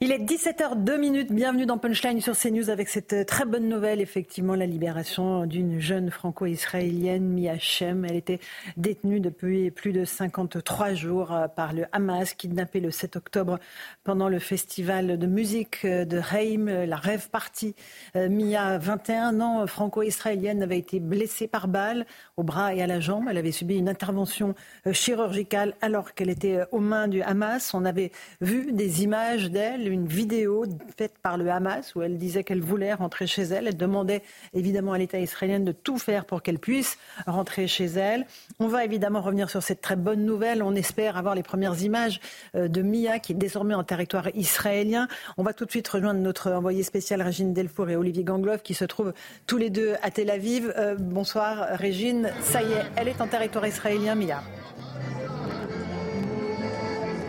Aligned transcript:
Il 0.00 0.10
est 0.10 0.18
17h02 0.18 0.98
minutes. 0.98 1.32
Bienvenue 1.32 1.66
dans 1.66 1.78
Punchline 1.78 2.20
sur 2.20 2.36
CNews 2.36 2.68
avec 2.68 2.88
cette 2.88 3.12
euh, 3.12 3.24
très 3.24 3.44
bonne 3.44 3.68
nouvelle, 3.68 4.00
effectivement, 4.00 4.56
la 4.56 4.66
libération 4.66 5.46
d'une 5.46 5.78
jeune 5.78 6.10
franco-israélienne, 6.10 7.22
Mia 7.22 7.56
Shem. 7.60 8.04
Elle 8.04 8.16
était 8.16 8.40
détenue 8.76 9.20
depuis 9.20 9.70
plus 9.70 9.92
de 9.92 10.04
53 10.04 10.94
jours 10.94 11.32
euh, 11.32 11.46
par 11.46 11.72
le 11.72 11.84
Hamas, 11.92 12.34
kidnappée 12.34 12.80
le 12.80 12.90
7 12.90 13.14
octobre 13.14 13.60
pendant 14.02 14.28
le 14.28 14.40
festival 14.40 15.16
de 15.16 15.26
musique 15.28 15.84
euh, 15.84 16.04
de 16.04 16.18
Reim, 16.18 16.86
la 16.86 16.96
rêve 16.96 17.30
partie. 17.30 17.76
Mia, 18.16 18.78
21 18.78 19.40
ans, 19.40 19.66
franco-israélienne, 19.66 20.62
avait 20.62 20.78
été 20.78 20.98
blessée 20.98 21.46
par 21.46 21.68
balle 21.68 22.04
au 22.36 22.42
bras 22.42 22.74
et 22.74 22.82
à 22.82 22.88
la 22.88 22.98
jambe. 22.98 23.26
Elle 23.30 23.38
avait 23.38 23.52
subi 23.52 23.76
une 23.76 23.88
intervention 23.88 24.54
chirurgicale 24.90 25.74
alors 25.80 26.14
qu'elle 26.14 26.30
était 26.30 26.62
aux 26.72 26.80
mains 26.80 27.06
du 27.06 27.22
Hamas. 27.22 27.74
On 27.74 27.84
avait 27.84 28.10
vu 28.40 28.72
des 28.72 29.04
images 29.04 29.50
d'elle 29.50 29.93
une 29.94 30.06
vidéo 30.06 30.64
faite 30.98 31.14
par 31.22 31.38
le 31.38 31.48
Hamas 31.50 31.94
où 31.94 32.02
elle 32.02 32.18
disait 32.18 32.44
qu'elle 32.44 32.60
voulait 32.60 32.92
rentrer 32.92 33.26
chez 33.26 33.42
elle. 33.42 33.68
Elle 33.68 33.76
demandait 33.76 34.22
évidemment 34.52 34.92
à 34.92 34.98
l'État 34.98 35.18
israélien 35.18 35.60
de 35.60 35.72
tout 35.72 35.98
faire 35.98 36.24
pour 36.24 36.42
qu'elle 36.42 36.58
puisse 36.58 36.98
rentrer 37.26 37.66
chez 37.66 37.86
elle. 37.86 38.26
On 38.58 38.68
va 38.68 38.84
évidemment 38.84 39.20
revenir 39.20 39.48
sur 39.48 39.62
cette 39.62 39.80
très 39.80 39.96
bonne 39.96 40.24
nouvelle. 40.24 40.62
On 40.62 40.74
espère 40.74 41.16
avoir 41.16 41.34
les 41.34 41.42
premières 41.42 41.80
images 41.82 42.20
euh, 42.54 42.68
de 42.68 42.82
Mia 42.82 43.18
qui 43.18 43.32
est 43.32 43.36
désormais 43.36 43.74
en 43.74 43.84
territoire 43.84 44.28
israélien. 44.34 45.08
On 45.36 45.42
va 45.42 45.52
tout 45.52 45.64
de 45.64 45.70
suite 45.70 45.88
rejoindre 45.88 46.20
notre 46.20 46.50
envoyé 46.50 46.82
spécial 46.82 47.22
Régine 47.22 47.54
Delfour 47.54 47.88
et 47.88 47.96
Olivier 47.96 48.24
Gangloff 48.24 48.62
qui 48.62 48.74
se 48.74 48.84
trouvent 48.84 49.14
tous 49.46 49.56
les 49.56 49.70
deux 49.70 49.94
à 50.02 50.10
Tel 50.10 50.30
Aviv. 50.30 50.72
Euh, 50.76 50.96
bonsoir 50.98 51.68
Régine. 51.78 52.30
Ça 52.42 52.62
y 52.62 52.72
est, 52.72 52.84
elle 52.96 53.08
est 53.08 53.20
en 53.20 53.28
territoire 53.28 53.66
israélien, 53.66 54.14
Mia. 54.14 54.42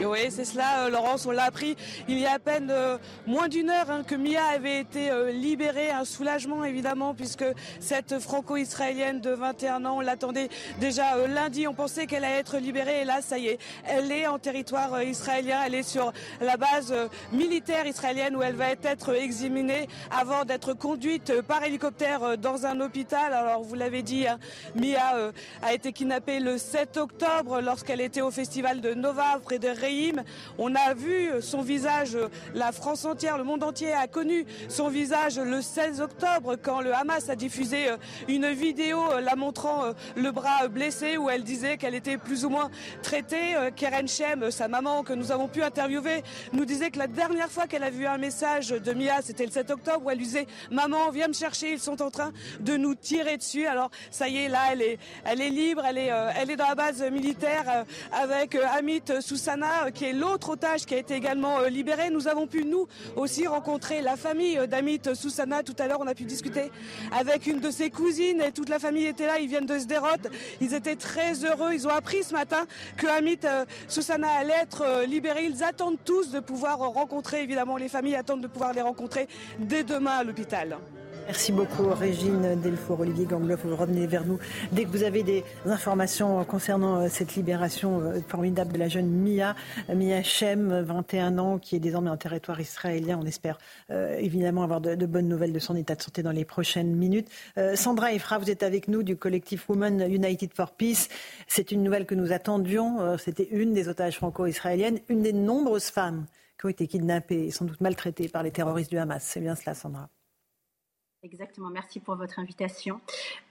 Oui, 0.05 0.19
c'est 0.29 0.45
cela, 0.45 0.85
euh, 0.85 0.89
Laurence. 0.89 1.25
On 1.25 1.31
l'a 1.31 1.45
appris 1.45 1.75
il 2.07 2.19
y 2.19 2.27
a 2.27 2.33
à 2.33 2.39
peine 2.39 2.69
euh, 2.69 2.97
moins 3.25 3.47
d'une 3.47 3.71
heure 3.71 3.89
hein, 3.89 4.03
que 4.05 4.13
Mia 4.13 4.43
avait 4.53 4.79
été 4.79 5.09
euh, 5.09 5.31
libérée. 5.31 5.89
Un 5.89 6.05
soulagement, 6.05 6.63
évidemment, 6.63 7.15
puisque 7.15 7.45
cette 7.79 8.19
franco-israélienne 8.19 9.19
de 9.19 9.31
21 9.31 9.85
ans, 9.85 9.97
on 9.97 10.01
l'attendait 10.01 10.49
déjà 10.79 11.27
lundi. 11.27 11.67
On 11.67 11.73
pensait 11.73 12.05
qu'elle 12.05 12.23
allait 12.23 12.39
être 12.39 12.57
libérée. 12.57 13.01
Et 13.01 13.05
là, 13.05 13.21
ça 13.21 13.39
y 13.39 13.47
est, 13.47 13.59
elle 13.87 14.11
est 14.11 14.27
en 14.27 14.37
territoire 14.37 15.01
israélien. 15.01 15.61
Elle 15.65 15.75
est 15.75 15.83
sur 15.83 16.13
la 16.39 16.57
base 16.57 16.93
militaire 17.31 17.87
israélienne 17.87 18.35
où 18.35 18.43
elle 18.43 18.55
va 18.55 18.69
être 18.69 19.15
examinée 19.15 19.87
avant 20.11 20.45
d'être 20.45 20.73
conduite 20.73 21.41
par 21.41 21.63
hélicoptère 21.63 22.37
dans 22.37 22.65
un 22.67 22.79
hôpital. 22.79 23.33
Alors, 23.33 23.63
vous 23.63 23.75
l'avez 23.75 24.03
dit, 24.03 24.27
hein, 24.27 24.37
Mia 24.75 25.31
a 25.63 25.73
été 25.73 25.93
kidnappée 25.93 26.39
le 26.39 26.57
7 26.57 26.97
octobre 26.97 27.61
lorsqu'elle 27.61 28.01
était 28.01 28.21
au 28.21 28.31
festival 28.31 28.81
de 28.81 28.93
Nova 28.93 29.39
près 29.43 29.59
de 29.59 29.69
Rey 29.69 29.94
on 30.57 30.75
a 30.75 30.93
vu 30.93 31.29
son 31.41 31.61
visage, 31.61 32.17
la 32.53 32.71
France 32.71 33.05
entière, 33.05 33.37
le 33.37 33.43
monde 33.43 33.63
entier 33.63 33.93
a 33.93 34.07
connu 34.07 34.45
son 34.69 34.89
visage 34.89 35.37
le 35.37 35.61
16 35.61 36.01
octobre 36.01 36.55
quand 36.61 36.81
le 36.81 36.93
Hamas 36.93 37.29
a 37.29 37.35
diffusé 37.35 37.89
euh, 37.89 37.97
une 38.27 38.49
vidéo 38.51 38.99
euh, 39.11 39.21
la 39.21 39.35
montrant 39.35 39.85
euh, 39.85 39.93
le 40.15 40.31
bras 40.31 40.67
blessé 40.67 41.17
où 41.17 41.29
elle 41.29 41.43
disait 41.43 41.77
qu'elle 41.77 41.95
était 41.95 42.17
plus 42.17 42.45
ou 42.45 42.49
moins 42.49 42.69
traitée. 43.01 43.55
Keren 43.75 44.07
Shem, 44.07 44.51
sa 44.51 44.67
maman 44.67 45.03
que 45.03 45.13
nous 45.13 45.31
avons 45.31 45.47
pu 45.47 45.63
interviewer, 45.63 46.23
nous 46.53 46.65
disait 46.65 46.91
que 46.91 46.99
la 46.99 47.07
dernière 47.07 47.49
fois 47.49 47.67
qu'elle 47.67 47.83
a 47.83 47.89
vu 47.89 48.05
un 48.05 48.17
message 48.17 48.69
de 48.69 48.93
Mia, 48.93 49.21
c'était 49.21 49.45
le 49.45 49.51
7 49.51 49.71
octobre 49.71 50.05
où 50.05 50.09
elle 50.09 50.17
disait 50.17 50.47
Maman, 50.71 51.09
viens 51.11 51.27
me 51.27 51.33
chercher, 51.33 51.73
ils 51.73 51.79
sont 51.79 52.01
en 52.01 52.09
train 52.09 52.31
de 52.59 52.77
nous 52.77 52.95
tirer 52.95 53.37
dessus. 53.37 53.65
Alors 53.65 53.89
ça 54.11 54.27
y 54.27 54.37
est, 54.37 54.49
là, 54.49 54.59
elle 54.71 54.81
est, 54.81 54.99
elle 55.25 55.41
est 55.41 55.49
libre, 55.49 55.83
elle 55.85 55.97
est, 55.97 56.11
elle 56.37 56.49
est 56.51 56.55
dans 56.55 56.67
la 56.67 56.75
base 56.75 57.01
militaire 57.11 57.85
avec 58.11 58.55
Amit 58.77 59.03
Soussana 59.21 59.84
qui 59.91 60.05
est 60.05 60.13
l'autre 60.13 60.49
otage 60.49 60.85
qui 60.85 60.93
a 60.93 60.97
été 60.97 61.15
également 61.15 61.59
euh, 61.59 61.69
libéré. 61.69 62.09
Nous 62.09 62.27
avons 62.27 62.47
pu, 62.47 62.65
nous 62.65 62.87
aussi, 63.15 63.47
rencontrer 63.47 64.01
la 64.01 64.15
famille 64.15 64.57
euh, 64.57 64.67
d'Amit 64.67 65.01
Soussana. 65.13 65.63
Tout 65.63 65.75
à 65.79 65.87
l'heure, 65.87 65.99
on 66.01 66.07
a 66.07 66.15
pu 66.15 66.23
discuter 66.23 66.71
avec 67.11 67.47
une 67.47 67.59
de 67.59 67.71
ses 67.71 67.89
cousines 67.89 68.41
et 68.41 68.51
toute 68.51 68.69
la 68.69 68.79
famille 68.79 69.05
était 69.05 69.25
là. 69.25 69.39
Ils 69.39 69.47
viennent 69.47 69.65
de 69.65 69.77
Sderot. 69.77 70.29
Ils 70.61 70.73
étaient 70.73 70.95
très 70.95 71.45
heureux. 71.45 71.73
Ils 71.73 71.87
ont 71.87 71.91
appris 71.91 72.23
ce 72.23 72.33
matin 72.33 72.65
que 72.97 73.07
Amit 73.07 73.39
euh, 73.45 73.65
Soussana 73.87 74.29
allait 74.39 74.61
être 74.61 75.05
libéré. 75.05 75.45
Ils 75.45 75.63
attendent 75.63 75.99
tous 76.03 76.31
de 76.31 76.39
pouvoir 76.39 76.79
rencontrer, 76.79 77.43
évidemment, 77.43 77.77
les 77.77 77.89
familles 77.89 78.15
attendent 78.15 78.41
de 78.41 78.47
pouvoir 78.47 78.73
les 78.73 78.81
rencontrer 78.81 79.27
dès 79.59 79.83
demain 79.83 80.17
à 80.17 80.23
l'hôpital. 80.23 80.77
Merci 81.27 81.51
beaucoup, 81.51 81.89
Régine 81.89 82.61
Delfour, 82.61 82.99
Olivier 82.99 83.25
Gangloff. 83.25 83.65
Vous 83.65 83.75
revenez 83.75 84.05
vers 84.05 84.25
nous 84.25 84.37
dès 84.71 84.83
que 84.83 84.89
vous 84.89 85.01
avez 85.01 85.23
des 85.23 85.43
informations 85.65 86.45
concernant 86.45 87.01
euh, 87.01 87.07
cette 87.09 87.35
libération 87.35 87.99
euh, 87.99 88.19
formidable 88.27 88.71
de 88.73 88.77
la 88.77 88.89
jeune 88.89 89.09
Mia, 89.09 89.55
Mia 89.89 90.21
Shem, 90.21 90.81
21 90.81 91.39
ans, 91.39 91.57
qui 91.57 91.75
est 91.75 91.79
désormais 91.79 92.11
en 92.11 92.17
territoire 92.17 92.61
israélien. 92.61 93.19
On 93.19 93.25
espère 93.25 93.57
euh, 93.89 94.15
évidemment 94.19 94.61
avoir 94.61 94.81
de, 94.81 95.05
bonnes 95.07 95.27
nouvelles 95.27 95.51
de 95.51 95.57
son 95.57 95.75
état 95.75 95.95
de 95.95 96.01
santé 96.03 96.21
dans 96.21 96.31
les 96.31 96.45
prochaines 96.45 96.95
minutes. 96.95 97.29
Sandra 97.73 98.13
Efra, 98.13 98.37
vous 98.37 98.51
êtes 98.51 98.61
avec 98.61 98.87
nous 98.87 99.01
du 99.01 99.17
collectif 99.17 99.67
Women 99.67 100.05
United 100.07 100.51
for 100.53 100.71
Peace. 100.71 101.09
C'est 101.47 101.71
une 101.71 101.81
nouvelle 101.81 102.05
que 102.05 102.15
nous 102.15 102.33
attendions. 102.33 103.17
C'était 103.17 103.47
une 103.51 103.73
des 103.73 103.87
otages 103.87 104.17
franco-israéliennes, 104.17 104.99
une 105.09 105.23
des 105.23 105.33
nombreuses 105.33 105.89
femmes 105.89 106.25
qui 106.59 106.67
ont 106.67 106.69
été 106.69 106.87
kidnappées 106.87 107.47
et 107.47 107.51
sans 107.51 107.65
doute 107.65 107.81
maltraitées 107.81 108.29
par 108.29 108.43
les 108.43 108.51
terroristes 108.51 108.91
du 108.91 108.97
Hamas. 108.97 109.23
C'est 109.23 109.41
bien 109.41 109.55
cela, 109.55 109.73
Sandra. 109.73 110.09
Exactement, 111.25 111.71
merci 111.71 111.99
pour 111.99 112.15
votre 112.17 112.37
invitation. 112.37 113.01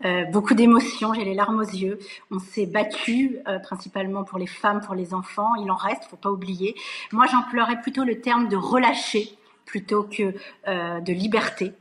Euh, 0.05 0.25
beaucoup 0.27 0.55
d'émotions, 0.55 1.13
j'ai 1.13 1.25
les 1.25 1.35
larmes 1.35 1.59
aux 1.59 1.63
yeux. 1.63 1.99
On 2.31 2.39
s'est 2.39 2.67
battu 2.67 3.39
euh, 3.49 3.59
principalement 3.59 4.23
pour 4.23 4.39
les 4.39 4.47
femmes, 4.47 4.81
pour 4.81 4.95
les 4.95 5.13
enfants. 5.13 5.57
Il 5.57 5.69
en 5.73 5.75
reste, 5.75 6.05
faut 6.05 6.17
pas 6.17 6.31
oublier. 6.31 6.77
Moi, 7.11 7.27
j'emploierais 7.27 7.81
plutôt 7.81 8.05
le 8.05 8.21
terme 8.21 8.49
de 8.49 8.57
relâcher 8.57 9.37
plutôt 9.65 10.05
que 10.05 10.35
euh, 10.69 11.01
de 11.01 11.13
liberté. 11.13 11.73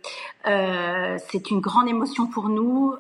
C'est 0.46 1.52
une 1.52 1.60
grande 1.60 1.88
émotion 1.88 2.26
pour 2.26 2.50
nous. 2.50 2.96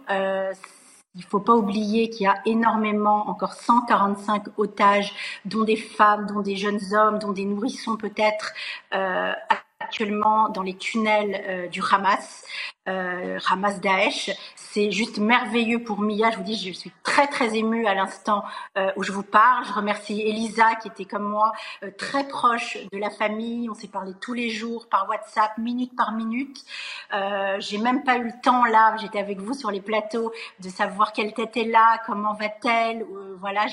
Il 1.15 1.23
faut 1.23 1.39
pas 1.39 1.55
oublier 1.55 2.11
qu'il 2.11 2.25
y 2.25 2.27
a 2.27 2.35
énormément, 2.45 3.27
encore 3.27 3.53
145 3.53 4.59
otages, 4.59 5.15
dont 5.45 5.63
des 5.63 5.77
femmes, 5.77 6.27
dont 6.27 6.41
des 6.41 6.57
jeunes 6.57 6.93
hommes, 6.93 7.17
dont 7.17 7.31
des 7.31 7.45
nourrissons 7.45 7.97
peut-être, 7.97 8.53
actuellement 9.79 10.49
dans 10.49 10.61
les 10.61 10.75
tunnels 10.75 11.69
du 11.71 11.81
Hamas 11.91 12.45
euh, 12.87 13.39
Daesh. 13.81 14.31
C'est 14.55 14.91
juste 14.91 15.19
merveilleux 15.19 15.83
pour 15.83 16.01
Mia. 16.01 16.31
Je 16.31 16.37
vous 16.37 16.43
dis, 16.43 16.55
je 16.55 16.73
suis 16.73 16.91
très 17.03 17.27
très 17.27 17.55
émue 17.55 17.85
à 17.85 17.93
l'instant 17.93 18.43
euh, 18.77 18.91
où 18.95 19.03
je 19.03 19.11
vous 19.11 19.23
parle. 19.23 19.65
Je 19.65 19.73
remercie 19.73 20.21
Elisa 20.21 20.75
qui 20.75 20.87
était 20.87 21.05
comme 21.05 21.29
moi 21.29 21.51
euh, 21.83 21.91
très 21.97 22.27
proche 22.27 22.77
de 22.91 22.97
la 22.97 23.09
famille. 23.09 23.69
On 23.69 23.75
s'est 23.75 23.87
parlé 23.87 24.13
tous 24.19 24.33
les 24.33 24.49
jours 24.49 24.87
par 24.87 25.07
WhatsApp, 25.07 25.57
minute 25.57 25.95
par 25.95 26.13
minute. 26.13 26.63
Euh, 27.13 27.57
J'ai 27.59 27.77
même 27.77 28.03
pas 28.03 28.17
eu 28.17 28.23
le 28.25 28.41
temps 28.41 28.65
là. 28.65 28.95
J'étais 28.97 29.19
avec 29.19 29.39
vous 29.39 29.53
sur 29.53 29.69
les 29.69 29.81
plateaux 29.81 30.31
de 30.59 30.69
savoir 30.69 31.13
quelle 31.13 31.33
tête 31.33 31.55
est 31.55 31.65
là, 31.65 32.01
comment 32.05 32.33
va-t-elle. 32.33 33.03
Euh, 33.03 33.37
voilà, 33.39 33.65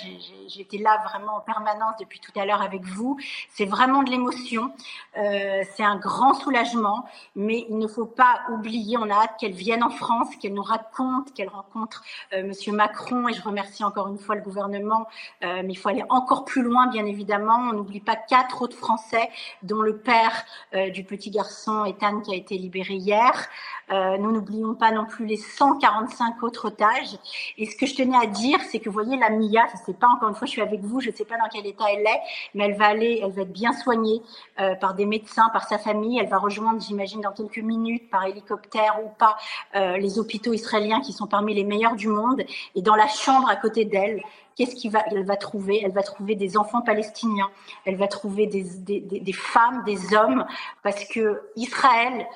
j'étais 0.48 0.78
là 0.78 1.02
vraiment 1.08 1.36
en 1.36 1.40
permanence 1.40 1.94
depuis 1.98 2.20
tout 2.20 2.32
à 2.38 2.44
l'heure 2.44 2.62
avec 2.62 2.84
vous. 2.84 3.18
C'est 3.48 3.64
vraiment 3.64 4.02
de 4.02 4.10
l'émotion. 4.10 4.72
C'est 5.14 5.84
un 5.84 5.96
grand 5.96 6.34
soulagement, 6.34 7.06
mais 7.36 7.66
il 7.68 7.78
ne 7.78 7.86
faut 7.86 8.06
pas 8.06 8.40
oublier 8.50 8.96
on 9.00 9.10
a 9.10 9.14
hâte 9.14 9.36
qu'elle 9.38 9.52
vienne 9.52 9.82
en 9.82 9.90
France, 9.90 10.28
qu'elle 10.36 10.54
nous 10.54 10.62
raconte, 10.62 11.32
qu'elle 11.34 11.48
rencontre 11.48 12.04
euh, 12.32 12.42
Monsieur 12.44 12.72
Macron. 12.72 13.28
Et 13.28 13.32
je 13.32 13.42
remercie 13.42 13.84
encore 13.84 14.08
une 14.08 14.18
fois 14.18 14.34
le 14.34 14.42
gouvernement. 14.42 15.06
Euh, 15.42 15.62
mais 15.64 15.72
il 15.72 15.76
faut 15.76 15.88
aller 15.88 16.04
encore 16.08 16.44
plus 16.44 16.62
loin, 16.62 16.86
bien 16.88 17.06
évidemment. 17.06 17.70
On 17.70 17.72
n'oublie 17.72 18.00
pas 18.00 18.16
quatre 18.16 18.62
autres 18.62 18.76
Français, 18.76 19.30
dont 19.62 19.82
le 19.82 19.98
père 19.98 20.44
euh, 20.74 20.90
du 20.90 21.04
petit 21.04 21.30
garçon 21.30 21.84
Ethan 21.84 22.20
qui 22.20 22.32
a 22.32 22.36
été 22.36 22.56
libéré 22.56 22.94
hier. 22.94 23.48
Euh, 23.92 24.18
nous 24.18 24.30
n'oublions 24.30 24.74
pas 24.74 24.92
non 24.92 25.04
plus 25.04 25.26
les 25.26 25.36
145 25.36 26.42
autres 26.42 26.66
otages. 26.66 27.16
Et 27.58 27.66
ce 27.66 27.76
que 27.76 27.86
je 27.86 27.94
tenais 27.94 28.16
à 28.16 28.26
dire, 28.26 28.58
c'est 28.70 28.78
que 28.78 28.88
vous 28.88 28.94
voyez, 28.94 29.16
la 29.16 29.30
Mia, 29.30 29.66
je 29.66 29.80
ne 29.80 29.84
sais 29.86 29.94
pas, 29.94 30.06
encore 30.08 30.28
une 30.28 30.34
fois, 30.34 30.46
je 30.46 30.52
suis 30.52 30.62
avec 30.62 30.80
vous, 30.80 31.00
je 31.00 31.10
ne 31.10 31.14
sais 31.14 31.24
pas 31.24 31.36
dans 31.36 31.48
quel 31.52 31.66
état 31.66 31.84
elle 31.92 32.06
est, 32.06 32.20
mais 32.54 32.64
elle 32.66 32.76
va 32.76 32.86
aller, 32.86 33.20
elle 33.22 33.32
va 33.32 33.42
être 33.42 33.52
bien 33.52 33.72
soignée 33.72 34.22
euh, 34.60 34.74
par 34.76 34.94
des 34.94 35.06
médecins, 35.06 35.48
par 35.52 35.66
sa 35.68 35.78
famille. 35.78 36.18
Elle 36.18 36.28
va 36.28 36.38
rejoindre, 36.38 36.80
j'imagine, 36.80 37.20
dans 37.20 37.32
quelques 37.32 37.58
minutes, 37.58 38.08
par 38.10 38.24
hélicoptère 38.24 38.98
ou 39.04 39.08
pas, 39.18 39.36
euh, 39.74 39.96
les 39.96 40.18
hôpitaux 40.18 40.52
israéliens 40.52 41.00
qui 41.00 41.12
sont 41.12 41.26
parmi 41.26 41.54
les 41.54 41.64
meilleurs 41.64 41.96
du 41.96 42.08
monde. 42.08 42.42
Et 42.74 42.82
dans 42.82 42.96
la 42.96 43.08
chambre 43.08 43.48
à 43.48 43.56
côté 43.56 43.84
d'elle, 43.84 44.22
qu'est-ce 44.56 44.80
qu'elle 44.80 44.92
va, 44.92 45.04
va 45.24 45.36
trouver? 45.36 45.80
Elle 45.84 45.92
va 45.92 46.02
trouver 46.02 46.34
des 46.34 46.56
enfants 46.56 46.82
palestiniens, 46.82 47.50
elle 47.84 47.96
va 47.96 48.08
trouver 48.08 48.46
des, 48.46 48.62
des, 48.62 49.00
des, 49.00 49.32
femmes, 49.32 49.82
des 49.84 50.14
hommes, 50.14 50.44
parce 50.82 51.04
que 51.06 51.42
Israël 51.56 52.26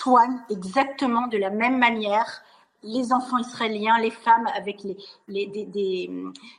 soigne 0.00 0.38
exactement 0.50 1.26
de 1.26 1.38
la 1.38 1.50
même 1.50 1.78
manière 1.78 2.42
les 2.84 3.12
enfants 3.12 3.38
israéliens, 3.38 3.98
les 3.98 4.10
femmes 4.10 4.46
avec 4.56 4.82
les, 4.82 4.96
les 5.28 5.46
des, 5.46 5.64
des, 5.64 6.10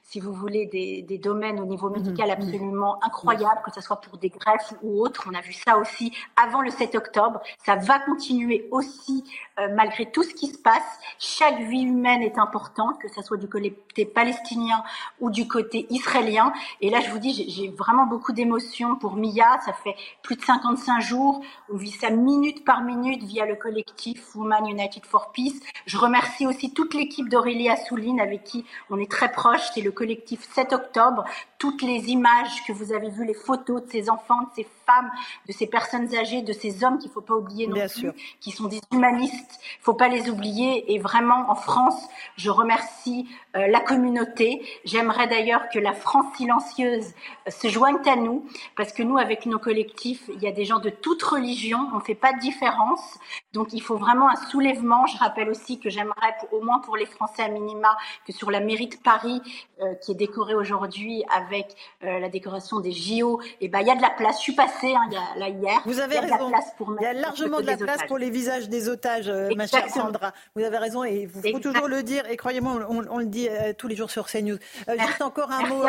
si 0.04 0.20
vous 0.20 0.34
voulez, 0.34 0.66
des, 0.66 1.02
des, 1.04 1.18
domaines 1.18 1.60
au 1.60 1.66
niveau 1.66 1.90
médical 1.90 2.28
mhm. 2.28 2.34
absolument 2.34 3.04
incroyables, 3.04 3.62
que 3.64 3.72
ce 3.72 3.82
soit 3.82 4.02
pour 4.02 4.18
des 4.18 4.30
greffes 4.30 4.74
ou 4.82 5.02
autres. 5.02 5.26
On 5.30 5.36
a 5.36 5.42
vu 5.42 5.54
ça 5.54 5.78
aussi 5.78 6.12
avant 6.36 6.62
le 6.62 6.72
7 6.72 6.96
octobre. 6.96 7.40
Ça 7.66 7.76
va 7.76 8.00
continuer 8.00 8.68
aussi 8.72 9.24
euh, 9.60 9.68
malgré 9.76 10.12
tout 10.12 10.24
ce 10.24 10.34
qui 10.34 10.48
se 10.48 10.58
passe. 10.58 11.00
Chaque 11.20 11.60
vie 11.62 11.84
humaine 11.84 12.22
est 12.22 12.38
importante, 12.38 13.00
que 13.00 13.08
ce 13.08 13.22
soit 13.22 13.38
du 13.38 13.48
côté 13.48 14.06
palestinien 14.06 14.84
ou 15.20 15.30
du 15.30 15.48
côté 15.48 15.86
israélien. 15.90 16.52
Et 16.82 16.90
là, 16.90 17.00
je 17.02 17.10
vous 17.12 17.20
dis, 17.20 17.50
j'ai 17.50 17.70
vraiment 17.70 18.06
beaucoup 18.06 18.34
d'émotions 18.34 18.96
pour 18.96 19.16
Mia. 19.16 19.60
Ça 19.66 19.74
fait 19.74 19.96
plus 20.24 20.36
de 20.36 20.42
55 20.42 21.02
jours. 21.02 21.42
On 21.72 21.78
vit 21.78 21.92
ça 21.92 22.10
minute 22.10 22.66
par 22.66 22.82
minute 22.82 23.24
via 23.24 23.46
le 23.46 23.56
collectif 23.56 24.36
Women 24.36 24.68
United 24.68 25.06
for 25.06 25.32
Peace. 25.32 25.60
Je 25.86 25.98
remercie 26.16 26.48
aussi 26.48 26.72
toute 26.72 26.94
l'équipe 26.94 27.28
d'Aurélie 27.28 27.70
Assouline 27.70 28.22
avec 28.22 28.44
qui 28.46 28.66
on 28.90 29.00
est 29.00 29.12
très 29.12 29.32
proche. 29.32 29.62
C'est 29.74 29.82
le 29.82 29.92
collectif 29.92 30.48
7 30.54 30.72
octobre. 30.72 31.26
Toutes 31.58 31.82
les 31.82 32.10
images 32.10 32.64
que 32.68 32.74
vous 32.74 32.92
avez 32.92 33.10
vues, 33.10 33.26
les 33.26 33.34
photos 33.34 33.84
de 33.84 33.90
ces 33.90 34.10
enfants, 34.10 34.42
de 34.42 34.50
ces 34.56 34.68
femmes, 34.86 35.10
de 35.48 35.54
ces 35.54 35.68
personnes 35.68 36.14
âgées, 36.16 36.42
de 36.42 36.54
ces 36.54 36.84
hommes 36.84 36.98
qu'il 36.98 37.10
faut 37.12 37.22
pas 37.22 37.34
oublier 37.34 37.68
non 37.68 37.76
plus, 37.88 38.12
qui 38.40 38.52
sont 38.52 38.66
des 38.66 38.82
humanistes. 38.92 39.60
Faut 39.82 39.94
pas 39.94 40.08
les 40.08 40.30
oublier. 40.30 40.94
Et 40.94 41.00
vraiment, 41.00 41.50
en 41.50 41.56
France, 41.56 42.08
je 42.36 42.50
remercie 42.50 43.28
euh, 43.56 43.68
la 43.68 43.80
communauté. 43.80 44.62
J'aimerais 44.84 45.28
d'ailleurs 45.28 45.70
que 45.70 45.80
la 45.80 45.94
France 45.94 46.26
silencieuse 46.36 47.14
euh, 47.48 47.52
se 47.52 47.68
joigne 47.68 47.98
à 48.06 48.16
nous, 48.16 48.46
parce 48.76 48.92
que 48.92 49.04
nous, 49.04 49.18
avec 49.18 49.46
nos 49.46 49.60
collectifs, 49.60 50.30
il 50.34 50.42
y 50.42 50.48
a 50.48 50.52
des 50.52 50.66
gens 50.66 50.80
de 50.80 50.90
toute 50.90 51.24
religion. 51.24 51.90
On 51.94 52.00
fait 52.00 52.16
pas 52.16 52.34
de 52.34 52.40
différence. 52.40 53.18
Donc, 53.54 53.74
il 53.74 53.82
faut 53.82 53.98
vraiment 53.98 54.30
un 54.30 54.36
soulèvement. 54.50 55.06
Je 55.08 55.18
rappelle 55.18 55.50
aussi 55.50 55.80
que 55.80 55.90
j'aimerais, 55.90 56.36
au 56.52 56.62
moins 56.62 56.80
pour 56.80 56.98
les 56.98 57.06
Français 57.06 57.44
à 57.44 57.48
minima, 57.48 57.98
que 58.28 58.34
sur 58.34 58.52
la 58.52 58.60
mairie 58.60 58.88
de 58.88 58.98
Paris, 58.98 59.42
euh, 59.82 59.94
qui 59.96 60.12
est 60.12 60.16
décorée 60.16 60.56
aujourd'hui 60.56 61.24
avec 61.34 61.55
la 62.02 62.30
décoration 62.30 62.80
des 62.80 62.92
JO, 62.92 63.42
et 63.42 63.66
eh 63.66 63.68
ben 63.68 63.80
il 63.82 63.88
y 63.88 63.92
a 63.92 63.96
de 63.96 64.02
la 64.02 64.10
place. 64.10 64.38
Je 64.38 64.42
suis 64.42 64.56
passée 64.56 64.94
hein, 64.94 65.10
là 65.38 65.50
hier. 65.50 65.82
Vous 65.86 66.00
avez 66.00 66.20
raison. 66.20 66.52
il 67.00 67.04
y 67.04 67.06
a 67.06 67.14
largement 67.14 67.62
de 67.62 67.66
la 67.66 67.78
place 67.78 68.04
pour 68.08 68.18
les 68.18 68.30
visages 68.30 68.70
des 68.70 68.90
otages, 68.90 69.30
ma 69.56 69.68
chère 69.68 69.90
Sandra. 69.90 70.34
Vous 70.56 70.64
avez 70.64 70.78
raison 70.78 71.04
et 71.04 71.30
il 71.44 71.52
faut 71.52 71.60
toujours 71.60 71.88
le 71.88 72.04
dire. 72.04 72.30
Et 72.30 72.38
croyez-moi, 72.38 72.86
on, 72.90 73.20
le 73.20 73.26
dit 73.26 73.48
euh, 73.50 73.74
tous 73.74 73.88
les 73.88 73.96
jours 73.96 74.12
sur 74.12 74.28
CNews. 74.28 74.58
Euh, 74.90 74.96
juste 74.98 75.22
encore 75.22 75.52
un 75.52 75.68
mot. 75.68 75.84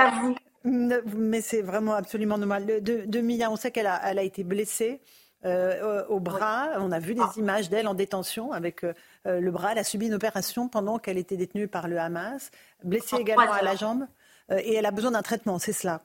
Mais 0.65 1.41
c'est 1.41 1.63
vraiment 1.63 1.95
absolument 1.95 2.39
normal. 2.39 2.67
De, 2.67 3.05
de, 3.07 3.21
Mia, 3.21 3.51
on 3.51 3.57
sait 3.57 3.71
qu'elle 3.71 3.87
a, 3.87 4.01
elle 4.05 4.19
a 4.19 4.23
été 4.23 4.45
blessée. 4.45 5.01
Euh, 5.45 6.03
au 6.09 6.19
bras. 6.19 6.71
On 6.79 6.91
a 6.91 6.99
vu 6.99 7.15
des 7.15 7.21
ah. 7.23 7.33
images 7.37 7.71
d'elle 7.71 7.87
en 7.87 7.95
détention 7.95 8.53
avec 8.53 8.85
le 9.25 9.51
bras. 9.51 9.73
Elle 9.73 9.79
a 9.79 9.85
subi 9.85 10.07
une 10.07 10.15
opération 10.15 10.67
pendant 10.67 10.99
qu'elle 10.99 11.19
était 11.19 11.37
détenue 11.37 11.69
par 11.69 11.87
le 11.87 12.01
Hamas, 12.01 12.51
blessée 12.83 13.17
également 13.17 13.53
à 13.53 13.63
la 13.63 13.77
jambe. 13.77 14.07
Et 14.51 14.75
elle 14.75 14.87
a 14.87 14.91
besoin 14.91 15.11
d'un 15.11 15.23
traitement, 15.23 15.59
c'est 15.59 15.73
cela. 15.73 16.03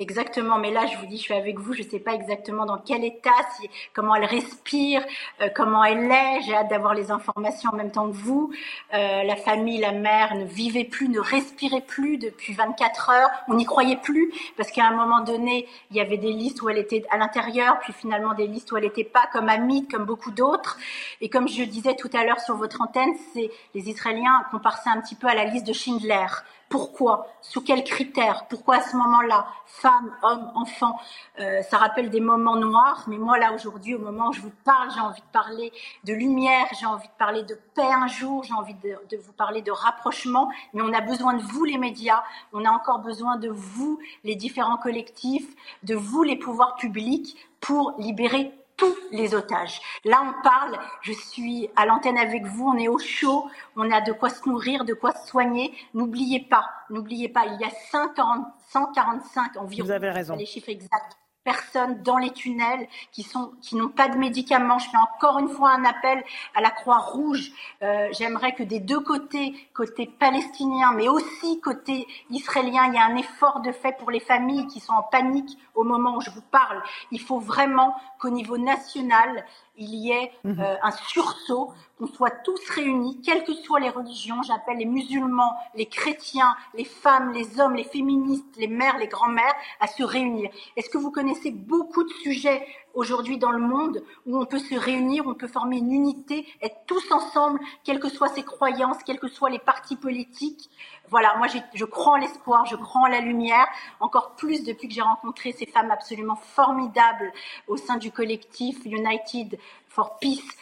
Exactement, 0.00 0.56
mais 0.58 0.70
là, 0.70 0.86
je 0.86 0.96
vous 0.96 1.04
dis, 1.04 1.18
je 1.18 1.24
suis 1.24 1.34
avec 1.34 1.58
vous, 1.58 1.74
je 1.74 1.82
ne 1.82 1.88
sais 1.88 1.98
pas 1.98 2.14
exactement 2.14 2.64
dans 2.64 2.78
quel 2.78 3.04
état, 3.04 3.46
comment 3.92 4.14
elle 4.14 4.24
respire, 4.24 5.04
euh, 5.42 5.50
comment 5.54 5.84
elle 5.84 6.10
est. 6.10 6.40
J'ai 6.40 6.54
hâte 6.54 6.70
d'avoir 6.70 6.94
les 6.94 7.10
informations 7.10 7.68
en 7.70 7.76
même 7.76 7.90
temps 7.90 8.08
que 8.08 8.16
vous. 8.16 8.50
Euh, 8.94 9.22
la 9.24 9.36
famille, 9.36 9.78
la 9.78 9.92
mère 9.92 10.34
ne 10.36 10.46
vivait 10.46 10.84
plus, 10.84 11.10
ne 11.10 11.20
respirait 11.20 11.82
plus 11.82 12.16
depuis 12.16 12.54
24 12.54 13.10
heures. 13.10 13.28
On 13.48 13.56
n'y 13.56 13.66
croyait 13.66 13.98
plus 13.98 14.32
parce 14.56 14.70
qu'à 14.70 14.86
un 14.86 14.96
moment 14.96 15.20
donné, 15.20 15.68
il 15.90 15.98
y 15.98 16.00
avait 16.00 16.16
des 16.16 16.32
listes 16.32 16.62
où 16.62 16.70
elle 16.70 16.78
était 16.78 17.04
à 17.10 17.18
l'intérieur, 17.18 17.78
puis 17.80 17.92
finalement 17.92 18.32
des 18.32 18.46
listes 18.46 18.72
où 18.72 18.78
elle 18.78 18.84
n'était 18.84 19.04
pas, 19.04 19.24
comme 19.34 19.50
Hamid, 19.50 19.90
comme 19.92 20.06
beaucoup 20.06 20.30
d'autres. 20.30 20.78
Et 21.20 21.28
comme 21.28 21.46
je 21.46 21.62
disais 21.64 21.94
tout 21.94 22.10
à 22.14 22.24
l'heure 22.24 22.40
sur 22.40 22.56
votre 22.56 22.80
antenne, 22.80 23.12
c'est 23.34 23.50
les 23.74 23.90
Israéliens 23.90 24.46
comparent 24.50 24.78
ça 24.78 24.92
un 24.96 25.02
petit 25.02 25.14
peu 25.14 25.26
à 25.26 25.34
la 25.34 25.44
liste 25.44 25.66
de 25.66 25.74
Schindler. 25.74 26.24
Pourquoi 26.70 27.26
Sous 27.42 27.62
quels 27.62 27.82
critères 27.82 28.46
Pourquoi 28.48 28.76
à 28.76 28.80
ce 28.80 28.96
moment-là 28.96 29.48
Femmes, 29.66 30.14
hommes, 30.22 30.52
enfants 30.54 31.00
euh, 31.40 31.62
Ça 31.62 31.78
rappelle 31.78 32.10
des 32.10 32.20
moments 32.20 32.54
noirs, 32.54 33.02
mais 33.08 33.18
moi 33.18 33.38
là 33.38 33.52
aujourd'hui, 33.52 33.96
au 33.96 33.98
moment 33.98 34.28
où 34.28 34.32
je 34.32 34.40
vous 34.40 34.52
parle, 34.64 34.88
j'ai 34.94 35.00
envie 35.00 35.20
de 35.20 35.32
parler 35.32 35.72
de 36.04 36.14
lumière, 36.14 36.66
j'ai 36.78 36.86
envie 36.86 37.08
de 37.08 37.18
parler 37.18 37.42
de 37.42 37.58
paix 37.74 37.82
un 37.82 38.06
jour, 38.06 38.44
j'ai 38.44 38.54
envie 38.54 38.74
de, 38.74 38.96
de, 39.10 39.16
vous 39.16 39.32
parler 39.32 39.62
de 39.62 39.72
rapprochement, 39.72 40.48
mais 40.72 40.82
on 40.82 40.92
a 40.92 41.00
besoin 41.00 41.34
de 41.34 41.42
vous 41.42 41.64
les 41.64 41.76
médias, 41.76 42.22
on 42.52 42.64
a 42.64 42.70
encore 42.70 43.00
besoin 43.00 43.36
de 43.36 43.48
vous 43.48 43.98
les 44.22 44.36
différents 44.36 44.76
collectifs, 44.76 45.48
de 45.82 45.96
vous 45.96 46.22
les 46.22 46.36
pouvoirs 46.36 46.76
publics 46.76 47.36
pour 47.60 47.94
libérer 47.98 48.52
tous 48.80 48.96
les 49.12 49.34
otages. 49.34 49.80
Là, 50.04 50.22
on 50.24 50.42
parle, 50.42 50.78
je 51.02 51.12
suis 51.12 51.68
à 51.76 51.86
l'antenne 51.86 52.18
avec 52.18 52.44
vous, 52.46 52.66
on 52.66 52.78
est 52.78 52.88
au 52.88 52.98
chaud, 52.98 53.48
on 53.76 53.90
a 53.90 54.00
de 54.00 54.12
quoi 54.12 54.30
se 54.30 54.48
nourrir, 54.48 54.84
de 54.84 54.94
quoi 54.94 55.12
se 55.12 55.28
soigner. 55.28 55.72
N'oubliez 55.94 56.40
pas, 56.40 56.64
n'oubliez 56.88 57.28
pas, 57.28 57.44
il 57.46 57.60
y 57.60 57.64
a 57.64 57.70
145 57.90 59.56
environ, 59.58 59.84
vous 59.84 59.92
avez 59.92 60.10
raison. 60.10 60.34
les 60.34 60.46
chiffres 60.46 60.70
exacts, 60.70 61.18
personnes 61.50 62.02
dans 62.02 62.18
les 62.18 62.30
tunnels 62.30 62.86
qui 63.12 63.22
sont 63.22 63.52
qui 63.60 63.74
n'ont 63.76 63.88
pas 64.00 64.08
de 64.08 64.16
médicaments. 64.16 64.78
Je 64.78 64.88
fais 64.88 65.02
encore 65.08 65.38
une 65.38 65.48
fois 65.48 65.70
un 65.72 65.84
appel 65.84 66.22
à 66.54 66.60
la 66.60 66.70
Croix-Rouge. 66.70 67.50
Euh, 67.82 68.08
J'aimerais 68.12 68.52
que 68.54 68.62
des 68.62 68.78
deux 68.78 69.00
côtés, 69.00 69.46
côté 69.74 70.06
palestinien, 70.06 70.92
mais 70.94 71.08
aussi 71.08 71.60
côté 71.60 72.06
israélien, 72.30 72.84
il 72.88 72.94
y 72.94 72.98
a 72.98 73.04
un 73.04 73.16
effort 73.16 73.60
de 73.60 73.72
fait 73.72 73.96
pour 73.98 74.10
les 74.10 74.20
familles 74.20 74.66
qui 74.68 74.80
sont 74.80 74.92
en 74.92 75.02
panique 75.02 75.58
au 75.74 75.82
moment 75.82 76.16
où 76.16 76.20
je 76.20 76.30
vous 76.30 76.46
parle. 76.60 76.80
Il 77.10 77.20
faut 77.20 77.40
vraiment 77.40 77.94
qu'au 78.20 78.30
niveau 78.30 78.58
national, 78.58 79.44
il 79.80 79.94
y 79.94 80.12
ait 80.12 80.30
mhm. 80.44 80.60
euh, 80.60 80.76
un 80.82 80.92
sursaut, 80.92 81.72
qu'on 81.98 82.06
soit 82.06 82.30
tous 82.30 82.60
réunis, 82.70 83.20
quelles 83.22 83.44
que 83.44 83.54
soient 83.54 83.80
les 83.80 83.88
religions. 83.88 84.42
J'appelle 84.42 84.78
les 84.78 84.84
musulmans, 84.84 85.54
les 85.74 85.86
chrétiens, 85.86 86.54
les 86.74 86.84
femmes, 86.84 87.32
les 87.32 87.60
hommes, 87.60 87.74
les 87.74 87.84
féministes, 87.84 88.56
les 88.56 88.68
mères, 88.68 88.98
les 88.98 89.08
grands-mères 89.08 89.54
à 89.80 89.86
se 89.86 90.02
réunir. 90.02 90.50
Est-ce 90.76 90.88
que 90.88 90.98
vous 90.98 91.10
connaissez 91.10 91.50
beaucoup 91.50 92.04
de 92.04 92.12
sujets 92.22 92.66
aujourd'hui 92.94 93.38
dans 93.38 93.50
le 93.50 93.58
monde 93.58 94.02
où 94.26 94.38
on 94.38 94.46
peut 94.46 94.58
se 94.58 94.74
réunir, 94.74 95.26
où 95.26 95.30
on 95.30 95.34
peut 95.34 95.48
former 95.48 95.78
une 95.78 95.92
unité, 95.92 96.46
être 96.62 96.76
tous 96.86 97.10
ensemble, 97.12 97.60
quelles 97.84 98.00
que 98.00 98.08
soient 98.08 98.28
ses 98.28 98.42
croyances, 98.42 99.02
quels 99.04 99.18
que 99.18 99.28
soient 99.28 99.50
les 99.50 99.58
partis 99.58 99.96
politiques. 99.96 100.70
Voilà, 101.08 101.36
moi 101.38 101.46
je 101.74 101.84
crois 101.84 102.14
en 102.14 102.16
l'espoir, 102.16 102.66
je 102.66 102.76
crois 102.76 103.02
en 103.02 103.06
la 103.06 103.20
lumière, 103.20 103.66
encore 104.00 104.36
plus 104.36 104.64
depuis 104.64 104.88
que 104.88 104.94
j'ai 104.94 105.02
rencontré 105.02 105.52
ces 105.52 105.66
femmes 105.66 105.90
absolument 105.90 106.36
formidables 106.36 107.32
au 107.68 107.76
sein 107.76 107.96
du 107.96 108.10
collectif 108.10 108.84
United 108.84 109.58
for 109.88 110.18
Peace 110.18 110.56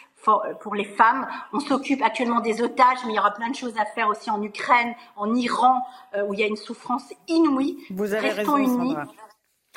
pour 0.60 0.74
les 0.74 0.84
femmes. 0.84 1.26
On 1.52 1.60
s'occupe 1.60 2.02
actuellement 2.02 2.40
des 2.40 2.60
otages, 2.60 2.98
mais 3.06 3.12
il 3.12 3.16
y 3.16 3.18
aura 3.18 3.32
plein 3.32 3.50
de 3.50 3.54
choses 3.54 3.76
à 3.78 3.84
faire 3.84 4.08
aussi 4.08 4.30
en 4.30 4.42
Ukraine, 4.42 4.94
en 5.16 5.34
Iran, 5.34 5.82
euh, 6.14 6.26
où 6.26 6.34
il 6.34 6.40
y 6.40 6.42
a 6.42 6.46
une 6.46 6.56
souffrance 6.56 7.12
inouïe. 7.28 7.78
Vous 7.90 8.12
avez 8.12 8.30
Restons 8.30 8.54
raison, 8.54 8.78
unis. 8.78 8.96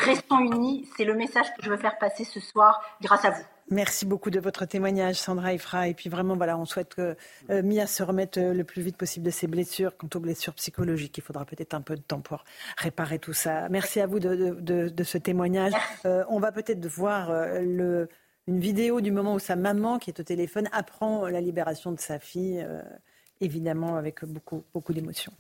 Restons 0.02 0.40
unis, 0.40 0.90
c'est 0.98 1.06
le 1.06 1.14
message 1.14 1.46
que 1.56 1.64
je 1.64 1.70
veux 1.70 1.78
faire 1.78 1.98
passer 2.00 2.24
ce 2.24 2.40
soir 2.40 2.82
grâce 3.02 3.24
à 3.24 3.30
vous. 3.30 3.44
Merci 3.70 4.06
beaucoup 4.06 4.32
de 4.32 4.40
votre 4.40 4.66
témoignage, 4.66 5.16
Sandra 5.16 5.54
Ifra. 5.54 5.88
Et 5.88 5.94
puis 5.94 6.10
vraiment, 6.10 6.36
voilà, 6.36 6.58
on 6.58 6.66
souhaite 6.66 6.96
que 6.96 7.16
euh, 7.50 7.62
Mia 7.62 7.86
se 7.88 8.02
remette 8.02 8.38
euh, 8.38 8.54
le 8.54 8.64
plus 8.64 8.82
vite 8.82 8.98
possible 8.98 9.26
de 9.26 9.32
ses 9.32 9.48
blessures. 9.48 9.96
Quant 9.96 10.10
aux 10.16 10.20
blessures 10.20 10.56
psychologiques, 10.56 11.18
il 11.20 11.24
faudra 11.24 11.46
peut-être 11.46 11.74
un 11.74 11.82
peu 11.82 11.96
de 11.96 12.02
temps 12.02 12.20
pour 12.20 12.44
réparer 12.78 13.20
tout 13.20 13.34
ça. 13.34 13.70
Merci 13.70 14.02
à 14.02 14.08
vous 14.08 14.20
de, 14.20 15.04
ce 15.04 15.18
témoignage. 15.18 15.74
Euh, 16.06 16.24
on 16.30 16.40
va 16.40 16.52
peut-être 16.52 16.86
voir 16.88 17.32
le, 17.62 18.10
une 18.48 18.60
vidéo 18.60 19.02
du 19.02 19.12
moment 19.12 19.36
où 19.36 19.40
sa 19.40 19.56
maman, 19.56 20.00
qui 20.00 20.10
est 20.10 20.20
au 20.20 20.24
téléphone, 20.24 20.68
apprend 20.72 21.28
la 21.28 21.42
libération 21.42 21.92
de 21.92 22.00
sa 22.00 22.18
fille, 22.18 22.66
évidemment 23.40 23.96
avec 23.96 24.26
beaucoup, 24.26 24.64
beaucoup 24.74 24.94
d'émotion. 24.94 25.32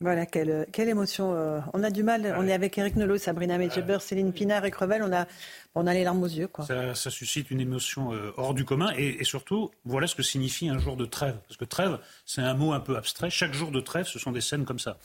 Voilà, 0.00 0.26
quelle, 0.26 0.66
quelle 0.72 0.90
émotion. 0.90 1.32
Euh, 1.34 1.60
on 1.72 1.82
a 1.82 1.90
du 1.90 2.02
mal, 2.02 2.34
on 2.36 2.46
est 2.46 2.52
avec 2.52 2.76
Eric 2.76 2.96
Nolot, 2.96 3.16
Sabrina 3.16 3.56
Medjeber, 3.56 3.98
Céline 4.00 4.30
Pinard 4.30 4.66
et 4.66 4.70
Crevel, 4.70 5.02
on 5.02 5.10
a, 5.10 5.26
on 5.74 5.86
a 5.86 5.94
les 5.94 6.04
larmes 6.04 6.22
aux 6.22 6.28
yeux. 6.28 6.48
Quoi. 6.48 6.66
Ça, 6.66 7.10
suscite 7.10 7.50
une 7.50 7.60
émotion 7.62 8.12
euh, 8.12 8.30
hors 8.36 8.52
du 8.52 8.66
commun 8.66 8.92
et, 8.98 9.24
surtout, 9.24 9.70
voilà 9.86 10.06
ce 10.06 10.14
que 10.14 10.22
signifie 10.22 10.68
un 10.68 10.78
jour 10.78 10.96
de 10.96 11.06
trêve. 11.06 11.36
Parce 11.48 11.56
que 11.56 11.64
trêve, 11.64 11.98
c'est 12.26 12.42
un 12.42 12.52
mot 12.52 12.72
un 12.72 12.80
peu 12.80 12.96
abstrait. 12.96 13.30
Chaque 13.30 13.54
jour 13.54 13.70
de 13.70 13.80
trêve, 13.80 14.04
ce 14.04 14.18
sont 14.18 14.32
des 14.32 14.42
scènes 14.42 14.66
comme 14.66 14.78
ça. 14.78 14.98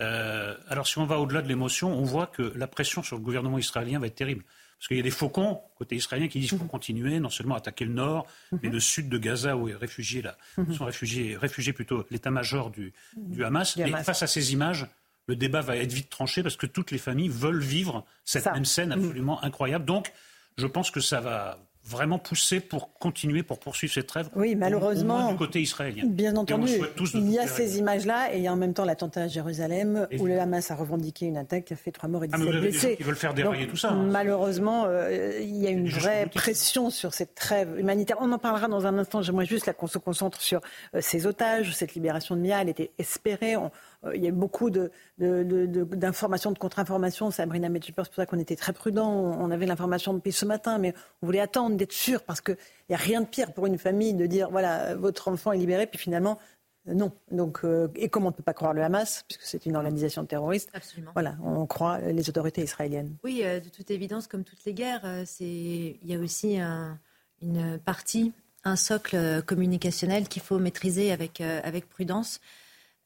Euh, 0.00 0.54
alors 0.68 0.86
si 0.86 0.96
on 0.96 1.04
va 1.04 1.18
au-delà 1.18 1.42
de 1.42 1.48
l'émotion, 1.48 1.90
on 1.90 2.04
voit 2.04 2.26
que 2.26 2.52
la 2.56 2.68
pression 2.68 3.02
sur 3.02 3.16
le 3.16 3.22
gouvernement 3.22 3.58
israélien 3.58 3.98
va 3.98 4.06
être 4.06 4.14
terrible. 4.14 4.44
Parce 4.78 4.88
qu'il 4.88 4.96
y 4.96 5.00
a 5.00 5.02
des 5.02 5.10
faucons, 5.10 5.60
côté 5.76 5.96
israélien, 5.96 6.28
qui 6.28 6.38
disent 6.38 6.50
qu'il 6.50 6.58
faut 6.58 6.64
continuer, 6.66 7.18
non 7.18 7.30
seulement 7.30 7.56
attaquer 7.56 7.84
le 7.84 7.92
nord, 7.92 8.26
mais 8.62 8.68
le 8.68 8.78
sud 8.78 9.08
de 9.08 9.18
Gaza, 9.18 9.56
où 9.56 9.68
est 9.68 9.74
réfugié 9.74 10.22
là, 10.22 10.36
sont 10.76 10.84
réfugiés, 10.84 11.36
réfugiés 11.36 11.72
plutôt 11.72 12.06
l'état-major 12.10 12.70
du, 12.70 12.92
Hamas. 13.44 13.76
Et 13.76 13.90
face 13.90 14.22
à 14.22 14.28
ces 14.28 14.52
images, 14.52 14.86
le 15.26 15.34
débat 15.34 15.62
va 15.62 15.76
être 15.76 15.92
vite 15.92 16.10
tranché 16.10 16.42
parce 16.42 16.56
que 16.56 16.66
toutes 16.66 16.92
les 16.92 16.98
familles 16.98 17.28
veulent 17.28 17.62
vivre 17.62 18.06
cette 18.24 18.46
même 18.46 18.64
scène 18.64 18.92
absolument 18.92 19.42
incroyable. 19.42 19.84
Donc, 19.84 20.12
je 20.56 20.66
pense 20.66 20.90
que 20.90 21.00
ça 21.00 21.20
va 21.20 21.58
vraiment 21.88 22.18
pousser 22.18 22.60
pour 22.60 22.92
continuer, 22.98 23.42
pour 23.42 23.58
poursuivre 23.58 23.92
cette 23.92 24.06
trêve 24.06 24.28
Oui, 24.36 24.54
malheureusement. 24.54 25.30
du 25.30 25.36
côté 25.36 25.60
israélien. 25.60 26.04
Bien 26.06 26.36
entendu. 26.36 26.72
Il 27.14 27.30
y 27.30 27.38
a 27.38 27.46
ces 27.46 27.78
images-là 27.78 28.34
et 28.34 28.38
il 28.38 28.42
y 28.42 28.46
a 28.46 28.52
en 28.52 28.56
même 28.56 28.74
temps 28.74 28.84
l'attentat 28.84 29.22
à 29.22 29.28
Jérusalem 29.28 30.06
où 30.18 30.26
le 30.26 30.38
Hamas 30.38 30.70
a 30.70 30.74
revendiqué 30.74 31.26
une 31.26 31.36
attaque 31.36 31.66
qui 31.66 31.72
a 31.72 31.76
fait 31.76 31.90
trois 31.90 32.08
morts 32.08 32.24
et 32.24 32.28
17 32.28 32.48
ah, 32.48 32.60
blessés. 32.60 32.96
Ils 33.00 33.06
veulent 33.06 33.16
faire 33.16 33.34
dérailler 33.34 33.66
tout 33.66 33.76
ça. 33.76 33.90
Hein. 33.90 34.08
Malheureusement, 34.10 34.84
euh, 34.86 35.38
il 35.40 35.56
y 35.56 35.66
a 35.66 35.70
une 35.70 35.88
vraie 35.88 36.26
pression 36.26 36.90
sur 36.90 37.14
cette 37.14 37.34
trêve 37.34 37.78
humanitaire. 37.78 38.18
On 38.20 38.30
en 38.32 38.38
parlera 38.38 38.68
dans 38.68 38.86
un 38.86 38.98
instant. 38.98 39.22
J'aimerais 39.22 39.46
juste 39.46 39.72
qu'on 39.72 39.86
se 39.86 39.98
concentre 39.98 40.40
sur 40.40 40.60
euh, 40.94 41.00
ces 41.00 41.26
otages. 41.26 41.74
Cette 41.74 41.94
libération 41.94 42.36
de 42.36 42.40
Mia, 42.40 42.60
elle 42.60 42.68
était 42.68 42.90
espérée. 42.98 43.56
Il 44.14 44.22
y 44.22 44.26
a 44.26 44.28
eu 44.28 44.32
beaucoup 44.32 44.70
d'informations, 44.70 46.50
de, 46.50 46.54
de, 46.54 46.58
contre-informations. 46.58 47.30
Sabrina 47.30 47.68
Medjiper, 47.68 48.02
c'est 48.04 48.10
pour 48.10 48.16
ça 48.16 48.26
qu'on 48.26 48.38
était 48.38 48.56
très 48.56 48.72
prudents. 48.72 49.10
On 49.10 49.50
avait 49.50 49.66
l'information 49.66 50.14
depuis 50.14 50.32
ce 50.32 50.44
matin, 50.44 50.78
mais 50.78 50.94
on 51.20 51.26
voulait 51.26 51.40
attendre 51.40 51.76
d'être 51.76 51.92
sûr 51.92 52.22
parce 52.22 52.40
qu'il 52.40 52.56
n'y 52.88 52.94
a 52.94 52.98
rien 52.98 53.22
de 53.22 53.26
pire 53.26 53.52
pour 53.52 53.66
une 53.66 53.78
famille 53.78 54.14
de 54.14 54.26
dire 54.26 54.50
voilà, 54.50 54.94
votre 54.94 55.28
enfant 55.28 55.52
est 55.52 55.58
libéré, 55.58 55.86
puis 55.86 55.98
finalement, 55.98 56.38
euh, 56.88 56.94
non. 56.94 57.12
Donc, 57.32 57.60
euh, 57.64 57.88
et 57.96 58.08
comme 58.08 58.24
on 58.24 58.28
ne 58.28 58.34
peut 58.34 58.42
pas 58.44 58.54
croire 58.54 58.72
le 58.72 58.82
Hamas, 58.82 59.24
puisque 59.26 59.42
c'est 59.42 59.66
une 59.66 59.74
organisation 59.74 60.24
terroriste, 60.24 60.70
Absolument. 60.74 61.10
voilà, 61.14 61.36
on 61.42 61.66
croit 61.66 61.98
les 61.98 62.28
autorités 62.28 62.62
israéliennes. 62.62 63.16
Oui, 63.24 63.42
de 63.42 63.68
toute 63.68 63.90
évidence, 63.90 64.28
comme 64.28 64.44
toutes 64.44 64.64
les 64.64 64.74
guerres, 64.74 65.24
il 65.40 65.98
y 66.04 66.14
a 66.14 66.18
aussi 66.20 66.58
une 67.42 67.78
partie, 67.84 68.32
un 68.62 68.76
socle 68.76 69.42
communicationnel 69.42 70.28
qu'il 70.28 70.42
faut 70.42 70.58
maîtriser 70.58 71.10
avec, 71.10 71.40
avec 71.40 71.88
prudence. 71.88 72.40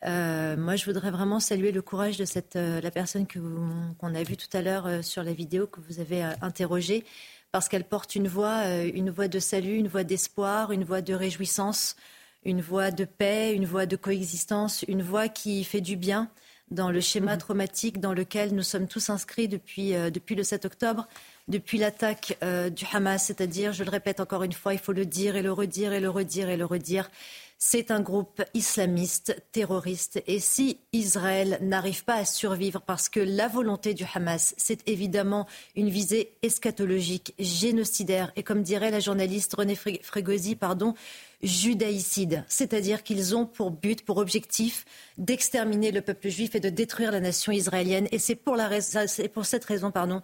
Euh, 0.05 0.57
moi, 0.57 0.77
je 0.77 0.85
voudrais 0.85 1.11
vraiment 1.11 1.39
saluer 1.39 1.71
le 1.71 1.83
courage 1.83 2.17
de 2.17 2.25
cette, 2.25 2.57
euh, 2.57 2.81
la 2.81 2.91
personne 2.91 3.27
qu'on 3.27 4.15
a 4.15 4.23
vue 4.23 4.37
tout 4.37 4.55
à 4.57 4.63
l'heure 4.63 4.87
euh, 4.87 5.03
sur 5.03 5.23
la 5.23 5.33
vidéo 5.33 5.67
que 5.67 5.81
vous 5.81 6.01
avez 6.01 6.23
interrogée, 6.41 7.05
parce 7.53 7.69
qu'elle 7.69 7.85
porte 7.85 8.17
une 8.17 8.29
voix, 8.29 8.65
une 8.95 9.11
voix 9.11 9.29
de 9.29 9.39
salut, 9.39 9.77
une 9.77 9.89
voix 9.89 10.05
d'espoir, 10.05 10.73
une 10.73 10.85
voix 10.85 11.03
de 11.03 11.13
réjouissance, 11.13 11.97
une 12.45 12.63
voix 12.63 12.91
de 12.91 13.05
paix, 13.05 13.55
une 13.55 13.67
voix 13.67 13.85
de 13.85 13.95
coexistence, 13.95 14.85
une 14.89 15.03
voix 15.03 15.29
qui 15.29 15.63
fait 15.63 15.83
du 15.83 15.97
bien 15.97 16.31
dans 16.71 16.91
le 16.91 17.03
schéma 17.03 17.35
mmh. 17.35 17.39
traumatique 17.39 18.01
dans 18.01 18.15
lequel 18.15 18.55
nous 18.55 18.63
sommes 18.63 18.89
tous 18.89 19.11
inscrits 19.11 19.49
depuis, 19.49 19.93
depuis 20.11 20.35
le 20.35 20.43
7 20.43 20.65
octobre, 20.65 21.07
depuis 21.49 21.77
l'attaque 21.77 22.39
du 22.75 22.87
Hamas, 22.91 23.27
c'est-à-dire, 23.27 23.75
je 23.75 23.85
le 23.85 23.91
répète 23.91 24.21
encore 24.21 24.45
une 24.45 24.55
fois, 24.55 24.73
il 24.73 24.81
faut 24.81 24.95
le 24.95 25.05
dire 25.05 25.37
et 25.37 25.43
le 25.43 25.53
redire 25.53 25.93
et 25.93 26.01
le 26.01 26.09
redire 26.09 26.49
et 26.49 26.57
le 26.57 26.65
redire, 26.65 27.11
c'est 27.65 27.93
un 27.93 28.01
groupe 28.01 28.43
islamiste, 28.55 29.41
terroriste. 29.53 30.21
Et 30.27 30.41
si 30.41 30.81
Israël 30.93 31.59
n'arrive 31.63 32.05
pas 32.05 32.17
à 32.17 32.25
survivre 32.25 32.81
parce 32.81 33.09
que 33.09 33.21
la 33.21 33.47
volonté 33.47 33.95
du 33.95 34.05
Hamas, 34.13 34.53
c'est 34.59 34.81
évidemment 34.89 35.47
une 35.77 35.89
visée 35.89 36.33
eschatologique, 36.43 37.35
génocidaire, 37.39 38.33
et 38.35 38.43
comme 38.43 38.65
dirait 38.65 38.91
la 38.91 38.99
journaliste 38.99 39.55
René 39.55 39.77
Frégosi, 39.77 40.57
pardon, 40.57 40.95
judaïcide, 41.43 42.45
c'est-à-dire 42.49 43.05
qu'ils 43.05 43.37
ont 43.37 43.47
pour 43.47 43.71
but, 43.71 44.05
pour 44.05 44.17
objectif 44.17 44.85
d'exterminer 45.19 45.93
le 45.93 46.01
peuple 46.01 46.29
juif 46.29 46.57
et 46.57 46.61
de 46.61 46.69
détruire 46.69 47.13
la 47.13 47.21
nation 47.21 47.53
israélienne. 47.53 48.09
Et 48.11 48.19
c'est 48.19 48.35
pour, 48.35 48.57
pour 49.33 49.45
cette 49.45 49.65
raison 49.65 49.93
pardon, 49.93 50.21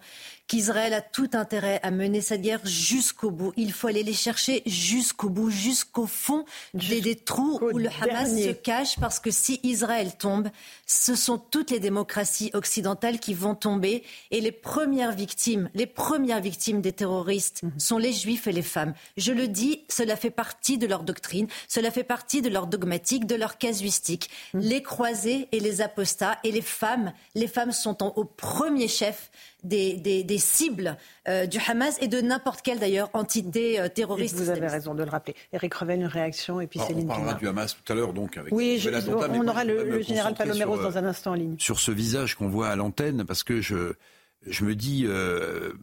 qu'Israël 0.49 0.93
a 0.95 1.01
tout 1.01 1.29
intérêt 1.33 1.79
à 1.83 1.91
mener 1.91 2.21
sa 2.21 2.35
guerre 2.35 2.59
jusqu'au 2.65 3.29
bout. 3.29 3.53
Il 3.55 3.71
faut 3.71 3.87
aller 3.87 4.01
les 4.01 4.13
chercher 4.13 4.63
jusqu'au 4.65 5.29
bout, 5.29 5.51
jusqu'au 5.51 6.07
fond 6.07 6.43
des, 6.73 7.15
trous 7.15 7.59
où 7.61 7.77
le 7.77 7.87
Hamas 8.01 8.35
se 8.35 8.51
cache, 8.51 8.99
parce 8.99 9.19
que 9.19 9.29
si 9.29 9.59
Israël 9.61 10.17
tombe, 10.17 10.49
ce 10.87 11.13
sont 11.13 11.37
toutes 11.37 11.69
les 11.69 11.79
démocraties 11.79 12.49
occidentales 12.53 13.19
qui 13.19 13.35
vont 13.35 13.53
tomber. 13.53 14.03
Et 14.31 14.41
les 14.41 14.51
premières 14.51 15.11
victimes, 15.11 15.69
les 15.75 15.85
premières 15.85 16.41
victimes 16.41 16.81
des 16.81 16.93
terroristes 16.93 17.61
mhm. 17.61 17.79
sont 17.79 17.99
les 17.99 18.11
juifs 18.11 18.47
et 18.47 18.51
les 18.51 18.63
femmes. 18.63 18.95
Je 19.17 19.31
le 19.31 19.47
dis, 19.47 19.83
cela 19.87 20.15
fait 20.15 20.31
partie 20.31 20.79
de 20.79 20.87
leur 20.87 21.03
doctrine, 21.03 21.47
cela 21.67 21.91
fait 21.91 22.03
partie 22.03 22.41
de 22.41 22.49
leur 22.49 22.65
dogmatique, 22.65 23.27
de 23.27 23.35
leur 23.35 23.59
casuistique. 23.59 24.31
Mm. 24.55 24.59
Les 24.61 24.81
croisés 24.81 25.47
et 25.51 25.59
les 25.59 25.81
apostats 25.81 26.39
et 26.43 26.51
les 26.51 26.63
femmes, 26.63 27.13
les 27.35 27.47
femmes 27.47 27.71
sont 27.71 28.03
au 28.17 28.23
premier 28.23 28.87
chef 28.87 29.29
des, 29.63 29.95
des, 29.97 30.37
cibles 30.37 30.97
euh, 31.27 31.45
du 31.45 31.57
Hamas 31.67 31.97
et 32.01 32.07
de 32.07 32.21
n'importe 32.21 32.61
quelle 32.61 32.79
d'ailleurs 32.79 33.09
entité 33.13 33.79
euh, 33.79 33.89
terroriste. 33.89 34.35
vous 34.35 34.49
avez 34.49 34.67
raison 34.67 34.95
de 34.95 35.03
le 35.03 35.09
rappeler. 35.09 35.35
Eric 35.53 35.73
Revel, 35.73 35.99
une 36.01 36.05
réaction 36.05 36.61
et 36.61 36.67
puis 36.67 36.79
On 36.79 37.05
parlera 37.05 37.33
du 37.33 37.47
Hamas 37.47 37.75
tout 37.75 37.91
à 37.91 37.95
l'heure 37.95 38.13
donc 38.13 38.37
avec 38.37 38.53
Oui, 38.53 38.81
on, 39.07 39.47
aura 39.47 39.63
le, 39.65 40.01
général 40.01 40.33
Paloméros 40.33 40.77
dans 40.77 40.97
un 40.97 41.05
instant 41.05 41.31
en 41.31 41.35
ligne. 41.35 41.55
Sur 41.59 41.79
ce 41.79 41.91
visage 41.91 42.35
qu'on 42.35 42.47
voit 42.47 42.69
à 42.69 42.75
l'antenne 42.75 43.25
parce 43.25 43.43
que 43.43 43.61
je 43.61 43.93
je 44.47 44.63
me 44.63 44.75
dis, 44.75 45.03
euh, 45.05 45.73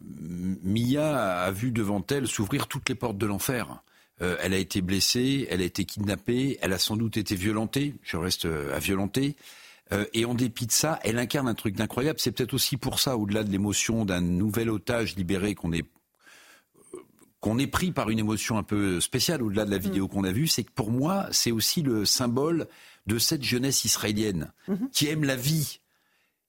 Mia 0.63 1.43
a 1.43 1.51
vu 1.51 1.71
devant 1.71 2.03
elle 2.09 2.27
s'ouvrir 2.27 2.67
toutes 2.67 2.89
les 2.89 2.95
portes 2.95 3.17
de 3.17 3.25
l'enfer. 3.25 3.83
Euh, 4.21 4.35
elle 4.41 4.53
a 4.53 4.57
été 4.57 4.81
blessée, 4.81 5.47
elle 5.51 5.61
a 5.61 5.65
été 5.65 5.85
kidnappée, 5.85 6.57
elle 6.61 6.73
a 6.73 6.79
sans 6.79 6.97
doute 6.97 7.17
été 7.17 7.35
violentée, 7.35 7.93
je 8.01 8.17
reste 8.17 8.45
euh, 8.45 8.75
à 8.75 8.79
violenter. 8.79 9.35
Euh, 9.93 10.05
et 10.13 10.25
en 10.25 10.33
dépit 10.33 10.67
de 10.67 10.71
ça, 10.71 10.99
elle 11.03 11.17
incarne 11.17 11.47
un 11.47 11.53
truc 11.53 11.75
d'incroyable. 11.75 12.19
C'est 12.19 12.31
peut-être 12.31 12.53
aussi 12.53 12.77
pour 12.77 12.99
ça, 12.99 13.17
au-delà 13.17 13.43
de 13.43 13.51
l'émotion 13.51 14.05
d'un 14.05 14.21
nouvel 14.21 14.69
otage 14.69 15.15
libéré, 15.15 15.55
qu'on 15.55 15.71
est 15.71 15.85
qu'on 17.39 17.59
est 17.59 17.67
pris 17.67 17.91
par 17.91 18.09
une 18.09 18.17
émotion 18.17 18.57
un 18.57 18.63
peu 18.63 18.99
spéciale 18.99 19.43
au-delà 19.43 19.63
de 19.63 19.69
la 19.69 19.77
vidéo 19.77 20.05
mm. 20.05 20.09
qu'on 20.09 20.23
a 20.23 20.31
vue, 20.31 20.47
c'est 20.47 20.63
que 20.63 20.71
pour 20.71 20.89
moi, 20.89 21.27
c'est 21.31 21.51
aussi 21.51 21.83
le 21.83 22.03
symbole 22.03 22.67
de 23.05 23.19
cette 23.19 23.43
jeunesse 23.43 23.85
israélienne 23.85 24.51
mm-hmm. 24.67 24.89
qui 24.91 25.07
aime 25.07 25.23
la 25.23 25.35
vie, 25.35 25.79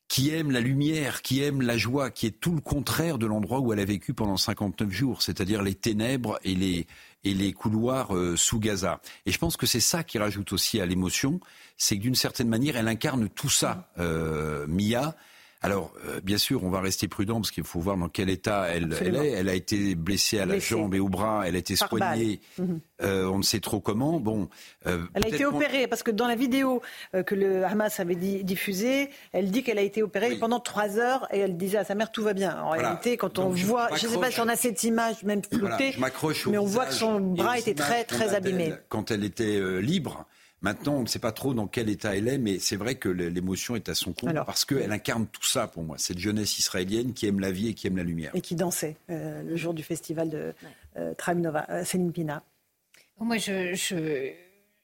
qui 0.09 0.30
aime 0.30 0.50
la 0.50 0.61
lumière, 0.61 1.21
qui 1.21 1.42
aime 1.42 1.61
la 1.61 1.76
joie, 1.76 2.11
qui 2.11 2.26
est 2.26 2.40
tout 2.40 2.52
le 2.52 2.62
contraire 2.62 3.18
de 3.18 3.26
l'endroit 3.26 3.61
où 3.61 3.73
elle 3.75 3.80
a 3.80 3.85
vécu 3.85 4.14
pendant 4.14 4.38
59 4.38 4.90
jours, 4.90 5.21
c'est-à-dire 5.23 5.62
les 5.62 5.75
ténèbres 5.75 6.40
et 6.42 6.54
les, 6.54 6.87
et 7.25 7.35
les 7.35 7.53
couloirs 7.53 8.15
euh, 8.15 8.37
sous 8.37 8.59
Gaza. 8.59 9.01
Et 9.27 9.33
je 9.33 9.39
pense 9.39 9.57
que 9.57 9.67
c'est 9.67 9.81
ça 9.81 10.05
qui 10.05 10.19
rajoute 10.19 10.53
aussi 10.53 10.81
à 10.81 10.87
l'émotion, 10.87 11.41
c'est 11.77 11.97
que 11.97 12.03
d'une 12.03 12.15
certaine 12.15 12.49
manière, 12.49 12.77
elle 12.77 12.89
incarne 12.89 13.29
tout 13.29 13.51
ça, 13.51 13.91
euh, 13.99 14.67
Mia. 14.69 15.17
Alors, 15.61 15.93
euh, 16.07 16.21
bien 16.23 16.38
sûr, 16.38 16.62
on 16.62 16.71
va 16.71 16.81
rester 16.81 17.09
prudent 17.09 17.41
parce 17.41 17.50
qu'il 17.50 17.65
faut 17.65 17.81
voir 17.81 17.97
dans 17.97 18.09
quel 18.09 18.31
état 18.31 18.69
elle, 18.69 18.95
elle, 19.00 19.17
est. 19.17 19.31
Elle 19.33 19.49
a 19.49 19.55
été 19.55 19.97
blessée 19.97 20.38
à 20.38 20.47
la 20.47 20.61
jambe 20.61 20.95
et 20.95 21.00
au 21.00 21.09
bras. 21.09 21.43
Elle 21.47 21.57
a 21.57 21.59
été 21.59 21.75
soignée. 21.75 22.41
Euh, 23.03 23.27
on 23.27 23.38
ne 23.38 23.43
sait 23.43 23.59
trop 23.59 23.81
comment. 23.81 24.21
Bon. 24.21 24.49
Euh, 24.87 25.05
elle 25.15 25.25
a 25.25 25.29
été 25.29 25.45
opérée 25.47 25.88
parce 25.88 26.05
que 26.05 26.12
dans 26.12 26.29
la 26.29 26.37
vidéo 26.37 26.81
que 27.27 27.35
le 27.35 27.65
Hamas 27.65 27.99
avait 27.99 28.15
diffusée, 28.15 29.11
elle 29.33 29.50
dit 29.50 29.65
qu'elle 29.65 29.79
a 29.79 29.83
été 29.83 30.03
opérée 30.03 30.37
pendant 30.37 30.61
trois 30.61 30.99
heures 30.99 31.27
et 31.33 31.41
elle 31.41 31.57
disait 31.57 31.79
à 31.79 31.85
sa 31.85 31.97
mère 31.97 32.12
tout 32.12 32.23
va 32.23 32.35
bien. 32.35 32.61
En 32.62 32.71
réalité, 32.71 33.17
quand 33.17 33.38
on 33.41 33.49
voit, 33.49 33.88
je 33.97 34.07
ne 34.07 34.12
sais 34.12 34.19
pas 34.19 34.31
si 34.31 34.41
on 34.41 34.49
a 34.49 34.57
cette 34.57 34.85
image 34.85 35.25
même 35.25 35.43
flottée, 35.43 35.95
mais 36.47 36.59
on 36.59 36.67
voit 36.67 36.87
que 36.87 36.95
son 36.95 37.21
bras 37.21 37.59
était 37.59 37.75
très 37.75 38.05
très 38.05 38.35
abîmé. 38.35 38.75
quand 38.88 39.11
elle 39.11 39.25
était 39.25 39.61
libre. 39.81 40.25
Maintenant, 40.61 40.95
on 40.97 41.03
ne 41.03 41.07
sait 41.07 41.21
pas 41.21 41.31
trop 41.31 41.55
dans 41.55 41.69
quel 41.69 41.88
état 41.88 42.17
elle 42.17 42.27
est, 42.27 42.38
mais 42.38 42.59
c'est 42.59 42.75
vrai 42.75 42.97
que 42.97 43.09
l'émotion 43.09 43.77
est 43.77 43.88
à 43.88 43.95
son 43.95 44.12
compte 44.12 44.35
parce 44.35 44.65
qu'elle 44.65 44.91
incarne 44.91 45.27
tout 45.27 45.45
ça 45.45 45.69
pour 45.69 45.85
moi, 45.85 45.99
cette 45.99 46.19
jeunesse 46.19 46.59
israélienne 46.59 47.12
qui 47.12 47.27
aime 47.27 47.38
la 47.38 47.53
vie 47.53 47.69
et 47.69 47.75
qui 47.75 47.87
aime 47.87 47.97
la 47.97 48.03
lumière. 48.03 48.33
Et 48.35 48.41
qui 48.41 48.57
dansait 48.57 48.97
euh, 49.11 49.43
le 49.43 49.57
jour 49.57 49.73
du 49.73 49.85
festival 49.85 50.31
de 50.31 50.55
euh, 50.97 51.15
Tramnova. 51.15 51.67
Euh, 51.71 51.85
Céline 51.85 52.12
Pina. 52.12 52.43
Moi, 53.21 53.37
je, 53.37 54.33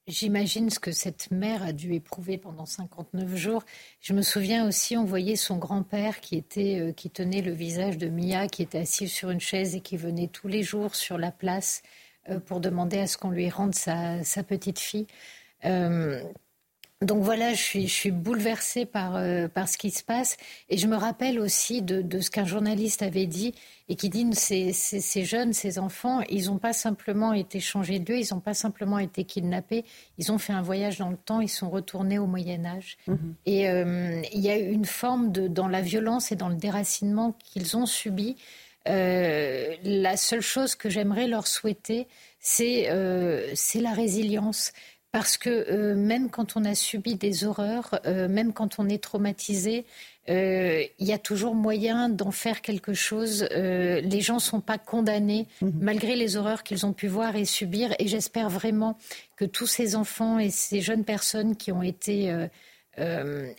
J'imagine 0.07 0.71
ce 0.71 0.79
que 0.79 0.93
cette 0.93 1.31
mère 1.31 1.63
a 1.63 1.73
dû 1.73 1.95
éprouver 1.95 2.37
pendant 2.37 2.67
59 2.67 3.35
jours. 3.37 3.65
Je 4.01 4.13
me 4.13 4.23
souviens 4.23 4.69
aussi, 4.69 4.97
on 4.97 5.05
voyait 5.05 5.35
son 5.35 5.57
grand-père 5.57 6.21
qui, 6.21 6.37
était, 6.37 6.93
qui 6.95 7.11
tenait 7.11 7.41
le 7.41 7.53
visage 7.53 7.97
de 7.97 8.09
Mia, 8.09 8.47
qui 8.47 8.63
était 8.63 8.79
assis 8.79 9.09
sur 9.09 9.31
une 9.31 9.41
chaise 9.41 9.75
et 9.75 9.81
qui 9.81 9.97
venait 9.97 10.29
tous 10.29 10.47
les 10.47 10.63
jours 10.63 10.95
sur 10.95 11.17
la 11.17 11.33
place 11.33 11.83
pour 12.45 12.61
demander 12.61 12.99
à 12.99 13.07
ce 13.07 13.17
qu'on 13.17 13.31
lui 13.31 13.49
rende 13.49 13.75
sa 13.75 14.43
petite 14.47 14.79
fille. 14.79 15.07
Euh, 15.65 16.23
donc 17.05 17.23
voilà, 17.23 17.53
je 17.53 17.61
suis, 17.63 17.87
je 17.87 17.93
suis 17.93 18.11
bouleversée 18.11 18.87
par, 18.87 19.17
euh, 19.17 19.49
par 19.49 19.69
ce 19.69 19.77
qui 19.77 19.91
se 19.91 20.03
passe. 20.03 20.37
Et 20.69 20.79
je 20.79 20.87
me 20.87 20.97
rappelle 20.97 21.39
aussi 21.39 21.83
de, 21.83 22.01
de 22.01 22.21
ce 22.21 22.31
qu'un 22.31 22.45
journaliste 22.45 23.03
avait 23.03 23.27
dit 23.27 23.55
et 23.89 23.97
qui 23.97 24.09
dit 24.09 24.27
ces, 24.33 24.73
ces, 24.73 25.01
ces 25.01 25.25
jeunes, 25.25 25.53
ces 25.53 25.79
enfants, 25.79 26.23
ils 26.31 26.47
n'ont 26.47 26.59
pas 26.59 26.73
simplement 26.73 27.33
été 27.35 27.61
changés 27.61 27.99
de 27.99 28.13
lieu, 28.13 28.19
ils 28.21 28.33
n'ont 28.33 28.41
pas 28.41 28.55
simplement 28.55 28.99
été 28.99 29.25
kidnappés, 29.25 29.85
ils 30.19 30.33
ont 30.33 30.39
fait 30.39 30.55
un 30.55 30.63
voyage 30.63 30.99
dans 30.99 31.11
le 31.11 31.17
temps, 31.17 31.41
ils 31.41 31.49
sont 31.49 31.69
retournés 31.69 32.19
au 32.19 32.27
Moyen 32.27 32.65
Âge. 32.65 32.97
Mm-hmm. 33.07 33.17
Et 33.47 33.69
euh, 33.69 34.23
il 34.33 34.41
y 34.41 34.51
a 34.51 34.57
une 34.57 34.87
forme 34.87 35.31
de, 35.31 35.47
dans 35.47 35.69
la 35.69 35.83
violence 35.83 36.33
et 36.33 36.37
dans 36.37 36.49
le 36.49 36.57
déracinement 36.57 37.37
qu'ils 37.45 37.77
ont 37.77 37.87
subi. 37.87 38.37
Euh, 38.87 39.75
la 39.83 40.17
seule 40.17 40.43
chose 40.43 40.75
que 40.75 40.91
j'aimerais 40.91 41.27
leur 41.27 41.47
souhaiter, 41.47 42.07
c'est 42.39 42.91
euh, 42.91 43.55
la 43.75 43.93
résilience 43.93 44.73
parce 45.15 45.37
que 45.37 45.49
euh, 45.49 45.95
même 45.95 46.29
quand 46.29 46.57
on 46.57 46.65
a 46.65 46.75
subi 46.75 47.15
des 47.15 47.45
horreurs, 47.45 48.01
euh, 48.05 48.27
même 48.27 48.53
quand 48.53 48.81
on 48.81 48.89
est 48.89 49.01
traumatisé, 49.01 49.85
euh, 50.29 50.83
il 50.99 51.07
y 51.07 51.13
a 51.13 51.19
toujours 51.19 51.55
moyen 51.55 52.09
d'en 52.09 52.33
faire 52.33 52.63
quelque 52.63 52.95
chose. 52.95 53.47
les 53.53 54.21
gens 54.21 54.35
ne 54.35 54.41
sont 54.41 54.61
pas 54.61 54.77
condamnés 54.77 55.47
mhm. 55.63 55.73
malgré 55.81 56.17
les 56.17 56.37
horreurs 56.37 56.65
qu'ils 56.65 56.85
ont 56.85 56.93
pu 56.93 57.07
voir 57.07 57.37
et 57.37 57.45
subir. 57.45 57.95
Et 58.01 58.09
j'espère 58.09 58.51
vraiment 58.51 58.99
que 59.37 59.45
tous 59.45 59.69
ces 59.69 59.95
enfants 59.95 60.41
et 60.41 60.51
ces 60.51 60.81
jeunes 60.81 61.05
personnes 61.05 61.55
qui 61.55 61.71
ont 61.71 61.83
été 61.83 62.35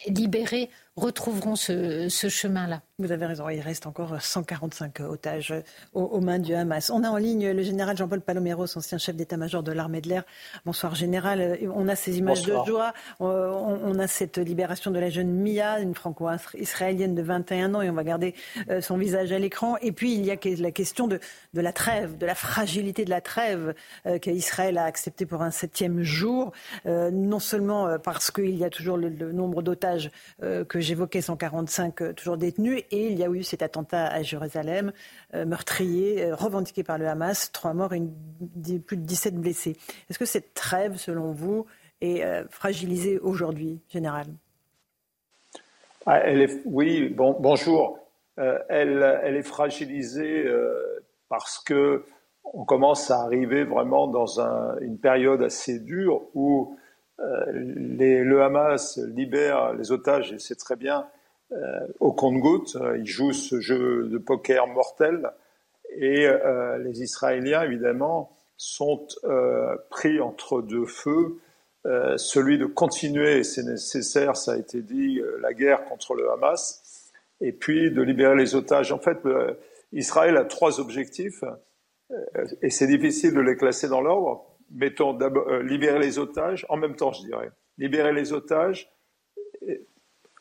libérés 0.08 0.70
retrouveront 0.96 1.58
ce, 1.58 2.08
chemin-là. 2.10 2.82
Vous 3.00 3.12
avez 3.12 3.26
raison, 3.26 3.50
il 3.50 3.60
reste 3.60 3.86
encore 3.86 4.22
145 4.22 5.02
otages 5.02 5.54
aux, 5.94 6.22
mains 6.22 6.40
du 6.40 6.54
Hamas. 6.54 6.90
On 6.90 7.04
a 7.04 7.10
en 7.10 7.18
ligne 7.18 7.52
le 7.52 7.64
général 7.64 7.98
Jean-Paul 7.98 8.22
Paloméros, 8.22 8.78
ancien 8.78 8.98
chef 8.98 9.18
d'état-major 9.18 9.62
de 9.62 9.74
l'armée 9.74 10.00
de 10.00 10.08
l'air. 10.08 10.24
Bonsoir 10.66 10.96
général, 10.96 11.60
on 11.74 11.90
a 11.90 11.98
ces 11.98 12.18
images 12.18 12.44
de 12.44 12.56
joie, 12.66 12.94
on, 13.20 14.00
a 14.00 14.08
cette 14.08 14.38
libération 14.38 14.92
de 14.92 15.00
la 15.00 15.10
jeune 15.10 15.32
Mia, 15.32 15.82
une 15.82 15.94
franco-israélienne 15.94 17.16
de 17.16 17.22
21 17.22 17.76
ans, 17.76 17.82
et 17.82 17.90
on 17.90 17.94
va 17.94 18.06
garder 18.06 18.34
euh, 18.70 18.80
son 18.80 18.98
visage 18.98 19.34
à 19.34 19.40
l'écran. 19.40 19.76
Et 19.82 19.92
puis 19.92 20.14
il 20.14 20.24
y 20.24 20.32
a 20.32 20.38
la 20.60 20.72
question 20.72 21.08
de, 21.08 21.20
la 21.54 21.74
trêve, 21.74 22.18
de 22.18 22.26
la 22.26 22.36
fragilité 22.36 23.04
de 23.04 23.10
la 23.10 23.20
trêve 23.20 23.76
euh, 24.06 24.18
qu'Israël 24.18 24.78
a 24.78 24.86
acceptée 24.86 25.26
pour 25.26 25.42
un 25.42 25.52
septième 25.52 26.02
jour, 26.04 26.54
euh, 26.86 27.12
non 27.12 27.40
seulement 27.40 28.00
parce 28.00 28.32
qu'il 28.32 28.56
y 28.56 28.64
a 28.64 28.70
toujours 28.70 28.96
le, 28.96 29.10
le 29.10 29.34
nombre 29.34 29.62
d'otages 29.62 30.10
que 30.40 30.85
j'évoquais 30.86 31.22
145 31.22 32.02
euh, 32.02 32.14
toujours 32.14 32.38
détenus. 32.38 32.84
Et 32.92 33.08
il 33.08 33.20
y 33.20 33.24
a 33.24 33.30
eu 33.30 33.44
cet 33.44 33.62
attentat 33.62 34.08
à 34.08 34.22
Jérusalem, 34.22 34.94
euh, 35.34 35.46
meurtrier, 35.46 36.24
euh, 36.24 36.36
revendiqué 36.36 36.84
par 36.84 36.98
le 36.98 37.08
Hamas, 37.08 37.52
trois 37.52 37.74
morts 37.74 37.94
et 37.94 38.02
plus 38.80 38.98
de 38.98 39.04
17 39.04 39.36
blessés. 39.36 39.76
Est-ce 40.10 40.20
que 40.20 40.26
cette 40.26 40.54
trêve, 40.54 40.98
selon 40.98 41.32
vous, 41.32 41.66
est 42.02 42.24
fragilisée 42.50 43.20
aujourd'hui, 43.20 43.80
Général? 43.90 44.28
Ah, 46.06 46.20
elle 46.20 46.42
est, 46.42 46.62
Oui, 46.66 47.10
bon, 47.10 47.36
bonjour. 47.40 47.98
elle, 48.38 49.20
elle, 49.24 49.36
est 49.36 49.44
fragilisée 49.44 50.46
parce 51.30 51.58
que 51.58 52.06
on 52.44 52.66
commence 52.66 53.10
à 53.10 53.22
arriver 53.22 53.64
vraiment 53.64 54.08
dans 54.08 54.40
une 54.82 55.00
période 55.00 55.42
assez 55.42 55.80
dure 55.80 56.22
où 56.36 56.78
euh, 57.20 57.46
le 57.52 58.42
Hamas 58.42 58.98
libère 58.98 59.74
les 59.74 59.92
otages, 59.92 60.34
et 60.34 60.40
c'est 60.40 60.56
très 60.56 60.76
bien, 60.76 61.08
euh, 61.52 61.88
au 62.00 62.12
compte-gouttes. 62.12 62.78
Ils 62.98 63.06
jouent 63.06 63.34
ce 63.34 63.60
jeu 63.60 64.08
de 64.08 64.18
poker 64.18 64.68
mortel. 64.68 65.30
Et 65.98 66.28
euh, 66.28 66.78
les 66.80 67.02
Israéliens, 67.02 67.64
évidemment, 67.64 68.32
sont 68.58 69.08
pris 69.90 70.20
entre 70.22 70.62
deux 70.62 70.86
feux. 70.86 71.40
celui 72.18 72.58
de 72.58 72.66
continuer, 72.66 73.44
c'est 73.44 73.64
nécessaire, 73.64 74.38
ça 74.38 74.54
a 74.54 74.58
été 74.58 74.82
dit, 74.82 75.22
la 75.42 75.54
guerre 75.54 75.84
contre 75.86 76.16
le 76.16 76.32
Hamas, 76.32 77.12
et 77.42 77.52
puis 77.52 77.92
de 77.92 78.02
libérer 78.02 78.36
les 78.38 78.56
otages. 78.56 78.94
En 78.94 79.00
fait, 79.00 79.18
Israël 79.92 80.38
a 80.38 80.46
trois 80.46 80.80
objectifs, 80.80 81.44
et 82.62 82.70
c'est 82.70 82.88
difficile 82.88 83.34
de 83.34 83.42
les 83.42 83.58
classer 83.58 83.90
dans 83.90 84.02
l'ordre 84.02 84.55
mettons 84.72 85.14
d'abord 85.14 85.48
euh, 85.48 85.64
libérer 85.64 86.00
les 86.00 86.20
otages, 86.20 86.66
en 86.70 86.78
même 86.78 86.96
temps, 86.96 87.12
je 87.12 87.24
dirais, 87.24 87.52
libérer 87.78 88.14
les 88.14 88.34
otages, 88.34 88.92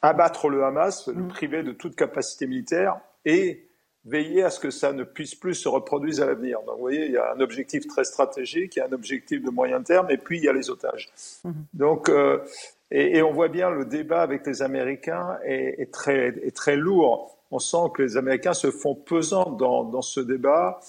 abattre 0.02 0.48
le 0.48 0.64
Hamas, 0.64 1.08
le 1.08 1.22
mm. 1.22 1.28
priver 1.28 1.62
de 1.62 1.72
toute 1.72 1.96
capacité 1.96 2.46
militaire 2.46 3.00
et 3.24 3.68
veiller 4.04 4.42
à 4.42 4.50
ce 4.50 4.60
que 4.60 4.70
ça 4.70 4.92
ne 4.92 5.02
puisse 5.02 5.34
plus 5.34 5.54
se 5.54 5.68
reproduire 5.68 6.22
à 6.22 6.26
l'avenir. 6.26 6.58
Donc, 6.66 6.74
vous 6.74 6.80
voyez, 6.82 7.06
il 7.06 7.12
y 7.12 7.16
a 7.16 7.32
un 7.32 7.40
objectif 7.40 7.86
très 7.86 8.04
stratégique, 8.04 8.76
il 8.76 8.80
y 8.80 8.82
a 8.82 8.86
un 8.86 8.92
objectif 8.92 9.42
de 9.42 9.48
moyen 9.50 9.82
terme, 9.82 10.10
et 10.10 10.18
puis 10.18 10.38
il 10.38 10.44
y 10.44 10.48
a 10.48 10.52
les 10.52 10.68
otages. 10.68 11.10
Mm-hmm. 11.44 11.52
Donc, 11.72 12.08
euh, 12.10 12.38
et, 12.90 13.22
on 13.22 13.32
voit 13.32 13.48
bien 13.48 13.70
le 13.70 13.86
débat 13.86 14.20
avec 14.22 14.46
les 14.46 14.62
Américains 14.62 15.38
est, 15.44 15.90
très, 15.90 16.28
est 16.28 16.54
très 16.54 16.76
lourd. 16.76 17.38
On 17.50 17.58
sent 17.58 17.90
que 17.94 18.02
les 18.02 18.16
Américains 18.16 18.52
se 18.52 18.70
font 18.70 18.94
pesant 18.94 19.50
dans, 19.50 19.84
dans 19.84 20.02
ce 20.02 20.20
débat. 20.20 20.80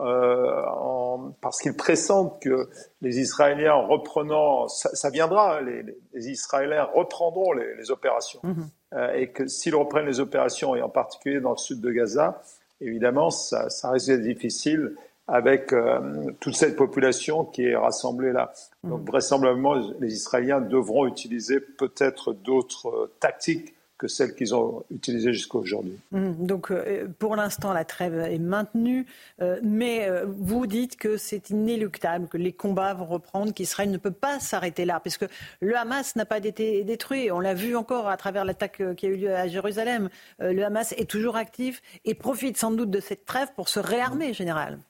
Euh, 0.00 0.62
en, 0.66 1.34
parce 1.40 1.60
qu'ils 1.60 1.76
pressentent 1.76 2.42
que 2.42 2.68
les 3.00 3.20
Israéliens 3.20 3.74
reprenant, 3.74 4.66
ça, 4.66 4.92
ça 4.92 5.08
viendra, 5.08 5.58
hein, 5.58 5.60
les, 5.60 5.84
les, 6.12 6.28
Israéliens 6.30 6.88
reprendront 6.92 7.52
les, 7.52 7.76
les 7.76 7.90
opérations. 7.92 8.40
Mhm. 8.42 8.66
euh, 8.94 9.12
et 9.14 9.28
que 9.28 9.46
s'ils 9.46 9.76
reprennent 9.76 10.06
les 10.06 10.18
opérations, 10.18 10.74
et 10.74 10.82
en 10.82 10.88
particulier 10.88 11.40
dans 11.40 11.52
le 11.52 11.56
sud 11.58 11.80
de 11.80 11.92
Gaza, 11.92 12.42
évidemment, 12.80 13.30
ça, 13.30 13.70
ça 13.70 13.90
risque 13.90 14.08
d'être 14.08 14.22
difficile 14.22 14.96
avec 15.28 15.72
euh, 15.72 16.32
toute 16.40 16.56
cette 16.56 16.76
population 16.76 17.44
qui 17.44 17.64
est 17.64 17.76
rassemblée 17.76 18.32
là. 18.32 18.52
Mhm. 18.82 18.90
Donc 18.90 19.06
vraisemblablement, 19.06 19.74
les 20.00 20.12
Israéliens 20.12 20.60
devront 20.60 21.06
utiliser 21.06 21.60
peut-être 21.60 22.32
d'autres 22.32 22.88
euh, 22.88 23.12
tactiques 23.20 23.74
que 24.04 24.08
celles 24.08 24.34
qu'ils 24.34 24.54
ont 24.54 24.84
utilisées 24.90 25.32
jusqu'à 25.32 25.56
aujourd'hui. 25.56 25.98
Mmh, 26.12 26.44
donc 26.44 26.70
euh, 26.70 27.08
pour 27.18 27.36
l'instant, 27.36 27.72
la 27.72 27.86
trêve 27.86 28.18
est 28.18 28.38
maintenue, 28.38 29.06
euh, 29.40 29.58
mais 29.62 30.06
euh, 30.06 30.26
vous 30.26 30.66
dites 30.66 30.96
que 30.96 31.16
c'est 31.16 31.48
inéluctable, 31.48 32.28
que 32.28 32.36
les 32.36 32.52
combats 32.52 32.92
vont 32.92 33.06
reprendre, 33.06 33.54
qu'Israël 33.54 33.90
ne 33.90 33.96
peut 33.96 34.10
pas 34.10 34.40
s'arrêter 34.40 34.84
là, 34.84 35.00
puisque 35.00 35.24
le 35.60 35.74
Hamas 35.74 36.16
n'a 36.16 36.26
pas 36.26 36.36
été 36.36 36.84
détruit. 36.84 37.30
On 37.32 37.40
l'a 37.40 37.54
vu 37.54 37.76
encore 37.76 38.10
à 38.10 38.18
travers 38.18 38.44
l'attaque 38.44 38.82
qui 38.94 39.06
a 39.06 39.08
eu 39.08 39.16
lieu 39.16 39.34
à 39.34 39.48
Jérusalem. 39.48 40.10
le 40.38 40.62
Hamas 40.62 40.92
est 40.92 41.08
toujours 41.08 41.36
actif 41.36 41.80
et 42.04 42.14
profite 42.14 42.58
sans 42.58 42.72
doute 42.72 42.90
de 42.90 43.00
cette 43.00 43.24
trêve 43.24 43.48
pour 43.56 43.70
se 43.70 43.80
réarmer, 43.80 44.34
général. 44.34 44.80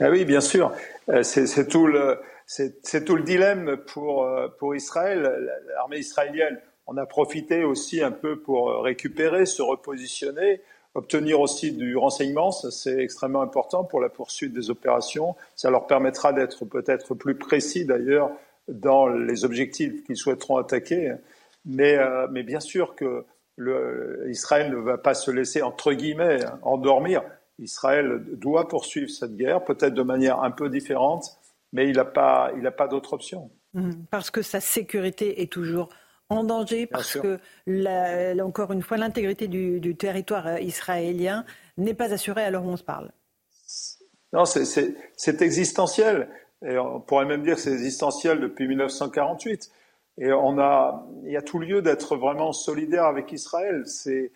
Ah 0.00 0.10
oui, 0.10 0.24
bien 0.24 0.40
sûr. 0.40 0.72
C'est 1.22 1.68
tout 1.68 1.86
le... 1.86 2.18
C'est 2.44 3.04
tout 3.06 3.16
le 3.16 3.22
dilemme 3.22 3.78
pour, 3.86 4.28
pour 4.58 4.74
Israël, 4.74 5.22
l'armée 5.74 5.98
israélienne 5.98 6.60
on 6.86 6.96
a 6.96 7.06
profité 7.06 7.64
aussi 7.64 8.02
un 8.02 8.10
peu 8.10 8.40
pour 8.40 8.82
récupérer, 8.82 9.46
se 9.46 9.62
repositionner, 9.62 10.60
obtenir 10.94 11.40
aussi 11.40 11.72
du 11.72 11.96
renseignement, 11.96 12.50
c'est 12.52 12.98
extrêmement 12.98 13.42
important 13.42 13.84
pour 13.84 14.00
la 14.00 14.08
poursuite 14.08 14.52
des 14.52 14.70
opérations. 14.70 15.36
Ça 15.56 15.70
leur 15.70 15.86
permettra 15.86 16.32
d'être 16.32 16.64
peut-être 16.64 17.14
plus 17.14 17.34
précis 17.34 17.84
d'ailleurs 17.84 18.30
dans 18.68 19.08
les 19.08 19.44
objectifs 19.44 20.04
qu'ils 20.04 20.16
souhaiteront 20.16 20.58
attaquer. 20.58 21.14
Mais, 21.64 21.96
euh, 21.96 22.26
mais 22.30 22.42
bien 22.42 22.60
sûr 22.60 22.94
que 22.94 23.24
Israël 24.28 24.70
ne 24.70 24.76
va 24.76 24.98
pas 24.98 25.14
se 25.14 25.30
laisser, 25.30 25.62
entre 25.62 25.92
guillemets, 25.92 26.40
endormir. 26.62 27.22
Israël 27.58 28.22
doit 28.32 28.66
poursuivre 28.66 29.10
cette 29.10 29.36
guerre, 29.36 29.62
peut-être 29.62 29.94
de 29.94 30.02
manière 30.02 30.42
un 30.42 30.50
peu 30.50 30.68
différente, 30.68 31.38
mais 31.72 31.88
il 31.88 31.96
n'a 31.96 32.04
pas, 32.04 32.50
pas 32.76 32.88
d'autre 32.88 33.12
option. 33.12 33.50
Mmh. 33.74 33.90
Parce 34.10 34.30
que 34.30 34.42
sa 34.42 34.60
sécurité 34.60 35.42
est 35.42 35.52
toujours 35.52 35.90
en 36.32 36.44
danger 36.44 36.86
parce 36.86 37.18
que, 37.18 37.38
encore 38.40 38.72
une 38.72 38.82
fois, 38.82 38.96
l'intégrité 38.96 39.48
du, 39.48 39.96
territoire 39.96 40.46
euh, 40.46 40.60
israélien 40.60 41.44
n'est 41.76 41.94
pas 41.94 42.12
assurée 42.12 42.42
à 42.42 42.50
l'heure 42.50 42.64
où 42.64 42.70
on 42.70 42.76
se 42.76 42.84
parle. 42.84 43.10
Non, 44.32 44.44
c'est 44.44 45.42
existentiel. 45.42 46.28
Et 46.64 46.78
on 46.78 47.00
pourrait 47.00 47.26
même 47.26 47.42
dire 47.42 47.56
que 47.56 47.60
c'est 47.60 47.72
existentiel 47.72 48.40
depuis 48.40 48.66
1948. 48.68 49.70
Et 50.18 50.32
on 50.32 50.58
a, 50.58 51.06
il 51.24 51.32
y 51.32 51.36
a 51.36 51.42
tout 51.42 51.58
lieu 51.58 51.82
d'être 51.82 52.16
vraiment 52.16 52.52
solidaire 52.52 53.04
avec 53.04 53.32
Israël. 53.32 53.84
C'est 53.86 54.30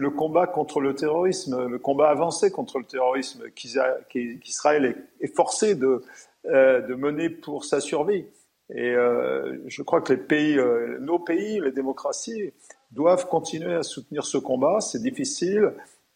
le 0.00 0.10
combat 0.10 0.46
contre 0.46 0.80
le 0.80 0.94
terrorisme, 0.94 1.66
le 1.66 1.78
combat 1.78 2.10
avancé 2.10 2.50
contre 2.50 2.78
le 2.78 2.84
terrorisme 2.84 3.50
qu'Israël 3.54 5.04
est, 5.20 5.34
forcé 5.34 5.74
de, 5.74 6.02
euh, 6.46 6.80
de 6.82 6.94
mener 6.94 7.30
pour 7.30 7.64
sa 7.64 7.80
survie. 7.80 8.26
Et 8.74 8.94
euh, 8.94 9.58
je 9.66 9.82
crois 9.82 10.00
que 10.00 10.12
les 10.12 10.18
pays, 10.18 10.58
euh, 10.58 10.98
nos 11.00 11.18
pays, 11.18 11.60
les 11.60 11.72
démocraties, 11.72 12.52
doivent 12.90 13.28
continuer 13.28 13.74
à 13.74 13.82
soutenir 13.82 14.24
ce 14.24 14.38
combat. 14.38 14.80
C'est 14.80 15.02
difficile. 15.02 15.72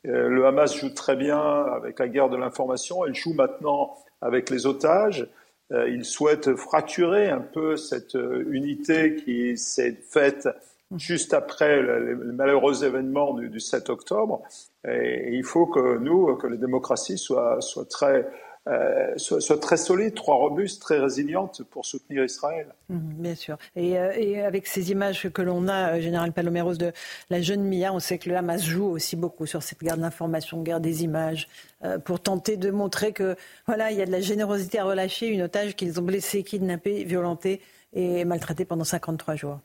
Euh, 0.07 0.29
le 0.29 0.47
Hamas 0.47 0.75
joue 0.77 0.91
très 0.91 1.17
bien 1.17 1.39
avec 1.39 1.99
la 1.99 2.09
guerre 2.09 2.31
de 2.31 2.37
l'information. 2.37 3.05
Il 3.07 3.15
joue 3.15 3.35
maintenant 3.35 3.95
avec 4.21 4.51
les 4.51 4.67
otages. 4.67 5.29
il 5.71 6.05
souhaite 6.05 6.55
fracturer 6.55 7.29
un 7.29 7.41
peu 7.41 7.77
cette 7.77 8.15
unité 8.15 9.17
qui 9.17 9.59
s'est 9.59 9.99
faite 10.11 10.49
juste 10.97 11.35
après 11.35 11.83
les 11.83 12.15
malheureux 12.15 12.85
événements 12.85 13.35
du, 13.35 13.61
7 13.61 13.91
octobre. 13.91 14.43
Et, 14.89 15.31
il 15.33 15.45
faut 15.45 15.67
que 15.67 15.99
nous, 15.99 16.37
que 16.37 16.47
les 16.47 16.57
démocraties 16.57 17.19
soient, 17.19 17.61
soient 17.61 17.85
très 17.85 18.27
euh, 18.69 19.13
soit, 19.17 19.61
très 19.61 19.77
solide, 19.77 20.15
très 20.15 20.33
robuste, 20.33 20.83
très 20.83 20.99
résiliente 20.99 21.63
pour 21.71 21.87
soutenir 21.87 22.25
Israël. 22.25 22.75
Mmh, 22.89 22.99
bien 22.99 23.35
sûr. 23.35 23.57
Et, 23.77 23.97
avec 24.41 24.67
ces 24.67 24.91
images 24.91 25.29
que 25.31 25.43
l'on 25.43 25.69
a, 25.69 26.01
Général 26.01 26.33
Paloméros, 26.33 26.75
de 26.75 26.93
la 27.31 27.41
jeune 27.41 27.63
Mia, 27.63 27.93
on 27.93 28.01
sait 28.01 28.19
que 28.19 28.29
le 28.29 28.37
Hamas 28.37 28.65
joue 28.65 28.87
aussi 28.87 29.15
beaucoup 29.17 29.47
sur 29.47 29.63
cette 29.63 29.81
guerre 29.81 29.97
d'information, 29.99 30.63
guerre 30.63 30.81
des 30.81 31.05
images, 31.05 31.49
pour 32.05 32.21
tenter 32.21 32.57
de 32.57 32.71
montrer 32.71 33.13
que 33.13 33.37
voilà, 33.67 33.93
il 33.93 33.99
y 33.99 34.03
a 34.03 34.07
de 34.07 34.13
la 34.13 34.21
générosité 34.21 34.79
à 34.79 34.85
relâcher 34.85 35.29
une 35.29 35.43
otage 35.43 35.77
qu'ils 35.77 36.01
ont 36.01 36.03
blessée, 36.03 36.43
kidnappée, 36.43 37.05
violentée 37.05 37.61
et 37.93 38.25
maltraitée 38.25 38.65
pendant 38.65 38.85
53 38.85 39.37
jours. 39.37 39.61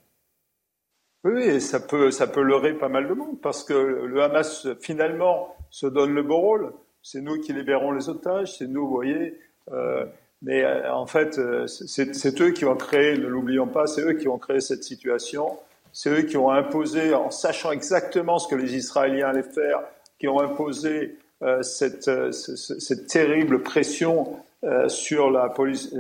Oui, 1.23 1.61
ça 1.61 1.79
peut, 1.79 2.09
ça 2.09 2.25
peut 2.25 2.41
leurrer 2.41 2.73
pas 2.73 2.89
mal 2.89 3.07
de 3.07 3.13
monde 3.13 3.39
parce 3.41 3.63
que 3.63 3.73
le 3.73 4.23
Hamas 4.23 4.67
finalement 4.79 5.55
se 5.69 5.85
donne 5.85 6.13
le 6.13 6.23
beau 6.23 6.37
rôle. 6.37 6.73
C'est 7.03 7.21
nous 7.21 7.39
qui 7.39 7.53
libérons 7.53 7.91
les 7.91 8.09
otages, 8.09 8.57
c'est 8.57 8.67
nous, 8.67 8.87
vous 8.87 8.93
voyez. 8.93 9.39
Euh, 9.71 10.05
mais 10.41 10.63
euh, 10.63 10.93
en 10.93 11.05
fait, 11.05 11.37
euh, 11.37 11.67
c'est 11.67 12.41
eux 12.41 12.51
qui 12.51 12.65
ont 12.65 12.75
créé, 12.75 13.17
ne 13.17 13.27
l'oublions 13.27 13.67
pas, 13.67 13.87
c'est 13.87 14.01
eux 14.01 14.13
qui 14.13 14.27
ont 14.27 14.37
créé 14.37 14.59
cette 14.59 14.83
situation. 14.83 15.57
C'est 15.93 16.09
eux 16.09 16.21
qui 16.21 16.37
ont 16.37 16.51
imposé, 16.51 17.13
en 17.13 17.31
sachant 17.31 17.71
exactement 17.71 18.39
ce 18.39 18.47
que 18.47 18.55
les 18.55 18.75
Israéliens 18.75 19.29
allaient 19.29 19.43
faire, 19.43 19.81
qui 20.19 20.27
ont 20.27 20.39
imposé 20.39 21.17
euh, 21.41 21.61
cette, 21.63 22.09
cette, 22.31 23.07
terrible 23.07 23.61
pression 23.61 24.37
sur, 24.87 25.31
la 25.31 25.49
police, 25.49 25.93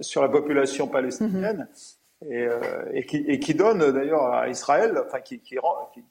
sur 0.00 0.22
la 0.22 0.28
population 0.28 0.86
palestinienne. 0.86 1.68
Mm-hmm 1.72 1.96
et, 2.30 2.48
et, 2.94 3.04
qui, 3.04 3.18
et 3.28 3.38
qui, 3.38 3.54
donne 3.54 3.92
d'ailleurs 3.92 4.32
à 4.32 4.48
Israël, 4.48 4.98
enfin 5.06 5.20
qui, 5.20 5.38
qui, 5.40 5.56
qui, 5.92 6.02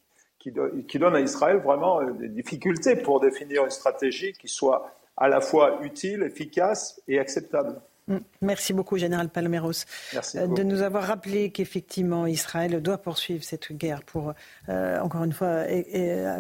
qui, 0.88 1.00
donne 1.00 1.16
à 1.16 1.20
Israël 1.20 1.58
vraiment 1.58 2.02
euh, 2.02 2.12
des 2.12 2.30
difficultés 2.30 2.96
pour 2.96 3.20
définir 3.20 3.64
une 3.64 3.72
stratégie 3.72 4.34
qui 4.34 4.48
soit 4.48 4.92
à 5.18 5.28
la 5.28 5.42
fois 5.42 5.80
utile, 5.82 6.24
efficace 6.24 7.02
et 7.08 7.20
acceptable. 7.20 7.82
Merci 8.42 8.74
beaucoup, 8.74 8.98
Général 8.98 9.30
Palmeros, 9.30 9.72
euh, 10.36 10.48
de 10.48 10.62
nous 10.62 10.84
avoir 10.84 11.06
rappelé 11.06 11.50
qu'effectivement 11.50 12.28
Israël 12.28 12.80
doit 12.80 13.00
poursuivre 13.00 13.44
cette 13.44 13.72
guerre 13.72 14.04
pour, 14.04 14.34
euh, 14.70 15.00
encore 15.00 15.24
une 15.24 15.34
fois, 15.34 15.64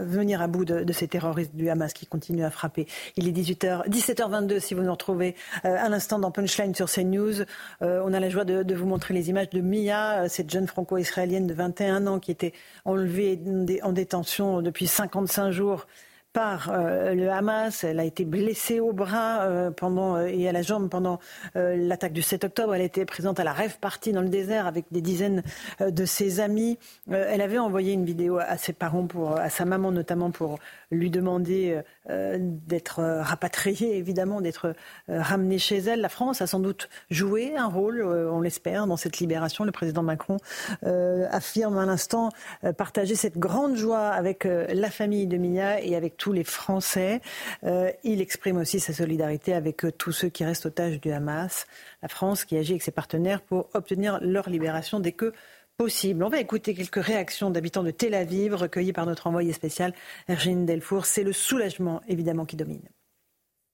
venir 0.03 0.41
à 0.41 0.47
bout 0.47 0.63
de, 0.63 0.93
ces 0.93 1.07
terroristes 1.07 1.55
du 1.55 1.69
Hamas 1.69 1.93
qui 1.93 2.05
continuent 2.05 2.45
à 2.45 2.51
frapper. 2.51 2.85
Il 3.17 3.27
est 3.27 3.31
18h, 3.31 3.89
17h22 3.89 4.59
si 4.59 4.75
vous 4.75 4.83
nous 4.83 4.91
retrouvez 4.91 5.35
euh, 5.65 5.75
à 5.75 5.89
l'instant 5.89 6.19
dans 6.19 6.29
Punchline 6.29 6.75
sur 6.75 6.89
CNews. 6.89 7.43
on 7.81 8.13
a 8.13 8.19
la 8.19 8.29
joie 8.29 8.45
de, 8.45 8.75
vous 8.75 8.85
montrer 8.85 9.15
les 9.15 9.29
images 9.29 9.49
de 9.49 9.61
Mia, 9.61 10.29
cette 10.29 10.51
jeune 10.51 10.67
franco-israélienne 10.67 11.47
de 11.47 11.53
21 11.53 12.05
ans 12.05 12.19
qui 12.19 12.29
était 12.29 12.53
enlevée 12.83 13.39
en 13.81 13.91
détention 13.91 14.61
depuis 14.61 14.85
55 14.85 15.49
jours 15.49 15.87
par 16.35 16.69
euh, 16.69 17.13
le 17.13 17.31
Hamas. 17.31 17.85
Elle 17.85 17.99
a 18.01 18.03
été 18.03 18.25
blessée 18.25 18.81
au 18.81 18.91
bras 18.91 19.43
euh, 19.43 19.71
euh, 19.81 20.27
et 20.27 20.49
à 20.49 20.51
la 20.51 20.61
jambe 20.61 20.89
pendant 20.89 21.19
l'attaque 21.55 22.11
du 22.11 22.21
7 22.21 22.43
octobre. 22.43 22.75
Elle 22.75 22.81
était 22.81 23.05
présente 23.05 23.39
à 23.39 23.45
la 23.45 23.53
rêve 23.53 23.79
partie 23.79 24.11
dans 24.11 24.21
le 24.21 24.27
désert 24.27 24.67
avec 24.67 24.85
des 24.91 24.99
dizaines 24.99 25.43
de 25.79 26.05
ses 26.05 26.41
amis. 26.41 26.77
elle 27.09 27.39
avait 27.39 27.57
envoyé 27.57 27.93
une 27.93 28.03
vidéo 28.03 28.37
à 28.37 28.57
ses 28.57 28.73
parents, 28.73 29.07
à 29.37 29.49
sa 29.49 29.63
maman 29.63 29.91
notamment, 29.91 30.31
pour 30.31 30.59
lui 30.91 31.09
demander 31.09 31.79
d'être 32.09 33.01
rapatriée, 33.21 33.95
évidemment, 33.95 34.41
d'être 34.41 34.73
ramenée 35.07 35.57
chez 35.57 35.77
elle. 35.77 36.01
La 36.01 36.09
France 36.09 36.41
a 36.41 36.47
sans 36.47 36.59
doute 36.59 36.89
joué 37.09 37.55
un 37.55 37.67
rôle, 37.67 38.03
on 38.03 38.41
l'espère, 38.41 38.87
dans 38.87 38.97
cette 38.97 39.19
libération. 39.19 39.63
Le 39.63 39.71
président 39.71 40.03
Macron 40.03 40.37
affirme 40.83 41.77
à 41.77 41.85
l'instant 41.85 42.29
partager 42.77 43.15
cette 43.15 43.37
grande 43.37 43.75
joie 43.75 44.09
avec 44.09 44.43
la 44.45 44.89
famille 44.89 45.27
de 45.27 45.37
Mia 45.37 45.81
et 45.81 45.95
avec 45.95 46.17
tous 46.25 46.33
les 46.33 46.43
Français. 46.43 47.21
Euh, 47.65 47.91
il 48.03 48.19
exprime 48.19 48.57
aussi 48.57 48.79
sa 48.79 48.93
solidarité 48.93 49.53
avec 49.53 49.85
euh, 49.85 49.91
tous 49.91 50.11
ceux 50.11 50.29
qui 50.29 50.43
restent 50.43 50.65
otages 50.65 50.99
du 50.99 51.11
Hamas. 51.11 51.67
La 52.01 52.07
France 52.07 52.45
qui 52.45 52.57
agit 52.57 52.71
avec 52.71 52.81
ses 52.81 52.89
partenaires 52.89 53.43
pour 53.43 53.69
obtenir 53.75 54.17
leur 54.23 54.49
libération 54.49 54.99
dès 54.99 55.11
que 55.11 55.33
possible. 55.77 56.23
On 56.23 56.29
va 56.29 56.39
écouter 56.39 56.73
quelques 56.73 57.03
réactions 57.03 57.51
d'habitants 57.51 57.83
de 57.83 57.91
Tel 57.91 58.15
Aviv 58.15 58.55
recueillies 58.55 58.91
par 58.91 59.05
notre 59.05 59.27
envoyé 59.27 59.53
spécial 59.53 59.93
Ergine 60.27 60.65
Delfour. 60.65 61.05
C'est 61.05 61.23
le 61.23 61.31
soulagement 61.31 62.01
évidemment 62.07 62.45
qui 62.45 62.55
domine. 62.55 62.89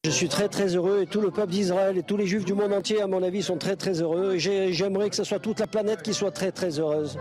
Je 0.04 0.10
suis 0.10 0.30
très 0.30 0.50
très 0.50 0.76
heureux 0.76 1.04
et 1.04 1.06
tout 1.06 1.22
le 1.22 1.30
peuple 1.30 1.52
d'Israël 1.52 1.96
et 1.96 2.02
tous 2.02 2.18
les 2.18 2.26
juifs 2.26 2.44
du 2.44 2.56
monde 2.56 2.74
entier, 2.74 3.04
à 3.04 3.06
mon 3.06 3.22
avis, 3.22 3.44
sont 3.44 3.58
très 3.58 3.76
très 3.76 4.02
heureux. 4.02 4.36
J'aimerais 4.38 5.12
que 5.12 5.16
ce 5.16 5.24
soit 5.24 5.38
toute 5.38 5.60
la 5.60 5.68
planète 5.68 6.02
qui 6.02 6.16
soit 6.16 6.32
très 6.32 6.52
très 6.52 6.80
heureuse. 6.80 7.20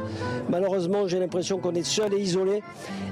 Malheureusement, 0.48 1.06
j'ai 1.06 1.18
l'impression 1.18 1.58
qu'on 1.58 1.74
est 1.74 1.82
seul 1.82 2.14
et 2.14 2.18
isolé 2.18 2.62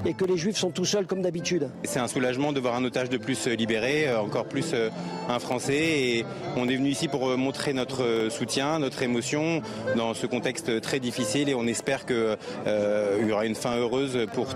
et 0.07 0.15
que 0.15 0.25
les 0.25 0.37
juifs 0.37 0.57
sont 0.57 0.71
tout 0.71 0.85
seuls 0.85 1.05
comme 1.05 1.21
d'habitude. 1.21 1.69
C'est 1.83 1.99
un 1.99 2.07
soulagement 2.07 2.51
de 2.51 2.59
voir 2.59 2.73
un 2.73 2.83
otage 2.83 3.09
de 3.09 3.17
plus 3.17 3.45
libéré, 3.45 4.07
euh, 4.07 4.19
encore 4.19 4.45
plus 4.45 4.71
euh, 4.73 4.89
un 5.27 5.37
Français. 5.37 5.77
Et 5.77 6.25
on 6.57 6.67
est 6.67 6.75
venu 6.75 6.89
ici 6.89 7.07
pour 7.07 7.29
euh, 7.29 7.37
montrer 7.37 7.73
notre 7.73 8.29
soutien, 8.31 8.79
notre 8.79 9.03
émotion 9.03 9.61
dans 9.95 10.15
ce 10.15 10.25
contexte 10.25 10.81
très 10.81 10.99
difficile 10.99 11.47
et 11.47 11.53
on 11.53 11.67
espère 11.67 12.07
qu'il 12.07 12.37
y 12.65 13.31
aura 13.31 13.45
une 13.45 13.53
fin 13.53 13.77
heureuse 13.77 14.25
pour, 14.33 14.55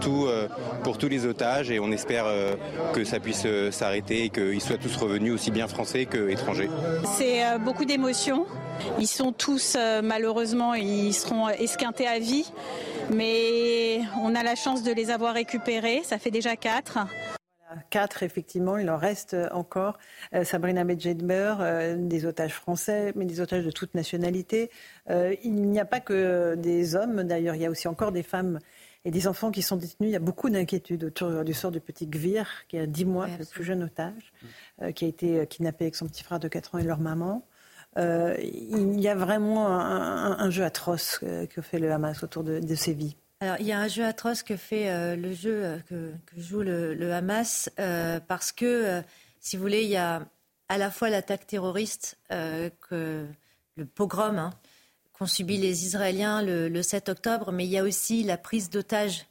pour 0.81 0.97
tous 0.97 1.07
les 1.07 1.27
otages 1.27 1.69
et 1.69 1.79
on 1.79 1.91
espère 1.91 2.25
que 2.93 3.03
ça 3.03 3.19
puisse 3.19 3.45
s'arrêter 3.69 4.25
et 4.25 4.29
qu'ils 4.29 4.61
soient 4.61 4.77
tous 4.77 5.02
revenus 5.03 5.33
aussi 5.33 5.51
bien 5.51 5.67
français 5.67 6.05
qu'étrangers. 6.05 6.69
C'est 7.17 7.45
euh, 7.45 7.57
beaucoup 7.57 7.85
d'émotions. 7.85 8.45
Ils 8.99 9.07
sont 9.07 9.31
tous, 9.31 9.75
euh, 9.77 10.01
malheureusement, 10.01 10.73
ils 10.73 11.13
seront 11.13 11.49
esquintés 11.49 12.07
à 12.07 12.19
vie. 12.19 12.51
Mais 13.13 14.01
on 14.21 14.33
a 14.33 14.43
la 14.43 14.55
chance 14.55 14.83
de 14.83 14.91
les 14.91 15.11
avoir 15.11 15.33
récupérés. 15.33 16.01
Ça 16.03 16.17
fait 16.17 16.31
déjà 16.31 16.55
quatre. 16.55 16.99
Quatre, 17.89 18.21
effectivement, 18.21 18.77
il 18.77 18.89
en 18.89 18.97
reste 18.97 19.35
encore. 19.51 19.97
Euh, 20.33 20.43
Sabrina 20.43 20.83
Medjedber, 20.83 21.55
des 21.97 22.25
otages 22.25 22.53
français, 22.53 23.13
mais 23.15 23.25
des 23.25 23.41
otages 23.41 23.65
de 23.65 23.71
toute 23.71 23.95
nationalité. 23.95 24.69
il 25.09 25.55
n'y 25.55 25.79
a 25.79 25.85
pas 25.85 25.99
que 25.99 26.55
des 26.55 26.95
hommes, 26.95 27.23
d'ailleurs, 27.23 27.55
il 27.55 27.61
y 27.61 27.65
a 27.65 27.71
aussi 27.71 27.87
encore 27.87 28.11
des 28.11 28.23
femmes 28.23 28.59
et 29.05 29.11
des 29.11 29.27
enfants 29.27 29.51
qui 29.51 29.61
sont 29.61 29.75
détenus. 29.75 30.09
Il 30.09 30.13
y 30.13 30.15
a 30.15 30.19
beaucoup 30.19 30.49
d'inquiétudes 30.49 31.03
autour 31.03 31.43
du 31.43 31.53
sort 31.53 31.71
du 31.71 31.79
petit 31.79 32.07
Gvir, 32.07 32.47
qui 32.67 32.77
a 32.77 32.85
10 32.85 33.05
mois, 33.05 33.27
le 33.27 33.45
plus 33.45 33.63
jeune 33.63 33.83
otage, 33.83 34.33
euh, 34.81 34.91
qui 34.91 35.05
a 35.05 35.07
été 35.07 35.39
euh, 35.39 35.45
kidnappé 35.45 35.85
avec 35.85 35.95
son 35.95 36.07
petit 36.07 36.23
frère 36.23 36.39
de 36.39 36.47
4 36.47 36.75
ans 36.75 36.77
et 36.77 36.83
leur 36.83 36.99
maman. 36.99 37.45
Euh, 37.97 38.35
il 38.41 38.99
y 38.99 39.07
a 39.07 39.15
vraiment 39.15 39.69
un, 39.69 40.49
jeu 40.49 40.63
atroce 40.63 41.19
que 41.19 41.61
fait 41.61 41.77
le 41.77 41.91
Hamas 41.91 42.23
autour 42.23 42.43
de, 42.43 42.75
ces 42.75 42.93
vies. 42.93 43.15
Alors, 43.39 43.57
il 43.59 43.67
y 43.67 43.71
a 43.71 43.79
un 43.79 43.87
jeu 43.87 44.03
atroce 44.03 44.41
que 44.41 44.55
fait 44.55 45.15
le 45.15 45.31
jeu 45.31 45.79
que, 45.87 46.11
joue 46.35 46.61
le, 46.61 47.13
Hamas 47.13 47.69
parce 48.27 48.51
que, 48.51 49.03
si 49.39 49.57
vous 49.57 49.61
voulez, 49.61 49.83
il 49.83 49.89
y 49.89 49.97
a 49.97 50.25
à 50.69 50.79
la 50.79 50.89
fois 50.89 51.11
l'attaque 51.11 51.45
terroriste 51.45 52.17
que 52.29 53.27
le 53.75 53.85
pogrom 53.85 54.39
hein, 54.39 54.49
qu'ont 55.23 55.27
subi 55.27 55.57
les 55.57 55.85
Israéliens 55.85 56.41
le, 56.41 56.81
7 56.81 57.07
octobre, 57.07 57.53
mais 57.53 57.65
il 57.65 57.71
y 57.71 57.77
a 57.77 57.83
aussi 57.83 58.23
la 58.23 58.37
prise 58.37 58.69
d'otage 58.69 59.25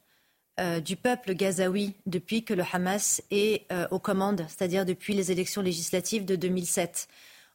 euh, 0.59 0.81
du 0.81 0.97
peuple 0.97 1.35
gazaoui 1.35 1.95
depuis 2.07 2.45
que 2.45 2.55
le 2.55 2.65
Hamas 2.73 3.21
est 3.31 3.71
euh, 3.71 3.87
aux 3.91 3.99
commandes, 3.99 4.47
c'est-à-dire 4.49 4.87
depuis 4.87 5.13
les 5.13 5.31
élections 5.31 5.61
législatives 5.61 6.25
de 6.25 6.35
2007. 6.35 7.09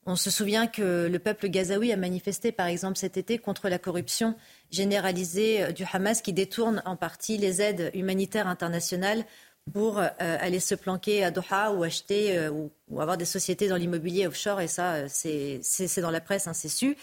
On 0.06 0.16
se 0.16 0.30
souvient 0.30 0.68
que 0.68 1.08
le 1.12 1.20
peuple 1.20 1.48
gazaoui 1.48 1.92
a 1.92 1.98
manifesté, 1.98 2.52
par 2.52 2.68
exemple, 2.68 2.98
cet 2.98 3.18
été 3.18 3.40
contre 3.40 3.70
la 3.70 3.80
corruption 3.80 4.36
généralisée 4.70 5.64
euh, 5.64 5.72
du 5.72 5.84
Hamas 5.92 6.22
qui 6.22 6.32
détourne 6.32 6.84
en 6.86 6.96
partie 6.96 7.40
les 7.40 7.64
aides 7.64 7.90
humanitaires 7.96 8.48
internationales 8.48 9.26
pour 9.74 10.00
aller 10.00 10.62
se 10.62 10.76
planquer 10.76 11.26
à 11.26 11.32
Doha 11.32 11.74
ou 11.74 11.84
acheter 11.84 12.48
ou, 12.48 12.72
avoir 13.02 13.18
des 13.18 13.26
sociétés 13.26 13.68
dans 13.68 13.76
l'immobilier 13.76 14.26
offshore. 14.26 14.62
Et 14.62 14.70
ça, 14.70 15.10
c'est 15.10 16.00
dans 16.00 16.10
la 16.10 16.22
presse, 16.22 16.48
hein, 16.48 16.54
c'est 16.54 16.70
su. 16.70 16.96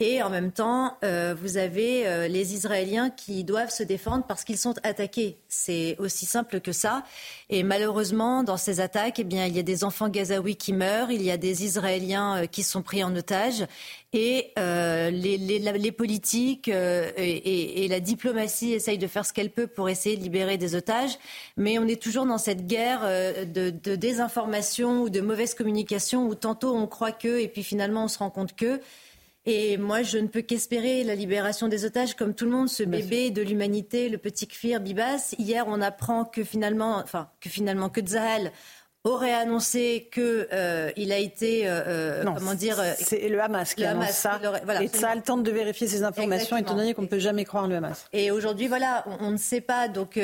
Et 0.00 0.22
en 0.22 0.30
même 0.30 0.52
temps, 0.52 0.96
euh, 1.02 1.34
vous 1.36 1.56
avez 1.56 2.06
euh, 2.06 2.28
les 2.28 2.54
Israéliens 2.54 3.10
qui 3.10 3.42
doivent 3.42 3.72
se 3.72 3.82
défendre 3.82 4.22
parce 4.28 4.44
qu'ils 4.44 4.56
sont 4.56 4.74
attaqués. 4.84 5.38
C'est 5.48 5.96
aussi 5.98 6.24
simple 6.24 6.60
que 6.60 6.70
ça. 6.70 7.02
Et 7.50 7.64
malheureusement, 7.64 8.44
dans 8.44 8.56
ces 8.56 8.78
attaques, 8.78 9.18
eh 9.18 9.24
bien, 9.24 9.46
il 9.46 9.56
y 9.56 9.58
a 9.58 9.64
des 9.64 9.82
enfants 9.82 10.08
gazaouis 10.08 10.54
qui 10.54 10.72
meurent, 10.72 11.10
il 11.10 11.22
y 11.22 11.32
a 11.32 11.36
des 11.36 11.64
Israéliens 11.64 12.44
euh, 12.44 12.46
qui 12.46 12.62
sont 12.62 12.82
pris 12.82 13.02
en 13.02 13.16
otage. 13.16 13.66
Et 14.12 14.52
les, 14.56 15.36
les, 15.36 15.58
les, 15.58 15.92
politiques 15.92 16.68
et, 16.68 17.84
et, 17.84 17.88
la 17.88 18.00
diplomatie 18.00 18.72
essayent 18.72 18.96
de 18.96 19.06
faire 19.06 19.26
ce 19.26 19.34
qu'elle 19.34 19.50
peut 19.50 19.66
pour 19.66 19.90
essayer 19.90 20.16
de 20.16 20.22
libérer 20.22 20.56
des 20.56 20.74
otages. 20.74 21.18
Mais 21.58 21.78
on 21.78 21.86
est 21.86 22.00
toujours 22.00 22.24
dans 22.24 22.38
cette 22.38 22.66
guerre 22.66 23.02
de, 23.02 23.68
de 23.68 23.96
désinformation 23.96 25.02
ou 25.02 25.10
de 25.10 25.20
mauvaise 25.20 25.52
communication 25.52 26.26
où 26.26 26.34
tantôt 26.34 26.74
on 26.74 26.86
croit 26.86 27.12
que 27.12 27.38
et 27.38 27.48
puis 27.48 27.62
finalement 27.62 28.04
on 28.04 28.08
se 28.08 28.16
rend 28.16 28.30
compte 28.30 28.56
que. 28.56 28.80
Et 29.50 29.78
moi, 29.78 30.02
je 30.02 30.18
ne 30.18 30.26
peux 30.26 30.42
qu'espérer 30.42 31.04
la 31.04 31.14
libération 31.14 31.68
des 31.68 31.86
otages, 31.86 32.14
comme 32.14 32.34
tout 32.34 32.44
le 32.44 32.50
monde, 32.50 32.68
ce 32.68 32.82
bébé 32.82 33.30
de 33.30 33.40
l'humanité, 33.40 34.10
le 34.10 34.18
petit 34.18 34.46
Kfir 34.46 34.78
Bibas. 34.78 35.34
Hier, 35.38 35.64
on 35.66 35.80
apprend 35.80 36.26
que 36.26 36.44
finalement, 36.44 36.98
enfin, 36.98 37.30
que 37.40 37.48
finalement, 37.48 37.88
que 37.88 38.06
Zahal 38.06 38.52
aurait 39.04 39.32
annoncé 39.32 40.10
qu'il 40.12 40.22
euh, 40.52 40.90
a 40.94 41.16
été, 41.16 41.66
euh, 41.66 41.80
euh, 41.86 42.24
comment 42.24 42.52
dire, 42.52 42.76
c'est 42.98 43.26
le 43.26 43.40
Hamas 43.40 43.72
qui 43.72 43.86
annonce 43.86 44.10
ça. 44.10 44.38
Voilà, 44.64 44.82
et 44.82 44.88
Zahal 44.88 45.22
tente 45.22 45.44
de 45.44 45.50
vérifier 45.50 45.86
ces 45.86 46.02
informations, 46.02 46.58
étant 46.58 46.74
donné 46.74 46.92
qu'on 46.92 47.02
ne 47.02 47.06
peut 47.06 47.18
jamais 47.18 47.46
croire 47.46 47.68
le 47.68 47.76
Hamas. 47.76 48.04
Et 48.12 48.30
aujourd'hui, 48.30 48.68
voilà, 48.68 49.06
on, 49.20 49.30
ne 49.30 49.38
sait 49.38 49.62
pas. 49.62 49.88
Donc 49.88 50.20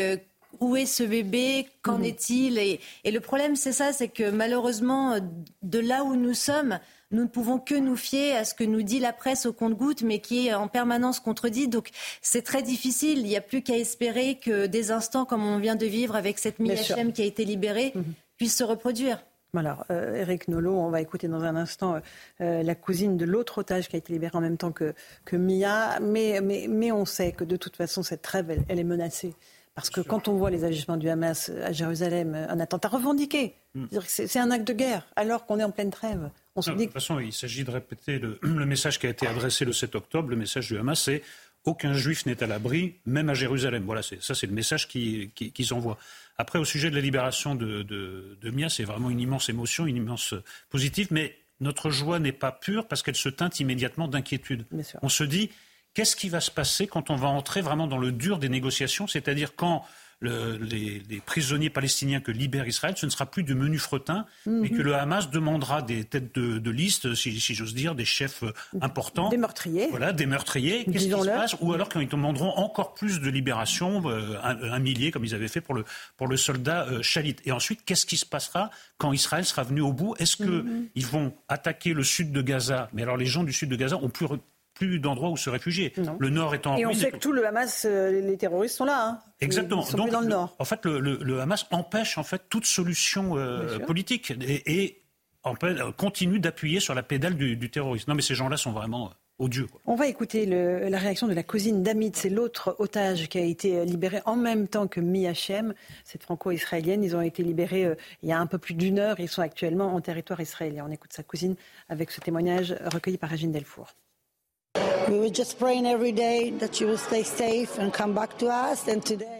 où 0.60 0.76
est 0.76 0.84
ce 0.84 1.02
bébé 1.02 1.66
Qu'en 1.80 1.96
mhm. 1.96 2.04
est-il? 2.04 2.58
Et, 2.58 2.80
le 3.10 3.20
problème, 3.20 3.56
c'est 3.56 3.72
ça, 3.72 3.94
c'est 3.94 4.08
que 4.08 4.28
malheureusement, 4.28 5.16
de 5.62 5.78
là 5.78 6.04
où 6.04 6.14
nous 6.14 6.34
sommes, 6.34 6.78
nous 7.10 7.22
ne 7.22 7.28
pouvons 7.28 7.58
que 7.58 7.74
nous 7.74 7.96
fier 7.96 8.36
à 8.36 8.44
ce 8.44 8.54
que 8.54 8.64
nous 8.64 8.82
dit 8.82 9.00
la 9.00 9.12
presse 9.12 9.46
au 9.46 9.52
compte-goutte, 9.52 10.02
mais 10.02 10.18
qui 10.18 10.48
est 10.48 10.54
en 10.54 10.68
permanence 10.68 11.20
contredit. 11.20 11.68
Donc 11.68 11.90
c'est 12.22 12.42
très 12.42 12.62
difficile. 12.62 13.18
Il 13.18 13.24
n'y 13.24 13.36
a 13.36 13.40
plus 13.40 13.62
qu'à 13.62 13.76
espérer 13.76 14.36
que 14.36 14.66
des 14.66 14.90
instants 14.90 15.24
comme 15.24 15.44
on 15.44 15.58
vient 15.58 15.76
de 15.76 15.86
vivre 15.86 16.16
avec 16.16 16.38
cette 16.38 16.58
MIHM 16.58 17.12
qui 17.12 17.22
a 17.22 17.24
été 17.24 17.44
libérée 17.44 17.92
mhm. 17.94 18.04
puissent 18.36 18.56
se 18.56 18.64
reproduire. 18.64 19.24
Alors, 19.56 19.84
euh, 19.90 20.14
Eric 20.14 20.48
Nolot, 20.48 20.76
on 20.76 20.90
va 20.90 21.00
écouter 21.00 21.28
dans 21.28 21.44
un 21.44 21.56
instant 21.56 22.00
euh, 22.40 22.62
la 22.62 22.74
cousine 22.74 23.16
de 23.16 23.24
l'autre 23.24 23.58
otage 23.58 23.88
qui 23.88 23.96
a 23.96 23.98
été 23.98 24.12
libérée 24.12 24.36
en 24.36 24.40
même 24.40 24.56
temps 24.56 24.72
que, 24.72 24.94
que 25.24 25.36
Mia. 25.36 26.00
Mais, 26.00 26.40
mais, 26.42 26.66
mais, 26.68 26.92
on 26.92 27.04
sait 27.04 27.32
que 27.32 27.44
de 27.44 27.56
toute 27.56 27.76
façon, 27.76 28.02
cette 28.02 28.22
trêve, 28.22 28.64
elle, 28.68 28.78
est 28.78 28.84
menacée. 28.84 29.34
Parce 29.74 29.90
que 29.90 30.00
quand 30.00 30.28
on 30.28 30.34
voit 30.36 30.50
les 30.50 30.64
agissements 30.64 30.96
du 30.96 31.08
Hamas 31.08 31.50
à 31.50 31.72
Jérusalem, 31.72 32.34
un 32.34 32.60
attentat 32.60 32.88
revendiqué, 32.88 33.54
hmm. 33.74 33.86
c'est 34.06 34.38
un 34.38 34.50
acte 34.52 34.68
de 34.68 34.72
guerre, 34.72 35.04
alors 35.16 35.46
qu'on 35.46 35.58
est 35.58 35.64
en 35.64 35.72
pleine 35.72 35.90
trêve. 35.90 36.30
On 36.54 36.62
se 36.62 36.70
dit... 36.70 36.76
De 36.76 36.84
toute 36.84 36.92
façon, 36.92 37.18
il 37.18 37.32
s'agit 37.32 37.64
de 37.64 37.72
répéter 37.72 38.20
le, 38.20 38.38
le, 38.42 38.66
message 38.66 39.00
qui 39.00 39.06
a 39.06 39.10
été 39.10 39.26
adressé 39.26 39.64
le 39.64 39.72
7 39.72 39.96
octobre. 39.96 40.28
Le 40.28 40.36
message 40.36 40.68
du 40.68 40.78
Hamas, 40.78 41.02
c'est 41.02 41.22
aucun 41.64 41.94
juif 41.94 42.26
n'est 42.26 42.42
à 42.42 42.46
l'abri, 42.46 42.96
même 43.06 43.28
à 43.28 43.34
Jérusalem. 43.34 43.84
Voilà, 43.84 44.02
ça 44.02 44.34
c'est 44.34 44.46
le 44.46 44.52
message 44.52 44.86
qu'ils 44.86 45.32
qui, 45.32 45.72
envoient. 45.72 45.98
Après, 46.36 46.58
au 46.58 46.64
sujet 46.64 46.90
de 46.90 46.94
la 46.94 47.00
libération 47.00 47.54
de, 47.54 47.82
de, 47.82 48.50
Mia, 48.50 48.68
c'est 48.68 48.84
vraiment 48.84 49.10
une 49.10 49.20
immense 49.20 49.48
émotion, 49.48 49.86
une 49.86 49.96
immense 49.96 50.34
positive, 50.68 51.08
mais 51.10 51.36
notre 51.60 51.90
joie 51.90 52.18
n'est 52.18 52.32
pas 52.32 52.52
pure 52.52 52.86
parce 52.86 53.02
qu'elle 53.02 53.16
se 53.16 53.28
teinte 53.28 53.60
immédiatement 53.60 54.08
d'inquiétude. 54.08 54.66
On 55.02 55.08
se 55.08 55.24
dit, 55.24 55.50
qu'est-ce 55.94 56.16
qui 56.16 56.28
va 56.28 56.40
se 56.40 56.50
passer 56.50 56.86
quand 56.86 57.10
on 57.10 57.16
va 57.16 57.28
entrer 57.28 57.60
vraiment 57.60 57.86
dans 57.86 57.98
le 57.98 58.12
dur 58.12 58.38
des 58.38 58.48
négociations, 58.48 59.06
c'est-à-dire 59.06 59.54
quand 59.56 59.84
les, 60.20 61.22
prisonniers 61.24 61.70
palestiniens 61.70 62.20
que 62.20 62.30
libère 62.30 62.66
Israël, 62.66 62.94
ce 62.96 63.06
ne 63.06 63.10
sera 63.10 63.26
plus 63.26 63.42
du 63.42 63.54
menu 63.54 63.78
fretin, 63.78 64.26
mais 64.46 64.68
que 64.68 64.76
mhm. 64.76 64.82
le 64.82 64.94
Hamas 64.94 65.30
demandera 65.30 65.82
des 65.82 66.04
têtes 66.04 66.34
de, 66.34 66.70
liste, 66.70 67.14
si, 67.14 67.54
j'ose 67.54 67.74
dire, 67.74 67.94
des 67.94 68.04
chefs 68.04 68.42
euh, 68.42 68.52
importants. 68.80 69.28
Des 69.28 69.36
meurtriers. 69.36 69.88
Voilà, 69.90 70.12
des 70.12 70.26
meurtriers. 70.26 70.84
Qu'est-ce 70.84 71.04
qui 71.06 71.10
se 71.10 71.26
passe? 71.26 71.56
Ou 71.60 71.72
alors 71.72 71.88
qu'ils 71.88 72.08
demanderont 72.08 72.50
encore 72.56 72.94
plus 72.94 73.20
de 73.20 73.30
libération, 73.30 74.02
euh, 74.08 74.38
un, 74.42 74.78
millier, 74.78 75.10
comme 75.10 75.24
ils 75.24 75.34
avaient 75.34 75.48
fait 75.48 75.60
pour 75.60 75.74
le, 75.74 75.84
pour 76.16 76.26
le 76.26 76.36
soldat 76.36 76.86
euh, 76.86 77.02
Chalit. 77.02 77.36
Et 77.44 77.52
ensuite, 77.52 77.84
qu'est-ce 77.84 78.06
qui 78.06 78.16
se 78.16 78.26
passera 78.26 78.70
quand 78.98 79.12
Israël 79.12 79.44
sera 79.44 79.62
venu 79.62 79.80
au 79.80 79.92
bout? 79.92 80.14
Est-ce 80.18 80.36
qu'ils 80.36 80.46
mhm. 80.46 80.88
vont 80.96 81.34
attaquer 81.48 81.92
le 81.92 82.02
sud 82.02 82.32
de 82.32 82.42
Gaza? 82.42 82.88
Mais 82.92 83.02
alors, 83.02 83.16
les 83.16 83.26
gens 83.26 83.44
du 83.44 83.52
sud 83.52 83.68
de 83.68 83.76
Gaza 83.76 83.96
ont 83.96 84.08
plus 84.08 84.26
plus 84.74 84.98
d'endroits 84.98 85.30
où 85.30 85.36
se 85.36 85.48
réfugier. 85.48 85.92
Le 86.18 86.30
nord 86.30 86.54
étant 86.54 86.76
et 86.76 86.84
on 86.84 86.92
sait 86.92 87.10
que 87.10 87.16
tout 87.16 87.32
le 87.32 87.46
Hamas, 87.46 87.86
euh, 87.88 88.20
les 88.20 88.36
terroristes 88.36 88.76
sont 88.76 88.84
là. 88.84 89.08
Hein. 89.08 89.20
Exactement. 89.40 89.82
Ils 89.82 89.90
sont 89.90 89.96
Donc, 89.96 90.10
dans 90.10 90.20
le, 90.20 90.26
nord. 90.26 90.54
En 90.58 90.64
fait, 90.64 90.84
le, 90.84 91.40
Hamas 91.40 91.66
empêche 91.70 92.18
en 92.18 92.24
fait 92.24 92.42
toute 92.50 92.66
solution 92.66 93.36
euh, 93.36 93.78
politique 93.78 94.32
et, 94.40 95.02
euh, 95.46 95.92
continue 95.92 96.40
d'appuyer 96.40 96.80
sur 96.80 96.94
la 96.94 97.02
pédale 97.02 97.36
du, 97.36 97.70
terrorisme. 97.70 98.10
Non, 98.10 98.16
mais 98.16 98.22
ces 98.22 98.34
gens-là 98.34 98.56
sont 98.56 98.72
vraiment 98.72 99.12
odieux. 99.38 99.66
On 99.84 99.94
va 99.94 100.06
écouter 100.06 100.46
la 100.46 100.98
réaction 100.98 101.28
de 101.28 101.34
la 101.34 101.42
cousine 101.42 101.82
d'Amid, 101.82 102.16
c'est 102.16 102.30
l'autre 102.30 102.76
otage 102.78 103.28
qui 103.28 103.38
a 103.38 103.42
été 103.42 103.84
libéré 103.84 104.20
en 104.26 104.36
même 104.36 104.68
temps 104.68 104.86
que 104.86 105.00
Miachem, 105.00 105.74
cette 106.04 106.22
franco-israélienne. 106.22 107.02
Ils 107.04 107.14
ont 107.16 107.20
été 107.20 107.42
libérés 107.42 107.94
il 108.22 108.28
y 108.28 108.32
a 108.32 108.38
un 108.38 108.46
peu 108.46 108.58
plus 108.58 108.74
d'une 108.74 108.98
heure. 108.98 109.20
Ils 109.20 109.28
sont 109.28 109.42
actuellement 109.42 109.94
en 109.94 110.00
territoire 110.00 110.40
israélien. 110.40 110.86
On 110.88 110.92
écoute 110.92 111.12
sa 111.12 111.22
cousine 111.22 111.56
avec 111.88 112.10
ce 112.10 112.20
témoignage 112.20 112.76
recueilli 112.92 113.18
par 113.18 113.30
Régine 113.30 113.52
Delfour. 113.52 113.94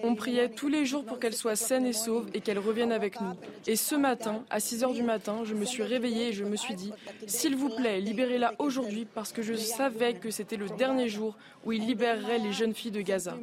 On 0.05 0.15
priait 0.15 0.49
tous 0.49 0.69
les 0.69 0.87
jours 0.87 1.05
pour 1.05 1.19
qu'elle 1.19 1.35
soit 1.35 1.57
saine 1.57 1.87
et 1.87 1.93
sauve 1.93 2.27
et 2.35 2.41
qu'elle 2.41 2.59
revienne 2.59 2.93
avec 2.93 3.21
nous. 3.21 3.33
Et 3.67 3.77
ce 3.77 3.95
matin, 3.95 4.45
à 4.51 4.61
6 4.61 4.85
heures 4.85 4.93
du 4.93 5.03
matin, 5.03 5.41
je 5.45 5.55
me 5.55 5.65
suis 5.65 5.83
réveillée 5.83 6.29
et 6.29 6.33
je 6.33 6.45
me 6.45 6.57
suis 6.57 6.75
dit, 6.75 6.93
s'il 7.27 7.57
vous 7.57 7.71
plaît, 7.71 8.01
libérez-la 8.01 8.53
aujourd'hui 8.59 9.07
parce 9.13 9.33
que 9.33 9.43
je 9.43 9.55
savais 9.55 10.15
que 10.15 10.31
c'était 10.31 10.57
le 10.57 10.69
dernier 10.69 11.09
jour 11.09 11.35
où 11.65 11.73
il 11.73 11.87
libérerait 11.87 12.39
les 12.39 12.53
jeunes 12.53 12.75
filles 12.75 12.91
de 12.91 13.01
Gaza. 13.01 13.35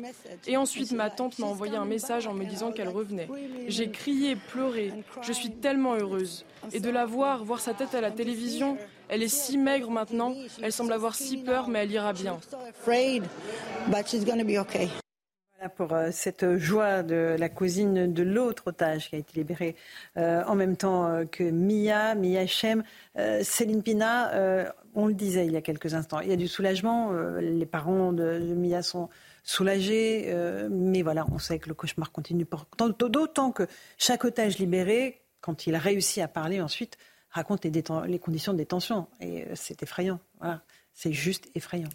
Et 0.48 0.58
ensuite, 0.58 0.92
ma 0.92 1.10
tante 1.10 1.40
m'a 1.40 1.48
envoyé 1.48 1.76
un 1.76 1.86
message 1.86 2.28
en 2.28 2.34
me 2.34 2.46
disant 2.46 2.72
qu'elle 2.72 2.90
revenait. 2.90 3.28
J'ai 3.68 3.90
crié, 3.90 4.36
pleuré. 4.36 4.94
Je 5.22 5.34
suis 5.34 5.52
tellement 5.52 5.96
heureuse. 5.96 6.46
Et 6.74 6.80
de 6.80 6.90
la 6.90 7.06
voir, 7.06 7.44
voir 7.44 7.60
sa 7.60 7.74
tête 7.74 7.96
à 7.96 8.02
la 8.02 8.12
télévision, 8.12 8.78
elle 9.12 9.24
est 9.24 9.28
si 9.28 9.58
maigre 9.58 9.92
maintenant, 9.92 10.34
elle 10.62 10.72
semble 10.72 10.94
avoir 10.94 11.16
si 11.16 11.38
peur, 11.38 11.68
mais 11.68 11.80
elle 11.80 11.92
ira 11.92 12.14
bien. 12.14 12.40
Voilà 15.58 15.70
pour 15.76 15.94
euh, 15.94 16.10
cette 16.12 16.56
joie 16.56 17.04
de 17.04 17.36
la 17.38 17.50
cousine 17.50 18.14
de 18.14 18.24
l'autre 18.24 18.64
otage 18.68 19.10
qui 19.10 19.16
a 19.16 19.20
été 19.20 19.38
libérée 19.38 19.76
euh, 20.16 20.44
en 20.48 20.56
même 20.56 20.78
temps 20.78 21.08
euh, 21.08 21.26
que 21.26 21.44
Mia, 21.44 22.16
Mia 22.16 22.48
Shem. 22.48 22.84
Céline 23.44 23.84
Pina, 23.84 24.72
on 24.96 25.08
le 25.08 25.14
disait 25.14 25.46
il 25.46 25.52
y 25.52 25.58
a 25.58 25.62
quelques 25.62 25.94
instants, 25.94 26.22
il 26.22 26.30
y 26.30 26.34
a 26.34 26.38
du 26.38 26.48
soulagement. 26.48 27.12
les 27.42 27.66
parents 27.66 28.14
de, 28.14 28.40
Mia 28.56 28.82
sont 28.82 29.10
soulagés, 29.44 30.34
mais 30.70 31.02
voilà, 31.02 31.26
on 31.30 31.38
sait 31.38 31.60
que 31.60 31.68
le 31.68 31.76
cauchemar 31.76 32.14
continue. 32.14 32.48
D'autant 32.78 33.52
que 33.52 33.68
chaque 33.98 34.24
otage 34.24 34.60
libéré, 34.60 35.22
quand 35.42 35.68
il 35.68 35.76
a 35.76 35.80
réussi 35.80 36.22
à 36.22 36.30
parler 36.30 36.62
ensuite, 36.62 36.98
raconte 37.32 37.66
les, 37.66 38.20
conditions 38.20 38.54
de 38.54 38.58
détention. 38.58 39.08
Et 39.20 39.44
euh, 39.44 39.52
c'est 39.56 39.82
effrayant. 39.84 40.20
Voilà. 40.40 40.62
C'est 40.94 41.14
juste 41.14 41.50
effrayant. 41.56 41.90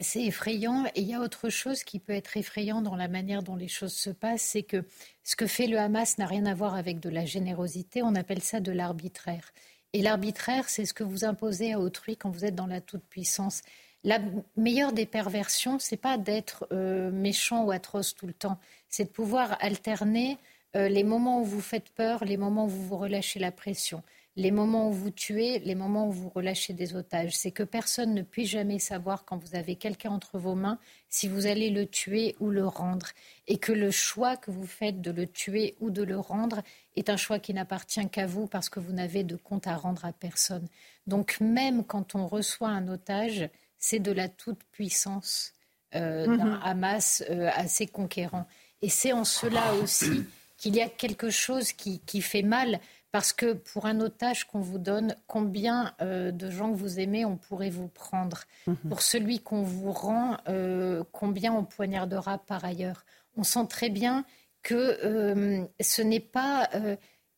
C'est 0.00 0.24
effrayant. 0.24 0.86
Et 0.94 1.00
il 1.00 1.08
y 1.08 1.14
a 1.14 1.20
autre 1.20 1.48
chose 1.48 1.82
qui 1.84 1.98
peut 1.98 2.12
être 2.12 2.36
effrayant 2.36 2.82
dans 2.82 2.96
la 2.96 3.08
manière 3.08 3.42
dont 3.42 3.56
les 3.56 3.68
choses 3.68 3.94
se 3.94 4.10
passent, 4.10 4.42
c'est 4.42 4.62
que 4.62 4.84
ce 5.24 5.36
que 5.36 5.46
fait 5.46 5.66
le 5.66 5.78
Hamas 5.78 6.18
n'a 6.18 6.26
rien 6.26 6.46
à 6.46 6.54
voir 6.54 6.74
avec 6.74 7.00
de 7.00 7.08
la 7.08 7.24
générosité. 7.24 8.02
On 8.02 8.14
appelle 8.14 8.42
ça 8.42 8.60
de 8.60 8.72
l'arbitraire. 8.72 9.52
Et 9.92 10.02
l'arbitraire, 10.02 10.68
c'est 10.68 10.84
ce 10.84 10.94
que 10.94 11.04
vous 11.04 11.24
imposez 11.24 11.72
à 11.72 11.80
autrui 11.80 12.16
quand 12.16 12.30
vous 12.30 12.44
êtes 12.44 12.54
dans 12.54 12.66
la 12.66 12.80
toute-puissance. 12.80 13.62
La 14.04 14.20
meilleure 14.56 14.92
des 14.92 15.06
perversions, 15.06 15.78
c'est 15.78 15.96
pas 15.96 16.18
d'être 16.18 16.68
euh, 16.72 17.10
méchant 17.10 17.64
ou 17.64 17.70
atroce 17.72 18.14
tout 18.14 18.26
le 18.26 18.34
temps, 18.34 18.58
c'est 18.88 19.04
de 19.04 19.10
pouvoir 19.10 19.56
alterner 19.60 20.38
euh, 20.76 20.88
les 20.88 21.02
moments 21.02 21.40
où 21.40 21.44
vous 21.44 21.60
faites 21.60 21.88
peur, 21.90 22.24
les 22.24 22.36
moments 22.36 22.66
où 22.66 22.68
vous 22.68 22.86
vous 22.86 22.98
relâchez 22.98 23.40
la 23.40 23.50
pression 23.50 24.02
les 24.38 24.52
moments 24.52 24.88
où 24.88 24.92
vous 24.92 25.10
tuez, 25.10 25.58
les 25.58 25.74
moments 25.74 26.06
où 26.06 26.12
vous 26.12 26.28
relâchez 26.28 26.72
des 26.72 26.94
otages. 26.94 27.36
C'est 27.36 27.50
que 27.50 27.64
personne 27.64 28.14
ne 28.14 28.22
puisse 28.22 28.50
jamais 28.50 28.78
savoir 28.78 29.24
quand 29.24 29.36
vous 29.36 29.56
avez 29.56 29.74
quelqu'un 29.74 30.10
entre 30.10 30.38
vos 30.38 30.54
mains 30.54 30.78
si 31.08 31.26
vous 31.26 31.46
allez 31.46 31.70
le 31.70 31.86
tuer 31.86 32.36
ou 32.38 32.50
le 32.50 32.64
rendre. 32.64 33.08
Et 33.48 33.58
que 33.58 33.72
le 33.72 33.90
choix 33.90 34.36
que 34.36 34.52
vous 34.52 34.66
faites 34.66 35.00
de 35.00 35.10
le 35.10 35.26
tuer 35.26 35.74
ou 35.80 35.90
de 35.90 36.04
le 36.04 36.20
rendre 36.20 36.62
est 36.94 37.10
un 37.10 37.16
choix 37.16 37.40
qui 37.40 37.52
n'appartient 37.52 38.08
qu'à 38.10 38.26
vous 38.26 38.46
parce 38.46 38.68
que 38.68 38.78
vous 38.78 38.92
n'avez 38.92 39.24
de 39.24 39.34
compte 39.34 39.66
à 39.66 39.74
rendre 39.74 40.04
à 40.04 40.12
personne. 40.12 40.68
Donc 41.08 41.40
même 41.40 41.82
quand 41.82 42.14
on 42.14 42.28
reçoit 42.28 42.68
un 42.68 42.86
otage, 42.86 43.50
c'est 43.76 43.98
de 43.98 44.12
la 44.12 44.28
toute-puissance 44.28 45.52
euh, 45.96 46.26
d'un 46.26 46.44
mhm. 46.44 46.60
Hamas 46.62 47.24
euh, 47.28 47.50
assez 47.54 47.88
conquérant. 47.88 48.46
Et 48.82 48.88
c'est 48.88 49.12
en 49.12 49.24
cela 49.24 49.74
aussi 49.82 50.24
qu'il 50.58 50.76
y 50.76 50.80
a 50.80 50.88
quelque 50.88 51.30
chose 51.30 51.72
qui 51.72 52.22
fait 52.22 52.42
mal 52.42 52.80
parce 53.10 53.32
que 53.32 53.54
pour 53.54 53.86
un 53.86 54.00
otage 54.00 54.44
qu'on 54.44 54.60
vous 54.60 54.78
donne, 54.78 55.14
combien 55.26 55.94
euh, 56.00 56.30
de 56.30 56.50
gens 56.50 56.70
que 56.72 56.76
vous 56.76 57.00
aimez 57.00 57.24
on 57.24 57.36
pourrait 57.36 57.70
vous 57.70 57.88
prendre? 57.88 58.42
Mhm. 58.66 58.76
Pour 58.88 59.02
celui 59.02 59.40
qu'on 59.40 59.62
vous 59.62 59.92
rend, 59.92 60.36
euh, 60.48 61.02
combien 61.12 61.52
on 61.52 61.64
poignardera 61.64 62.38
par 62.38 62.64
ailleurs? 62.64 63.04
On 63.36 63.44
sent 63.44 63.66
très 63.68 63.88
bien 63.88 64.24
que 64.62 64.98
euh, 65.04 65.64
ce 65.80 66.02
n'est 66.02 66.20
pas... 66.20 66.68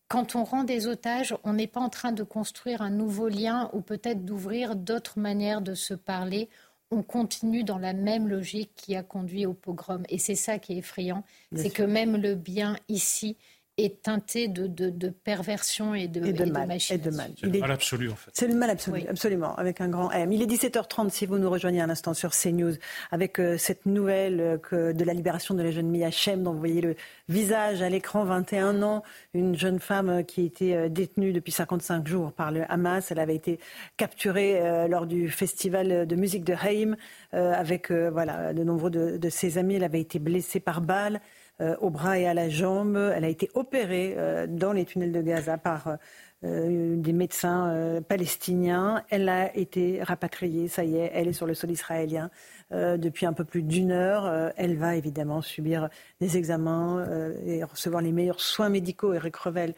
quand 0.09 0.35
on 0.35 0.42
rend 0.42 0.64
des 0.64 0.88
otages, 0.88 1.37
on 1.44 1.52
n'est 1.52 1.68
pas 1.68 1.80
en 1.80 1.90
train 1.90 2.12
de 2.12 2.24
construire 2.24 2.83
un 2.83 2.90
nouveau 2.90 3.28
lien 3.28 3.70
ou 3.72 3.80
peut-être 3.80 4.24
d'ouvrir 4.24 4.74
d'autres 4.74 5.20
manières 5.20 5.61
de 5.61 5.74
se 5.74 5.94
parler. 5.94 6.48
On 6.90 7.02
continue 7.02 7.62
dans 7.62 7.78
la 7.78 7.92
même 7.92 8.26
logique 8.26 8.72
qui 8.74 8.96
a 8.96 9.04
conduit 9.04 9.46
au 9.46 9.52
pogrom. 9.52 10.02
Et 10.09 10.18
c'est 10.18 10.35
ça 10.35 10.59
qui 10.59 10.72
est 10.72 10.78
effrayant, 10.78 11.22
c'est 11.54 11.70
que 11.70 11.85
même 11.85 12.16
le 12.16 12.35
bien 12.35 12.76
ici 12.88 13.37
est 13.85 14.03
teinté 14.03 14.49
de, 14.49 14.66
de, 14.66 15.09
perversion 15.09 15.95
et 15.95 16.09
de, 16.09 16.25
et 16.25 16.33
de, 16.33 16.45
mal, 16.51 16.77
C'est 16.79 17.05
le 17.05 17.59
mal 17.59 17.71
absolu, 17.71 18.11
en 18.11 18.16
fait. 18.16 18.31
C'est 18.35 18.49
le 18.49 18.55
mal 18.55 18.71
absolu, 18.71 19.03
absolument, 19.09 19.55
avec 19.57 19.81
un 19.81 19.88
grand 19.88 20.11
M. 20.11 20.33
Il 20.33 20.43
est 20.43 20.47
17h30 20.47 21.11
si 21.11 21.27
vous 21.27 21.38
nous 21.38 21.51
rejoignez 21.51 21.81
un 21.81 21.90
instant 21.90 22.14
sur 22.14 22.31
CNews 22.31 22.75
avec 23.11 23.38
euh, 23.38 23.57
cette 23.59 23.87
nouvelle 23.87 24.40
euh, 24.40 24.59
que 24.59 24.93
de 24.93 25.05
la 25.05 25.12
libération 25.12 25.55
de 25.55 25.62
la 25.62 25.71
jeune 25.71 25.88
Mia 25.88 26.11
Shem, 26.11 26.43
dont 26.43 26.53
vous 26.53 26.59
voyez 26.59 26.81
le 26.81 26.97
visage 27.29 27.83
à 27.83 27.88
l'écran, 27.88 28.25
21 28.25 28.83
ans, 28.83 29.03
une 29.35 29.57
jeune 29.57 29.81
femme 29.81 30.09
euh, 30.09 30.23
qui 30.23 30.45
était 30.45 30.88
détenue 30.88 31.33
depuis 31.33 31.53
55 31.53 32.07
jours 32.07 32.33
par 32.33 32.51
le 32.51 32.71
Hamas. 32.71 33.11
Elle 33.11 33.19
avait 33.19 33.37
été 33.37 33.59
capturée 33.97 34.88
lors 34.88 35.07
du 35.07 35.29
festival 35.29 36.07
de 36.07 36.16
musique 36.16 36.45
de 36.45 36.55
Haïm 36.55 36.97
avec 37.33 37.90
voilà, 37.90 38.53
de 38.53 38.62
nombreux 38.62 38.90
de, 38.90 39.16
de 39.16 39.29
ses 39.31 39.59
amis. 39.59 39.77
Elle 39.77 39.85
avait 39.85 40.01
été 40.01 40.19
blessée 40.19 40.61
par 40.61 40.81
balle. 40.81 41.21
Euh, 41.61 41.77
au 41.81 41.90
bras 41.90 42.18
et 42.18 42.27
à 42.27 42.35
la 42.35 42.49
jambe. 42.49 42.96
Elle 42.96 43.25
a 43.25 43.29
été 43.29 43.51
opérée 43.55 44.14
euh, 44.16 44.46
dans 44.49 44.73
les 44.73 44.85
tunnels 44.85 45.12
de 45.12 45.23
Gaza 45.23 45.59
par 45.59 45.96
des 46.42 47.12
médecins 47.12 48.01
palestiniens. 48.09 49.05
Elle 49.11 49.29
a 49.29 49.55
été 49.55 50.03
rapatriée, 50.03 50.68
ça 50.68 50.85
y 50.85 50.96
est, 50.96 51.11
elle 51.12 51.29
est 51.29 51.35
sur 51.35 51.44
le 51.44 51.53
sol 51.53 51.70
israélien. 51.70 52.31
Euh, 52.72 52.96
depuis 52.96 53.26
un 53.26 53.33
peu 53.33 53.44
plus 53.44 53.62
d'une 53.62 53.90
heure. 53.90 54.26
Euh, 54.26 54.50
elle 54.56 54.76
va 54.76 54.94
évidemment 54.94 55.42
subir 55.42 55.88
des 56.20 56.37
examens 56.37 56.98
euh, 57.00 57.35
et 57.44 57.64
recevoir 57.64 58.00
les 58.00 58.12
meilleurs 58.12 58.40
soins 58.40 58.68
médicaux, 58.68 59.12
Eric 59.12 59.35
Revel, 59.35 59.74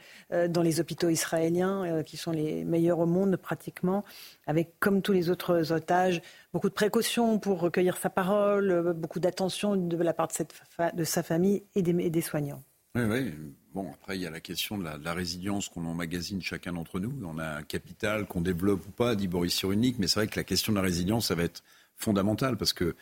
dans 0.48 0.62
les 0.62 0.81
hôpitaux 0.81 1.09
israéliens, 1.09 2.02
qui 2.05 2.16
sont 2.16 2.33
les 2.33 2.64
meilleurs 2.64 2.98
au 2.98 3.07
monde 3.07 3.37
pratiquement, 3.37 4.05
avec, 4.46 4.78
comme 4.81 5.02
tous 5.02 5.12
les 5.12 5.31
autres 5.31 5.72
otages, 5.72 6.20
beaucoup 6.52 6.68
de 6.68 6.74
précautions 6.74 7.38
pour 7.38 7.61
recueillir 7.61 7.96
sa 7.96 8.11
parole, 8.11 8.92
beaucoup 8.94 9.20
d'attention 9.20 9.76
de 9.76 9.96
la 9.96 10.12
part 10.12 10.28
de, 10.94 11.05
sa 11.05 11.22
famille 11.22 11.62
et 11.74 11.83
des, 11.83 11.92
des 12.11 12.20
soignants. 12.20 12.62
Oui, 12.94 13.02
oui. 13.05 13.33
Bon, 13.74 13.90
après, 13.90 14.18
il 14.18 14.22
y 14.22 14.26
a 14.26 14.31
la 14.31 14.40
question 14.40 14.76
de 14.76 14.85
la, 14.85 15.14
résilience 15.14 15.70
qu'on 15.70 15.87
emmagasine 15.87 16.42
chacun 16.42 16.74
d'entre 16.74 17.00
nous. 17.00 17.12
On 17.24 17.38
a 17.38 17.57
un 17.57 17.62
capital 17.62 18.26
qu'on 18.26 18.42
développe 18.42 18.87
ou 18.87 18.90
pas, 18.90 19.14
dit 19.14 19.28
Boris 19.28 19.55
Cyrulnik, 19.55 19.98
mais 19.98 20.07
c'est 20.07 20.20
vrai 20.20 20.26
que 20.26 20.38
la 20.38 20.44
question 20.44 20.72
de 20.72 20.76
la 20.76 20.83
résilience, 20.83 21.28
ça 21.28 21.35
va 21.35 21.44
être 21.44 21.62
fondamentale 22.03 22.57
parce 22.57 22.73
que 22.73 22.95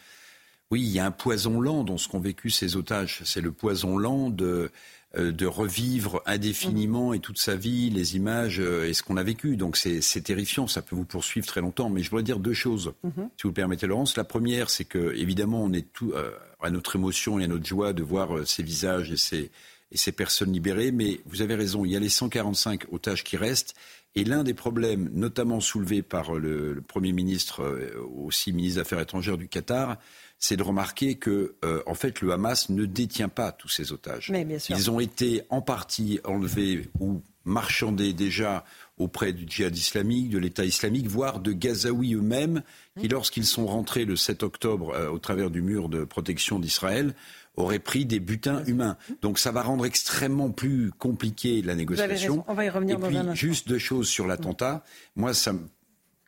oui, 0.70 0.82
il 0.82 0.90
y 0.90 1.00
a 1.00 1.06
un 1.06 1.10
poison 1.10 1.60
lent 1.60 1.82
dans 1.82 1.98
ce 1.98 2.08
qu'ont 2.08 2.20
vécu 2.20 2.48
ces 2.50 2.76
otages. 2.76 3.22
C'est 3.24 3.40
le 3.40 3.50
poison 3.50 3.98
lent 3.98 4.30
de, 4.30 4.70
euh, 5.16 5.32
de 5.32 5.46
revivre 5.46 6.22
indéfiniment 6.26 7.12
et 7.12 7.18
toute 7.18 7.38
sa 7.38 7.56
vie 7.56 7.90
les 7.90 8.14
images 8.14 8.60
euh, 8.60 8.86
et 8.86 8.94
ce 8.94 9.02
qu'on 9.02 9.16
a 9.16 9.24
vécu. 9.24 9.56
Donc 9.56 9.76
c'est 9.76 10.20
terrifiant, 10.22 10.68
ça 10.68 10.82
peut 10.82 10.94
vous 10.94 11.04
poursuivre 11.04 11.44
très 11.44 11.60
longtemps. 11.60 11.90
Mais 11.90 12.04
je 12.04 12.10
voudrais 12.10 12.22
dire 12.22 12.38
deux 12.38 12.54
choses, 12.54 12.92
mhm. 13.02 13.28
si 13.36 13.42
vous 13.42 13.48
le 13.48 13.54
permettez, 13.54 13.88
Laurence. 13.88 14.16
La 14.16 14.22
première, 14.22 14.70
c'est 14.70 14.84
que 14.84 15.12
évidemment, 15.16 15.64
on 15.64 15.72
est 15.72 15.92
tout 15.92 16.12
euh, 16.12 16.30
à 16.62 16.70
notre 16.70 16.94
émotion 16.94 17.40
et 17.40 17.44
à 17.44 17.48
notre 17.48 17.66
joie 17.66 17.92
de 17.92 18.04
voir 18.04 18.46
ces 18.46 18.62
visages 18.62 19.10
et 19.10 19.16
ces, 19.16 19.50
et 19.90 19.96
ces 19.96 20.12
personnes 20.12 20.52
libérées. 20.52 20.92
Mais 20.92 21.20
vous 21.26 21.42
avez 21.42 21.56
raison, 21.56 21.84
il 21.84 21.90
y 21.90 21.96
a 21.96 22.00
les 22.00 22.08
145 22.08 22.92
otages 22.92 23.24
qui 23.24 23.36
restent. 23.36 23.74
Et 24.16 24.24
l'un 24.24 24.42
des 24.42 24.54
problèmes, 24.54 25.08
notamment 25.12 25.60
soulevé 25.60 26.02
par 26.02 26.34
le, 26.34 26.82
Premier 26.86 27.12
ministre, 27.12 27.62
euh, 27.62 27.94
aussi 28.16 28.52
ministre 28.52 28.76
des 28.76 28.80
Affaires 28.80 29.00
étrangères 29.00 29.38
du 29.38 29.48
Qatar, 29.48 29.98
c'est 30.38 30.56
de 30.56 30.62
remarquer 30.62 31.16
que, 31.16 31.54
euh, 31.64 31.82
en 31.86 31.94
fait, 31.94 32.20
le 32.20 32.32
Hamas 32.32 32.70
ne 32.70 32.86
détient 32.86 33.28
pas 33.28 33.52
tous 33.52 33.68
ces 33.68 33.92
otages. 33.92 34.32
Ils 34.70 34.90
ont 34.90 34.98
été 34.98 35.42
en 35.50 35.60
partie 35.60 36.18
enlevés 36.24 36.88
ou 36.98 37.22
marchandés 37.44 38.12
déjà 38.12 38.64
auprès 38.98 39.32
du 39.32 39.46
djihad 39.46 39.76
islamique, 39.76 40.30
de 40.30 40.38
l'État 40.38 40.64
islamique, 40.64 41.06
voire 41.06 41.40
de 41.40 41.52
Gazaouis 41.52 42.14
eux-mêmes, 42.14 42.62
qui, 42.98 43.08
lorsqu'ils 43.08 43.46
sont 43.46 43.66
rentrés 43.66 44.04
le 44.04 44.16
7 44.16 44.42
octobre 44.42 44.92
euh, 44.94 45.08
au 45.08 45.18
travers 45.18 45.50
du 45.50 45.62
mur 45.62 45.88
de 45.88 46.04
protection 46.04 46.58
d'Israël, 46.58 47.14
aurait 47.56 47.78
pris 47.78 48.06
des 48.06 48.20
butins 48.20 48.64
humains. 48.64 48.96
Donc 49.22 49.38
ça 49.38 49.52
va 49.52 49.62
rendre 49.62 49.84
extrêmement 49.84 50.50
plus 50.50 50.92
compliqué 50.98 51.62
la 51.62 51.74
négociation. 51.74 52.44
On 52.48 52.54
va 52.54 52.64
y 52.64 52.70
revenir 52.70 52.98
Et 52.98 53.08
puis, 53.08 53.18
Juste 53.34 53.68
deux 53.68 53.78
choses 53.78 54.08
sur 54.08 54.26
l'attentat. 54.26 54.84
Moi, 55.16 55.34
ça 55.34 55.52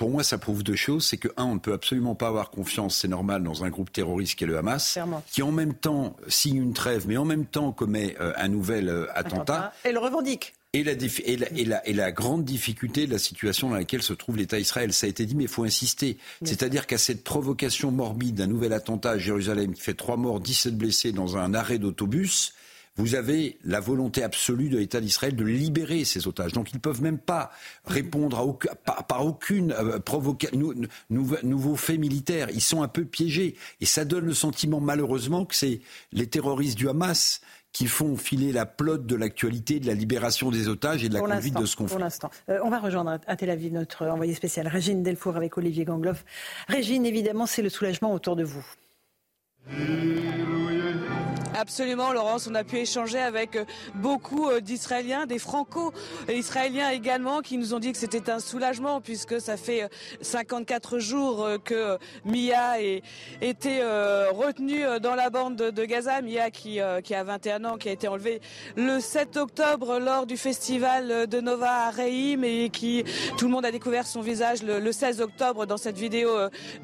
pour 0.03 0.11
moi, 0.11 0.25
ça 0.25 0.37
prouve 0.37 0.65
deux 0.65 0.75
choses. 0.75 1.07
C'est 1.07 1.17
que, 1.17 1.29
un, 1.37 1.45
on 1.45 1.55
ne 1.55 1.61
peut 1.61 1.73
absolument 1.73 2.17
pas 2.17 2.27
avoir 2.27 2.51
confiance, 2.51 2.97
c'est 2.97 3.07
normal, 3.07 3.45
dans 3.45 3.63
un 3.63 3.71
groupe 3.71 3.93
terroriste 3.93 4.37
qui 4.37 4.43
est 4.43 4.49
le 4.49 4.59
Hamas, 4.59 4.99
qui 5.31 5.43
en 5.43 5.53
même 5.53 5.75
temps 5.75 6.17
signe 6.27 6.57
une 6.57 6.73
trêve, 6.73 7.07
mais 7.07 7.17
en 7.17 7.25
même 7.25 7.47
temps 7.47 7.71
commet 7.71 8.17
euh, 8.21 8.33
un 8.37 8.49
nouvel 8.49 8.89
euh, 8.89 9.07
attentat. 9.15 9.73
Et 9.85 9.93
le 9.93 10.01
revendique. 10.01 10.55
Et 10.75 10.85
la, 10.85 10.93
et, 10.93 11.37
la, 11.67 11.87
et, 11.87 11.93
la, 11.93 12.13
grande 12.13 12.47
difficulté 12.47 13.07
de 13.07 13.13
la 13.13 13.19
situation 13.19 13.69
dans 13.69 13.75
laquelle 13.75 14.03
se 14.03 14.15
trouve 14.15 14.39
l'État 14.39 14.59
Israël, 14.59 14.95
ça 14.95 15.07
a 15.07 15.11
été 15.11 15.27
dit, 15.27 15.35
mais 15.35 15.43
il 15.43 15.49
faut 15.51 15.65
insister. 15.65 16.17
C'est-à-dire 16.43 16.87
qu'à 16.87 16.97
cette 16.97 17.25
provocation 17.25 17.91
morbide 17.91 18.37
d'un 18.37 18.47
nouvel 18.47 18.73
attentat 18.73 19.11
à 19.11 19.19
Jérusalem 19.19 19.75
qui 19.75 19.83
fait 19.83 19.93
trois 19.93 20.17
morts, 20.17 20.41
17 20.41 20.79
blessés 20.79 21.13
dans 21.13 21.37
un 21.37 21.53
arrêt 21.53 21.79
d'autobus, 21.79 22.55
vous 22.97 23.15
avez 23.15 23.59
la 23.65 23.81
volonté 23.81 24.23
absolue 24.23 24.71
de 24.71 24.79
l'État 24.79 25.03
d'Israël 25.03 25.37
de 25.37 25.45
libérer 25.45 26.05
ces 26.05 26.27
otages. 26.27 26.53
Donc 26.53 26.71
ils 26.73 26.77
ne 26.77 26.81
peuvent 26.81 27.03
même 27.03 27.19
pas 27.19 27.51
répondre 27.85 28.39
à 28.39 28.45
aucun, 28.45 28.71
par, 28.85 29.27
aucune 29.27 29.73
euh, 29.73 29.99
nouveau 31.43 31.77
fait 31.77 31.99
militaire. 31.99 32.49
Ils 32.51 32.63
sont 32.63 32.83
un 32.83 32.89
peu 32.89 33.05
piégés. 33.05 33.57
Et 33.83 33.87
ça 33.87 34.07
donne 34.07 34.25
le 34.25 34.35
sentiment, 34.35 34.81
malheureusement, 34.81 35.45
que 35.45 35.55
c'est 35.55 35.81
les 36.13 36.27
terroristes 36.27 36.79
du 36.79 36.89
Hamas 36.89 37.43
qui 37.73 37.87
font 37.87 38.17
filer 38.17 38.53
la 38.53 38.67
plotte 38.67 39.07
de 39.07 39.17
l'actualité, 39.17 39.81
de 39.81 39.87
la 39.87 39.95
libération 39.95 40.51
des 40.51 40.69
otages 40.69 41.05
et 41.05 41.09
de 41.09 41.15
la 41.15 41.21
conduite 41.21 41.59
de 41.59 41.67
ce 41.67 41.77
conflit. 41.77 41.93
Pour 41.93 42.01
l'instant. 42.01 42.31
Euh, 42.49 42.61
on 42.63 42.71
va 42.71 42.79
rejoindre 42.79 43.19
à 43.27 43.37
Tel 43.37 43.51
Aviv 43.51 43.73
notre 43.73 44.07
envoyé 44.07 44.35
spécial, 44.35 44.69
Régine 44.69 45.03
Delfour, 45.03 45.37
avec 45.37 45.57
Olivier 45.57 45.85
Gangloff. 45.85 46.25
Régine, 46.69 47.07
évidemment, 47.07 47.47
c'est 47.47 47.63
le 47.63 47.71
soulagement 47.71 48.13
autour 48.13 48.37
de 48.37 48.45
vous. 48.45 48.65
Absolument, 51.55 52.13
Laurence. 52.13 52.49
On 52.51 52.55
a 52.55 52.65
pu 52.65 52.79
échanger 52.79 53.19
avec 53.19 53.57
euh, 53.57 53.65
beaucoup 53.95 54.49
euh, 54.49 54.61
d'Israéliens, 54.61 55.27
des 55.27 55.39
Franco-Israéliens 55.39 56.91
également, 56.91 57.41
qui 57.41 57.59
nous 57.59 57.75
ont 57.75 57.79
dit 57.79 57.93
que 57.93 57.99
c'était 57.99 58.31
un 58.31 58.41
soulagement 58.41 59.01
puisque 59.01 59.41
ça 59.41 59.57
fait 59.57 59.89
54 60.23 60.97
euh, 60.97 60.99
jours 60.99 61.49
que 61.65 61.99
Mia 62.25 62.81
ait 62.81 63.03
été 63.41 63.83
retenue 63.83 64.83
dans 65.01 65.15
la 65.15 65.31
bande 65.31 65.57
de 65.57 65.85
Gaza. 65.85 66.23
Mia 66.23 66.51
qui, 66.51 66.81
qui 67.05 67.15
a 67.15 67.25
21 67.25 67.65
ans, 67.65 67.77
qui 67.77 67.89
a 67.89 67.93
été 67.93 68.09
enlevée 68.09 68.41
le 68.77 69.01
7 69.01 69.37
octobre 69.37 69.99
lors 69.99 70.27
du 70.27 70.37
festival 70.37 71.27
de 71.27 71.41
Nova 71.41 71.87
à 71.87 71.91
Reim 71.91 72.43
et 72.43 72.71
qui 72.71 73.05
tout 73.37 73.47
le 73.47 73.51
monde 73.51 73.65
a 73.65 73.71
découvert 73.71 74.07
son 74.07 74.21
visage 74.21 74.63
le, 74.63 74.93
16 74.93 75.21
octobre 75.21 75.67
dans 75.67 75.77
cette 75.77 75.99
vidéo 75.99 76.31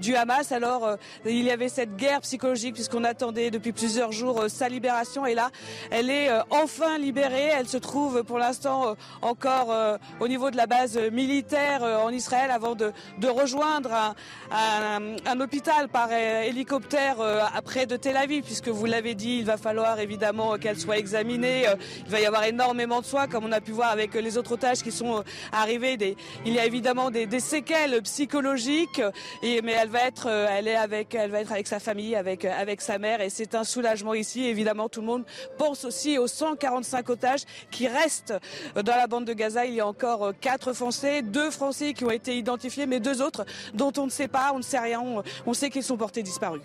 du 0.00 0.14
Hamas. 0.14 0.52
Alors 0.52 0.96
il 1.24 1.42
y 1.42 1.50
avait 1.50 1.68
cette 1.68 1.96
guerre 1.96 2.20
psychologique 2.20 2.67
puisqu'on 2.72 3.04
attendait 3.04 3.50
depuis 3.50 3.72
plusieurs 3.72 4.12
jours 4.12 4.44
sa 4.48 4.68
libération. 4.68 5.26
Et 5.26 5.34
là, 5.34 5.50
elle 5.90 6.10
est 6.10 6.30
euh, 6.30 6.40
enfin 6.50 6.98
libérée. 6.98 7.50
Elle 7.56 7.68
se 7.68 7.76
trouve 7.76 8.22
pour 8.24 8.38
l'instant 8.38 8.88
euh, 8.88 8.94
encore 9.22 9.70
euh, 9.70 9.96
au 10.20 10.28
niveau 10.28 10.50
de 10.50 10.56
la 10.56 10.66
base 10.66 10.98
militaire 11.12 11.82
en 11.82 12.10
Israël 12.10 12.50
avant 12.50 12.74
de, 12.74 12.92
rejoindre 13.28 14.14
un, 14.50 15.40
hôpital 15.40 15.88
par 15.88 16.12
hélicoptère 16.12 17.16
près 17.64 17.86
de 17.86 17.96
Tel 17.96 18.16
Aviv, 18.16 18.42
puisque 18.44 18.68
vous 18.68 18.86
l'avez 18.86 19.14
dit, 19.14 19.38
il 19.38 19.44
va 19.44 19.56
falloir 19.56 20.00
évidemment 20.00 20.56
qu'elle 20.56 20.78
soit 20.78 20.98
examinée. 20.98 21.66
Il 22.06 22.10
va 22.10 22.20
y 22.20 22.26
avoir 22.26 22.44
énormément 22.44 23.00
de 23.00 23.06
soins, 23.06 23.28
comme 23.28 23.44
on 23.44 23.52
a 23.52 23.60
pu 23.60 23.72
voir 23.72 23.90
avec 23.90 24.14
les 24.14 24.38
autres 24.38 24.52
otages 24.52 24.82
qui 24.82 24.92
sont 24.92 25.22
arrivés. 25.52 26.16
Il 26.44 26.52
y 26.52 26.58
a 26.58 26.64
évidemment 26.64 27.10
des, 27.10 27.40
séquelles 27.40 28.00
psychologiques, 28.02 29.02
mais 29.42 29.72
elle 29.72 29.90
va 29.90 30.02
être, 30.02 30.28
elle 30.28 30.68
est 30.68 30.76
avec, 30.76 31.14
elle 31.14 31.30
va 31.30 31.40
être 31.40 31.52
avec 31.52 31.66
sa 31.66 31.78
famille, 31.78 32.16
avec, 32.16 32.44
avec 32.58 32.80
sa 32.80 32.98
mère, 32.98 33.20
et 33.20 33.30
c'est 33.30 33.54
un 33.54 33.64
soulagement 33.64 34.14
ici 34.14 34.44
évidemment, 34.44 34.88
tout 34.88 35.00
le 35.00 35.06
monde 35.06 35.24
pense 35.56 35.84
aussi 35.84 36.18
aux 36.18 36.26
145 36.26 37.08
otages 37.08 37.42
qui 37.70 37.86
restent 37.88 38.34
dans 38.74 38.96
la 38.96 39.06
bande 39.06 39.24
de 39.24 39.32
Gaza. 39.32 39.64
Il 39.64 39.74
y 39.74 39.80
a 39.80 39.86
encore 39.86 40.32
quatre 40.40 40.72
Français, 40.72 41.22
deux 41.22 41.50
Français 41.50 41.92
qui 41.94 42.04
ont 42.04 42.10
été 42.10 42.36
identifiés, 42.36 42.86
mais 42.86 43.00
deux 43.00 43.22
autres 43.22 43.44
dont 43.74 43.92
on 43.96 44.06
ne 44.06 44.10
sait 44.10 44.28
pas, 44.28 44.50
on 44.54 44.58
ne 44.58 44.62
sait 44.62 44.78
rien. 44.78 45.02
On 45.46 45.54
sait 45.54 45.70
qu'ils 45.70 45.84
sont 45.84 45.96
portés 45.96 46.22
disparus. 46.22 46.62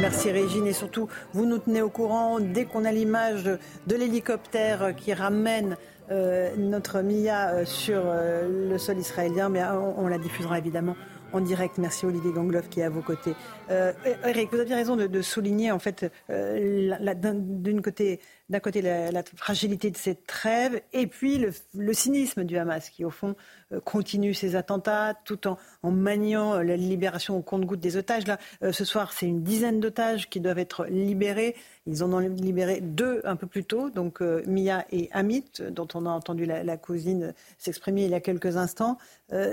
Merci 0.00 0.30
Régine 0.30 0.66
et 0.66 0.72
surtout 0.72 1.08
vous 1.32 1.46
nous 1.46 1.58
tenez 1.58 1.82
au 1.82 1.90
courant 1.90 2.40
dès 2.40 2.64
qu'on 2.64 2.84
a 2.84 2.92
l'image 2.92 3.44
de 3.44 3.96
l'hélicoptère 3.96 4.94
qui 4.96 5.12
ramène 5.12 5.76
euh, 6.10 6.50
notre 6.56 7.00
Mia 7.00 7.50
euh, 7.50 7.64
sur 7.64 8.02
euh, 8.04 8.70
le 8.70 8.78
sol 8.78 8.98
israélien, 8.98 9.48
mais 9.48 9.62
on 9.96 10.06
la 10.06 10.18
diffusera 10.18 10.58
évidemment 10.58 10.96
en 11.32 11.40
direct. 11.40 11.78
Merci 11.78 12.06
Olivier 12.06 12.32
Gangloff 12.32 12.68
qui 12.68 12.80
est 12.80 12.84
à 12.84 12.90
vos 12.90 13.00
côtés. 13.00 13.34
Euh, 13.70 13.92
Eric, 14.24 14.52
vous 14.52 14.60
aviez 14.60 14.74
raison 14.74 14.96
de, 14.96 15.22
souligner 15.22 15.70
en 15.70 15.78
fait 15.78 16.10
euh, 16.30 16.94
d'un 17.14 17.82
côté, 17.82 18.20
d'un 18.50 18.60
côté 18.60 18.82
la, 18.82 19.22
fragilité 19.36 19.90
de 19.90 19.96
cette 19.96 20.26
trêve 20.26 20.80
et 20.92 21.06
puis 21.06 21.38
le, 21.74 21.92
cynisme 21.92 22.44
du 22.44 22.58
Hamas 22.58 22.90
qui 22.90 23.04
au 23.04 23.10
fond 23.10 23.36
euh, 23.72 23.80
continue 23.80 24.34
ses 24.34 24.56
attentats 24.56 25.14
tout 25.24 25.46
en, 25.46 25.56
en 25.82 25.90
maniant 25.90 26.60
la 26.60 26.76
libération 26.76 27.38
au 27.38 27.42
compte-goutte 27.42 27.80
des 27.80 27.96
otages. 27.96 28.26
Là, 28.26 28.38
ce 28.70 28.84
soir, 28.84 29.12
c'est 29.12 29.26
une 29.26 29.42
dizaine 29.42 29.80
d'otages 29.80 30.28
qui 30.28 30.40
doivent 30.40 30.58
être 30.58 30.86
libérés. 30.86 31.56
Ils 31.86 32.02
en 32.02 32.12
ont 32.12 32.18
libéré 32.18 32.80
deux 32.80 33.20
un 33.24 33.36
peu 33.36 33.46
plus 33.46 33.64
tôt, 33.64 33.90
donc 33.90 34.20
Mia 34.20 34.84
et 34.90 35.08
Amit, 35.12 35.62
dont 35.70 35.88
on 35.94 36.06
a 36.06 36.10
entendu 36.10 36.44
la, 36.46 36.76
cousine 36.76 37.34
s'exprimer 37.58 38.04
il 38.04 38.10
y 38.10 38.14
a 38.14 38.20
quelques 38.20 38.56
instants. 38.56 38.98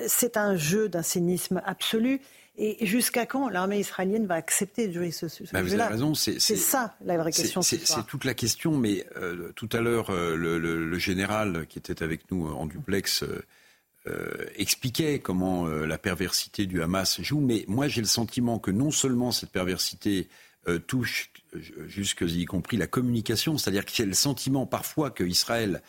c'est 0.08 0.38
un 0.38 0.56
jeu 0.56 0.90
d'un 0.90 1.02
cynisme 1.02 1.62
absolu. 1.66 2.22
Et 2.58 2.86
jusqu'à 2.86 3.26
quand 3.26 3.50
l'armée 3.50 3.80
israélienne 3.80 4.28
va 4.28 4.36
accepter 4.36 4.88
de 4.88 4.94
jouer 4.94 5.12
ce, 5.12 5.30
ce 5.30 5.44
bah, 5.54 5.62
Vous 5.62 5.74
avez 5.74 5.84
raison. 5.84 6.14
C'est 6.14 6.40
ça 6.40 6.96
la 7.04 7.18
vraie 7.18 7.32
question. 7.32 7.62
C'est 7.62 8.06
toute 8.08 8.26
la 8.26 8.34
question. 8.34 8.78
Mais 8.78 9.06
euh, 9.18 9.52
tout 9.56 9.70
à 9.72 9.80
l'heure, 9.80 10.10
euh, 10.10 10.36
le, 10.36 11.00
général 11.00 11.66
qui 11.68 11.80
était 11.80 12.04
avec 12.04 12.30
nous 12.30 12.48
en 12.48 12.66
duplex 12.66 13.24
euh, 14.08 14.46
expliquait 14.56 15.20
comment 15.20 15.66
la 15.66 15.98
perversité 15.98 16.66
du 16.66 16.82
Hamas 16.82 17.22
joue. 17.22 17.40
Mais 17.40 17.64
moi, 17.68 17.88
j'ai 17.88 18.02
le 18.02 18.08
sentiment 18.08 18.60
que 18.60 18.72
non 18.72 18.92
seulement 18.92 19.32
cette 19.32 19.52
perversité 19.52 20.28
touche 20.86 21.32
jusque 21.88 22.22
y 22.22 22.46
compris 22.46 22.78
la 22.78 22.86
communication, 22.86 23.58
c'est-à-dire 23.58 23.86
qu'il 23.86 24.04
y 24.04 24.06
a 24.06 24.10
le 24.10 24.14
sentiment 24.14 24.68
parfois 24.68 25.10
que 25.10 25.24
Israël 25.24 25.76
euh, 25.76 25.80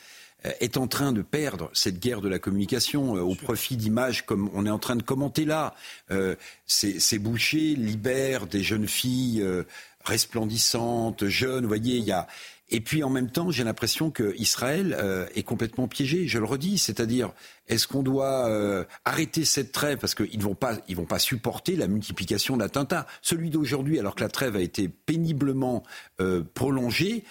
est 0.60 0.76
en 0.76 0.86
train 0.86 1.12
de 1.12 1.22
perdre 1.22 1.70
cette 1.72 2.00
guerre 2.00 2.20
de 2.20 2.28
la 2.28 2.38
communication 2.38 3.16
euh, 3.16 3.20
au 3.20 3.34
profit 3.34 3.76
d'images 3.76 4.26
comme 4.26 4.50
on 4.54 4.66
est 4.66 4.70
en 4.70 4.78
train 4.78 4.96
de 4.96 5.02
commenter 5.02 5.44
là. 5.44 5.74
Euh, 6.10 6.34
ces, 6.66 7.18
bouchers 7.18 7.74
libèrent 7.76 8.46
des 8.46 8.62
jeunes 8.62 8.88
filles 8.88 9.44
resplendissante, 10.04 11.26
jeune. 11.28 11.62
Vous 11.62 11.68
voyez, 11.68 11.96
il 11.96 12.04
y 12.04 12.12
a. 12.12 12.26
Et 12.74 12.80
puis 12.80 13.04
en 13.04 13.10
même 13.10 13.30
temps, 13.30 13.50
j'ai 13.50 13.64
l'impression 13.64 14.10
que 14.10 14.34
Israël 14.38 14.96
euh, 14.98 15.26
est 15.34 15.42
complètement 15.42 15.88
piégé. 15.88 16.26
Je 16.26 16.38
le 16.38 16.46
redis, 16.46 16.78
c'est-à-dire, 16.78 17.30
est-ce 17.68 17.86
qu'on 17.86 18.02
doit 18.02 18.48
euh, 18.48 18.84
arrêter 19.04 19.44
cette 19.44 19.72
trêve 19.72 19.98
parce 19.98 20.14
qu'ils 20.14 20.38
ne 20.38 20.42
vont 20.42 20.54
pas, 20.54 20.78
ils 20.88 20.96
vont 20.96 21.04
pas 21.04 21.18
supporter 21.18 21.76
la 21.76 21.86
multiplication 21.86 22.56
d'attentats? 22.56 23.06
Celui 23.20 23.50
d'aujourd'hui, 23.50 23.98
alors 23.98 24.14
que 24.14 24.22
la 24.22 24.30
trêve 24.30 24.56
a 24.56 24.60
été 24.60 24.88
péniblement 24.88 25.82
euh, 26.22 26.42
prolongée, 26.54 27.24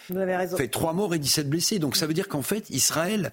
fait 0.55 0.67
trois 0.67 0.93
morts 0.93 1.15
et 1.15 1.19
17 1.19 1.49
blessés. 1.49 1.79
Donc 1.79 1.97
ça 1.97 2.05
veut 2.05 2.13
dire 2.13 2.27
qu'en 2.27 2.43
fait, 2.43 2.69
Israël 2.69 3.31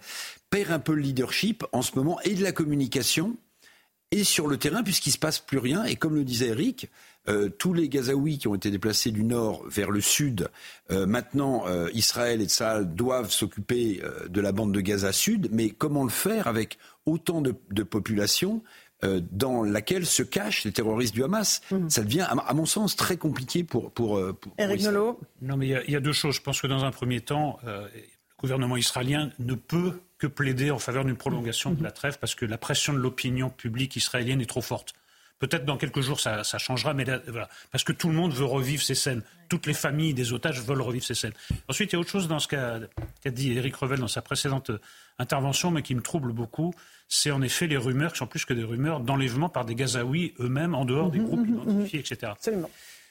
perd 0.49 0.73
un 0.73 0.79
peu 0.79 0.95
le 0.95 1.03
leadership 1.03 1.63
en 1.73 1.83
ce 1.83 1.95
moment 1.95 2.19
et 2.23 2.35
de 2.35 2.43
la 2.43 2.53
communication 2.53 3.37
et 4.11 4.25
sur 4.25 4.47
le 4.47 4.57
terrain 4.57 4.83
puisqu'il 4.83 5.13
se 5.13 5.19
passe 5.19 5.39
plus 5.39 5.59
rien. 5.59 5.85
Et 5.85 5.97
comme 5.97 6.15
le 6.15 6.25
disait 6.25 6.49
Eric, 6.49 6.89
euh, 7.29 7.51
tous 7.51 7.75
les 7.75 7.89
Gazaouis 7.89 8.39
qui 8.39 8.49
ont 8.49 8.55
été 8.55 8.71
déplacés 8.71 9.11
du 9.11 9.23
nord 9.23 9.63
vers 9.69 9.91
le 9.91 10.01
sud, 10.01 10.49
euh, 10.91 11.07
maintenant 11.07 11.65
euh, 11.67 11.89
Israël 11.93 12.41
et 12.41 12.47
Tsahal 12.47 12.95
doivent 12.95 13.31
s'occuper 13.31 14.01
de 14.29 14.41
la 14.41 14.53
bande 14.53 14.73
de 14.73 14.81
Gaza 14.81 15.13
sud, 15.13 15.49
mais 15.53 15.71
comment 15.71 16.05
le 16.05 16.11
faire 16.11 16.47
avec 16.47 16.79
autant 17.07 17.41
de, 17.41 17.55
de 17.71 17.83
population 17.83 18.63
dans 19.31 19.63
laquelle 19.63 20.05
se 20.07 20.25
cachent 20.25 20.65
les 20.65 20.73
terroristes 20.73 21.15
du 21.15 21.23
Hamas? 21.23 21.61
Mmh. 21.71 21.89
Ça 21.89 22.03
devient, 22.03 22.27
à, 22.29 22.53
mon 22.53 22.67
sens, 22.67 22.97
très 22.97 23.17
compliqué 23.17 23.63
pour. 23.63 23.93
pour, 23.93 24.21
pour 24.41 24.53
Eric 24.59 24.83
Nolot 24.83 25.21
Non, 25.41 25.57
mais 25.57 25.69
il 25.87 25.93
y, 25.93 25.95
a 25.95 26.01
deux 26.01 26.13
choses. 26.13 26.35
Je 26.35 26.43
pense 26.43 26.61
que 26.61 26.67
dans 26.67 26.85
un 26.85 26.91
premier 26.91 27.21
temps, 27.21 27.61
le 27.65 27.87
gouvernement 28.41 28.77
israélien 28.77 29.31
ne 29.39 29.55
peut 29.55 30.01
que 30.19 30.27
plaider 30.27 30.71
en 30.71 30.79
faveur 30.79 31.05
d'une 31.05 31.17
prolongation 31.17 31.73
de 31.73 31.83
la 31.83 31.91
trêve 31.91 32.19
parce 32.19 32.35
que 32.35 32.45
la 32.45 32.59
pression 32.59 32.93
de 32.93 32.99
l'opinion 32.99 33.51
publique 33.51 33.97
israélienne 33.97 34.41
est 34.41 34.47
trop 34.47 34.63
forte. 34.63 34.95
Peut-être 35.39 35.65
dans 35.65 35.77
quelques 35.77 36.01
jours 36.01 36.19
ça, 36.19 36.43
changera, 36.43 36.95
mais 36.95 37.05
voilà, 37.29 37.49
parce 37.71 37.85
que 37.85 37.93
tout 37.93 38.09
le 38.09 38.15
monde 38.15 38.33
veut 38.33 38.45
revivre 38.45 38.83
ces 38.83 38.97
scènes. 38.97 39.23
Toutes 39.49 39.67
les 39.67 39.75
familles 39.75 40.13
des 40.13 40.33
otages 40.33 40.61
veulent 40.61 40.83
revivre 40.83 41.05
ces 41.05 41.15
scènes. 41.15 41.33
Ensuite, 41.69 41.93
il 41.93 41.95
y 41.95 41.97
a 41.97 42.01
autre 42.01 42.11
chose 42.11 42.27
dans 42.27 42.41
ce 42.41 42.49
qu'a 42.49 42.81
dit 43.27 43.53
Éric 43.53 43.77
Revel 43.77 44.01
dans 44.01 44.09
sa 44.09 44.21
précédente 44.21 44.73
intervention, 45.21 45.71
mais 45.71 45.83
qui 45.83 45.95
me 45.95 46.03
trouble 46.03 46.33
beaucoup, 46.33 46.75
c'est 47.07 47.31
en 47.31 47.41
effet 47.41 47.69
les 47.69 47.77
rumeurs, 47.77 48.13
qui 48.13 48.19
sont 48.19 48.27
plus 48.27 48.45
que 48.45 48.53
des 48.53 48.65
rumeurs, 48.65 48.99
d'enlèvement 48.99 49.49
par 49.49 49.65
des 49.65 49.77
Gazaouis 49.77 50.35
eux-mêmes 50.41 50.75
en 50.75 50.85
dehors 50.85 51.11
des 51.11 51.21
mhm, 51.21 51.27
groupes 51.27 51.47
mhm, 51.47 51.55
identifiés, 51.55 52.01
etc. 52.01 52.33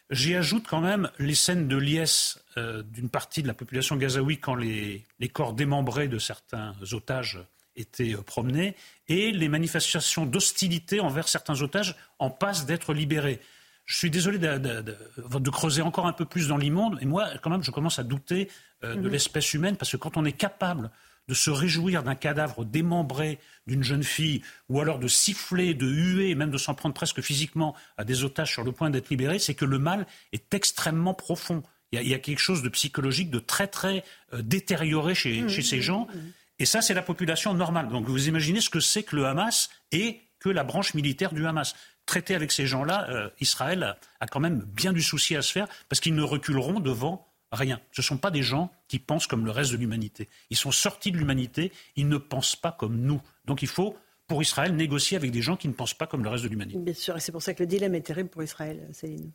J'y 0.10 0.36
ajoute 0.36 0.66
quand 0.68 0.80
même 0.80 1.10
les 1.20 1.36
scènes 1.36 1.68
de 1.68 1.76
liesse 1.76 2.40
euh, 2.56 2.82
d'une 2.82 3.10
partie 3.10 3.42
de 3.42 3.48
la 3.48 3.54
population 3.54 3.98
gazaoui 3.98 4.40
quand 4.40 4.56
les, 4.56 5.06
les 5.20 5.30
corps 5.30 5.54
démembrés 5.54 6.08
de 6.08 6.18
certains 6.18 6.76
otages 6.94 7.40
étaient 7.76 8.16
euh, 8.16 8.22
promenés 8.22 8.76
et 9.10 9.32
les 9.32 9.50
manifestations 9.50 10.26
d'hostilité 10.26 11.00
envers 11.00 11.28
certains 11.28 11.62
otages 11.62 11.96
en 12.20 12.30
passent 12.30 12.66
d'être 12.66 12.94
libérés. 12.94 13.40
Je 13.86 13.98
suis 13.98 14.10
désolé 14.10 14.38
de, 14.38 15.50
creuser 15.50 15.82
encore 15.82 16.08
un 16.08 16.14
peu 16.14 16.26
plus 16.26 16.50
dans 16.50 16.58
l'immonde, 16.58 16.98
et 17.02 17.06
moi, 17.06 17.30
quand 17.42 17.50
même, 17.50 17.64
je 17.64 17.72
commence 17.72 18.00
à 18.00 18.04
douter 18.04 18.50
euh, 18.84 18.96
de 18.96 19.00
mhm. 19.00 19.08
l'espèce 19.08 19.54
humaine, 19.54 19.78
parce 19.78 19.92
que 19.92 19.98
quand 19.98 20.18
on 20.18 20.26
est 20.26 20.34
capable 20.34 20.92
de 21.28 21.34
se 21.34 21.50
réjouir 21.50 22.04
d'un 22.04 22.16
cadavre 22.16 22.64
démembré 22.64 23.40
d'une 23.68 23.84
jeune 23.84 24.04
fille, 24.04 24.42
ou 24.70 24.80
alors 24.80 25.00
de 25.00 25.08
siffler, 25.08 25.74
de 25.74 25.88
huer, 25.88 26.36
même 26.36 26.52
de 26.52 26.58
s'en 26.58 26.74
prendre 26.74 26.96
presque 26.96 27.22
physiquement 27.22 27.76
à 27.98 28.06
des 28.06 28.24
otages 28.24 28.52
sur 28.52 28.64
le 28.64 28.72
point 28.72 28.90
d'être 28.90 29.10
libérés, 29.10 29.40
c'est 29.40 29.54
que 29.54 29.66
le 29.66 29.80
mal 29.80 30.08
est 30.32 30.54
extrêmement 30.54 31.14
profond. 31.14 31.64
Il 31.92 32.02
y, 32.02 32.14
a, 32.14 32.20
quelque 32.20 32.40
chose 32.40 32.64
de 32.64 32.70
psychologique, 32.70 33.32
de 33.32 33.40
très 33.40 33.68
très 33.68 34.04
euh, 34.34 34.42
détérioré 34.42 35.16
chez, 35.16 35.42
mhm. 35.42 35.50
ces 35.50 35.82
gens. 35.82 36.08
Mhm. 36.14 36.32
Et 36.60 36.66
ça, 36.66 36.82
c'est 36.82 36.94
la 36.94 37.02
population 37.02 37.54
normale. 37.54 37.88
Donc 37.88 38.10
vous 38.10 38.28
imaginez 38.28 38.60
ce 38.60 38.70
que 38.70 38.82
c'est 38.82 39.04
que 39.04 39.16
le 39.16 39.26
Hamas 39.26 39.70
et 39.92 40.22
que 40.40 40.50
la 40.50 40.64
branche 40.64 40.94
militaire 40.94 41.34
du 41.34 41.46
Hamas. 41.46 41.76
Traiter 42.06 42.36
avec 42.36 42.52
ces 42.52 42.66
gens-là, 42.66 43.10
euh, 43.10 43.30
Israël 43.40 43.96
a 44.20 44.28
quand 44.28 44.40
même 44.40 44.62
bien 44.62 44.94
du 44.94 45.02
souci 45.02 45.36
à 45.36 45.42
se 45.42 45.52
faire 45.52 45.68
parce 45.90 46.00
qu'ils 46.00 46.16
ne 46.16 46.24
reculeront 46.24 46.80
devant 46.80 47.27
rien. 47.52 47.80
Ce 47.92 48.02
ne 48.02 48.06
sont 48.06 48.18
pas 48.18 48.32
des 48.32 48.44
gens 48.44 48.72
qui 48.88 49.00
pensent 49.00 49.28
comme 49.28 49.46
le 49.46 49.52
reste 49.52 49.72
de 49.72 49.78
l'humanité. 49.78 50.30
Ils 50.50 50.58
sont 50.58 50.72
sortis 50.72 51.12
de 51.12 51.18
l'humanité, 51.18 51.72
ils 51.96 52.08
ne 52.08 52.18
pensent 52.18 52.56
pas 52.56 52.72
comme 52.72 52.98
nous. 52.98 53.22
Donc 53.46 53.62
il 53.62 53.68
faut, 53.68 53.96
pour 54.28 54.42
Israël, 54.42 54.76
négocier 54.76 55.18
avec 55.18 55.32
des 55.32 55.42
gens 55.42 55.56
qui 55.56 55.68
ne 55.68 55.74
pensent 55.74 55.94
pas 55.94 56.08
comme 56.08 56.24
le 56.24 56.30
reste 56.30 56.44
de 56.44 56.50
l'humanité. 56.50 56.80
Bien 56.80 56.94
sûr, 56.94 57.16
et 57.16 57.20
c'est 57.20 57.32
pour 57.32 57.42
ça 57.42 57.54
que 57.54 57.64
le 57.64 57.68
dilemme 57.68 57.96
est 57.96 58.02
terrible 58.02 58.30
pour 58.30 58.44
Israël, 58.44 58.88
Céline. 58.92 59.32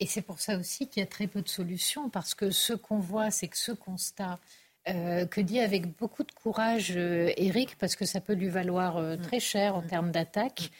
Et 0.00 0.06
c'est 0.06 0.22
pour 0.22 0.40
ça 0.40 0.58
aussi 0.58 0.88
qu'il 0.88 1.00
y 1.00 1.04
a 1.04 1.06
très 1.06 1.26
peu 1.26 1.40
de 1.40 1.48
solutions, 1.48 2.10
parce 2.10 2.34
que 2.34 2.50
ce 2.50 2.72
qu'on 2.72 2.98
voit, 2.98 3.30
c'est 3.30 3.48
que 3.48 3.56
ce 3.56 3.72
constat 3.72 4.40
euh, 4.88 5.24
que 5.24 5.40
dit 5.40 5.60
avec 5.60 5.96
beaucoup 5.96 6.24
de 6.24 6.32
courage 6.32 6.92
euh, 6.94 7.32
Eric, 7.36 7.76
parce 7.78 7.96
que 7.96 8.04
ça 8.04 8.20
peut 8.20 8.34
lui 8.34 8.48
valoir 8.48 8.98
euh, 8.98 9.16
très 9.16 9.40
cher 9.40 9.76
en 9.76 9.82
termes 9.82 10.10
d'attaque. 10.10 10.70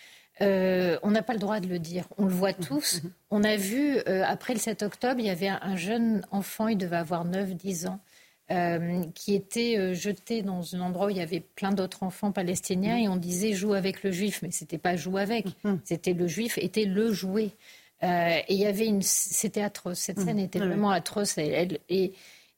On 0.40 1.10
n'a 1.10 1.22
pas 1.22 1.32
le 1.32 1.38
droit 1.38 1.60
de 1.60 1.68
le 1.68 1.78
dire. 1.78 2.06
On 2.18 2.24
le 2.24 2.32
voit 2.32 2.52
tous. 2.52 3.02
On 3.30 3.44
a 3.44 3.56
vu, 3.56 3.98
après 4.00 4.54
le 4.54 4.60
7 4.60 4.82
octobre, 4.82 5.20
il 5.20 5.26
y 5.26 5.30
avait 5.30 5.48
un, 5.48 5.76
jeune 5.76 6.26
enfant, 6.30 6.68
il 6.68 6.78
devait 6.78 6.96
avoir 6.96 7.26
9-10 7.26 7.88
ans, 7.88 8.00
qui 9.14 9.34
était 9.34 9.94
jeté 9.94 10.42
dans 10.42 10.74
un 10.74 10.80
endroit 10.80 11.06
où 11.06 11.10
il 11.10 11.16
y 11.16 11.22
avait 11.22 11.40
plein 11.40 11.72
d'autres 11.72 12.02
enfants 12.02 12.32
palestiniens 12.32 12.96
et 12.96 13.08
on 13.08 13.16
disait 13.16 13.52
joue 13.52 13.74
avec 13.74 14.02
le 14.02 14.10
juif, 14.10 14.40
mais 14.42 14.50
c'était 14.50 14.78
pas 14.78 14.96
joue 14.96 15.16
avec, 15.16 15.46
c'était 15.84 16.12
le 16.12 16.26
juif 16.26 16.58
était 16.58 16.84
le 16.84 17.12
jouet. 17.12 17.50
et 18.02 18.44
il 18.48 18.56
y 18.56 18.66
avait 18.66 18.86
une, 18.86 19.02
c'était 19.02 19.62
atroce. 19.62 19.98
Cette 19.98 20.20
scène 20.20 20.38
était 20.38 20.58
vraiment 20.58 20.90
atroce. 20.90 21.38
et 21.38 22.12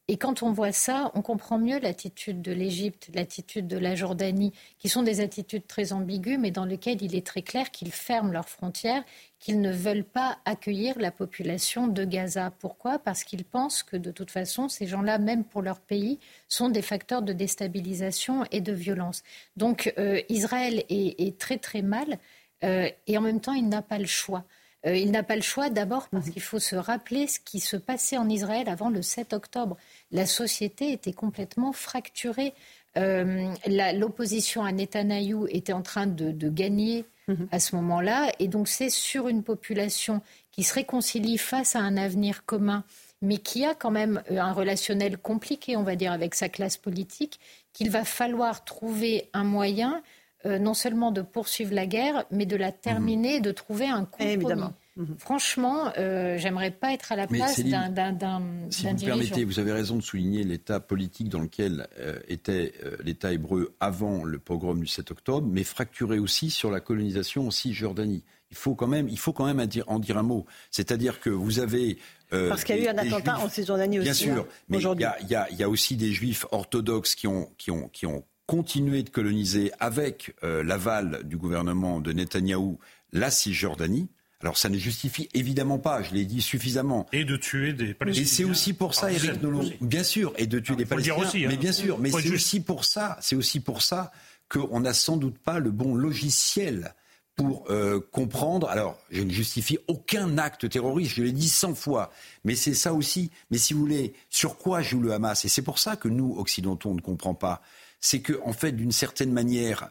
et 0.09 0.19
quand 0.19 0.45
on 0.45 0.53
voit 0.53 0.71
ça, 0.71 1.11
on 1.15 1.23
comprend 1.23 1.59
mieux 1.59 1.81
l'attitude 1.81 2.41
de 2.41 2.53
l'Égypte, 2.53 3.11
l'attitude 3.13 3.67
de 3.67 3.77
la 3.77 3.97
Jordanie, 3.97 4.53
qui 4.79 4.89
sont 4.89 5.03
des 5.03 5.21
attitudes 5.21 5.67
très 5.67 5.93
ambiguës, 5.93 6.39
mais 6.39 6.53
dans 6.53 6.65
lesquelles 6.65 7.03
il 7.03 7.17
est 7.17 7.27
très 7.27 7.43
clair 7.43 7.73
qu'ils 7.73 7.91
ferment 7.91 8.31
leurs 8.31 8.49
frontières, 8.49 9.03
qu'ils 9.41 9.61
ne 9.61 9.73
veulent 9.73 10.05
pas 10.05 10.39
accueillir 10.45 10.97
la 11.01 11.11
population 11.11 11.89
de 11.89 12.05
Gaza. 12.05 12.53
Pourquoi? 12.61 13.01
Parce 13.01 13.25
qu'ils 13.25 13.45
pensent 13.45 13.83
que 13.83 13.97
de 13.97 14.13
toute 14.13 14.31
façon, 14.31 14.69
ces 14.69 14.87
gens-là, 14.87 15.19
même 15.19 15.43
pour 15.43 15.61
leur 15.61 15.81
pays, 15.81 16.21
sont 16.47 16.69
des 16.69 16.83
facteurs 16.83 17.23
de 17.23 17.33
déstabilisation 17.33 18.45
et 18.53 18.61
de 18.61 18.73
violence. 18.73 19.25
Donc 19.57 19.93
euh, 19.99 20.21
Israël 20.29 20.85
est, 20.89 21.37
très 21.37 21.59
très 21.59 21.83
mal, 21.83 22.19
euh, 22.63 22.89
et 23.09 23.19
en 23.19 23.23
même 23.23 23.41
temps, 23.41 23.55
il 23.55 23.69
n'a 23.69 23.83
pas 23.83 23.99
le 23.99 24.07
choix. 24.07 24.45
Euh, 24.87 24.97
il 24.97 25.11
n'a 25.11 25.23
pas 25.23 25.37
le 25.37 25.43
choix 25.43 25.69
d'abord 25.71 26.09
parce 26.09 26.31
qu'il 26.31 26.43
faut 26.43 26.59
se 26.59 26.77
rappeler 26.77 27.27
ce 27.27 27.41
qui 27.41 27.61
se 27.61 27.77
passait 27.77 28.17
en 28.17 28.29
Israël 28.29 28.69
avant 28.69 28.91
le 28.91 29.03
7 29.03 29.33
octobre. 29.33 29.77
La 30.13 30.27
société 30.27 30.93
était 30.93 31.13
complètement 31.13 31.73
fracturée. 31.73 32.55
Euh, 32.97 33.53
l'opposition 33.95 34.65
à 34.65 34.73
Netanyahou 34.73 35.47
était 35.51 35.73
en 35.73 35.83
train 35.83 36.07
de, 36.07 36.49
gagner 36.49 37.05
mhm. 37.29 37.49
à 37.51 37.59
ce 37.59 37.75
moment-là. 37.77 38.31
Et 38.39 38.49
donc 38.49 38.69
c'est 38.69 38.91
sur 38.91 39.29
une 39.29 39.43
population 39.43 40.23
qui 40.53 40.63
se 40.63 40.75
réconcilie 40.75 41.39
face 41.39 41.77
à 41.77 41.81
un 41.81 41.97
avenir 41.97 42.45
commun, 42.47 42.85
mais 43.23 43.39
qui 43.39 43.65
a 43.65 43.75
quand 43.75 43.91
même 43.91 44.23
euh, 44.31 44.39
un 44.39 44.53
relationnel 44.53 45.19
compliqué, 45.19 45.77
on 45.77 45.83
va 45.83 45.97
dire, 45.97 46.13
avec 46.13 46.35
sa 46.35 46.49
classe 46.49 46.77
politique, 46.77 47.41
qu'il 47.73 47.91
va 47.91 48.05
falloir 48.05 48.65
trouver 48.65 49.29
un 49.33 49.45
moyen 49.45 50.03
euh, 50.47 50.59
non 50.59 50.75
seulement 50.75 51.11
de 51.11 51.23
poursuivre 51.23 51.75
la 51.75 51.87
guerre, 51.87 52.25
mais 52.31 52.47
de 52.47 52.57
la 52.57 52.73
terminer, 52.73 53.41
de 53.41 53.53
trouver 53.53 53.87
un 53.87 54.05
compromis. 54.05 54.33
Évidemment. 54.33 54.73
Mhm. 54.97 55.17
Franchement, 55.19 55.93
euh, 55.99 56.39
j'aimerais 56.39 56.71
pas 56.71 56.95
être 56.95 57.13
à 57.13 57.17
la 57.17 57.27
place 57.27 57.61
d'un 57.61 58.43
Si 58.71 58.87
vous 58.87 59.05
permettez, 59.05 59.45
vous 59.45 59.59
avez 59.59 59.73
raison 59.73 59.97
de 59.97 60.01
souligner 60.03 60.43
l'état 60.43 60.81
politique 60.81 61.29
dans 61.29 61.41
lequel 61.41 61.87
euh, 61.99 62.19
était 62.29 62.73
euh, 62.83 62.97
l'État 63.05 63.33
hébreu 63.33 63.75
avant 63.79 64.25
le 64.25 64.39
pogrom 64.39 64.81
du 64.81 64.87
7 64.87 65.11
octobre, 65.11 65.47
mais 65.51 65.65
fracturé 65.65 66.19
aussi 66.19 66.51
sur 66.51 66.71
la 66.71 66.81
colonisation 66.81 67.49
en 67.49 67.51
Cisjordanie. 67.51 68.25
Il 68.51 68.57
faut 68.57 68.75
quand 68.75 68.87
même, 68.87 69.09
il 69.09 69.19
faut 69.19 69.35
quand 69.35 69.45
même 69.45 69.61
en 69.87 69.99
dire 69.99 70.19
un 70.19 70.23
mot. 70.23 70.47
C'est-à-dire 70.71 71.21
que 71.21 71.29
vous 71.29 71.59
avez 71.59 71.99
Parce 72.31 72.65
qu'il 72.65 72.77
y 72.77 72.81
a 72.81 72.85
eu 72.85 72.89
un 72.89 72.99
attentat 72.99 73.39
en 73.39 73.51
Cisjordanie 73.51 73.99
aussi. 73.99 74.05
Bien 74.05 74.15
sûr, 74.15 74.43
hein, 74.43 74.47
mais 74.69 74.79
il 74.79 75.29
y, 75.29 75.57
y, 75.59 75.63
a 75.63 75.69
aussi 75.69 75.97
des 75.97 76.13
juifs 76.13 76.47
orthodoxes 76.53 77.17
qui 77.17 77.27
ont, 77.27 77.51
qui 77.59 77.71
ont, 77.71 77.89
qui 77.89 78.07
ont 78.07 78.25
continué 78.47 79.03
de 79.03 79.11
coloniser 79.11 79.73
avec 79.81 80.35
l'aval 80.43 81.23
du 81.25 81.37
gouvernement 81.37 82.01
de 82.01 82.13
Netanyahou 82.13 82.79
la 83.13 83.31
Cisjordanie. 83.31 84.09
Alors 84.43 84.59
ça 84.59 84.69
ne 84.69 84.77
justifie 84.77 85.29
évidemment 85.33 85.79
pas, 85.79 86.03
je 86.03 86.13
l'ai 86.13 86.27
dit 86.27 86.43
suffisamment. 86.43 87.07
Et 87.13 87.25
de 87.25 87.37
tuer 87.37 87.73
des 87.73 87.95
Palestiniens. 87.95 88.27
Et 88.27 88.29
c'est 88.29 88.45
aussi 88.45 88.75
pour 88.75 88.95
ça, 88.95 89.11
Eric 89.11 89.43
Nolot, 89.43 89.65
bien 89.81 90.05
sûr, 90.05 90.35
et 90.37 90.47
de 90.47 90.61
tuer 90.61 90.75
ah, 90.75 90.79
des 90.79 90.85
Palestiniens. 90.85 91.17
Aussi, 91.17 91.45
hein. 91.45 91.49
Mais 91.51 91.57
bien 91.57 91.73
sûr, 91.73 91.99
mais 91.99 92.11
c'est 92.11 92.31
aussi 92.31 92.61
pour 92.61 92.85
ça, 92.85 93.17
c'est 93.21 93.35
aussi 93.35 93.61
pour 93.61 93.81
ça 93.81 94.13
qu'on 94.49 94.81
n'a 94.81 94.93
sans 94.93 95.17
doute 95.17 95.39
pas 95.39 95.59
le 95.59 95.71
bon 95.71 95.95
logiciel 95.95 96.95
pour 97.35 97.65
euh, 97.71 97.99
comprendre. 98.13 98.69
Alors, 98.69 98.99
je 99.11 99.23
ne 99.23 99.31
justifie 99.31 99.79
aucun 99.89 100.37
acte 100.37 100.69
terroriste, 100.69 101.15
je 101.15 101.23
l'ai 101.23 101.33
dit 101.33 101.49
cent 101.49 101.75
fois, 101.75 102.13
mais 102.45 102.55
c'est 102.55 102.75
ça 102.75 102.93
aussi. 102.93 103.31
Mais 103.51 103.59
si 103.59 103.73
vous 103.73 103.81
voulez, 103.81 104.13
sur 104.29 104.59
quoi 104.59 104.83
joue 104.83 105.01
le 105.01 105.13
Hamas? 105.13 105.47
Et 105.47 105.49
c'est 105.49 105.63
pour 105.63 105.79
ça 105.79 105.97
que 105.97 106.09
nous, 106.09 106.37
occidentaux, 106.37 106.91
on 106.91 106.95
ne 106.95 107.01
comprend 107.01 107.35
pas. 107.35 107.63
C'est 108.01 108.21
que, 108.21 108.41
en 108.45 108.53
fait, 108.53 108.73
d'une 108.73 108.93
certaine 108.93 109.33
manière, 109.33 109.91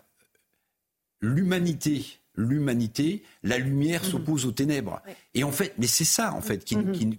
l'humanité 1.21 2.19
l'humanité, 2.37 3.23
la 3.43 3.57
lumière 3.57 4.03
mhm. 4.03 4.11
s'oppose 4.11 4.45
aux 4.45 4.51
ténèbres. 4.51 5.01
Et 5.33 5.43
en 5.43 5.51
fait, 5.51 5.73
mais 5.77 5.87
c'est 5.87 6.05
ça 6.05 6.33
en 6.33 6.41
fait 6.41 6.63
qui, 6.63 6.75
mhm. 6.75 7.15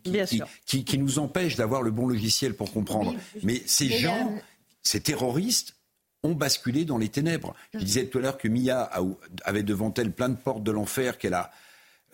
qui, 0.66 0.99
nous 0.99 1.18
empêche 1.18 1.57
d'avoir 1.57 1.82
le 1.82 1.91
bon 1.91 2.07
logiciel 2.07 2.55
pour 2.55 2.72
comprendre. 2.72 3.14
mais 3.43 3.62
ces 3.66 3.89
gens, 3.89 4.34
ces 4.82 5.01
terroristes, 5.01 5.74
ont 6.22 6.34
basculé 6.34 6.84
dans 6.84 6.99
les 6.99 7.09
ténèbres. 7.09 7.55
Je 7.72 7.78
mhm. 7.78 7.84
disais 7.84 8.07
tout 8.07 8.18
à 8.18 8.20
l'heure 8.22 8.39
que 8.39 8.49
Mia 8.49 8.91
avait 9.45 9.62
devant 9.62 9.93
elle 9.95 10.12
plein 10.12 10.28
de 10.28 10.37
portes 10.37 10.62
de 10.62 10.72
l'enfer 10.72 11.18
qu'elle 11.18 11.34
a 11.34 11.51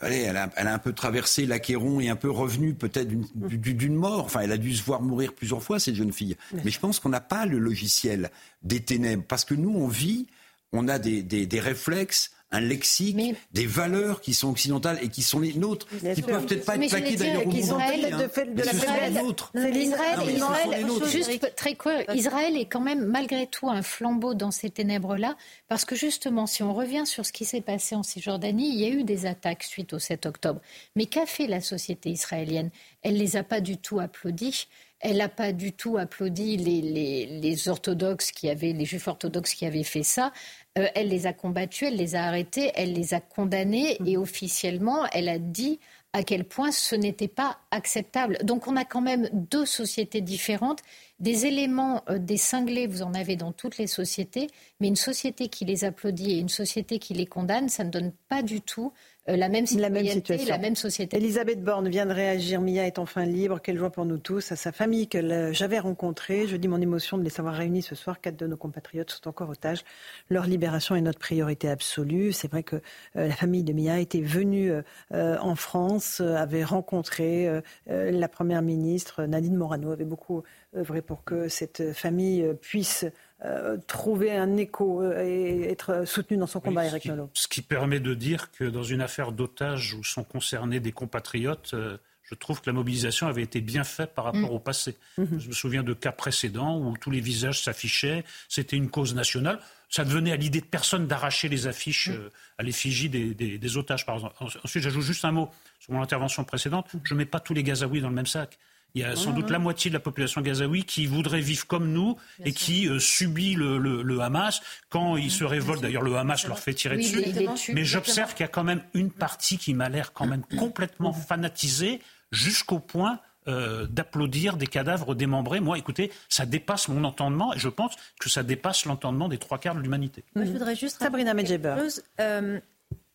allez, 0.03 0.19
elle 0.19 0.37
a, 0.37 0.51
elle 0.57 0.69
a 0.69 0.75
un 0.75 0.79
peu 0.79 0.93
traversé 0.93 1.47
l'Achéron 1.47 2.01
et 2.01 2.09
un 2.09 2.17
peu 2.17 2.31
revenu 2.31 2.75
peut-être 2.75 3.09
d'une 3.09 3.95
mort. 3.95 4.25
Enfin, 4.25 4.41
elle 4.41 4.53
a 4.53 4.59
dû 4.59 4.75
se 4.75 4.83
voir 4.83 5.01
mourir 5.01 5.33
plusieurs 5.33 5.63
fois, 5.63 5.79
cette 5.81 5.95
jeune 5.95 6.13
fille. 6.13 6.37
Mais 6.65 6.71
je 6.71 6.79
pense 6.81 7.01
qu'on 7.01 7.09
n'a 7.09 7.21
pas 7.21 7.47
le 7.47 7.59
logiciel 7.59 8.31
des 8.63 8.81
ténèbres. 8.81 9.25
Parce 9.27 9.45
que 9.45 9.55
nous, 9.55 9.71
on 9.71 9.89
vit, 9.89 10.27
on 10.73 10.89
a 10.89 10.99
des, 10.99 11.23
des, 11.23 11.47
des 11.47 11.61
réflexes 11.61 12.33
un 12.53 12.61
lexique, 12.61 13.19
des 13.53 13.67
valeurs 13.67 14.21
qui 14.21 14.35
sont 14.35 14.51
occidentales 14.51 14.99
et 15.03 15.09
qui 15.09 15.23
sont 15.23 15.41
les 15.41 15.55
nôtres, 15.55 15.87
Bien 16.03 16.15
qui 16.15 16.23
ne 16.23 16.27
peuvent 16.27 16.47
peut-être 16.47 16.65
pas 16.65 16.77
être 16.77 16.89
plaquées 16.89 17.17
d'ailleurs 17.17 17.47
au 17.47 17.51
monde 17.51 17.71
entier. 17.73 18.03
De, 18.03 18.53
de, 18.55 19.79
Israël, 19.79 20.87
juste 21.11 21.55
très 21.57 21.75
court, 21.75 21.93
Israël 22.15 22.57
est 22.57 22.67
quand 22.67 22.81
même 22.81 23.05
malgré 23.05 23.47
tout 23.47 23.69
un 23.69 23.83
flambeau 23.83 24.35
dans 24.35 24.51
ces 24.51 24.71
ténèbres-là, 24.71 25.37
parce 25.69 25.85
que 25.85 25.97
justement, 25.97 26.47
si 26.47 26.63
on 26.63 26.75
revient 26.75 27.07
sur 27.07 27.27
ce 27.27 27.33
qui 27.33 27.45
s'est 27.45 27.61
passé 27.61 27.95
en 27.95 28.03
Cisjordanie, 28.03 28.73
il 28.73 28.81
y 28.81 28.85
a 28.85 28.89
eu 28.89 29.05
des 29.05 29.27
attaques 29.27 29.65
suite 29.65 29.93
au 29.93 29.99
7 29.99 30.27
octobre. 30.27 30.61
Mais 30.95 31.07
qu'a 31.07 31.27
fait 31.27 31.47
la 31.47 31.61
société 31.61 32.11
israélienne? 32.11 32.71
Elle 33.03 33.17
les 33.17 33.37
a 33.37 33.43
pas 33.43 33.61
du 33.61 33.79
tout 33.79 33.99
applaudis. 33.99 34.69
Elle 35.01 35.17
n'a 35.17 35.29
pas 35.29 35.53
du 35.53 35.73
tout 35.73 35.99
applaudi 35.99 36.57
les, 36.57 36.81
les, 36.81 37.27
les, 37.41 37.69
orthodoxes 37.69 38.31
qui 38.31 38.49
avaient, 38.49 38.73
les 38.73 38.85
juifs 38.85 39.09
orthodoxes 39.09 39.55
qui 39.55 39.67
avaient 39.67 39.83
fait 39.83 40.05
ça. 40.05 40.33
Euh, 40.79 40.87
elle 40.95 41.09
les 41.09 41.27
a 41.27 41.35
combattus, 41.35 41.89
elle 41.89 41.97
les 41.97 42.15
a 42.15 42.25
arrêtés, 42.25 42.73
elle 42.75 42.95
les 42.95 43.13
a 43.13 43.21
condamnés 43.21 43.99
et 44.07 44.17
officiellement, 44.17 45.05
elle 45.13 45.29
a 45.29 45.39
dit 45.39 45.79
à 46.15 46.23
quel 46.23 46.45
point 46.45 46.73
ce 46.73 46.95
n'était 46.95 47.29
pas 47.29 47.59
acceptable. 47.71 48.39
Donc 48.43 48.67
on 48.69 48.77
a 48.77 48.85
quand 48.85 49.01
même 49.01 49.29
deux 49.33 49.67
sociétés 49.67 50.21
différentes, 50.21 50.81
des 51.21 51.47
éléments, 51.47 52.03
euh, 52.09 52.19
des 52.19 52.37
cinglés, 52.39 52.87
vous 52.87 53.03
en 53.03 53.15
avez 53.15 53.37
dans 53.37 53.53
toutes 53.53 53.79
les 53.79 53.87
sociétés, 53.87 54.49
mais 54.81 54.89
une 54.89 54.97
société 54.97 55.49
qui 55.49 55.65
les 55.65 55.85
applaudit 55.85 56.33
et 56.33 56.39
une 56.39 56.49
société 56.49 56.99
qui 56.99 57.15
les 57.15 57.27
condamne, 57.27 57.69
ça 57.69 57.85
ne 57.85 57.91
donne 57.91 58.13
pas 58.29 58.43
du 58.43 58.61
tout 58.63 58.93
la 59.27 59.49
même, 59.49 59.65
la 59.79 59.91
même 59.91 60.07
situation, 60.07 60.49
la 60.49 60.59
même 60.59 60.75
société. 60.75 61.17
Elisabeth 61.17 61.63
Borne 61.63 61.89
vient 61.89 62.07
de 62.07 62.13
réagir. 62.13 62.61
Mia 62.61 62.87
est 62.87 62.99
enfin 62.99 63.25
libre. 63.25 63.61
Quelle 63.61 63.79
joie 63.79 63.91
pour 63.91 64.05
nous 64.05 64.19
tous. 64.19 64.51
À 64.51 64.57
sa 64.57 64.73
famille 64.73 65.09
que 65.09 65.53
j'avais 65.53 65.79
rencontrée. 65.79 66.49
Je 66.49 66.57
dis 66.57 66.67
mon 66.67 66.81
émotion 66.81 67.19
de 67.19 67.23
les 67.23 67.31
savoir 67.31 67.55
réunis 67.55 67.83
ce 67.83 67.95
soir. 67.95 68.21
Quatre 68.21 68.37
de 68.37 68.47
nos 68.49 68.57
compatriotes 68.57 69.11
sont 69.11 69.29
encore 69.29 69.51
otages. 69.51 69.85
Leur 70.29 70.47
libération 70.47 70.97
est 70.97 71.01
notre 71.01 71.21
priorité 71.21 71.69
absolue. 71.69 72.33
C'est 72.33 72.51
vrai 72.51 72.65
que 72.65 72.77
euh, 73.17 73.29
la 73.29 73.35
famille 73.35 73.63
de 73.63 73.73
Mia 73.73 74.01
était 74.01 74.21
venue 74.21 74.73
euh, 75.13 75.39
en 75.39 75.55
France, 75.55 76.21
avait 76.21 76.65
rencontré 76.65 77.49
la 77.87 78.29
première 78.29 78.63
ministre 78.63 79.25
Nadine 79.25 79.57
Morano, 79.57 79.93
avait 79.93 80.05
beaucoup 80.05 80.43
œuvré 80.77 81.03
pour 81.03 81.25
que 81.25 81.49
cette 81.49 81.93
famille 81.93 82.45
puisse 82.61 83.05
euh, 83.45 83.77
trouver 83.89 84.31
un 84.31 84.57
écho 84.57 85.03
euh, 85.03 85.25
et 85.25 85.63
être 85.71 86.07
soutenu 86.07 86.37
dans 86.37 86.47
son 86.47 86.61
combat, 86.61 86.85
Eric 86.85 87.07
Nolot. 87.07 87.29
Ce 87.35 87.49
qui 87.49 87.61
permet 87.61 87.99
de 87.99 88.15
dire 88.15 88.53
que 88.53 88.63
dans 88.63 88.85
une 88.85 89.01
affaire 89.01 89.33
d'otage 89.33 89.95
où 89.95 90.05
sont 90.05 90.23
concernés 90.23 90.79
des 90.79 90.93
compatriotes, 90.93 91.73
euh, 91.75 91.97
je 92.23 92.37
trouve 92.37 92.61
que 92.61 92.71
la 92.71 92.73
mobilisation 92.73 93.27
avait 93.27 93.43
été 93.43 93.61
bien 93.61 93.83
faite 93.83 94.15
par 94.15 94.27
rapport 94.27 94.53
mm. 94.53 94.55
au 94.55 94.61
passé. 94.61 94.97
Mm-hmm. 95.19 95.41
Je 95.41 95.49
me 95.49 95.53
souviens 95.53 95.83
de 95.83 95.93
cas 95.93 96.13
précédents 96.13 96.79
où 96.79 96.97
tous 96.97 97.11
les 97.11 97.19
visages 97.19 97.65
s'affichaient, 97.65 98.23
c'était 98.49 98.77
une 98.77 98.91
cause 98.91 99.13
nationale. 99.13 99.59
Ça 99.89 100.05
devenait 100.05 100.31
à 100.31 100.37
l'idée 100.37 100.61
de 100.61 100.67
personne 100.67 101.09
d'arracher 101.09 101.49
les 101.49 101.67
affiches 101.67 102.11
mm. 102.11 102.31
à 102.59 102.63
l'effigie 102.63 103.09
des, 103.09 103.35
des, 103.35 103.77
otages, 103.77 104.07
par 104.07 104.15
exemple. 104.15 104.37
Ensuite, 104.63 104.85
j'ajoute 104.85 105.03
juste 105.03 105.25
un 105.25 105.33
mot 105.33 105.51
sur 105.81 105.93
mon 105.93 106.01
intervention 106.01 106.45
précédente. 106.45 106.95
Mm. 106.95 106.99
Je 107.03 107.15
ne 107.15 107.19
mets 107.19 107.27
pas 107.27 107.41
tous 107.41 107.55
les 107.55 107.65
Gazaouis 107.65 108.01
dans 108.01 108.09
le 108.09 108.15
même 108.15 108.27
sac. 108.27 108.57
Il 108.95 109.03
y 109.03 109.05
a 109.05 109.17
sans 109.17 109.33
doute 109.33 109.51
la 109.51 109.59
moitié 109.59 109.91
de 109.91 109.95
la 109.95 110.01
population 110.01 110.41
gazaoui 110.41 110.85
qui 110.85 111.07
voudrait 111.07 111.41
vivre 111.41 111.67
comme 111.67 111.93
nous 111.93 112.17
et 112.45 112.53
qui 112.53 112.89
euh, 112.89 112.99
subit 112.99 113.55
le, 113.55 114.21
Hamas 114.21 114.61
quand 114.91 115.17
ils 115.17 115.31
se 115.31 115.45
révoltent. 115.45 115.83
D'ailleurs, 115.83 116.03
le 116.03 116.17
Hamas 116.17 116.47
leur 116.47 116.59
fait 116.59 116.75
tirer 116.75 116.97
dessus. 116.97 117.25
Mais 117.73 117.85
j'observe 117.85 118.35
qu'il 118.35 118.45
y 118.45 118.49
a 118.49 118.49
quand 118.49 118.65
même 118.65 118.83
une 118.95 119.11
partie 119.11 119.59
qui 119.59 119.75
m'a 119.75 119.89
l'air 119.89 120.13
quand 120.13 120.27
même 120.27 120.43
complètement 120.59 121.13
fanatisée 121.13 122.01
jusqu'au 122.31 122.79
point 122.79 123.21
euh, 123.49 123.87
d'applaudir 123.89 124.57
des 124.57 124.69
cadavres 124.69 125.17
démembrés. 125.17 125.59
Moi, 125.59 125.77
écoutez, 125.77 126.13
ça 126.29 126.47
dépasse 126.47 126.87
mon 126.87 127.03
entendement 127.03 127.53
et 127.53 127.59
je 127.59 127.69
pense 127.69 127.97
que 128.21 128.29
ça 128.29 128.45
dépasse 128.45 128.85
l'entendement 128.85 129.29
des 129.29 129.39
trois 129.39 129.59
quarts 129.59 129.75
de 129.75 129.81
l'humanité. 129.81 130.23
Moi, 130.37 130.45
je 130.45 130.53
voudrais 130.53 130.77
juste 130.77 130.99
Sabrina 131.01 131.35
Medjeber. 131.35 131.75
Euh, 132.21 132.61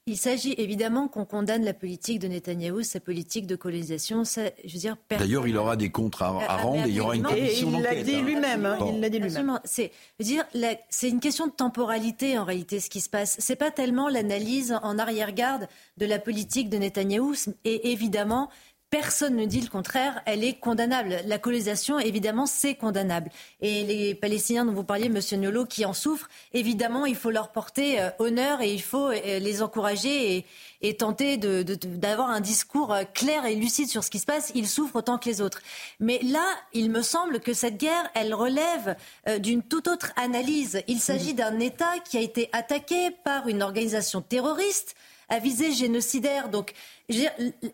il 0.07 0.17
s'agit 0.17 0.55
évidemment 0.57 1.09
qu'on 1.09 1.25
condamne 1.25 1.65
la 1.65 1.73
politique 1.73 2.19
de 2.19 2.29
Netanyahou, 2.29 2.81
sa 2.81 3.01
politique 3.01 3.45
de 3.45 3.57
colonisation. 3.57 4.23
je 4.23 4.73
veux 4.73 4.79
dire, 4.79 4.95
D'ailleurs, 5.09 5.47
il 5.47 5.57
aura 5.57 5.75
des 5.75 5.89
comptes 5.89 6.15
à, 6.21 6.29
rendre 6.29 6.85
et 6.85 6.89
il 6.89 6.95
y 6.95 7.01
aura 7.01 7.15
une 7.15 7.23
commission 7.23 7.69
d'enquête. 7.69 8.05
Il 8.07 8.13
l'a 8.13 8.21
dit 8.21 8.21
lui-même. 8.21 8.65
Hein, 8.65 8.77
il 8.93 9.01
l'a 9.01 9.09
dit 9.09 9.19
lui-même. 9.19 9.59
C'est, 9.65 9.91
dire, 10.21 10.45
c'est 10.89 11.09
une 11.09 11.19
question 11.19 11.47
de 11.47 11.51
temporalité 11.51 12.37
en 12.39 12.45
réalité, 12.45 12.79
ce 12.79 12.89
qui 12.89 13.01
se 13.01 13.09
passe. 13.09 13.35
C'est 13.39 13.57
pas 13.57 13.69
tellement 13.69 14.07
l'analyse 14.07 14.77
en 14.81 14.97
arrière-garde 14.97 15.67
de 15.97 16.05
la 16.05 16.19
politique 16.19 16.69
de 16.69 16.77
Netanyahou. 16.77 17.33
Et 17.65 17.91
évidemment, 17.91 18.49
Personne 18.89 19.35
ne 19.35 19.45
dit 19.45 19.59
le 19.59 19.67
contraire, 19.67 20.21
elle 20.25 20.45
est 20.45 20.53
condamnable. 20.53 21.17
La 21.25 21.37
colonisation, 21.37 21.99
évidemment, 21.99 22.45
c'est 22.45 22.75
condamnable. 22.75 23.29
Et 23.59 23.83
les 23.83 24.15
Palestiniens 24.15 24.63
dont 24.63 24.71
vous 24.71 24.85
parliez, 24.85 25.09
Monsieur 25.09 25.35
Niolo, 25.35 25.65
qui 25.65 25.83
en 25.83 25.91
souffrent, 25.91 26.29
évidemment, 26.53 27.05
il 27.05 27.17
faut 27.17 27.29
leur 27.29 27.51
porter 27.51 27.99
euh, 27.99 28.11
honneur 28.19 28.61
et 28.61 28.73
il 28.73 28.81
faut 28.81 29.09
euh, 29.09 29.39
les 29.39 29.61
encourager 29.61 30.45
et, 30.81 30.95
tenter 30.95 31.35
d'avoir 31.35 32.29
un 32.29 32.39
discours 32.39 32.93
euh, 32.93 33.03
clair 33.13 33.45
et 33.45 33.55
lucide 33.55 33.89
sur 33.89 34.05
ce 34.05 34.09
qui 34.09 34.19
se 34.19 34.25
passe. 34.25 34.53
Ils 34.55 34.69
souffrent 34.69 34.95
autant 34.95 35.17
que 35.17 35.27
les 35.27 35.41
autres. 35.41 35.61
Mais 35.99 36.21
là, 36.23 36.45
il 36.71 36.89
me 36.89 37.01
semble 37.01 37.41
que 37.41 37.51
cette 37.51 37.75
guerre, 37.75 38.09
elle 38.15 38.33
relève 38.33 38.95
d'une 39.39 39.63
toute 39.63 39.89
autre 39.89 40.13
analyse. 40.15 40.81
Il 40.87 40.99
s'agit 40.99 41.33
d'un 41.33 41.59
État 41.59 41.99
qui 42.09 42.17
a 42.17 42.21
été 42.21 42.49
attaqué 42.53 43.11
par 43.25 43.49
une 43.49 43.63
organisation 43.63 44.21
terroriste 44.21 44.95
à 45.29 45.39
visée 45.39 45.71
génocidaire. 45.73 46.49
Donc, 46.49 46.73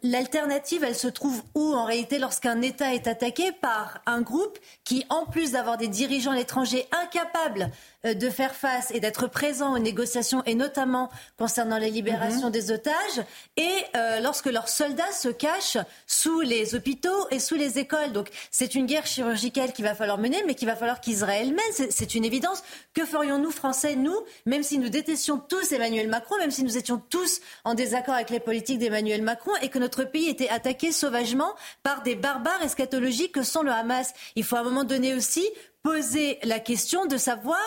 l'alternative, 0.04 0.84
elle 0.84 0.96
se 0.96 1.08
trouve 1.08 1.42
où 1.56 1.74
en 1.74 1.86
réalité 1.86 2.20
lorsqu'un 2.20 2.62
État 2.62 2.94
est 2.94 3.08
attaqué 3.08 3.52
par 3.52 4.02
un 4.06 4.22
groupe 4.22 4.60
qui, 4.84 5.06
en 5.10 5.26
plus 5.26 5.52
d'avoir 5.52 5.78
des 5.78 5.88
dirigeants 5.88 6.32
à 6.32 6.36
l'étranger 6.36 6.86
incapables 6.92 7.72
de 8.04 8.30
faire 8.30 8.54
face 8.54 8.92
et 8.92 9.00
d'être 9.00 9.28
présents 9.28 9.74
aux 9.74 9.80
négociations, 9.80 10.44
et 10.46 10.56
notamment 10.56 11.10
concernant 11.38 11.78
les 11.78 11.90
libérations 11.90 12.48
mhm. 12.48 12.52
des 12.52 12.72
otages, 12.72 13.24
et 13.56 13.72
euh, 13.96 14.20
lorsque 14.20 14.48
leurs 14.48 14.70
soldats 14.70 15.12
se 15.12 15.30
cachent 15.30 15.78
sous 16.08 16.42
les 16.42 16.76
hôpitaux 16.76 17.28
et 17.32 17.40
sous 17.40 17.56
les 17.56 17.80
écoles. 17.80 18.12
Donc 18.12 18.30
c'est 18.52 18.76
une 18.76 18.86
guerre 18.86 19.06
chirurgicale 19.06 19.72
qu'il 19.74 19.86
va 19.86 19.96
falloir 19.96 20.18
mener, 20.18 20.44
mais 20.46 20.56
qu'il 20.56 20.68
va 20.68 20.76
falloir 20.76 21.00
qu'Israël 21.00 21.48
mène. 21.48 21.90
C'est 21.90 22.16
une 22.16 22.26
évidence. 22.26 22.64
Que 22.94 23.06
ferions-nous, 23.06 23.52
Français, 23.52 23.96
nous, 23.96 24.18
même 24.46 24.64
si 24.64 24.78
nous 24.78 24.90
détestions 24.90 25.38
tous 25.38 25.72
Emmanuel 25.72 26.08
Macron, 26.08 26.38
même 26.38 26.52
si 26.52 26.64
nous 26.64 26.78
étions 26.78 27.02
tous 27.10 27.40
en 27.64 27.74
désaccord 27.74 28.16
avec 28.16 28.30
les 28.30 28.40
politiques 28.40 28.80
d'Emmanuel 28.80 29.22
Macron, 29.22 29.52
et 29.62 29.70
que 29.70 29.80
notre 29.80 30.04
pays 30.04 30.30
était 30.30 30.50
attaqué 30.50 30.92
sauvagement 30.92 31.54
par 31.84 32.04
des 32.04 32.16
barbares 32.16 32.62
eschatologiques 32.64 33.34
que 33.34 33.44
sont 33.44 33.64
le 33.64 33.72
Hamas? 33.72 34.14
Il 34.36 34.44
faut 34.44 34.56
à 34.56 34.60
un 34.60 34.64
moment 34.64 34.84
donné 34.84 35.14
aussi 35.14 35.48
poser 35.84 36.40
la 36.44 36.60
question 36.60 37.06
de 37.06 37.18
savoir 37.18 37.60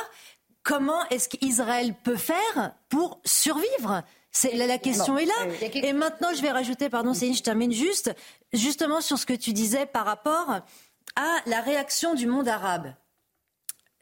comment 0.62 1.07
est-ce 1.11 1.29
qu'Israël 1.29 1.95
peut 2.03 2.17
faire 2.17 2.75
pour 2.89 3.21
survivre 3.25 4.03
la, 4.53 4.67
la, 4.67 4.79
question 4.79 5.17
est 5.17 5.25
là. 5.25 5.35
Et 5.75 5.93
maintenant, 5.93 6.29
je 6.35 6.43
vais 6.43 6.51
rajouter, 6.51 6.91
pardon, 6.91 7.14
Céline, 7.14 7.35
je 7.35 7.43
termine 7.43 7.73
juste, 7.73 8.14
justement 8.53 9.01
sur 9.01 9.19
ce 9.19 9.25
que 9.25 9.33
tu 9.33 9.53
disais 9.53 9.87
par 9.87 10.05
rapport 10.05 10.61
à 11.14 11.37
la 11.47 11.61
réaction 11.61 12.14
du 12.14 12.27
monde 12.27 12.49
arabe. 12.49 12.93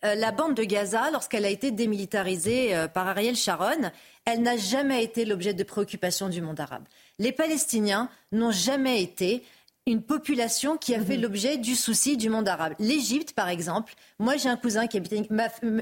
Euh, 0.04 0.14
la 0.14 0.32
bande 0.32 0.54
de 0.54 0.64
Gaza, 0.64 1.10
lorsqu'elle 1.10 1.44
a 1.44 1.50
été 1.50 1.70
démilitarisée 1.70 2.74
euh, 2.74 2.88
par 2.88 3.08
Ariel 3.08 3.36
Sharon, 3.36 3.90
elle 4.24 4.42
n'a 4.42 4.56
jamais 4.56 5.02
été 5.02 5.24
l'objet 5.24 5.54
de 5.54 5.62
préoccupation 5.62 6.28
du 6.28 6.42
monde 6.42 6.60
arabe. 6.60 6.84
Les 7.18 7.32
Palestiniens 7.32 8.10
n'ont 8.32 8.50
jamais 8.50 9.02
été 9.02 9.44
une 9.86 10.02
population 10.02 10.76
qui 10.76 10.94
a 10.94 11.04
fait 11.04 11.16
mhm. 11.16 11.22
l'objet 11.22 11.58
du 11.58 11.74
souci 11.74 12.16
du 12.16 12.30
monde 12.30 12.48
arabe. 12.48 12.74
L'Égypte, 12.78 13.32
par 13.32 13.48
exemple, 13.48 13.94
moi 14.18 14.36
j'ai 14.36 14.48
un 14.48 14.56
cousin 14.56 14.86
qui 14.86 14.96
habitait, 14.96 15.28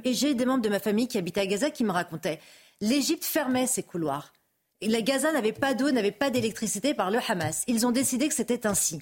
et 0.04 0.14
j'ai 0.14 0.34
des 0.34 0.44
membres 0.44 0.62
de 0.62 0.68
ma 0.68 0.80
famille 0.80 1.08
qui 1.08 1.18
habitaient 1.18 1.42
à 1.42 1.46
Gaza 1.46 1.70
qui 1.70 1.84
me 1.84 1.92
racontaient, 1.92 2.40
l'Égypte 2.80 3.24
fermait 3.24 3.66
ses 3.66 3.82
couloirs. 3.82 4.32
la 4.82 5.02
Gaza 5.02 5.32
n'avait 5.32 5.52
pas 5.52 5.74
d'eau, 5.74 5.92
n'avait 5.92 6.10
pas 6.10 6.30
d'électricité 6.30 6.94
par 6.94 7.10
le 7.10 7.20
Hamas. 7.28 7.62
Ils 7.68 7.86
ont 7.86 7.92
décidé 7.92 8.28
que 8.28 8.34
c'était 8.34 8.66
ainsi 8.66 9.00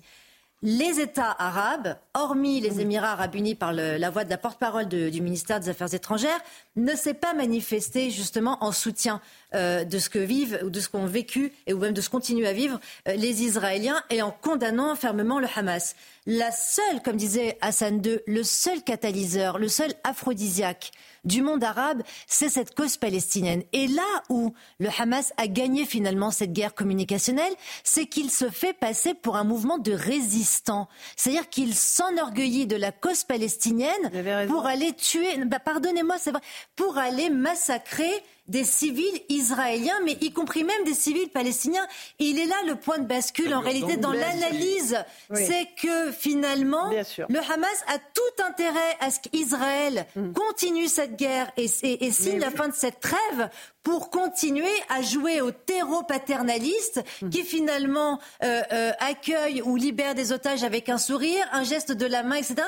les 0.62 1.00
États 1.00 1.34
arabes, 1.38 1.96
hormis 2.12 2.60
les 2.60 2.80
Émirats 2.80 3.12
arabes 3.12 3.34
unis 3.34 3.54
par 3.54 3.72
la 3.72 4.10
voix 4.10 4.24
de 4.24 4.30
la 4.30 4.36
porte-parole 4.36 4.88
du 4.88 5.20
ministère 5.22 5.58
des 5.58 5.70
Affaires 5.70 5.94
étrangères, 5.94 6.40
ne 6.76 6.94
s'est 6.94 7.14
pas 7.14 7.32
manifesté 7.32 8.10
justement 8.10 8.62
en 8.62 8.70
soutien 8.70 9.22
euh, 9.54 9.84
de 9.84 9.98
ce 9.98 10.10
que 10.10 10.18
vivent 10.18 10.60
ou 10.62 10.70
de 10.70 10.80
ce 10.80 10.88
qu'ont 10.88 11.06
vécu 11.06 11.52
et 11.66 11.72
ou 11.72 11.78
même 11.78 11.94
de 11.94 12.00
ce 12.00 12.10
continuent 12.10 12.46
à 12.46 12.52
vivre 12.52 12.78
euh, 13.08 13.14
les 13.14 13.42
Israéliens 13.42 14.02
et 14.10 14.20
en 14.20 14.30
condamnant 14.30 14.94
fermement 14.96 15.40
le 15.40 15.48
Hamas. 15.56 15.96
La 16.26 16.52
seule, 16.52 17.00
comme 17.02 17.16
disait 17.16 17.56
Hassan 17.62 18.02
II, 18.04 18.20
le 18.26 18.42
seul 18.42 18.82
catalyseur, 18.82 19.58
le 19.58 19.68
seul 19.68 19.92
aphrodisiaque 20.04 20.92
du 21.24 21.42
monde 21.42 21.64
arabe, 21.64 22.02
c'est 22.26 22.48
cette 22.48 22.74
cause 22.74 22.96
palestinienne. 22.96 23.62
Et 23.72 23.86
là 23.86 24.22
où 24.28 24.54
le 24.78 24.88
Hamas 24.98 25.32
a 25.36 25.46
gagné 25.46 25.84
finalement 25.84 26.30
cette 26.30 26.52
guerre 26.52 26.74
communicationnelle, 26.74 27.52
c'est 27.84 28.06
qu'il 28.06 28.30
se 28.30 28.50
fait 28.50 28.72
passer 28.72 29.14
pour 29.14 29.36
un 29.36 29.44
mouvement 29.44 29.78
de 29.78 29.92
résistants. 29.92 30.88
C'est-à-dire 31.16 31.48
qu'il 31.48 31.74
s'enorgueillit 31.74 32.66
de 32.66 32.76
la 32.76 32.92
cause 32.92 33.24
palestinienne 33.24 34.46
pour 34.48 34.66
aller 34.66 34.92
tuer, 34.92 35.44
bah, 35.44 35.58
pardonnez-moi, 35.58 36.16
c'est 36.18 36.30
vrai, 36.30 36.40
pour 36.76 36.98
aller 36.98 37.30
massacrer 37.30 38.10
des 38.50 38.64
civils 38.64 39.22
israéliens, 39.28 40.00
mais 40.04 40.18
y 40.20 40.32
compris 40.32 40.64
même 40.64 40.84
des 40.84 40.94
civils 40.94 41.28
palestiniens. 41.28 41.86
il 42.18 42.38
est 42.38 42.46
là 42.46 42.56
le 42.66 42.74
point 42.74 42.98
de 42.98 43.06
bascule 43.06 43.54
en 43.54 43.60
réalité 43.60 43.96
dans 43.96 44.12
l'analyse. 44.12 44.98
C'est 45.32 45.68
que 45.80 46.10
finalement, 46.10 46.90
le 46.90 47.38
Hamas 47.38 47.84
a 47.86 47.98
tout 47.98 48.44
intérêt 48.44 48.96
à 48.98 49.10
ce 49.10 49.20
qu'Israël 49.20 50.04
mm. 50.16 50.32
continue 50.32 50.88
cette 50.88 51.16
guerre 51.16 51.50
et, 51.56 51.68
signe 51.68 52.40
la 52.40 52.50
fin 52.50 52.68
de 52.68 52.74
cette 52.74 52.98
trêve 52.98 53.48
pour 53.84 54.10
continuer 54.10 54.66
à 54.88 55.00
jouer 55.00 55.40
au 55.40 55.52
terreau 55.52 56.02
paternaliste 56.02 57.02
mm. 57.22 57.30
qui 57.30 57.44
finalement 57.44 58.18
euh, 58.42 58.62
euh, 58.72 58.92
accueille 58.98 59.62
ou 59.62 59.76
libère 59.76 60.16
des 60.16 60.32
otages 60.32 60.64
avec 60.64 60.88
un 60.88 60.98
sourire, 60.98 61.46
un 61.52 61.62
geste 61.62 61.92
de 61.92 62.06
la 62.06 62.24
main, 62.24 62.36
etc 62.36 62.66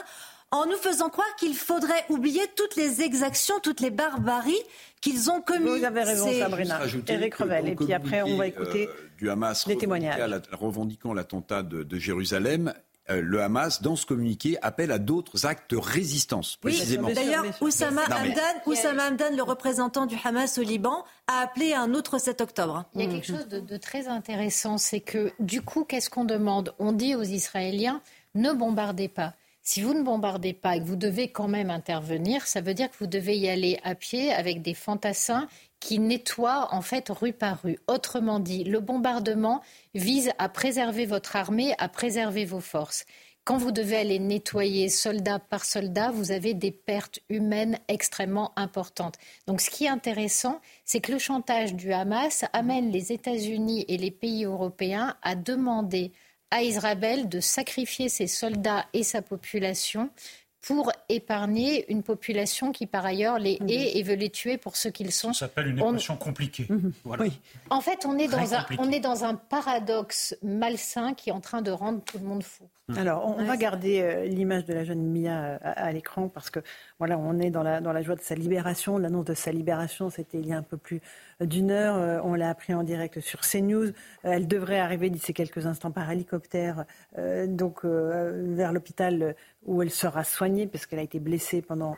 en 0.53 0.66
nous 0.66 0.76
faisant 0.76 1.09
croire 1.09 1.34
qu'il 1.36 1.55
faudrait 1.55 2.05
oublier 2.11 2.42
toutes 2.55 2.76
les 2.76 3.03
exactions, 3.03 3.59
toutes 3.61 3.80
les 3.80 3.90
barbaries 3.90 4.55
qu'ils 5.00 5.30
ont 5.30 5.40
commises. 5.40 5.78
Vous 5.78 5.84
avez 5.84 6.05
raison, 6.05 6.30
Sabrina. 6.32 6.80
Eric 7.09 7.34
Revel. 7.34 7.68
Et 7.68 7.74
puis 7.74 7.92
après, 7.92 8.22
on 8.22 8.36
va 8.36 8.46
écouter 8.46 8.86
euh, 8.86 9.11
du 9.18 9.30
Hamas 9.30 9.66
les 9.66 9.76
témoignages. 9.76 10.42
revendiquant 10.53 11.14
l'attentat 11.14 11.62
de, 11.62 11.98
Jérusalem, 11.98 12.74
euh, 13.11 13.22
le 13.22 13.42
Hamas, 13.42 13.80
dans 13.80 13.96
ce 13.96 14.05
communiqué, 14.05 14.59
appelle 14.61 14.92
à 14.92 14.98
d'autres 14.98 15.46
actes 15.46 15.70
de 15.70 15.78
résistance, 15.78 16.57
précisément. 16.57 17.09
Oui, 17.09 17.14
D'ailleurs, 17.14 17.46
Oussama 17.62 18.03
Hamdan, 18.05 19.34
le 19.34 19.42
représentant 19.42 20.05
du 20.05 20.16
Hamas 20.22 20.59
au 20.59 20.62
Liban, 20.62 21.05
a 21.28 21.40
appelé 21.40 21.72
un 21.72 21.94
autre 21.94 22.18
7 22.18 22.42
octobre. 22.42 22.84
Il 22.94 23.00
y 23.00 23.05
a 23.07 23.11
quelque 23.11 23.26
chose 23.26 23.48
de 23.48 23.76
très 23.78 24.07
intéressant, 24.07 24.76
c'est 24.76 25.00
que 25.00 25.32
du 25.40 25.62
coup, 25.62 25.84
qu'est-ce 25.84 26.11
qu'on 26.11 26.26
demande? 26.26 26.74
On 26.78 26.92
dit 26.92 27.14
aux 27.14 27.22
Israéliens, 27.22 28.03
ne 28.34 28.53
bombardez 28.53 29.09
pas. 29.09 29.32
Si 29.64 29.80
vous 29.80 29.94
ne 29.94 30.02
bombardez 30.02 30.54
pas 30.54 30.76
et 30.76 30.80
que 30.80 30.84
vous 30.84 30.96
devez 30.96 31.28
quand 31.28 31.46
même 31.46 31.70
intervenir, 31.70 32.48
ça 32.48 32.60
veut 32.60 32.74
dire 32.74 32.90
que 32.90 32.96
vous 32.98 33.06
devez 33.06 33.38
y 33.38 33.48
aller 33.48 33.78
à 33.84 33.94
pied 33.94 34.32
avec 34.32 34.60
des 34.60 34.74
fantassins 34.74 35.46
qui 35.78 36.00
nettoient 36.00 36.68
en 36.72 36.82
fait 36.82 37.08
rue 37.10 37.32
par 37.32 37.62
rue. 37.62 37.78
Autrement 37.86 38.40
dit, 38.40 38.64
le 38.64 38.80
bombardement 38.80 39.62
vise 39.94 40.32
à 40.38 40.48
préserver 40.48 41.06
votre 41.06 41.36
armée, 41.36 41.74
à 41.78 41.88
préserver 41.88 42.44
vos 42.44 42.60
forces. 42.60 43.04
Quand 43.44 43.56
vous 43.56 43.72
devez 43.72 43.96
aller 43.96 44.18
nettoyer 44.18 44.88
soldat 44.88 45.38
par 45.38 45.64
soldat, 45.64 46.10
vous 46.10 46.32
avez 46.32 46.54
des 46.54 46.70
pertes 46.70 47.20
humaines 47.28 47.78
extrêmement 47.86 48.52
importantes. 48.56 49.16
Donc 49.46 49.60
ce 49.60 49.70
qui 49.70 49.84
est 49.84 49.88
intéressant, 49.88 50.60
c'est 50.84 51.00
que 51.00 51.12
le 51.12 51.18
chantage 51.18 51.74
du 51.74 51.92
Hamas 51.92 52.44
amène 52.52 52.90
les 52.90 53.12
États-Unis 53.12 53.84
et 53.86 53.96
les 53.96 54.12
pays 54.12 54.44
européens 54.44 55.16
à 55.22 55.34
demander 55.34 56.12
à 56.53 56.62
Israël 56.62 57.28
de 57.28 57.40
sacrifier 57.40 58.09
ses 58.09 58.28
soldats 58.28 58.86
et 58.92 59.03
sa 59.03 59.22
population 59.22 60.11
pour 60.61 60.92
épargner 61.09 61.90
une 61.90 62.05
population 62.05 62.70
qui, 62.70 62.86
par 62.86 63.05
ailleurs, 63.05 63.38
les 63.38 63.59
mhm. 63.61 63.68
hait 63.68 63.98
et 63.98 64.03
veut 64.05 64.14
les 64.14 64.30
tuer 64.30 64.59
pour 64.59 64.76
ce 64.76 64.88
qu'ils 64.88 65.11
sont. 65.11 65.32
Ça 65.32 65.40
s'appelle 65.40 65.68
une 65.68 65.78
équation 65.78 66.16
compliquée. 66.16 66.66
Mhm. 66.68 66.92
Oui. 67.05 67.32
En 67.68 67.80
fait, 67.80 68.07
on 68.07 68.16
est, 68.16 68.28
dans 68.28 68.55
un, 68.55 68.64
on 68.78 68.92
est 68.92 69.00
dans 69.00 69.24
un 69.24 69.34
paradoxe 69.34 70.36
malsain 70.42 71.14
qui 71.14 71.30
est 71.30 71.32
en 71.32 71.40
train 71.40 71.62
de 71.62 71.72
rendre 71.72 72.00
tout 72.05 72.18
le 72.18 72.24
monde 72.24 72.44
fou. 72.44 72.68
Mhm. 72.88 72.98
Alors, 72.98 73.36
on, 73.38 73.44
va 73.44 73.56
garder 73.56 74.00
euh, 74.00 74.24
l'image 74.24 74.64
de 74.64 74.74
la 74.74 74.84
jeune 74.84 75.02
Mia 75.02 75.44
euh, 75.44 75.58
à, 75.62 75.92
l'écran 75.92 76.28
parce 76.28 76.50
que, 76.50 76.60
voilà, 76.98 77.16
on 77.16 77.38
est 77.38 77.50
dans 77.50 77.62
la, 77.62 77.80
dans 77.80 77.92
la 77.92 78.02
joie 78.02 78.16
de 78.16 78.20
sa 78.20 78.34
libération. 78.34 78.98
L'annonce 78.98 79.24
de 79.26 79.34
sa 79.34 79.52
libération, 79.52 80.10
c'était 80.10 80.38
il 80.38 80.46
y 80.48 80.52
a 80.52 80.56
un 80.56 80.62
peu 80.62 80.76
plus 80.76 81.00
d'une 81.46 81.70
heure. 81.70 81.96
Euh, 81.96 82.20
on 82.24 82.34
l'a 82.34 82.50
appris 82.50 82.74
en 82.74 82.82
direct 82.82 83.20
sur 83.20 83.40
CNews. 83.40 83.88
Euh, 83.88 83.92
elle 84.24 84.46
devrait 84.46 84.78
arriver 84.78 85.10
d'ici 85.10 85.34
quelques 85.34 85.66
instants 85.66 85.90
par 85.90 86.10
hélicoptère, 86.10 86.84
euh, 87.18 87.46
donc 87.46 87.84
vers 87.84 88.72
l'hôpital 88.72 89.34
où 89.64 89.82
elle 89.82 89.90
sera 89.90 90.24
soignée 90.24 90.66
parce 90.66 90.86
qu'elle 90.86 90.98
a 90.98 91.02
été 91.02 91.20
blessée 91.20 91.62
pendant 91.62 91.96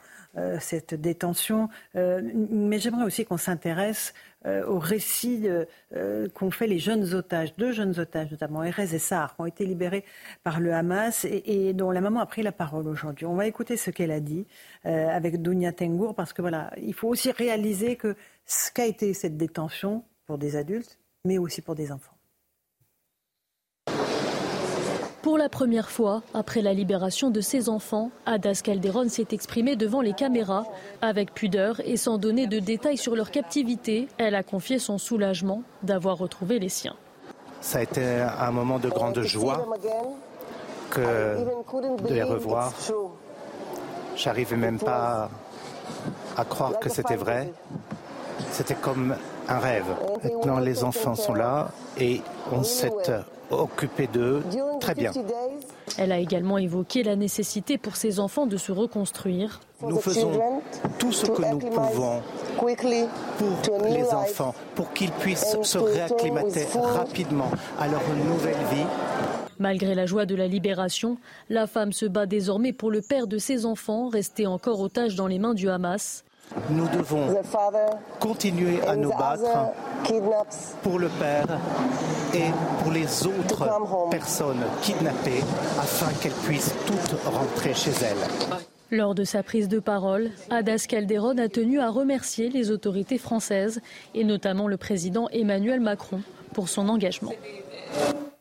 cette 0.58 0.94
détention. 0.94 1.68
mais 1.94 2.78
j'aimerais 2.78 3.04
aussi 3.04 3.24
qu'on 3.24 3.36
s'intéresse 3.36 4.14
au 4.44 4.78
récit 4.78 5.46
qu'ont 6.34 6.50
fait 6.50 6.66
les 6.66 6.78
jeunes 6.78 7.14
otages, 7.14 7.54
deux 7.56 7.72
jeunes 7.72 7.98
otages 7.98 8.30
notamment, 8.30 8.62
Erez 8.62 8.94
et 8.94 8.98
Sahar, 8.98 9.34
qui 9.34 9.40
ont 9.40 9.46
été 9.46 9.64
libérés 9.64 10.04
par 10.42 10.60
le 10.60 10.72
Hamas 10.72 11.24
et, 11.24 11.72
dont 11.72 11.90
la 11.90 12.00
maman 12.00 12.20
a 12.20 12.26
pris 12.26 12.42
la 12.42 12.52
parole 12.52 12.86
aujourd'hui. 12.88 13.26
On 13.26 13.34
va 13.34 13.46
écouter 13.46 13.76
ce 13.76 13.90
qu'elle 13.90 14.10
a 14.10 14.20
dit 14.20 14.46
avec 14.84 15.40
Dounia 15.40 15.72
Tengour 15.72 16.14
parce 16.14 16.32
que 16.32 16.42
voilà, 16.42 16.70
il 16.76 16.94
faut 16.94 17.08
aussi 17.08 17.30
réaliser 17.30 17.96
que 17.96 18.16
ce 18.46 18.70
qu'a 18.70 18.86
été 18.86 19.14
cette 19.14 19.36
détention 19.36 20.04
pour 20.26 20.38
des 20.38 20.56
adultes, 20.56 20.98
mais 21.24 21.38
aussi 21.38 21.62
pour 21.62 21.74
des 21.74 21.92
enfants. 21.92 22.13
Pour 25.24 25.38
la 25.38 25.48
première 25.48 25.90
fois, 25.90 26.20
après 26.34 26.60
la 26.60 26.74
libération 26.74 27.30
de 27.30 27.40
ses 27.40 27.70
enfants, 27.70 28.10
Adas 28.26 28.60
Calderon 28.62 29.08
s'est 29.08 29.28
exprimée 29.32 29.74
devant 29.74 30.02
les 30.02 30.12
caméras. 30.12 30.66
Avec 31.00 31.32
pudeur 31.32 31.80
et 31.82 31.96
sans 31.96 32.18
donner 32.18 32.46
de 32.46 32.58
détails 32.58 32.98
sur 32.98 33.16
leur 33.16 33.30
captivité, 33.30 34.06
elle 34.18 34.34
a 34.34 34.42
confié 34.42 34.78
son 34.78 34.98
soulagement 34.98 35.62
d'avoir 35.82 36.18
retrouvé 36.18 36.58
les 36.58 36.68
siens. 36.68 36.94
Ça 37.62 37.78
a 37.78 37.82
été 37.84 38.04
un 38.04 38.50
moment 38.50 38.78
de 38.78 38.90
grande 38.90 39.18
joie 39.22 39.66
de 40.94 42.10
les 42.10 42.22
revoir. 42.22 42.74
J'arrivais 44.16 44.56
même 44.56 44.78
pas 44.78 45.30
à 46.36 46.44
croire 46.44 46.78
que 46.78 46.90
c'était 46.90 47.16
vrai. 47.16 47.50
C'était 48.50 48.74
comme 48.74 49.16
un 49.48 49.58
rêve. 49.58 49.86
Maintenant, 50.22 50.58
les 50.58 50.84
enfants 50.84 51.14
sont 51.14 51.32
là 51.32 51.70
et 51.98 52.20
on 52.52 52.62
s'est 52.62 52.92
occupé 53.60 54.06
d'eux 54.06 54.42
très 54.80 54.94
bien. 54.94 55.12
Elle 55.98 56.12
a 56.12 56.18
également 56.18 56.58
évoqué 56.58 57.02
la 57.02 57.16
nécessité 57.16 57.78
pour 57.78 57.96
ces 57.96 58.20
enfants 58.20 58.46
de 58.46 58.56
se 58.56 58.72
reconstruire. 58.72 59.60
Nous 59.82 59.98
faisons 59.98 60.62
tout 60.98 61.12
ce 61.12 61.26
que 61.26 61.50
nous 61.50 61.58
pouvons 61.58 62.22
pour 62.56 63.84
les 63.84 64.04
enfants, 64.12 64.54
pour 64.74 64.92
qu'ils 64.92 65.12
puissent 65.12 65.56
se 65.62 65.78
réacclimater 65.78 66.66
rapidement 66.74 67.50
à 67.78 67.88
leur 67.88 68.02
nouvelle 68.26 68.54
vie. 68.72 68.86
Malgré 69.58 69.94
la 69.94 70.06
joie 70.06 70.26
de 70.26 70.34
la 70.34 70.48
libération, 70.48 71.16
la 71.48 71.66
femme 71.66 71.92
se 71.92 72.06
bat 72.06 72.26
désormais 72.26 72.72
pour 72.72 72.90
le 72.90 73.02
père 73.02 73.26
de 73.26 73.38
ses 73.38 73.66
enfants, 73.66 74.08
resté 74.08 74.46
encore 74.46 74.80
otage 74.80 75.14
dans 75.14 75.26
les 75.26 75.38
mains 75.38 75.54
du 75.54 75.68
Hamas. 75.68 76.24
Nous 76.70 76.88
devons 76.88 77.34
continuer 78.20 78.80
à 78.86 78.96
nous 78.96 79.10
battre 79.10 79.72
pour 80.82 80.98
le 80.98 81.08
père 81.08 81.46
et 82.34 82.50
pour 82.82 82.92
les 82.92 83.26
autres 83.26 84.10
personnes 84.10 84.64
kidnappées 84.82 85.42
afin 85.78 86.12
qu'elles 86.20 86.32
puissent 86.32 86.74
toutes 86.86 87.20
rentrer 87.24 87.74
chez 87.74 87.90
elles. 87.90 88.60
Lors 88.90 89.14
de 89.14 89.24
sa 89.24 89.42
prise 89.42 89.68
de 89.68 89.80
parole, 89.80 90.30
Adas 90.50 90.86
Calderon 90.88 91.38
a 91.38 91.48
tenu 91.48 91.80
à 91.80 91.90
remercier 91.90 92.50
les 92.50 92.70
autorités 92.70 93.18
françaises 93.18 93.80
et 94.14 94.24
notamment 94.24 94.68
le 94.68 94.76
président 94.76 95.28
Emmanuel 95.30 95.80
Macron 95.80 96.20
pour 96.52 96.68
son 96.68 96.88
engagement. 96.88 97.32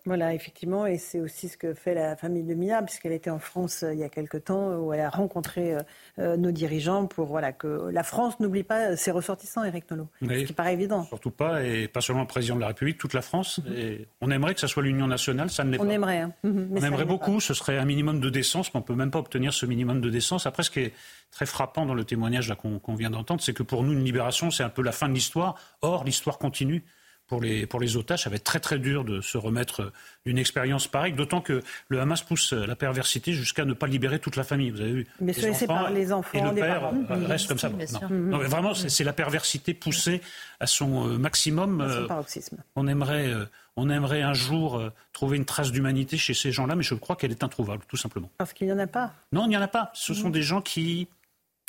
Voilà, 0.05 0.33
effectivement, 0.33 0.85
et 0.85 0.97
c'est 0.97 1.21
aussi 1.21 1.47
ce 1.47 1.55
que 1.55 1.73
fait 1.73 1.93
la 1.93 2.17
famille 2.17 2.43
de 2.43 2.53
Mia, 2.55 2.81
puisqu'elle 2.81 3.13
était 3.13 3.29
en 3.29 3.39
France 3.39 3.83
euh, 3.83 3.93
il 3.93 3.99
y 3.99 4.03
a 4.03 4.09
quelque 4.09 4.35
temps, 4.35 4.75
où 4.75 4.91
elle 4.91 4.99
a 4.99 5.09
rencontré 5.09 5.75
euh, 5.75 5.79
euh, 6.19 6.35
nos 6.35 6.51
dirigeants 6.51 7.05
pour 7.05 7.27
voilà, 7.27 7.53
que 7.53 7.89
la 7.89 8.03
France 8.03 8.37
n'oublie 8.41 8.63
pas 8.63 8.97
ses 8.97 9.11
ressortissants, 9.11 9.63
Eric 9.63 9.89
Nolot. 9.89 10.09
ce 10.21 10.43
qui 10.43 10.51
paraît 10.51 10.73
évident. 10.73 11.05
Surtout 11.05 11.31
pas, 11.31 11.63
et 11.63 11.87
pas 11.87 12.01
seulement 12.01 12.23
le 12.23 12.27
président 12.27 12.55
de 12.55 12.59
la 12.59 12.67
République, 12.67 12.97
toute 12.97 13.13
la 13.13 13.21
France. 13.21 13.61
Mhm. 13.65 13.73
Et 13.77 14.07
on 14.19 14.29
aimerait 14.29 14.53
que 14.53 14.59
ça 14.59 14.67
soit 14.67 14.83
l'Union 14.83 15.07
nationale, 15.07 15.49
ça 15.49 15.63
ne 15.63 15.71
l'est 15.71 15.77
pas. 15.77 15.85
On 15.85 15.89
aimerait. 15.89 16.19
Hein. 16.19 16.33
Mhm, 16.43 16.71
on 16.75 16.83
aimerait 16.83 17.05
beaucoup, 17.05 17.39
ce 17.39 17.53
serait 17.53 17.77
un 17.77 17.85
minimum 17.85 18.19
de 18.19 18.29
décence, 18.29 18.73
mais 18.73 18.79
on 18.79 18.81
ne 18.81 18.87
peut 18.87 18.95
même 18.95 19.11
pas 19.11 19.19
obtenir 19.19 19.53
ce 19.53 19.65
minimum 19.65 20.01
de 20.01 20.09
décence. 20.09 20.45
Après, 20.45 20.63
ce 20.63 20.69
qui 20.69 20.81
est 20.81 20.93
très 21.31 21.45
frappant 21.45 21.85
dans 21.85 21.95
le 21.95 22.03
témoignage 22.03 22.53
qu'on 22.57 22.95
vient 22.95 23.09
d'entendre, 23.09 23.41
c'est 23.41 23.53
que 23.53 23.63
pour 23.63 23.83
nous, 23.83 23.93
une 23.93 24.03
libération, 24.03 24.51
c'est 24.51 24.63
un 24.63 24.69
peu 24.69 24.81
la 24.81 24.91
fin 24.91 25.07
de 25.07 25.13
l'histoire. 25.13 25.55
Or, 25.81 26.03
l'histoire 26.03 26.37
continue 26.39 26.83
pour 27.27 27.41
les, 27.41 27.65
pour 27.65 27.79
les 27.79 27.97
otages. 27.97 28.23
Ça 28.23 28.29
va 28.29 28.35
être 28.35 28.43
très 28.43 28.59
très 28.59 28.79
dur 28.79 29.03
de 29.03 29.21
se 29.21 29.37
remettre 29.37 29.91
d'une 30.25 30.37
expérience 30.37 30.87
pareille, 30.87 31.13
d'autant 31.13 31.41
que 31.41 31.61
le 31.87 31.99
Hamas 31.99 32.21
pousse 32.21 32.53
la 32.53 32.75
perversité 32.75 33.33
jusqu'à 33.33 33.65
ne 33.65 33.73
pas 33.73 33.87
libérer 33.87 34.19
toute 34.19 34.35
la 34.35 34.43
famille. 34.43 34.69
Vous 34.69 34.81
avez 34.81 34.91
vu 34.91 35.07
Mais 35.19 35.33
les 35.33 35.49
enfants, 35.49 35.67
par 35.67 35.89
les 35.91 36.13
enfants 36.13 36.37
et 36.37 36.41
le 36.41 36.55
père 36.55 36.91
reste 37.09 37.47
comme 37.47 37.59
ça. 37.59 37.69
Non. 38.09 38.37
vraiment, 38.37 38.73
c'est 38.73 39.03
la 39.03 39.13
perversité 39.13 39.73
poussée 39.73 40.21
à 40.59 40.67
son 40.67 41.07
euh, 41.07 41.17
maximum. 41.17 41.81
À 41.81 41.89
son 41.89 41.95
euh, 41.95 42.07
paroxysme. 42.07 42.57
On 42.75 42.87
aimerait, 42.87 43.27
euh, 43.27 43.45
on 43.75 43.89
aimerait 43.89 44.21
un 44.21 44.33
jour 44.33 44.81
trouver 45.11 45.37
une 45.37 45.45
trace 45.45 45.71
d'humanité 45.71 46.17
chez 46.17 46.33
ces 46.33 46.51
gens-là, 46.51 46.75
mais 46.75 46.83
je 46.83 46.95
crois 46.95 47.15
qu'elle 47.15 47.31
est 47.31 47.43
introuvable, 47.43 47.83
tout 47.87 47.97
simplement. 47.97 48.29
Parce 48.37 48.53
qu'il 48.53 48.67
n'y 48.67 48.73
en 48.73 48.79
a 48.79 48.87
pas. 48.87 49.13
Non, 49.31 49.45
il 49.45 49.49
n'y 49.49 49.57
en 49.57 49.61
a 49.61 49.67
pas. 49.67 49.91
Ce 49.93 50.13
sont 50.13 50.29
des 50.29 50.43
gens 50.43 50.61
qui 50.61 51.07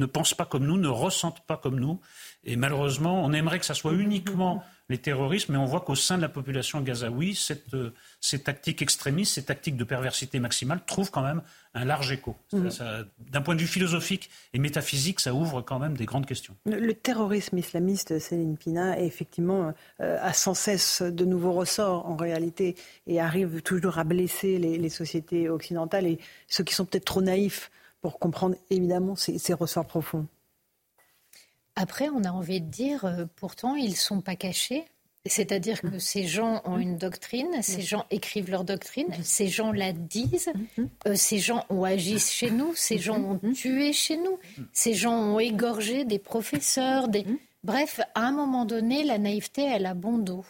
ne 0.01 0.07
pensent 0.07 0.34
pas 0.34 0.45
comme 0.45 0.66
nous, 0.66 0.76
ne 0.76 0.88
ressentent 0.88 1.45
pas 1.47 1.57
comme 1.57 1.78
nous. 1.78 2.01
Et 2.45 2.57
malheureusement, 2.57 3.24
on 3.24 3.32
aimerait 3.32 3.59
que 3.59 3.66
ça 3.66 3.74
soit 3.74 3.92
uniquement 3.92 4.62
les 4.90 4.99
terroristes, 4.99 5.49
mais 5.49 5.57
on 5.57 5.64
voit 5.64 5.80
qu'au 5.80 5.95
sein 5.95 6.16
de 6.16 6.22
la 6.22 6.28
population 6.28 6.80
gazaoui, 6.82 7.34
cette, 7.34 7.72
euh, 7.72 7.95
ces 8.20 8.42
tactiques 8.42 8.82
extrémistes, 8.82 9.34
ces 9.34 9.45
tactiques 9.45 9.78
de 9.78 9.84
perversité 9.84 10.38
maximale 10.40 10.80
trouvent 10.86 11.11
quand 11.11 11.22
même 11.22 11.40
un 11.72 11.86
large 11.86 12.12
écho. 12.12 12.36
Mhm. 12.53 12.68
D'un 13.30 13.40
point 13.40 13.55
de 13.55 13.61
vue 13.61 13.66
philosophique 13.66 14.28
et 14.53 14.59
métaphysique, 14.59 15.20
ça 15.20 15.32
ouvre 15.32 15.62
quand 15.62 15.78
même 15.78 15.97
des 15.97 16.05
grandes 16.05 16.26
questions. 16.26 16.55
Le, 16.66 16.92
terrorisme 16.92 17.57
islamiste, 17.57 18.18
Céline 18.18 18.59
Pina, 18.59 19.01
effectivement, 19.01 19.72
euh, 20.01 20.18
a 20.20 20.34
sans 20.34 20.55
cesse 20.55 21.01
de 21.01 21.24
nouveaux 21.24 21.53
ressorts 21.53 22.07
en 22.07 22.16
réalité 22.16 22.76
et 23.07 23.20
arrive 23.20 23.62
toujours 23.62 23.99
à 23.99 24.05
blesser 24.05 24.59
les, 24.59 24.88
sociétés 24.90 25.49
occidentales 25.49 26.07
et 26.07 26.18
ceux 26.47 26.62
qui 26.62 26.74
sont 26.74 26.84
peut-être 26.84 27.07
trop 27.07 27.22
naïfs 27.22 27.70
pour 28.05 28.18
comprendre 28.18 28.55
évidemment 28.68 29.16
ces 29.16 29.55
ressorts 29.55 29.86
profonds. 29.86 30.26
Après, 31.74 32.11
on 32.11 32.22
a 32.24 32.30
envie 32.30 32.61
de 32.61 32.68
dire, 32.68 33.07
euh, 33.07 33.24
pourtant, 33.34 33.76
ils 33.76 33.92
ne 33.92 33.96
sont 33.96 34.20
pas 34.20 34.36
cachés. 34.36 34.84
C'est-à-dire 35.24 35.80
que 35.80 35.98
ces 35.98 36.26
gens 36.26 36.61
ont 36.66 36.76
une 36.76 36.98
doctrine, 36.98 37.62
ces 37.62 37.80
gens 37.80 38.05
écrivent 38.11 38.50
leur 38.50 38.64
doctrine, 38.64 39.09
ces 39.22 39.48
gens 39.48 39.72
la 39.72 39.92
disent, 39.92 40.52
euh, 41.07 41.14
ces 41.14 41.38
gens 41.38 41.64
ont 41.70 41.84
agi 41.84 42.18
chez 42.18 42.50
nous, 42.50 42.74
ces 42.74 42.98
gens 42.98 43.18
ont 43.18 43.40
tué 43.55 43.94
chez 43.94 44.18
nous, 44.18 44.38
ces 44.74 44.92
gens 44.92 45.14
ont 45.14 45.38
égorgé 45.38 46.05
des 46.05 46.18
professeurs, 46.18 47.09
des... 47.09 47.24
Bref, 47.62 48.02
à 48.14 48.26
un 48.26 48.32
moment 48.32 48.66
donné, 48.66 49.02
la 49.02 49.16
naïveté, 49.16 49.62
elle 49.62 49.86
a 49.86 49.94
bon 49.94 50.18
dos. 50.18 50.44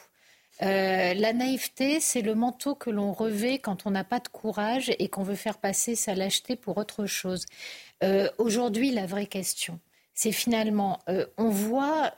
Euh, 0.62 1.14
la 1.14 1.32
naïveté, 1.32 2.00
c'est 2.00 2.22
le 2.22 2.34
manteau 2.34 2.74
que 2.74 2.90
l'on 2.90 3.12
revêt 3.12 3.58
quand 3.58 3.86
on 3.86 3.90
n'a 3.90 4.04
pas 4.04 4.20
de 4.20 4.28
courage 4.28 4.92
et 4.98 5.08
qu'on 5.08 5.22
veut 5.22 5.34
faire 5.34 5.58
passer 5.58 5.96
sa 5.96 6.14
lâcheté 6.14 6.56
pour 6.56 6.78
autre 6.78 7.06
chose. 7.06 7.46
Euh, 8.02 8.28
aujourd'hui, 8.38 8.90
la 8.90 9.06
vraie 9.06 9.26
question, 9.26 9.80
c'est 10.14 10.32
finalement, 10.32 11.00
on 11.38 11.48
voit 11.48 12.12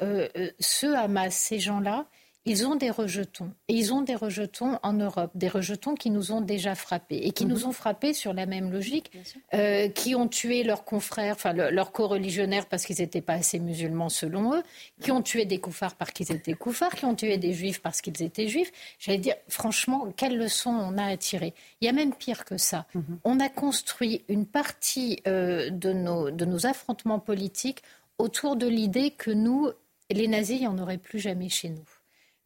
ce 0.60 0.86
Hamas, 0.86 1.34
ces 1.34 1.58
gens-là, 1.58 2.06
ils 2.46 2.64
ont 2.64 2.76
des 2.76 2.90
rejetons. 2.90 3.52
Et 3.68 3.74
ils 3.74 3.92
ont 3.92 4.02
des 4.02 4.14
rejetons 4.14 4.78
en 4.84 4.92
Europe, 4.92 5.32
des 5.34 5.48
rejetons 5.48 5.94
qui 5.94 6.10
nous 6.10 6.30
ont 6.30 6.40
déjà 6.40 6.76
frappés 6.76 7.18
et 7.22 7.32
qui 7.32 7.44
nous 7.44 7.60
mhm. 7.60 7.66
ont 7.66 7.72
frappés 7.72 8.14
sur 8.14 8.32
la 8.32 8.46
même 8.46 8.70
logique, 8.70 9.10
euh, 9.52 9.88
qui 9.88 10.14
ont 10.14 10.28
tué 10.28 10.62
leurs 10.62 10.84
confrères, 10.84 11.34
enfin 11.34 11.52
leurs 11.52 11.90
co-religionnaires 11.90 12.66
parce 12.66 12.86
qu'ils 12.86 13.00
n'étaient 13.00 13.20
pas 13.20 13.34
assez 13.34 13.58
musulmans 13.58 14.08
selon 14.08 14.54
eux, 14.54 14.62
qui 15.00 15.10
ont 15.10 15.22
tué 15.22 15.44
des 15.44 15.58
koufars 15.58 15.96
parce 15.96 16.12
qu'ils 16.12 16.30
étaient 16.30 16.54
koufars, 16.54 16.94
qui 16.94 17.04
ont 17.04 17.16
tué 17.16 17.36
des 17.36 17.52
juifs 17.52 17.82
parce 17.82 18.00
qu'ils 18.00 18.22
étaient 18.22 18.46
juifs. 18.46 18.70
J'allais 19.00 19.18
dire, 19.18 19.34
franchement, 19.48 20.12
quelle 20.16 20.38
leçon 20.38 20.70
on 20.70 20.96
a 20.98 21.04
à 21.04 21.16
tirer? 21.16 21.52
Il 21.80 21.86
y 21.86 21.88
a 21.88 21.92
même 21.92 22.14
pire 22.14 22.44
que 22.44 22.58
ça. 22.58 22.86
Mhm. 22.94 23.18
On 23.24 23.40
a 23.40 23.48
construit 23.48 24.22
une 24.28 24.46
partie 24.46 25.20
euh, 25.26 25.70
de, 25.70 25.92
nos, 25.92 26.30
de 26.30 26.44
nos 26.44 26.64
affrontements 26.64 27.18
politiques 27.18 27.82
autour 28.18 28.54
de 28.54 28.68
l'idée 28.68 29.10
que 29.10 29.32
nous, 29.32 29.70
les 30.10 30.28
nazis, 30.28 30.58
il 30.58 30.60
n'y 30.60 30.66
en 30.68 30.78
aurait 30.78 30.98
plus 30.98 31.18
jamais 31.18 31.48
chez 31.48 31.70
nous. 31.70 31.95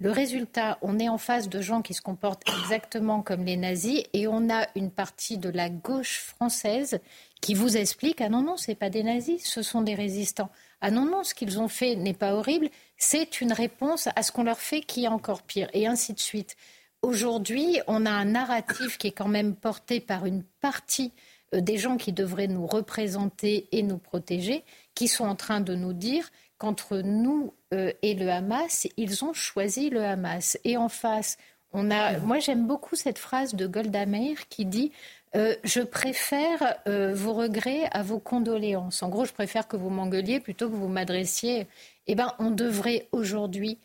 Le 0.03 0.11
résultat, 0.11 0.79
on 0.81 0.99
est 0.99 1.11
en 1.11 1.19
face 1.19 1.51
de 1.51 1.61
gens 1.61 1.83
qui 1.83 1.93
se 1.93 2.01
comportent 2.01 2.49
exactement 2.49 3.21
comme 3.21 3.45
les 3.45 3.59
nazis 3.59 4.03
et 4.15 4.27
on 4.27 4.49
a 4.49 4.67
une 4.75 4.91
partie 4.91 5.37
de 5.37 5.51
la 5.51 5.69
gauche 5.69 6.21
française 6.21 7.01
qui 7.43 7.53
vous 7.53 7.77
explique 7.77 8.23
ah 8.23 8.31
non 8.31 8.41
non, 8.41 8.57
c'est 8.57 8.75
pas 8.75 8.89
des 8.89 9.03
nazis, 9.03 9.45
ce 9.45 9.61
sont 9.61 9.83
des 9.83 9.95
résistants. 9.95 10.49
Ah 10.81 10.91
non 10.91 11.05
non, 11.05 11.23
ce 11.23 11.35
qu'ils 11.35 11.61
ont 11.61 11.69
fait 11.69 11.97
n'est 11.97 12.15
pas 12.15 12.33
horrible, 12.33 12.71
c'est 12.97 13.43
une 13.43 13.53
réponse 13.53 14.09
à 14.17 14.23
ce 14.23 14.33
qu'on 14.33 14.43
leur 14.43 14.59
fait 14.59 14.81
qui 14.81 15.05
est 15.05 15.09
encore 15.09 15.43
pire 15.43 15.69
et 15.75 15.87
ainsi 15.87 16.15
de 16.15 16.21
suite. 16.21 16.57
Aujourd'hui, 17.03 17.79
on 17.87 18.07
a 18.07 18.11
un 18.11 18.25
narratif 18.25 18.97
qui 18.97 19.09
est 19.09 19.13
quand 19.13 19.29
même 19.29 19.55
porté 19.55 20.01
par 20.01 20.25
une 20.25 20.45
partie 20.63 21.13
euh, 21.55 21.61
des 21.61 21.77
gens 21.77 21.99
qui 21.99 22.15
devraient 22.15 22.49
nous 22.49 22.67
représenter 22.67 23.69
et 23.73 23.83
nous 23.83 23.99
protéger, 23.99 24.65
qui 24.95 25.09
sont 25.09 25.27
en 25.27 25.37
train 25.37 25.61
de 25.61 25.75
nous 25.75 25.93
dire 25.93 26.31
qu'entre 26.57 26.99
nous 26.99 27.53
euh, 27.73 27.93
et 28.03 28.15
le 28.15 28.29
Hamas, 28.31 28.87
ils 28.97 29.25
ont 29.25 29.33
choisi 29.33 29.91
le 29.91 30.03
Hamas. 30.05 30.59
Et 30.65 30.77
en 30.77 30.89
face, 30.89 31.37
on 31.73 31.91
a. 31.91 32.19
Moi, 32.19 32.39
j'aime 32.39 32.67
beaucoup 32.67 32.97
cette 32.97 33.19
phrase 33.19 33.55
de 33.55 33.67
Golda 33.67 34.07
Meir 34.07 34.49
qui 34.49 34.65
dit 34.65 34.93
euh, 35.37 35.55
Je 35.65 35.81
préfère 35.81 36.79
euh, 36.89 37.15
vos 37.15 37.33
regrets 37.33 37.89
à 37.93 38.03
vos 38.03 38.19
condoléances. 38.19 39.03
En 39.03 39.09
gros, 39.09 39.25
je 39.25 39.33
préfère 39.33 39.69
que 39.69 39.77
vous 39.77 39.91
m'engueuliez 39.91 40.41
plutôt 40.41 40.69
que 40.69 40.75
vous 40.75 40.89
m'adressiez. 40.89 41.67
Eh 42.07 42.15
bien, 42.15 42.35
on 42.39 42.51
devrait 42.51 43.09
aujourd'hui 43.13 43.79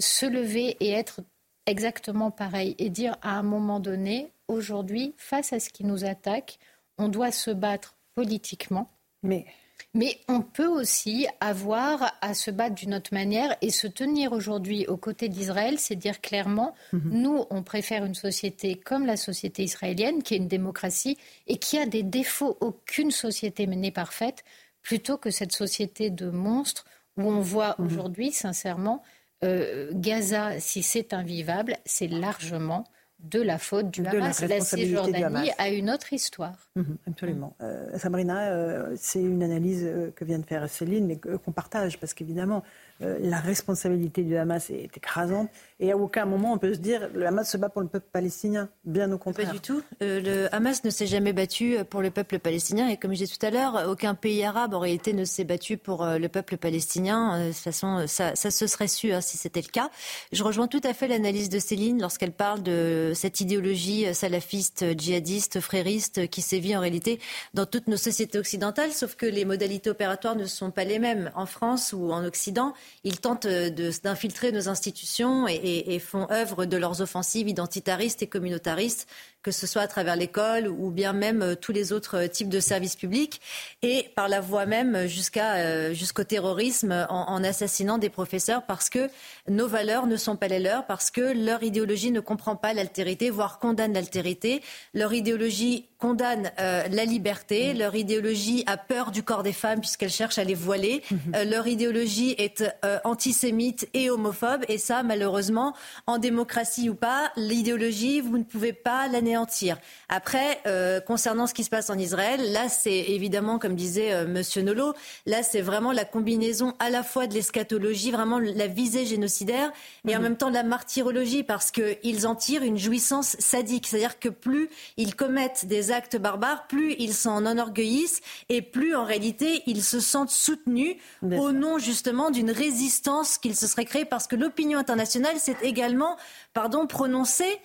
se 0.00 0.26
lever 0.26 0.76
et 0.80 0.90
être 0.90 1.20
exactement 1.66 2.30
pareil 2.30 2.74
et 2.78 2.88
dire 2.88 3.16
à 3.22 3.38
un 3.38 3.42
moment 3.42 3.78
donné, 3.78 4.32
aujourd'hui, 4.48 5.14
face 5.16 5.52
à 5.52 5.60
ce 5.60 5.70
qui 5.70 5.84
nous 5.84 6.04
attaque, 6.04 6.58
on 6.96 7.08
doit 7.08 7.32
se 7.32 7.50
battre 7.50 7.96
politiquement. 8.14 8.90
Mais 9.22 9.46
mais 9.94 10.18
on 10.28 10.42
peut 10.42 10.66
aussi 10.66 11.26
avoir 11.40 12.12
à 12.20 12.34
se 12.34 12.50
battre 12.50 12.74
d'une 12.74 12.94
autre 12.94 13.12
manière 13.12 13.56
et 13.62 13.70
se 13.70 13.86
tenir 13.86 14.32
aujourd'hui 14.32 14.86
aux 14.86 14.96
côtés 14.96 15.28
d'Israël, 15.28 15.78
c'est 15.78 15.96
dire 15.96 16.20
clairement, 16.20 16.74
mhm. 16.92 17.10
nous, 17.10 17.44
on 17.50 17.62
préfère 17.62 18.04
une 18.04 18.14
société 18.14 18.74
comme 18.76 19.06
la 19.06 19.16
société 19.16 19.62
israélienne, 19.62 20.22
qui 20.22 20.34
est 20.34 20.38
une 20.38 20.48
démocratie 20.48 21.16
et 21.46 21.56
qui 21.56 21.78
a 21.78 21.86
des 21.86 22.02
défauts, 22.02 22.56
aucune 22.60 23.10
société 23.10 23.66
n'est 23.66 23.90
parfaite, 23.90 24.44
plutôt 24.82 25.16
que 25.16 25.30
cette 25.30 25.52
société 25.52 26.10
de 26.10 26.30
monstres 26.30 26.84
où 27.16 27.22
on 27.22 27.40
voit 27.40 27.74
mhm. 27.78 27.86
aujourd'hui, 27.86 28.32
sincèrement, 28.32 29.02
euh, 29.44 29.90
Gaza, 29.92 30.58
si 30.60 30.82
c'est 30.82 31.12
invivable, 31.12 31.76
c'est 31.84 32.08
largement 32.08 32.84
de 33.18 33.40
la 33.42 33.58
faute 33.58 33.90
du 33.90 34.06
Hamas. 34.06 34.42
La, 34.42 34.60
Cisjordanie 34.60 35.50
a 35.58 35.68
une 35.70 35.90
autre 35.90 36.12
histoire. 36.12 36.68
Mhm, 36.76 36.96
absolument. 37.08 37.56
Euh, 37.60 37.98
Sabrina, 37.98 38.52
euh, 38.52 38.94
c'est 38.96 39.20
une 39.20 39.42
analyse 39.42 39.82
euh, 39.84 40.10
que 40.14 40.24
vient 40.24 40.38
de 40.38 40.46
faire 40.46 40.68
Céline, 40.68 41.06
mais 41.06 41.16
qu'on 41.18 41.52
partage, 41.52 41.98
parce 41.98 42.14
qu'évidemment, 42.14 42.62
la 43.00 43.38
responsabilité 43.38 44.22
du 44.22 44.36
Hamas 44.36 44.70
est 44.70 44.96
écrasante. 44.96 45.50
Et 45.80 45.92
à 45.92 45.96
aucun 45.96 46.24
moment 46.24 46.52
on 46.52 46.58
peut 46.58 46.74
se 46.74 46.78
dire 46.78 47.08
le 47.14 47.26
Hamas 47.26 47.50
se 47.50 47.56
bat 47.56 47.68
pour 47.68 47.82
le 47.82 47.88
peuple 47.88 48.08
palestinien. 48.12 48.68
Bien 48.84 49.12
au 49.12 49.18
contraire. 49.18 49.46
Pas 49.46 49.52
du 49.52 49.60
tout. 49.60 49.80
Euh, 50.02 50.20
le 50.20 50.54
Hamas 50.54 50.82
ne 50.82 50.90
s'est 50.90 51.06
jamais 51.06 51.32
battu 51.32 51.76
pour 51.88 52.02
le 52.02 52.10
peuple 52.10 52.40
palestinien. 52.40 52.88
Et 52.88 52.96
comme 52.96 53.12
je 53.12 53.18
disais 53.18 53.36
tout 53.38 53.46
à 53.46 53.50
l'heure, 53.50 53.88
aucun 53.88 54.14
pays 54.14 54.42
arabe 54.44 54.74
en 54.74 54.80
réalité 54.80 55.12
ne 55.12 55.24
s'est 55.24 55.44
battu 55.44 55.76
pour 55.76 56.02
euh, 56.02 56.18
le 56.18 56.28
peuple 56.28 56.56
palestinien. 56.56 57.38
Euh, 57.38 57.48
de 57.48 57.52
toute 57.52 57.62
façon, 57.62 58.06
ça, 58.08 58.34
ça 58.34 58.50
se 58.50 58.66
serait 58.66 58.88
su 58.88 59.12
hein, 59.12 59.20
si 59.20 59.36
c'était 59.36 59.62
le 59.62 59.70
cas. 59.70 59.90
Je 60.32 60.42
rejoins 60.42 60.66
tout 60.66 60.80
à 60.82 60.94
fait 60.94 61.06
l'analyse 61.06 61.48
de 61.48 61.60
Céline 61.60 62.00
lorsqu'elle 62.00 62.32
parle 62.32 62.62
de 62.62 63.12
cette 63.14 63.40
idéologie 63.40 64.12
salafiste, 64.14 64.98
djihadiste, 64.98 65.60
frériste 65.60 66.28
qui 66.28 66.42
sévit 66.42 66.76
en 66.76 66.80
réalité 66.80 67.20
dans 67.54 67.66
toutes 67.66 67.86
nos 67.86 67.96
sociétés 67.96 68.38
occidentales. 68.38 68.92
Sauf 68.92 69.14
que 69.14 69.26
les 69.26 69.44
modalités 69.44 69.90
opératoires 69.90 70.34
ne 70.34 70.46
sont 70.46 70.72
pas 70.72 70.84
les 70.84 70.98
mêmes. 70.98 71.30
En 71.36 71.46
France 71.46 71.92
ou 71.92 72.12
en 72.12 72.24
Occident, 72.24 72.74
ils 73.04 73.20
tentent 73.20 73.46
d'infiltrer 73.46 74.50
nos 74.50 74.68
institutions 74.68 75.46
et, 75.46 75.67
et, 75.68 75.98
font 75.98 76.26
œuvre 76.30 76.64
de 76.64 76.76
leurs 76.76 77.00
offensives 77.02 77.48
identitaristes 77.48 78.22
et 78.22 78.26
communautaristes 78.26 79.06
que 79.42 79.50
ce 79.50 79.66
soit 79.66 79.82
à 79.82 79.86
travers 79.86 80.16
l'école 80.16 80.68
ou 80.68 80.90
bien 80.90 81.12
même 81.12 81.42
euh, 81.42 81.54
tous 81.54 81.72
les 81.72 81.92
autres 81.92 82.16
euh, 82.16 82.28
types 82.28 82.48
de 82.48 82.60
services 82.60 82.96
publics, 82.96 83.40
et 83.82 84.10
par 84.16 84.28
la 84.28 84.40
voie 84.40 84.66
même 84.66 85.06
jusqu'à 85.06 85.56
euh, 85.56 85.94
jusqu'au 85.94 86.24
terrorisme 86.24 87.06
en, 87.08 87.42
assassinant 87.44 87.98
des 87.98 88.10
professeurs 88.10 88.64
parce 88.66 88.90
que 88.90 89.08
nos 89.48 89.68
valeurs 89.68 90.06
ne 90.06 90.16
sont 90.16 90.36
pas 90.36 90.48
les 90.48 90.58
leurs, 90.58 90.86
parce 90.86 91.10
que 91.10 91.20
leur 91.20 91.62
idéologie 91.62 92.10
ne 92.10 92.20
comprend 92.20 92.56
pas 92.56 92.72
l'altérité, 92.72 93.30
voire 93.30 93.58
condamne 93.58 93.92
l'altérité. 93.92 94.62
Leur 94.92 95.12
idéologie 95.12 95.86
condamne 95.98 96.50
la 96.58 97.04
liberté, 97.04 97.74
mmh. 97.74 97.78
leur 97.78 97.94
idéologie 97.94 98.64
a 98.66 98.76
peur 98.76 99.10
du 99.10 99.22
corps 99.22 99.42
des 99.42 99.52
femmes 99.52 99.80
puisqu'elle 99.80 100.10
cherche 100.10 100.38
à 100.38 100.44
les 100.44 100.54
voiler, 100.54 101.02
mmh. 101.10 101.42
leur 101.44 101.66
idéologie 101.66 102.34
est 102.38 102.64
antisémite 103.04 103.88
et 103.94 104.10
homophobe, 104.10 104.64
et 104.68 104.78
ça, 104.78 105.02
malheureusement, 105.02 105.74
en 106.06 106.18
démocratie 106.18 106.88
ou 106.88 106.94
pas, 106.94 107.32
l'idéologie, 107.36 108.20
vous 108.20 108.38
ne 108.38 108.44
pouvez 108.44 108.72
pas 108.72 109.08
l'anéantir 109.28 109.78
après, 110.10 110.60
euh, 110.66 111.00
concernant 111.00 111.46
ce 111.46 111.52
qui 111.52 111.64
se 111.64 111.68
passe 111.68 111.90
en 111.90 111.98
Israël, 111.98 112.52
là, 112.52 112.70
c'est 112.70 112.90
évidemment, 112.90 113.58
comme 113.58 113.74
disait 113.74 114.14
euh, 114.14 114.26
Monsieur 114.26 114.62
Nolo, 114.62 114.94
là, 115.26 115.42
c'est 115.42 115.60
vraiment 115.60 115.92
la 115.92 116.06
combinaison 116.06 116.72
à 116.78 116.88
la 116.88 117.02
fois 117.02 117.26
de 117.26 117.34
l'eschatologie, 117.34 118.10
vraiment 118.10 118.38
la 118.38 118.68
visée 118.68 119.04
génocidaire, 119.04 119.70
et 120.06 120.14
en 120.14 120.18
mhm. 120.18 120.22
même 120.22 120.36
temps 120.38 120.48
de 120.48 120.54
la 120.54 120.62
martyrologie, 120.62 121.42
parce 121.42 121.70
qu'ils 121.70 122.26
en 122.26 122.34
tirent 122.34 122.62
une 122.62 122.78
jouissance 122.78 123.36
sadique. 123.38 123.86
C'est-à-dire 123.86 124.18
que 124.18 124.30
plus 124.30 124.70
ils 124.96 125.14
commettent 125.14 125.66
des 125.66 125.92
actes 125.92 126.16
barbares, 126.16 126.66
plus 126.68 126.94
ils 126.98 127.12
s'en 127.12 127.44
enorgueillissent, 127.44 128.22
et 128.48 128.62
plus 128.62 128.96
en 128.96 129.04
réalité 129.04 129.62
ils 129.66 129.84
se 129.84 130.00
sentent 130.00 130.30
soutenus 130.30 130.96
au 131.22 131.52
nom 131.52 131.78
justement 131.78 132.30
d'une 132.30 132.50
résistance 132.50 133.36
qu'ils 133.36 133.56
se 133.56 133.66
seraient 133.66 133.84
créée, 133.84 134.06
parce 134.06 134.26
que 134.26 134.36
l'opinion 134.36 134.78
internationale 134.78 135.38
s'est 135.38 135.56
également, 135.60 136.16
pardon, 136.54 136.86
prononcée 136.86 137.58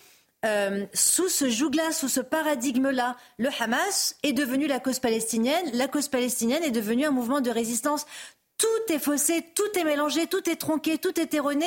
euh, 0.46 0.86
sous 0.94 1.30
ce 1.30 1.50
joug-là, 1.50 1.91
sous 1.91 2.10
ce 2.10 2.20
paradigme-là, 2.20 3.16
le 3.38 3.50
Hamas 3.60 4.16
est 4.24 4.34
devenu 4.34 4.68
la 4.68 4.80
cause 4.80 5.00
palestinienne. 5.00 5.66
La 5.74 5.88
cause 5.88 6.08
palestinienne 6.08 6.64
est 6.64 6.72
devenue 6.72 7.06
un 7.06 7.12
mouvement 7.12 7.41
de 7.41 7.50
résistance 7.50 8.06
tout 8.64 8.94
est 8.94 9.00
faussé, 9.00 9.44
tout 9.56 9.78
est 9.78 9.84
mélangé, 9.84 10.28
tout 10.28 10.50
est 10.50 10.56
tronqué, 10.56 10.98
tout 10.98 11.20
est 11.20 11.34
erroné. 11.34 11.66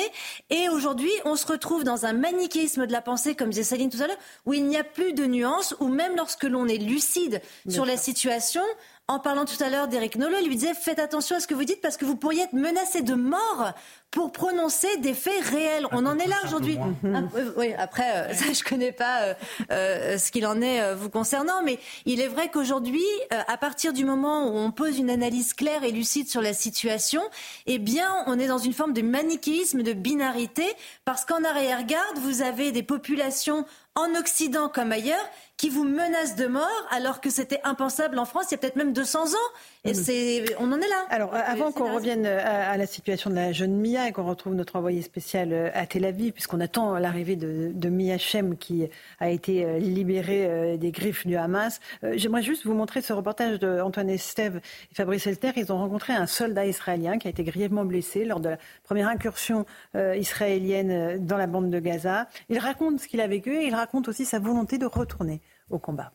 Et 0.49 0.67
aujourd'hui, 0.69 1.11
on 1.25 1.35
se 1.35 1.45
retrouve 1.45 1.83
dans 1.83 2.07
un 2.07 2.13
manichéisme 2.13 2.87
de 2.87 2.91
la 2.91 3.01
pensée, 3.01 3.35
comme 3.35 3.49
disait 3.49 3.63
Saline 3.63 3.91
tout 3.91 4.01
à 4.01 4.07
l'heure, 4.07 4.17
où 4.47 4.53
il 4.55 4.65
n'y 4.65 4.77
a 4.77 4.83
plus 4.83 5.13
de 5.13 5.25
nuances, 5.25 5.75
où 5.79 5.89
même 5.89 6.15
lorsque 6.15 6.43
l'on 6.43 6.67
est 6.67 6.77
lucide 6.77 7.41
sur 7.69 7.85
la 7.85 7.97
situation, 7.97 8.63
en 9.09 9.19
parlant 9.19 9.45
tout 9.45 9.61
à 9.63 9.69
l'heure 9.69 9.87
d'Eric 9.87 10.17
Nolot, 10.17 10.37
il 10.41 10.47
lui 10.47 10.55
disait 10.57 10.73
faites 10.73 10.99
attention 10.99 11.37
à 11.37 11.39
ce 11.39 11.47
que 11.47 11.53
vous 11.53 11.63
dites 11.63 11.79
parce 11.79 11.95
que 11.95 12.03
vous 12.03 12.17
pourriez 12.17 12.43
être 12.43 12.53
menacé 12.53 13.01
de 13.01 13.13
mort 13.13 13.71
pour 14.11 14.33
prononcer 14.33 14.97
des 14.97 15.13
faits 15.13 15.43
réels. 15.45 15.85
On 15.91 16.05
en 16.05 16.17
est 16.17 16.27
là 16.27 16.35
aujourd'hui. 16.45 16.77
Ah, 17.05 17.21
oui, 17.55 17.73
après, 17.77 18.09
euh, 18.15 18.33
ça, 18.33 18.51
je 18.51 18.63
connais 18.63 18.91
pas 18.91 19.21
euh, 19.21 19.33
euh, 19.71 20.17
ce 20.17 20.31
qu'il 20.31 20.45
en 20.45 20.61
est 20.61 20.93
vous 20.95 21.09
concernant, 21.09 21.63
mais 21.63 21.79
il 22.05 22.19
est 22.19 22.27
vrai 22.27 22.49
qu'aujourd'hui, 22.49 23.05
à 23.29 23.57
partir 23.57 23.93
du 23.93 24.03
moment 24.03 24.49
où 24.49 24.57
on 24.57 24.71
pose 24.71 24.97
une 24.97 25.09
analyse 25.09 25.53
claire 25.53 25.83
et 25.83 25.91
lucide 25.91 26.29
sur 26.29 26.41
la 26.41 26.53
situation, 26.53 27.21
eh 27.65 27.79
bien, 27.79 28.09
on 28.27 28.37
est 28.39 28.47
dans 28.47 28.57
une 28.57 28.73
forme 28.73 28.93
de 28.93 29.01
manichéisme, 29.01 29.83
de 29.83 29.93
binarité, 29.93 30.65
parce 31.05 31.23
qu'en 31.23 31.43
arrière-garde, 31.43 32.17
vous 32.17 32.41
avez 32.41 32.71
des 32.71 32.83
populations 32.83 33.65
en 33.95 34.13
Occident 34.15 34.69
comme 34.69 34.91
ailleurs, 34.91 35.25
qui 35.57 35.69
vous 35.69 35.83
menacent 35.83 36.35
de 36.35 36.45
mort 36.45 36.87
alors 36.91 37.19
que 37.19 37.29
c'était 37.29 37.59
impensable 37.63 38.19
en 38.19 38.25
France 38.25 38.45
il 38.49 38.51
y 38.51 38.55
a 38.55 38.57
peut-être 38.59 38.75
même 38.75 38.93
200 38.93 39.33
ans. 39.33 39.49
Et 39.87 39.91
mm. 39.91 39.93
c'est, 39.93 40.55
on 40.59 40.71
en 40.71 40.77
est 40.77 40.87
là. 40.87 41.05
Alors, 41.09 41.33
avant 41.33 41.71
qu'on 41.71 41.93
revienne 41.93 42.25
à, 42.25 42.75
la 42.75 42.85
situation 42.85 43.29
de 43.29 43.35
la 43.35 43.53
jeune 43.53 43.79
Mia 43.79 44.07
et 44.07 44.11
qu'on 44.11 44.25
retrouve 44.25 44.53
notre 44.53 44.75
envoyé 44.75 45.01
spécial 45.01 45.53
euh, 45.53 45.69
à 45.73 45.85
Tel 45.85 46.03
Aviv, 46.03 46.33
puisqu'on 46.33 46.59
attend 46.59 46.97
l'arrivée 46.97 47.35
de, 47.35 47.71
de 47.73 47.89
Mia 47.89 48.17
Shem 48.17 48.57
qui 48.57 48.87
a 49.19 49.29
été 49.29 49.63
euh, 49.63 49.79
libérée 49.79 50.45
euh, 50.45 50.77
des 50.77 50.91
griffes 50.91 51.25
du 51.25 51.35
Hamas, 51.37 51.79
j'aimerais 52.13 52.43
juste 52.43 52.65
vous 52.65 52.73
montrer 52.73 53.01
ce 53.01 53.13
reportage 53.13 53.59
d'Antoine 53.59 54.09
Estève 54.09 54.59
et 54.91 54.95
Fabrice 54.95 55.25
Elter. 55.27 55.51
Ils 55.55 55.71
ont 55.71 55.77
rencontré 55.77 56.13
un 56.13 56.27
soldat 56.27 56.65
israélien 56.65 57.17
qui 57.17 57.27
a 57.27 57.31
été 57.31 57.43
grièvement 57.43 57.85
blessé 57.85 58.25
lors 58.25 58.39
de 58.39 58.49
la 58.49 58.57
première 58.83 59.07
incursion 59.07 59.65
israélienne 59.95 61.25
dans 61.25 61.37
la 61.37 61.47
bande 61.47 61.69
de 61.69 61.79
Gaza. 61.79 62.27
Il 62.49 62.59
raconte 62.59 62.99
ce 62.99 63.07
qu'il 63.07 63.21
a 63.21 63.27
vécu 63.27 63.55
et 63.55 63.67
il 63.67 63.75
raconte 63.75 64.07
aussi 64.07 64.25
sa 64.25 64.39
volonté 64.39 64.77
de 64.77 64.85
retourner 64.85 65.41
au 65.69 65.79
combat. 65.79 66.11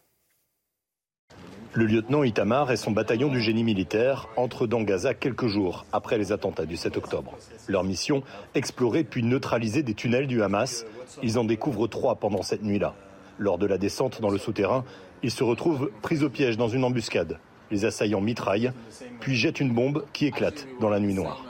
Le 1.74 1.86
lieutenant 1.86 2.22
Itamar 2.22 2.70
et 2.70 2.76
son 2.76 2.90
bataillon 2.90 3.28
du 3.28 3.40
génie 3.40 3.64
militaire 3.64 4.28
entrent 4.36 4.66
dans 4.66 4.82
Gaza 4.82 5.14
quelques 5.14 5.46
jours 5.46 5.86
après 5.90 6.18
les 6.18 6.30
attentats 6.30 6.66
du 6.66 6.76
7 6.76 6.98
octobre. 6.98 7.32
Leur 7.66 7.82
mission, 7.82 8.22
explorer 8.54 9.04
puis 9.04 9.22
neutraliser 9.22 9.82
des 9.82 9.94
tunnels 9.94 10.26
du 10.26 10.42
Hamas. 10.42 10.84
Ils 11.22 11.38
en 11.38 11.44
découvrent 11.44 11.86
trois 11.86 12.16
pendant 12.16 12.42
cette 12.42 12.62
nuit-là. 12.62 12.94
Lors 13.38 13.56
de 13.56 13.64
la 13.64 13.78
descente 13.78 14.20
dans 14.20 14.28
le 14.28 14.36
souterrain, 14.36 14.84
ils 15.22 15.30
se 15.30 15.44
retrouvent 15.44 15.90
pris 16.02 16.22
au 16.22 16.28
piège 16.28 16.58
dans 16.58 16.68
une 16.68 16.84
embuscade. 16.84 17.38
Les 17.70 17.86
assaillants 17.86 18.20
mitraillent, 18.20 18.72
puis 19.20 19.34
jettent 19.34 19.60
une 19.60 19.72
bombe 19.72 20.04
qui 20.12 20.26
éclate 20.26 20.66
dans 20.78 20.90
la 20.90 21.00
nuit 21.00 21.14
noire. 21.14 21.42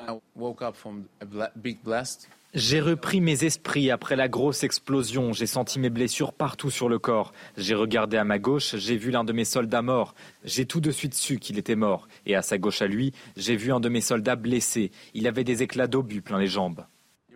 J'ai 2.55 2.80
repris 2.80 3.22
mes 3.22 3.44
esprits 3.44 3.90
après 3.90 4.14
la 4.14 4.28
grosse 4.28 4.62
explosion. 4.62 5.32
J'ai 5.32 5.46
senti 5.46 5.78
mes 5.78 5.88
blessures 5.88 6.34
partout 6.34 6.70
sur 6.70 6.90
le 6.90 6.98
corps. 6.98 7.32
J'ai 7.57 7.74
regardé 7.74 8.18
à 8.18 8.24
ma 8.24 8.38
gauche, 8.38 8.76
j'ai 8.76 8.98
vu 8.98 9.11
l'un 9.11 9.24
de 9.24 9.32
mes 9.32 9.46
soldats 9.46 9.80
mort. 9.80 10.14
J'ai 10.44 10.66
tout 10.66 10.82
de 10.82 10.90
suite 10.90 11.14
su 11.14 11.38
qu'il 11.38 11.59
était 11.59 11.76
mort. 11.76 12.09
Et 12.26 12.36
à 12.36 12.42
sa 12.42 12.59
gauche 12.59 12.82
à 12.82 12.86
lui, 12.86 13.14
j'ai 13.38 13.57
vu 13.57 13.72
un 13.72 13.80
de 13.80 13.88
mes 13.88 14.03
soldats 14.03 14.36
blessé. 14.36 14.90
Il 15.14 15.26
avait 15.26 15.44
des 15.44 15.62
éclats 15.62 15.86
d'obus 15.86 16.20
plein 16.20 16.38
les 16.38 16.46
jambes. 16.46 16.84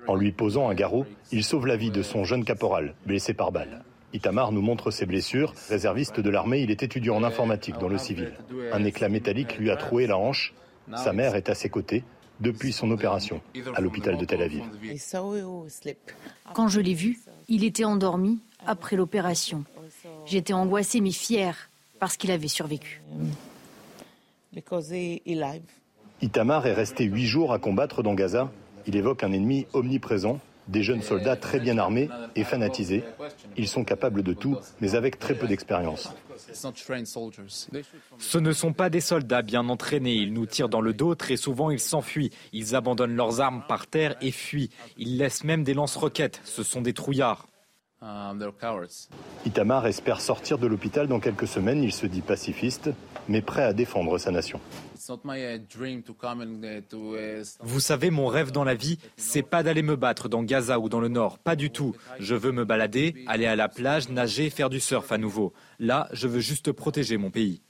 En 0.06 0.16
lui 0.16 0.32
posant 0.32 0.68
un 0.68 0.74
garrot, 0.74 1.06
il 1.32 1.44
sauve 1.44 1.66
la 1.66 1.78
vie 1.78 1.90
de 1.90 2.02
son 2.02 2.24
jeune 2.24 2.44
caporal, 2.44 2.94
blessé 3.06 3.32
par 3.32 3.52
balle. 3.52 3.84
Itamar 4.12 4.52
nous 4.52 4.60
montre 4.60 4.90
ses 4.90 5.06
blessures. 5.06 5.54
Réserviste 5.70 6.20
de 6.20 6.28
l'armée, 6.28 6.60
il 6.60 6.70
est 6.70 6.82
étudiant 6.82 7.16
en 7.16 7.24
informatique 7.24 7.78
dans 7.78 7.88
le 7.88 7.96
civil. 7.96 8.34
Un 8.70 8.84
éclat 8.84 9.08
métallique 9.08 9.56
lui 9.56 9.70
a 9.70 9.76
troué 9.76 10.06
la 10.06 10.18
hanche. 10.18 10.52
Sa 10.94 11.14
mère 11.14 11.36
est 11.36 11.48
à 11.48 11.54
ses 11.54 11.70
côtés 11.70 12.04
depuis 12.40 12.72
son 12.72 12.90
opération 12.90 13.40
à 13.74 13.80
l'hôpital 13.80 14.16
de 14.16 14.24
Tel 14.24 14.42
Aviv. 14.42 14.64
Quand 16.54 16.68
je 16.68 16.80
l'ai 16.80 16.94
vu, 16.94 17.20
il 17.48 17.64
était 17.64 17.84
endormi 17.84 18.40
après 18.66 18.96
l'opération. 18.96 19.64
J'étais 20.26 20.52
angoissée 20.52 21.00
mais 21.00 21.12
fière 21.12 21.70
parce 21.98 22.16
qu'il 22.16 22.30
avait 22.30 22.48
survécu. 22.48 23.02
Itamar 26.22 26.66
est 26.66 26.72
resté 26.72 27.04
huit 27.04 27.26
jours 27.26 27.52
à 27.52 27.58
combattre 27.58 28.02
dans 28.02 28.14
Gaza. 28.14 28.50
Il 28.86 28.96
évoque 28.96 29.22
un 29.24 29.32
ennemi 29.32 29.66
omniprésent, 29.72 30.40
des 30.68 30.82
jeunes 30.82 31.02
soldats 31.02 31.36
très 31.36 31.60
bien 31.60 31.78
armés 31.78 32.08
et 32.34 32.44
fanatisés. 32.44 33.04
Ils 33.56 33.68
sont 33.68 33.84
capables 33.84 34.22
de 34.22 34.32
tout, 34.32 34.56
mais 34.80 34.94
avec 34.94 35.18
très 35.18 35.34
peu 35.34 35.46
d'expérience. 35.46 36.12
Ce 38.18 38.38
ne 38.38 38.52
sont 38.52 38.72
pas 38.72 38.90
des 38.90 39.00
soldats 39.00 39.42
bien 39.42 39.68
entraînés. 39.68 40.14
Ils 40.14 40.32
nous 40.32 40.46
tirent 40.46 40.68
dans 40.68 40.80
le 40.80 40.92
dos. 40.92 41.14
Très 41.14 41.36
souvent, 41.36 41.70
ils 41.70 41.80
s'enfuient. 41.80 42.30
Ils 42.52 42.74
abandonnent 42.74 43.16
leurs 43.16 43.40
armes 43.40 43.62
par 43.68 43.86
terre 43.86 44.16
et 44.20 44.30
fuient. 44.30 44.70
Ils 44.98 45.16
laissent 45.16 45.44
même 45.44 45.64
des 45.64 45.74
lance-roquettes. 45.74 46.40
Ce 46.44 46.62
sont 46.62 46.82
des 46.82 46.92
trouillards. 46.92 47.46
Um, 48.06 48.40
Itamar 49.44 49.84
espère 49.88 50.20
sortir 50.20 50.58
de 50.58 50.68
l'hôpital 50.68 51.08
dans 51.08 51.18
quelques 51.18 51.48
semaines. 51.48 51.82
Il 51.82 51.92
se 51.92 52.06
dit 52.06 52.20
pacifiste, 52.20 52.90
mais 53.28 53.42
prêt 53.42 53.64
à 53.64 53.72
défendre 53.72 54.16
sa 54.18 54.30
nation. 54.30 54.60
Vous 57.60 57.80
savez, 57.80 58.10
mon 58.10 58.26
rêve 58.28 58.52
dans 58.52 58.62
la 58.62 58.74
vie, 58.74 58.98
c'est 59.16 59.42
pas 59.42 59.64
d'aller 59.64 59.82
me 59.82 59.96
battre 59.96 60.28
dans 60.28 60.44
Gaza 60.44 60.78
ou 60.78 60.88
dans 60.88 61.00
le 61.00 61.08
Nord, 61.08 61.38
pas 61.38 61.56
du 61.56 61.70
tout. 61.70 61.96
Je 62.20 62.36
veux 62.36 62.52
me 62.52 62.64
balader, 62.64 63.24
aller 63.26 63.46
à 63.46 63.56
la 63.56 63.68
plage, 63.68 64.08
nager, 64.08 64.50
faire 64.50 64.70
du 64.70 64.78
surf 64.78 65.10
à 65.10 65.18
nouveau. 65.18 65.52
Là, 65.80 66.08
je 66.12 66.28
veux 66.28 66.40
juste 66.40 66.70
protéger 66.70 67.16
mon 67.16 67.30
pays. 67.30 67.62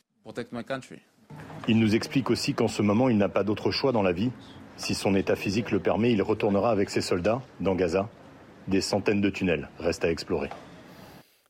Il 1.66 1.78
nous 1.78 1.94
explique 1.94 2.28
aussi 2.28 2.52
qu'en 2.52 2.68
ce 2.68 2.82
moment, 2.82 3.08
il 3.08 3.16
n'a 3.16 3.30
pas 3.30 3.42
d'autre 3.42 3.70
choix 3.70 3.92
dans 3.92 4.02
la 4.02 4.12
vie. 4.12 4.32
Si 4.76 4.94
son 4.94 5.14
état 5.14 5.36
physique 5.36 5.70
le 5.70 5.80
permet, 5.80 6.12
il 6.12 6.20
retournera 6.20 6.70
avec 6.70 6.90
ses 6.90 7.00
soldats 7.00 7.40
dans 7.60 7.74
Gaza. 7.74 8.10
Des 8.68 8.80
centaines 8.80 9.20
de 9.20 9.30
tunnels 9.30 9.68
restent 9.78 10.04
à 10.04 10.10
explorer. 10.10 10.50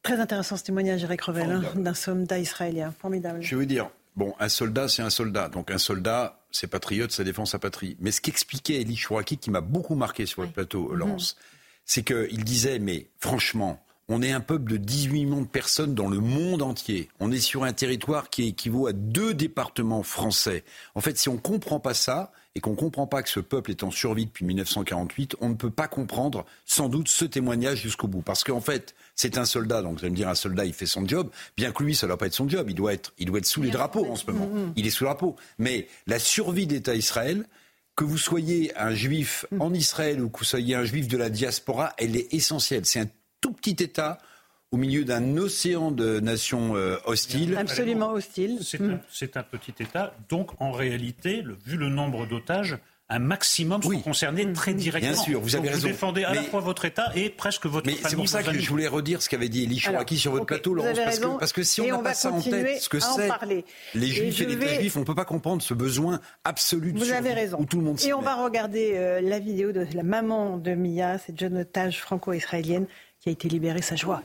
Très 0.03 0.21
intéressant 0.21 0.57
ce 0.57 0.65
témoignage, 0.65 1.03
Eric 1.03 1.21
Revel, 1.23 1.51
hein, 1.51 1.63
d'un 1.75 1.95
soldat 1.95 2.39
israélien. 2.39 2.95
Formidable. 3.01 3.43
Je 3.43 3.57
veux 3.57 3.67
dire, 3.67 3.91
Bon, 4.17 4.35
un 4.41 4.49
soldat, 4.49 4.89
c'est 4.89 5.03
un 5.03 5.11
soldat. 5.11 5.49
Donc 5.49 5.71
un 5.71 5.79
soldat, 5.79 6.41
c'est 6.51 6.67
patriote, 6.67 7.13
ça 7.13 7.23
défend 7.23 7.45
sa 7.45 7.59
patrie. 7.59 7.97
Mais 8.01 8.11
ce 8.11 8.23
qu'expliquait 8.23 8.81
Elie 8.81 8.97
Chouraki, 8.97 9.37
qui 9.37 9.51
m'a 9.51 9.61
beaucoup 9.61 9.95
marqué 9.95 10.25
sur 10.25 10.41
le 10.43 10.49
plateau, 10.49 10.89
mhm. 10.89 10.99
Lance, 10.99 11.37
c'est 11.85 12.03
qu'il 12.03 12.43
disait, 12.43 12.79
mais 12.79 13.09
franchement, 13.21 13.79
on 14.09 14.23
est 14.23 14.33
un 14.33 14.41
peuple 14.41 14.73
de 14.73 14.77
18 14.79 15.27
millions 15.27 15.43
de 15.43 15.47
personnes 15.47 15.95
dans 15.95 16.09
le 16.09 16.21
monde 16.21 16.63
entier. 16.63 17.11
On 17.21 17.31
est 17.31 17.41
sur 17.41 17.65
un 17.65 17.75
territoire 17.75 18.31
qui 18.31 18.49
équivaut 18.49 18.87
à 18.87 18.93
deux 18.93 19.35
départements 19.35 20.03
français. 20.03 20.65
En 20.95 21.03
fait, 21.03 21.19
si 21.19 21.29
on 21.29 21.35
ne 21.35 21.39
comprend 21.39 21.79
pas 21.79 21.95
ça, 21.95 22.33
et 22.57 22.61
qu'on 22.61 22.71
ne 22.71 22.77
comprend 22.77 23.07
pas 23.07 23.23
que 23.23 23.29
ce 23.29 23.39
peuple 23.39 23.71
est 23.71 23.83
en 23.83 23.91
survie 23.91 24.25
depuis 24.25 24.47
1948, 24.47 25.37
on 25.43 25.51
ne 25.51 25.55
peut 25.55 25.71
pas 25.71 25.89
comprendre 25.89 26.47
sans 26.65 26.89
doute 26.89 27.09
ce 27.09 27.27
témoignage 27.27 27.83
jusqu'au 27.83 28.09
bout. 28.09 28.23
Parce 28.23 28.45
qu'en 28.45 28.63
fait, 28.63 28.95
c'est 29.15 29.37
un 29.37 29.45
soldat, 29.45 29.83
donc 29.83 29.99
vous 29.99 30.07
allez 30.07 30.11
me 30.11 30.17
dire 30.17 30.31
un 30.31 30.35
soldat, 30.35 30.65
il 30.65 30.73
fait 30.73 30.87
son 30.87 31.07
job, 31.07 31.29
bien 31.59 31.71
que 31.71 31.83
lui, 31.83 31.95
ça 31.95 32.07
ne 32.07 32.13
doit 32.13 32.17
pas 32.17 32.29
être 32.29 32.33
son 32.33 32.49
job, 32.49 32.71
il 32.71 32.75
doit 32.75 32.95
être, 32.95 33.13
il 33.19 33.27
doit 33.27 33.41
être 33.41 33.47
sous 33.47 33.61
les 33.61 33.69
drapeaux 33.69 34.07
en 34.07 34.17
ce 34.17 34.31
moment. 34.31 34.47
Mm, 34.47 34.59
mm. 34.59 34.73
Il 34.77 34.87
est 34.87 34.91
sous 34.91 35.05
le 35.05 35.11
drapeau. 35.11 35.37
Mais 35.59 35.87
la 36.07 36.19
survie 36.19 36.67
d'État 36.67 36.95
Israël, 36.95 37.47
que 37.95 38.05
vous 38.05 38.17
soyez 38.17 38.75
un 38.79 38.95
juif 38.95 39.45
mm. 39.51 39.61
en 39.61 39.75
Israël 39.75 40.23
ou 40.23 40.31
que 40.31 40.39
vous 40.39 40.45
soyez 40.47 40.75
un 40.75 40.85
juif 40.85 41.09
de 41.09 41.19
la 41.19 41.29
diaspora, 41.29 41.93
elle 41.99 42.17
est 42.17 42.33
essentielle. 42.33 42.87
C'est 42.87 43.01
un 43.01 43.09
tout 43.43 43.53
petit 43.53 43.77
État 43.85 44.17
au 44.77 44.79
milieu 44.79 45.05
d'un 45.05 45.39
océan 45.39 45.91
de 45.91 46.21
nations 46.21 46.77
euh, 46.77 46.99
hostiles. 47.07 47.57
Absolument 47.57 48.13
hostiles. 48.13 48.59
C'est 49.11 49.37
un, 49.39 49.43
petit 49.43 49.75
État. 49.81 50.15
Donc, 50.29 50.51
en 50.61 50.71
réalité, 50.71 51.43
vu 51.65 51.79
le 51.79 51.89
nombre 51.89 52.27
d'otages, 52.27 52.77
un 53.09 53.19
maximum 53.19 53.83
sont 53.83 54.01
concernés 54.01 54.53
très 54.53 54.75
directement. 54.75 55.15
Bien 55.15 55.23
sûr, 55.23 55.41
vous 55.41 55.57
avez 55.57 55.71
raison. 55.71 55.87
Vous 55.87 55.87
défendez 55.95 56.25
à 56.25 56.35
la 56.35 56.43
fois 56.43 56.61
votre 56.61 56.85
État 56.85 57.11
et 57.15 57.31
presque 57.31 57.65
votre 57.65 57.87
mais 57.87 57.93
famille. 57.93 58.03
Mais 58.05 58.11
c'est 58.11 58.17
pour 58.17 58.29
ça 58.29 58.43
que 58.43 58.59
je 58.59 58.69
voulais 58.69 58.87
redire 58.87 59.23
ce 59.23 59.31
qu'avait 59.31 59.49
dit 59.49 59.65
Elie 59.65 59.79
Chouraki 59.79 60.19
sur 60.19 60.33
votre 60.33 60.45
plateau, 60.45 60.75
Laurence, 60.75 60.99
parce 60.99 61.21
que, 61.21 61.39
parce 61.39 61.53
que, 61.55 61.63
si 61.63 61.81
on 61.81 61.87
n'a 61.87 61.99
pas 62.01 62.13
ça 62.13 62.31
en 62.31 62.43
tête, 62.43 62.83
ce 62.83 62.91
que 62.91 63.01
c'est 63.01 63.31
les 63.95 64.09
Juifs 64.09 64.43
et, 64.43 64.45
les 64.45 64.57
vais... 64.57 64.75
Juifs, 64.75 64.97
on 64.99 65.01
ne 65.01 65.05
peut 65.07 65.15
pas 65.15 65.25
comprendre 65.25 65.63
ce 65.63 65.73
besoin 65.73 66.21
absolu 66.45 66.93
de 66.93 66.99
Vous 66.99 67.13
avez 67.13 67.33
raison. 67.33 67.57
où 67.59 67.65
tout 67.65 67.79
le 67.79 67.85
monde 67.85 67.99
Et 68.05 68.13
on 68.13 68.21
va 68.21 68.35
regarder 68.35 68.93
euh, 68.95 69.23
la 69.23 69.39
vidéo 69.39 69.73
de 69.73 69.87
la 69.95 70.03
maman 70.03 70.59
de 70.59 70.75
Mia, 70.75 71.17
cette 71.17 71.41
jeune 71.41 71.57
otage 71.57 72.03
franco-israélienne 72.03 72.87
qui 73.21 73.31
a 73.31 73.33
été 73.33 73.49
libérée, 73.49 73.83
sa 73.83 73.97
joie. 73.97 74.23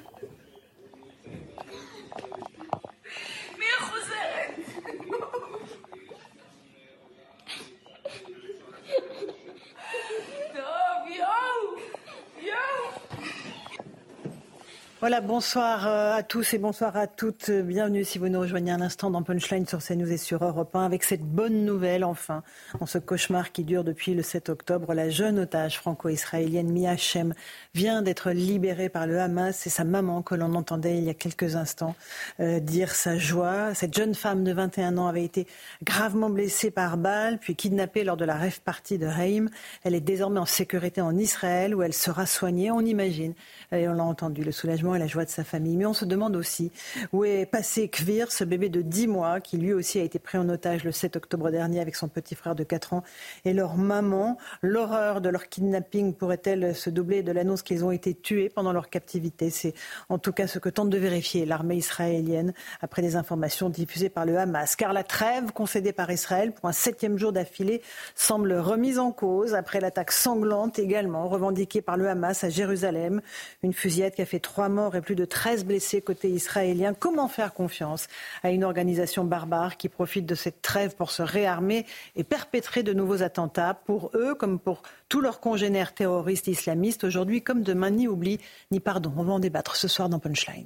Voilà, 15.01 15.19
bonsoir 15.19 15.87
euh, 15.87 16.13
à 16.13 16.21
tous 16.21 16.53
et 16.53 16.59
bonsoir 16.59 16.95
à 16.95 17.07
toutes. 17.07 17.49
Bienvenue 17.49 18.03
si 18.03 18.19
vous 18.19 18.29
nous 18.29 18.39
rejoignez 18.39 18.71
un 18.71 18.81
instant 18.81 19.09
dans 19.09 19.23
Punchline 19.23 19.65
sur 19.65 19.79
CNews 19.79 20.11
et 20.11 20.17
sur 20.17 20.43
Europe 20.43 20.75
1 20.75 20.85
avec 20.85 21.03
cette 21.03 21.23
bonne 21.23 21.65
nouvelle 21.65 22.03
enfin. 22.03 22.43
Dans 22.79 22.85
ce 22.85 22.99
cauchemar 22.99 23.51
qui 23.51 23.63
dure 23.63 23.83
depuis 23.83 24.13
le 24.13 24.21
7 24.21 24.49
octobre, 24.49 24.93
la 24.93 25.09
jeune 25.09 25.39
otage 25.39 25.79
franco-israélienne 25.79 26.71
Mia 26.71 26.97
Shem 26.97 27.33
vient 27.73 28.03
d'être 28.03 28.29
libérée 28.29 28.89
par 28.89 29.07
le 29.07 29.19
Hamas. 29.19 29.57
C'est 29.57 29.71
sa 29.71 29.85
maman 29.85 30.21
que 30.21 30.35
l'on 30.35 30.53
entendait 30.53 30.99
il 30.99 31.03
y 31.03 31.09
a 31.09 31.15
quelques 31.15 31.55
instants 31.55 31.95
euh, 32.39 32.59
dire 32.59 32.93
sa 32.93 33.17
joie. 33.17 33.73
Cette 33.73 33.95
jeune 33.95 34.13
femme 34.13 34.43
de 34.43 34.53
21 34.53 34.99
ans 34.99 35.07
avait 35.07 35.25
été 35.25 35.47
gravement 35.81 36.29
blessée 36.29 36.69
par 36.69 36.97
balle 36.97 37.39
puis 37.39 37.55
kidnappée 37.55 38.03
lors 38.03 38.17
de 38.17 38.25
la 38.25 38.35
rêve 38.35 38.61
partie 38.61 38.99
de 38.99 39.07
Reim. 39.07 39.47
Elle 39.83 39.95
est 39.95 39.99
désormais 39.99 40.39
en 40.39 40.45
sécurité 40.45 41.01
en 41.01 41.17
Israël 41.17 41.73
où 41.73 41.81
elle 41.81 41.93
sera 41.93 42.27
soignée. 42.27 42.69
On 42.69 42.81
imagine, 42.81 43.33
et 43.71 43.87
on 43.87 43.93
l'a 43.93 44.03
entendu, 44.03 44.43
le 44.43 44.51
soulagement 44.51 44.90
et 44.95 44.99
la 44.99 45.07
joie 45.07 45.25
de 45.25 45.29
sa 45.29 45.43
famille. 45.43 45.77
Mais 45.77 45.85
on 45.85 45.93
se 45.93 46.05
demande 46.05 46.35
aussi 46.35 46.71
où 47.13 47.23
est 47.23 47.45
passé 47.45 47.87
Kvir, 47.87 48.31
ce 48.31 48.43
bébé 48.43 48.69
de 48.69 48.81
10 48.81 49.07
mois, 49.07 49.39
qui 49.39 49.57
lui 49.57 49.73
aussi 49.73 49.99
a 49.99 50.03
été 50.03 50.19
pris 50.19 50.37
en 50.37 50.47
otage 50.49 50.83
le 50.83 50.91
7 50.91 51.15
octobre 51.15 51.51
dernier 51.51 51.79
avec 51.79 51.95
son 51.95 52.07
petit 52.07 52.35
frère 52.35 52.55
de 52.55 52.63
4 52.63 52.93
ans 52.93 53.03
et 53.45 53.53
leur 53.53 53.77
maman. 53.77 54.37
L'horreur 54.61 55.21
de 55.21 55.29
leur 55.29 55.47
kidnapping 55.49 56.13
pourrait-elle 56.13 56.75
se 56.75 56.89
doubler 56.89 57.23
de 57.23 57.31
l'annonce 57.31 57.61
qu'ils 57.61 57.85
ont 57.85 57.91
été 57.91 58.13
tués 58.13 58.49
pendant 58.49 58.73
leur 58.73 58.89
captivité? 58.89 59.49
C'est 59.49 59.73
en 60.09 60.17
tout 60.17 60.31
cas 60.31 60.47
ce 60.47 60.59
que 60.59 60.69
tente 60.69 60.89
de 60.89 60.97
vérifier 60.97 61.45
l'armée 61.45 61.75
israélienne 61.75 62.53
après 62.81 63.01
des 63.01 63.15
informations 63.15 63.69
diffusées 63.69 64.09
par 64.09 64.25
le 64.25 64.37
Hamas. 64.37 64.75
Car 64.75 64.93
la 64.93 65.03
trêve 65.03 65.51
concédée 65.51 65.93
par 65.93 66.11
Israël 66.11 66.51
pour 66.51 66.67
un 66.67 66.73
septième 66.73 67.17
jour 67.17 67.31
d'affilée 67.31 67.81
semble 68.15 68.53
remise 68.53 68.99
en 68.99 69.11
cause 69.11 69.53
après 69.53 69.79
l'attaque 69.79 70.11
sanglante 70.11 70.79
également 70.79 71.27
revendiquée 71.27 71.81
par 71.81 71.97
le 71.97 72.09
Hamas 72.09 72.43
à 72.43 72.49
Jérusalem. 72.49 73.21
Une 73.63 73.73
fusillade 73.73 74.13
qui 74.13 74.21
a 74.21 74.25
fait 74.25 74.39
trois 74.39 74.69
morts 74.69 74.80
et 74.89 75.01
plus 75.01 75.15
de 75.15 75.25
13 75.25 75.65
blessés 75.65 76.01
côté 76.01 76.29
israélien. 76.29 76.93
Comment 76.93 77.27
faire 77.27 77.53
confiance 77.53 78.07
à 78.43 78.51
une 78.51 78.63
organisation 78.63 79.23
barbare 79.23 79.77
qui 79.77 79.89
profite 79.89 80.25
de 80.25 80.35
cette 80.35 80.61
trêve 80.61 80.95
pour 80.95 81.11
se 81.11 81.21
réarmer 81.21 81.85
et 82.15 82.23
perpétrer 82.23 82.83
de 82.83 82.93
nouveaux 82.93 83.21
attentats 83.21 83.75
pour 83.85 84.11
eux 84.15 84.33
comme 84.35 84.59
pour 84.59 84.81
tous 85.09 85.21
leurs 85.21 85.39
congénères 85.39 85.93
terroristes 85.93 86.47
islamistes 86.47 87.03
aujourd'hui 87.03 87.41
comme 87.41 87.61
demain, 87.61 87.91
ni 87.91 88.07
oubli 88.07 88.39
ni 88.71 88.79
pardon. 88.79 89.13
On 89.15 89.23
va 89.23 89.33
en 89.33 89.39
débattre 89.39 89.75
ce 89.75 89.87
soir 89.87 90.09
dans 90.09 90.19
Punchline. 90.19 90.65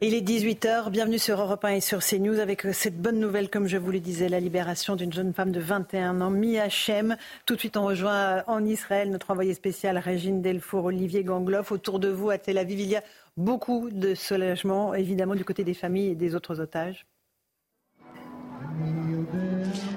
Il 0.00 0.14
est 0.14 0.20
18h, 0.20 0.90
bienvenue 0.90 1.18
sur 1.18 1.40
Europe 1.40 1.64
1 1.64 1.70
et 1.70 1.80
sur 1.80 2.04
CNews 2.04 2.38
avec 2.38 2.64
euh, 2.64 2.72
cette 2.72 3.02
bonne 3.02 3.18
nouvelle, 3.18 3.50
comme 3.50 3.66
je 3.66 3.76
vous 3.76 3.90
le 3.90 3.98
disais, 3.98 4.28
la 4.28 4.38
libération 4.38 4.94
d'une 4.94 5.12
jeune 5.12 5.34
femme 5.34 5.50
de 5.50 5.58
21 5.58 6.20
ans, 6.20 6.30
Mia 6.30 6.68
Shem. 6.68 7.16
Tout 7.46 7.56
de 7.56 7.58
suite, 7.58 7.76
on 7.76 7.84
rejoint 7.84 8.12
euh, 8.12 8.42
en 8.46 8.64
Israël 8.64 9.10
notre 9.10 9.32
envoyé 9.32 9.54
spécial 9.54 9.98
Régine 9.98 10.40
Delfour, 10.40 10.84
Olivier 10.84 11.24
Gangloff. 11.24 11.72
Autour 11.72 11.98
de 11.98 12.06
vous, 12.06 12.30
à 12.30 12.38
Tel 12.38 12.58
Aviv, 12.58 12.78
il 12.78 12.88
y 12.88 12.94
a 12.94 13.02
beaucoup 13.36 13.90
de 13.90 14.14
soulagement, 14.14 14.94
évidemment, 14.94 15.34
du 15.34 15.44
côté 15.44 15.64
des 15.64 15.74
familles 15.74 16.12
et 16.12 16.14
des 16.14 16.36
autres 16.36 16.60
otages. 16.60 17.04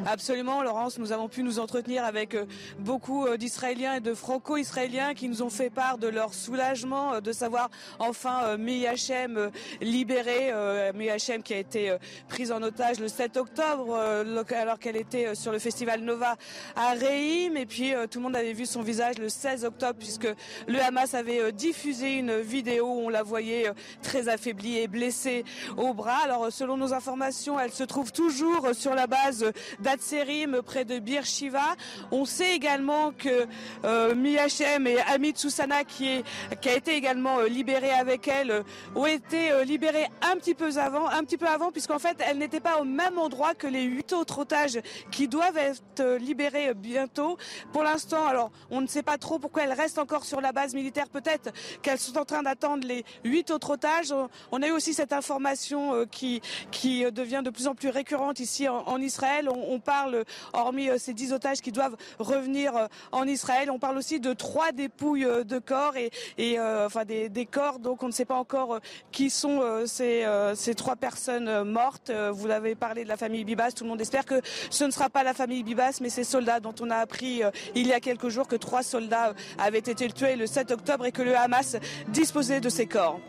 Absolument, 0.06 0.64
Laurence. 0.64 0.98
Nous 0.98 1.12
avons 1.12 1.30
pu 1.30 1.44
nous 1.44 1.60
entretenir 1.60 2.04
avec 2.04 2.34
euh, 2.34 2.46
beaucoup 2.80 3.26
euh, 3.26 3.38
d'Israéliens 3.38 3.96
et 3.96 4.00
de 4.00 4.14
Franco-Israéliens 4.16 5.14
qui 5.14 5.30
nous 5.30 5.44
ont 5.44 5.50
fait 5.50 5.70
part 5.70 6.00
de 6.00 6.08
leur 6.08 6.34
soulagement 6.34 7.14
euh, 7.14 7.22
de 7.22 7.32
savoir 7.32 7.70
enfin 8.00 8.58
Miyachem 8.58 9.52
libéré. 9.80 10.52
Miyachem 10.96 11.44
qui 11.44 11.54
a 11.54 11.58
été 11.58 11.96
prise 12.28 12.52
en 12.52 12.62
otage 12.62 13.00
le 13.00 13.08
7 13.08 13.38
octobre 13.38 13.96
alors 13.96 14.80
qu'elle 14.80 14.98
était 14.98 15.36
sur 15.36 15.52
le 15.52 15.60
festival 15.60 16.02
Nova 16.02 16.36
à 16.76 16.94
Reim. 16.94 17.56
Et 17.56 17.66
puis 17.66 17.94
tout 18.10 18.20
le 18.20 18.24
monde 18.24 18.36
avait 18.36 18.54
vu 18.54 18.66
son 18.66 18.82
visage 18.82 19.18
le 19.18 19.30
16 19.30 19.66
octobre 19.66 19.98
puisque 19.98 20.28
le 20.68 20.82
Hamas 20.82 21.14
avait 21.14 21.52
diffusé 21.52 22.18
une 22.18 22.40
vidéo 22.40 22.88
où 22.88 23.06
on 23.06 23.10
la 23.10 23.24
voyait 23.24 23.72
très 24.02 24.28
affaiblie 24.30 24.78
et 24.80 24.88
blessée 24.88 25.46
au 25.78 25.94
bras. 25.94 26.20
Alors 26.24 26.52
selon 26.52 26.78
nos 26.78 26.94
informations, 26.94 27.60
elle 27.60 27.72
se 27.72 27.84
trouve 27.84 28.12
toujours 28.12 28.71
sur 28.74 28.96
la 28.96 29.08
base 29.08 29.52
d'Atserim 29.80 30.62
près 30.62 30.86
de 30.86 31.00
Bir 31.00 31.26
Shiva. 31.26 31.76
On 32.12 32.26
sait 32.26 32.56
également 32.56 33.12
que 33.12 33.48
euh, 33.86 34.16
Miyachem 34.16 34.88
et 34.88 35.00
Amit 35.02 35.34
Susana 35.36 35.84
qui, 35.84 36.24
a 36.66 36.76
été 36.76 36.96
également 36.96 37.40
euh, 37.40 37.48
libérée 37.48 37.92
avec 37.92 38.28
elle 38.28 38.52
euh, 38.52 38.64
ont 38.96 39.06
été 39.06 39.52
euh, 39.52 39.64
libérés 39.64 40.08
un 40.22 40.36
petit 40.36 40.54
peu 40.54 40.78
avant, 40.78 41.08
un 41.08 41.24
petit 41.24 41.38
peu 41.38 41.48
avant 41.48 41.72
puisqu'en 41.72 42.00
fait 42.00 42.18
elles 42.26 42.38
n'étaient 42.38 42.60
pas 42.60 42.80
au 42.80 42.84
même 42.84 43.18
endroit 43.18 43.54
que 43.54 43.68
les 43.68 43.84
huit 43.84 44.14
autres 44.14 44.40
otages 44.40 44.80
qui 45.12 45.28
doivent 45.28 45.58
être 45.58 46.18
libérés 46.18 46.74
bientôt. 46.74 47.38
Pour 47.74 47.84
l'instant, 47.84 48.52
on 48.70 48.82
ne 48.82 48.88
sait 48.88 49.04
pas 49.04 49.18
trop 49.18 49.40
pourquoi 49.40 49.64
elles 49.64 49.74
restent 49.74 50.00
encore 50.00 50.26
sur 50.26 50.42
la 50.42 50.52
base 50.52 50.74
militaire. 50.74 51.10
Peut-être 51.10 51.52
qu'elles 51.82 52.00
sont 52.00 52.18
en 52.18 52.26
train 52.26 52.44
d'attendre 52.44 52.88
les 52.88 53.04
huit 53.24 53.52
autres 53.52 53.72
otages. 53.72 54.14
On 54.52 54.62
a 54.62 54.68
eu 54.68 54.72
aussi 54.72 54.94
cette 54.94 55.14
information 55.14 56.06
qui, 56.10 56.42
qui 56.72 57.04
devient 57.12 57.42
de 57.44 57.50
plus 57.50 57.68
en 57.68 57.76
plus 57.76 57.90
récurrente 57.90 58.40
ici 58.40 58.61
en, 58.70 59.02
Israël. 59.02 59.50
On, 59.50 59.80
parle, 59.80 60.24
hormis 60.54 60.90
euh, 60.90 60.98
ces 60.98 61.14
dix 61.14 61.34
otages 61.34 61.62
qui 61.62 61.72
doivent 61.72 61.96
revenir 62.20 62.76
euh, 62.76 62.88
en 63.12 63.28
Israël, 63.28 63.72
on 63.72 63.80
parle 63.80 63.98
aussi 63.98 64.20
de 64.20 64.34
trois 64.34 64.72
dépouilles 64.72 65.26
euh, 65.26 65.44
de 65.44 65.60
corps 65.60 65.96
et, 65.98 66.12
des, 66.38 67.46
corps. 67.46 67.80
Donc 67.80 68.04
on 68.04 68.08
ne 68.08 68.12
sait 68.12 68.26
pas 68.26 68.36
encore 68.36 68.80
qui 69.12 69.30
sont 69.30 69.62
ces, 69.86 70.26
ces 70.56 70.76
trois 70.76 70.96
personnes 70.96 71.64
mortes. 71.64 72.12
Vous 72.32 72.50
avez 72.50 72.76
parlé 72.76 73.04
de 73.04 73.10
la 73.10 73.18
famille 73.18 73.44
Bibas. 73.44 73.72
Tout 73.72 73.84
le 73.84 73.90
monde 73.90 74.02
espère 74.02 74.26
que 74.26 74.42
ce 74.70 74.84
ne 74.84 74.92
sera 74.92 75.10
pas 75.10 75.24
la 75.24 75.34
famille 75.34 75.64
Bibas, 75.64 76.00
mais 76.02 76.10
ces 76.10 76.24
soldats 76.24 76.60
dont 76.60 76.76
on 76.82 76.90
a 76.90 76.98
appris 76.98 77.42
il 77.76 77.88
y 77.88 77.94
a 77.94 78.00
quelques 78.00 78.30
jours 78.30 78.48
que 78.48 78.56
trois 78.56 78.84
soldats 78.84 79.34
avaient 79.58 79.80
été 79.80 80.08
tués 80.10 80.36
le 80.36 80.48
7 80.48 80.72
octobre 80.72 81.06
et 81.06 81.12
que 81.12 81.22
le 81.22 81.36
Hamas 81.36 81.78
disposait 82.10 82.62
de 82.62 82.70
ces 82.70 82.86
corps. 82.86 83.20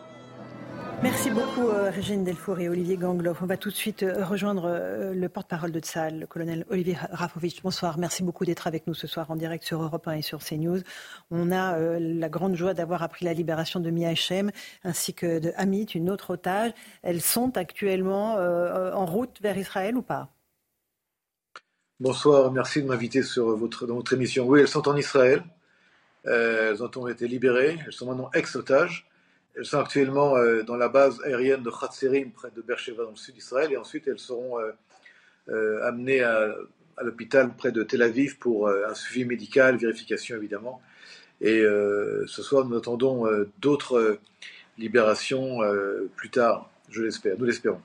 Merci 1.03 1.31
beaucoup 1.31 1.69
euh, 1.69 1.91
Régine 1.91 2.23
Delfour 2.23 2.61
et 2.61 2.69
Olivier 2.69 2.97
Gangloff. 2.97 3.43
On 3.43 3.47
va 3.47 3.57
tout 3.57 3.71
de 3.71 3.75
suite 3.75 4.05
euh, 4.05 4.25
rejoindre 4.25 4.67
euh, 4.67 5.13
le 5.13 5.29
porte-parole 5.29 5.73
de 5.73 5.81
Tsal, 5.81 6.21
le 6.21 6.27
colonel 6.29 6.65
Olivier 6.71 6.97
Rafovitch. 7.11 7.61
Bonsoir, 7.61 7.99
merci 7.99 8.23
beaucoup 8.23 8.45
d'être 8.45 8.69
avec 8.69 8.87
nous 8.87 8.95
ce 8.95 9.09
soir 9.09 9.29
en 9.33 9.35
direct 9.35 9.65
sur 9.65 9.83
Europe 9.83 10.07
1 10.07 10.13
et 10.13 10.23
sur 10.23 10.39
CNews. 10.39 10.79
On 11.33 11.51
a 11.51 11.77
la 11.99 12.29
grande 12.29 12.55
joie 12.55 12.73
d'avoir 12.73 13.03
appris 13.03 13.25
la 13.25 13.33
libération 13.33 13.81
de 13.81 13.91
Mia 13.91 14.11
Hachem 14.11 14.53
ainsi 14.85 15.13
que 15.13 15.41
de 15.41 15.53
Amit, 15.57 15.87
une 15.97 16.09
autre 16.09 16.35
otage. 16.35 16.71
Elles 17.03 17.21
sont 17.21 17.57
actuellement 17.57 18.37
en 18.37 19.05
route 19.05 19.39
vers 19.43 19.59
Israël 19.59 19.97
ou 19.97 20.03
pas? 20.03 20.29
Bonsoir, 21.99 22.53
merci 22.53 22.81
de 22.81 22.87
m'inviter 22.87 23.23
sur 23.23 23.57
votre, 23.57 23.87
dans 23.87 23.97
votre 23.97 24.13
émission. 24.13 24.47
Oui, 24.47 24.61
elles 24.61 24.69
sont 24.69 24.89
en 24.89 24.97
Israël. 24.97 25.43
elles 26.25 26.81
ont 26.81 27.09
été 27.09 27.27
libérées. 27.27 27.79
Elles 27.85 27.93
sont 27.93 28.07
maintenant 28.07 28.31
ex-otages. 28.35 29.09
Elles 29.55 29.67
sont 29.67 29.79
actuellement 29.79 30.37
euh, 30.37 30.63
dans 30.63 30.77
la 30.77 30.89
base 30.89 31.21
aérienne 31.25 31.63
de 31.63 31.71
Khatserim, 31.71 32.31
près 32.31 32.51
de 32.51 32.63
Beersheba, 32.63 33.05
dans 33.05 33.11
le 33.11 33.17
sud 33.17 33.35
d'Israël, 33.35 33.73
et 33.73 33.77
ensuite 33.77 34.09
elles 34.09 34.19
seront 34.19 34.59
euh, 34.59 34.73
euh, 35.51 35.87
amenées 35.87 36.23
à, 36.23 36.55
l'hôpital 37.03 37.55
près 37.55 37.73
de 37.73 37.83
Tel 37.83 38.03
Aviv 38.03 38.39
pour 38.39 38.69
un 38.69 38.95
suivi 38.95 39.25
médical, 39.25 39.77
vérification 39.77 40.37
évidemment. 40.37 40.81
Et 41.41 41.63
ce 41.63 42.43
soir, 42.43 42.65
nous 42.65 42.77
attendons 42.77 43.27
d'autres 43.59 44.19
libérations 44.79 45.59
plus 46.15 46.31
tard, 46.31 46.71
je 46.91 47.03
l'espère, 47.03 47.37
nous 47.39 47.47
l'espérons. 47.47 47.81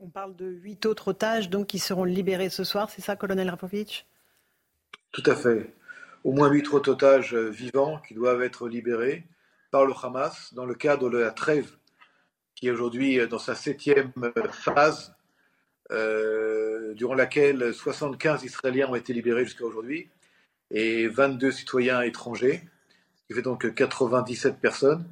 On 0.00 0.06
parle 0.06 0.36
de 0.36 0.46
huit 0.46 0.86
autres 0.86 1.08
otages 1.08 1.50
donc 1.50 1.66
qui 1.66 1.80
seront 1.80 2.04
libérés 2.04 2.50
ce 2.50 2.62
soir, 2.62 2.88
c'est 2.90 3.02
ça, 3.02 3.16
colonel 3.16 3.50
Rapovitch 3.50 4.06
Tout 5.10 5.24
à 5.26 5.34
fait. 5.34 5.72
Au 6.22 6.30
moins 6.30 6.48
huit 6.48 6.72
autres 6.72 6.92
otages 6.92 7.34
vivants 7.34 8.00
qui 8.06 8.14
doivent 8.14 8.42
être 8.42 8.68
libérés 8.68 9.24
par 9.72 9.86
le 9.86 9.94
Hamas 10.00 10.54
dans 10.54 10.66
le 10.66 10.74
cadre 10.74 11.10
de 11.10 11.18
la 11.18 11.32
trêve 11.32 11.72
qui 12.54 12.68
est 12.68 12.70
aujourd'hui 12.70 13.26
dans 13.26 13.40
sa 13.40 13.56
septième 13.56 14.12
phase, 14.52 15.12
euh, 15.90 16.94
durant 16.94 17.14
laquelle 17.14 17.74
75 17.74 18.44
Israéliens 18.44 18.88
ont 18.88 18.94
été 18.94 19.12
libérés 19.12 19.44
jusqu'à 19.44 19.64
aujourd'hui 19.64 20.08
et 20.70 21.08
22 21.08 21.50
citoyens 21.50 22.02
étrangers, 22.02 22.62
ce 23.16 23.26
qui 23.26 23.34
fait 23.34 23.42
donc 23.42 23.74
97 23.74 24.60
personnes. 24.60 25.04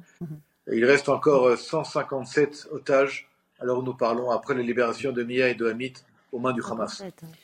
il 0.71 0.85
reste 0.85 1.09
encore 1.09 1.57
157 1.57 2.69
otages 2.71 3.29
alors 3.59 3.83
nous 3.83 3.93
parlons 3.93 4.31
après 4.31 4.55
la 4.55 4.61
libération 4.61 5.11
de 5.11 5.23
Mia 5.23 5.49
et 5.49 5.55
de 5.55 5.67
Hamid 5.67 5.97
aux 6.31 6.39
mains 6.39 6.53
du 6.53 6.61
Hamas. 6.63 7.03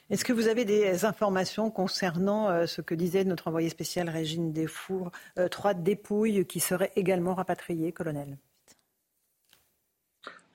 Est-ce 0.10 0.24
que 0.24 0.34
vous 0.34 0.48
avez 0.48 0.66
des 0.66 1.06
informations 1.06 1.70
concernant 1.70 2.50
euh, 2.50 2.66
ce 2.66 2.82
que 2.82 2.96
disait 2.96 3.24
notre 3.24 3.48
envoyé 3.48 3.70
spécial 3.70 4.10
Régine 4.10 4.54
Desfours, 4.54 5.12
euh, 5.38 5.50
trois 5.50 5.74
dépouilles 5.74 6.46
qui 6.46 6.60
seraient 6.60 6.94
également 6.96 7.34
rapatriées, 7.36 7.92
colonel? 7.92 8.38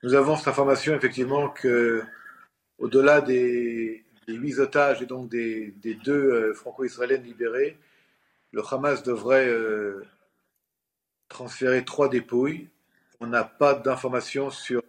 Nous 0.03 0.14
avons 0.14 0.37
cette 0.37 0.49
information 0.49 0.95
effectivement 0.95 1.49
que, 1.49 2.03
au-delà 2.78 3.20
des, 3.20 4.05
huit 4.26 4.59
otages 4.59 5.03
et 5.03 5.07
donc 5.07 5.28
des, 5.28 5.74
deux 6.05 6.12
euh, 6.12 6.55
franco-israéliennes 6.55 7.24
libérées, 7.24 7.78
le 8.53 8.62
Hamas 8.70 9.03
devrait 9.03 9.51
transférer 11.28 11.87
trois 11.87 12.11
dépouilles. 12.11 12.68
On 13.18 13.26
n'a 13.26 13.45
pas 13.45 13.72
d'informations 13.72 14.51
sur 14.51 14.83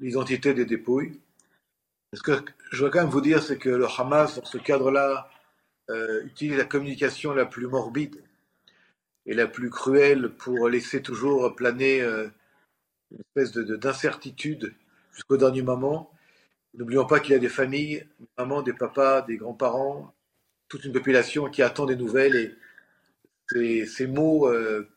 l'identité 0.00 0.52
des 0.52 0.64
dépouilles. 0.64 1.20
Ce 2.12 2.22
que 2.22 2.32
je 2.72 2.78
voudrais 2.78 2.90
quand 2.90 3.04
même 3.04 3.12
vous 3.12 3.20
dire, 3.20 3.40
c'est 3.40 3.58
que 3.58 3.68
le 3.68 3.86
Hamas, 3.86 4.36
dans 4.36 4.44
ce 4.44 4.58
cadre-là, 4.58 5.30
euh, 5.90 6.24
utilise 6.24 6.56
la 6.56 6.64
communication 6.64 7.32
la 7.32 7.46
plus 7.46 7.68
morbide 7.68 8.20
et 9.26 9.34
la 9.34 9.46
plus 9.46 9.70
cruelle 9.70 10.30
pour 10.30 10.68
laisser 10.68 11.02
toujours 11.02 11.54
planer 11.54 12.02
euh, 12.02 12.28
une 13.12 13.20
espèce 13.20 13.52
de, 13.52 13.76
d'incertitude 13.76 14.74
jusqu'au 15.12 15.36
dernier 15.36 15.62
moment. 15.62 16.10
N'oublions 16.74 17.06
pas 17.06 17.20
qu'il 17.20 17.32
y 17.32 17.36
a 17.36 17.40
des 17.40 17.48
familles, 17.48 18.06
des 18.18 18.26
mamans, 18.38 18.62
des 18.62 18.72
papas, 18.72 19.22
des 19.22 19.36
grands-parents, 19.36 20.12
toute 20.68 20.84
une 20.84 20.92
population 20.92 21.48
qui 21.48 21.62
attend 21.62 21.86
des 21.86 21.96
nouvelles 21.96 22.36
et 22.36 22.54
ces, 23.48 23.86
ces 23.86 24.06
mots 24.08 24.48
euh, 24.48 24.88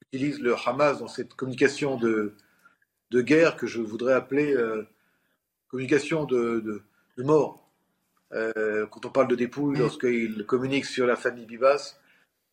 qu'utilise 0.00 0.40
le 0.40 0.54
Hamas 0.54 0.98
dans 0.98 1.08
cette 1.08 1.34
communication 1.34 1.96
de, 1.96 2.34
de 3.10 3.20
guerre 3.22 3.56
que 3.56 3.66
je 3.66 3.80
voudrais 3.80 4.14
appeler 4.14 4.54
euh, 4.54 4.86
communication 5.74 6.24
de, 6.24 6.84
mort. 7.18 7.68
Euh, 8.32 8.86
quand 8.86 9.06
on 9.06 9.10
parle 9.10 9.26
de 9.26 9.34
dépouille, 9.34 9.76
lorsqu'il 9.76 10.46
communique 10.46 10.84
sur 10.84 11.04
la 11.04 11.16
famille 11.16 11.46
Bibas, 11.46 11.98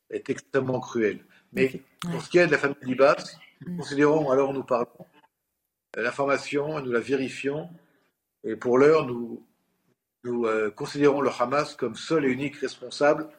est 0.09 0.27
extrêmement 0.31 0.79
cruel. 0.79 1.19
Mais 1.53 1.83
pour 2.01 2.19
ce 2.19 2.31
qui 2.31 2.39
est 2.39 2.47
de 2.47 2.51
la 2.51 2.57
famille 2.57 2.77
Bibas, 2.81 3.23
nous 3.61 3.73
mm. 3.73 3.77
considérons, 3.77 4.31
alors 4.31 4.53
nous 4.53 4.63
parlons, 4.63 5.05
euh, 5.97 6.01
l'information, 6.01 6.79
nous 6.79 6.91
la 6.91 6.99
vérifions, 6.99 7.69
et 8.43 8.55
pour 8.55 8.79
l'heure, 8.79 9.05
nous, 9.05 9.45
nous 10.23 10.47
euh, 10.47 10.71
considérons 10.71 11.21
le 11.21 11.29
Hamas 11.29 11.75
comme 11.75 11.95
seul 11.95 12.25
et 12.25 12.29
unique 12.29 12.55
responsable 12.55 13.29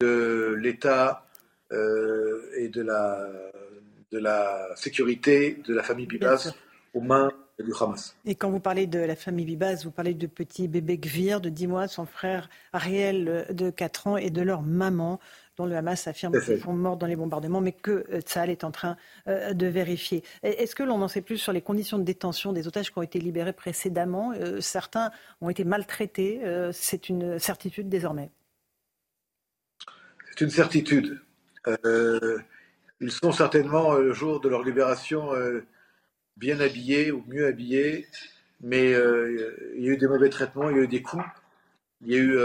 de 0.00 0.56
l'État 0.58 1.26
et 1.70 2.68
de 2.68 2.80
la, 2.80 3.28
de 4.10 4.18
la 4.18 4.74
sécurité 4.76 5.62
de 5.66 5.74
la 5.74 5.82
famille 5.82 6.06
Bibas 6.06 6.54
aux 6.94 7.02
mains 7.02 7.30
du 7.64 7.72
Hamas. 7.80 8.16
Et 8.24 8.34
quand 8.34 8.50
vous 8.50 8.60
parlez 8.60 8.86
de 8.86 8.98
la 8.98 9.16
famille 9.16 9.44
Bibaz, 9.44 9.84
vous 9.84 9.90
parlez 9.90 10.14
de 10.14 10.26
petit 10.26 10.68
bébé 10.68 10.98
Gvir 10.98 11.40
de 11.40 11.48
10 11.48 11.66
mois, 11.66 11.88
son 11.88 12.06
frère 12.06 12.48
Ariel 12.72 13.46
de 13.50 13.70
4 13.70 14.06
ans 14.06 14.16
et 14.16 14.30
de 14.30 14.42
leur 14.42 14.62
maman 14.62 15.20
dont 15.58 15.66
le 15.66 15.76
Hamas 15.76 16.06
affirme 16.06 16.40
qu'ils 16.40 16.60
sont 16.60 16.72
morts 16.72 16.96
dans 16.96 17.06
les 17.06 17.16
bombardements, 17.16 17.60
mais 17.60 17.72
que 17.72 18.06
euh, 18.12 18.20
Tsahal 18.20 18.48
est 18.48 18.64
en 18.64 18.70
train 18.70 18.96
euh, 19.26 19.52
de 19.52 19.66
vérifier. 19.66 20.22
Est-ce 20.42 20.74
que 20.74 20.84
l'on 20.84 21.02
en 21.02 21.08
sait 21.08 21.20
plus 21.20 21.36
sur 21.36 21.52
les 21.52 21.60
conditions 21.60 21.98
de 21.98 22.04
détention 22.04 22.52
des 22.52 22.68
otages 22.68 22.92
qui 22.92 22.98
ont 22.98 23.02
été 23.02 23.18
libérés 23.18 23.52
précédemment? 23.52 24.32
Euh, 24.34 24.60
Certains 24.60 25.10
ont 25.40 25.50
été 25.50 25.64
maltraités. 25.64 26.40
C'est 26.72 27.08
une 27.08 27.38
certitude 27.38 27.88
désormais. 27.88 28.30
C'est 30.30 30.44
une 30.44 30.50
certitude. 30.50 31.20
ils 33.00 33.10
sont 33.10 33.32
certainement, 33.32 33.94
le 33.94 34.12
jour 34.12 34.40
de 34.40 34.48
leur 34.48 34.62
libération, 34.62 35.32
bien 36.38 36.60
habillés 36.60 37.12
ou 37.12 37.22
mieux 37.26 37.46
habillés, 37.46 38.06
mais 38.60 38.90
il 38.90 39.84
y 39.84 39.88
a 39.88 39.92
eu 39.92 39.96
des 39.96 40.08
mauvais 40.08 40.30
traitements, 40.30 40.70
il 40.70 40.76
y 40.76 40.80
a 40.80 40.82
eu 40.84 40.88
des 40.88 41.02
coups, 41.02 41.24
il 42.00 42.12
y 42.12 42.14
a 42.14 42.18
eu 42.18 42.38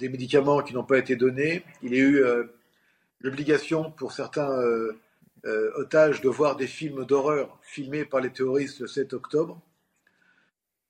des 0.00 0.08
médicaments 0.08 0.62
qui 0.62 0.74
n'ont 0.74 0.84
pas 0.84 0.98
été 0.98 1.14
donnés. 1.14 1.62
Il 1.82 1.94
y 1.94 1.96
a 1.96 2.00
eu 2.00 2.24
euh, 2.24 2.44
l'obligation 3.20 3.92
pour 3.92 4.12
certains 4.12 4.50
euh, 4.50 4.98
euh, 5.44 5.70
otages 5.76 6.20
de 6.22 6.28
voir 6.28 6.56
des 6.56 6.66
films 6.66 7.04
d'horreur 7.04 7.58
filmés 7.62 8.04
par 8.04 8.20
les 8.20 8.30
terroristes 8.30 8.80
le 8.80 8.86
7 8.88 9.12
octobre. 9.12 9.60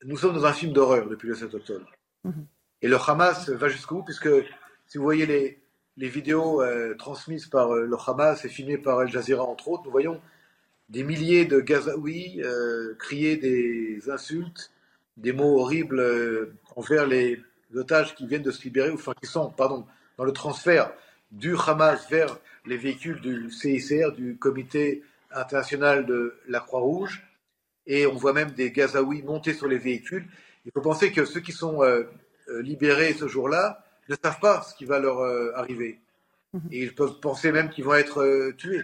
Nous 0.04 0.16
sommes 0.16 0.34
dans 0.34 0.46
un 0.46 0.52
film 0.52 0.72
d'horreur 0.72 1.08
depuis 1.08 1.28
le 1.28 1.34
7 1.34 1.54
octobre. 1.54 1.90
Mhm. 2.24 2.46
Et 2.82 2.88
le 2.88 2.96
Hamas 2.96 3.50
va 3.50 3.68
jusqu'au 3.68 3.96
bout, 3.96 4.04
puisque 4.04 4.30
si 4.86 4.96
vous 4.96 5.04
voyez 5.04 5.26
les, 5.26 5.60
les 5.98 6.08
vidéos 6.08 6.62
transmises 6.96 7.46
par 7.46 7.74
le 7.74 7.96
Hamas 8.06 8.42
et 8.46 8.48
filmées 8.48 8.78
par 8.78 9.00
Al 9.00 9.08
Jazeera, 9.10 9.42
entre 9.42 9.68
autres, 9.68 9.84
nous 9.84 9.90
voyons 9.90 10.18
des 10.90 11.04
milliers 11.04 11.46
de 11.46 11.60
Gazaouis 11.60 12.42
crier 12.98 13.36
des 13.36 14.10
insultes, 14.10 14.70
des 15.16 15.32
mots 15.32 15.60
horribles 15.60 16.52
envers 16.76 17.06
les, 17.06 17.40
otages 17.76 18.14
qui 18.14 18.26
viennent 18.26 18.42
de 18.42 18.50
se 18.50 18.62
libérer, 18.62 18.90
enfin 18.90 19.12
qui 19.20 19.28
sont, 19.28 19.50
pardon, 19.50 19.86
dans 20.18 20.24
le 20.24 20.32
transfert 20.32 20.92
du 21.30 21.54
Hamas 21.56 22.08
vers 22.10 22.38
les 22.66 22.76
véhicules 22.76 23.20
du 23.20 23.50
CICR, 23.50 24.12
du 24.12 24.36
Comité 24.36 25.02
international 25.32 26.06
de 26.06 26.34
la 26.48 26.60
Croix-Rouge, 26.60 27.24
et 27.86 28.06
on 28.06 28.14
voit 28.14 28.32
même 28.32 28.50
des 28.50 28.70
Gazaouis 28.70 29.22
monter 29.22 29.54
sur 29.54 29.68
les 29.68 29.78
véhicules. 29.78 30.26
Il 30.66 30.72
faut 30.72 30.80
penser 30.80 31.12
que 31.12 31.24
ceux 31.24 31.40
qui 31.40 31.52
sont 31.52 31.82
euh, 31.82 32.04
euh, 32.48 32.62
libérés 32.62 33.14
ce 33.14 33.26
jour-là 33.26 33.84
ne 34.08 34.16
savent 34.22 34.40
pas 34.40 34.62
ce 34.62 34.74
qui 34.74 34.84
va 34.84 34.98
leur 34.98 35.20
euh, 35.20 35.52
arriver. 35.54 35.98
Mhm. 36.52 36.60
Et 36.72 36.82
ils 36.82 36.94
peuvent 36.94 37.20
penser 37.20 37.52
même 37.52 37.70
qu'ils 37.70 37.84
vont 37.84 37.94
être 37.94 38.52
tués. 38.58 38.82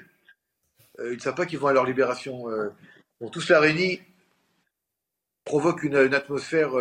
Ils 0.99 1.15
ne 1.15 1.19
savent 1.19 1.35
pas 1.35 1.47
qu'ils 1.47 1.59
vont 1.59 1.69
à 1.69 1.73
leur 1.73 1.85
libération. 1.85 2.47
Bon, 3.21 3.29
tout 3.29 3.41
cela 3.41 3.61
réuni 3.61 4.01
provoque 5.45 5.83
une 5.83 5.97
atmosphère 6.15 6.73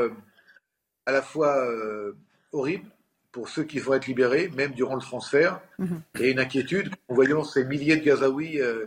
à 1.06 1.12
la 1.12 1.22
fois 1.22 1.58
euh, 1.58 2.14
horrible 2.52 2.90
pour 3.32 3.50
ceux 3.50 3.64
qui 3.64 3.80
vont 3.80 3.94
être 3.94 4.08
libérés, 4.08 4.50
même 4.56 4.72
durant 4.72 4.96
le 4.96 5.02
transfert, 5.02 5.60
mhm. 5.78 6.02
et 6.20 6.32
une 6.32 6.40
inquiétude 6.40 6.94
en 7.10 7.16
voyant 7.16 7.44
ces 7.44 7.66
milliers 7.66 7.98
de 7.98 8.04
Gazaouis 8.04 8.62
euh, 8.62 8.86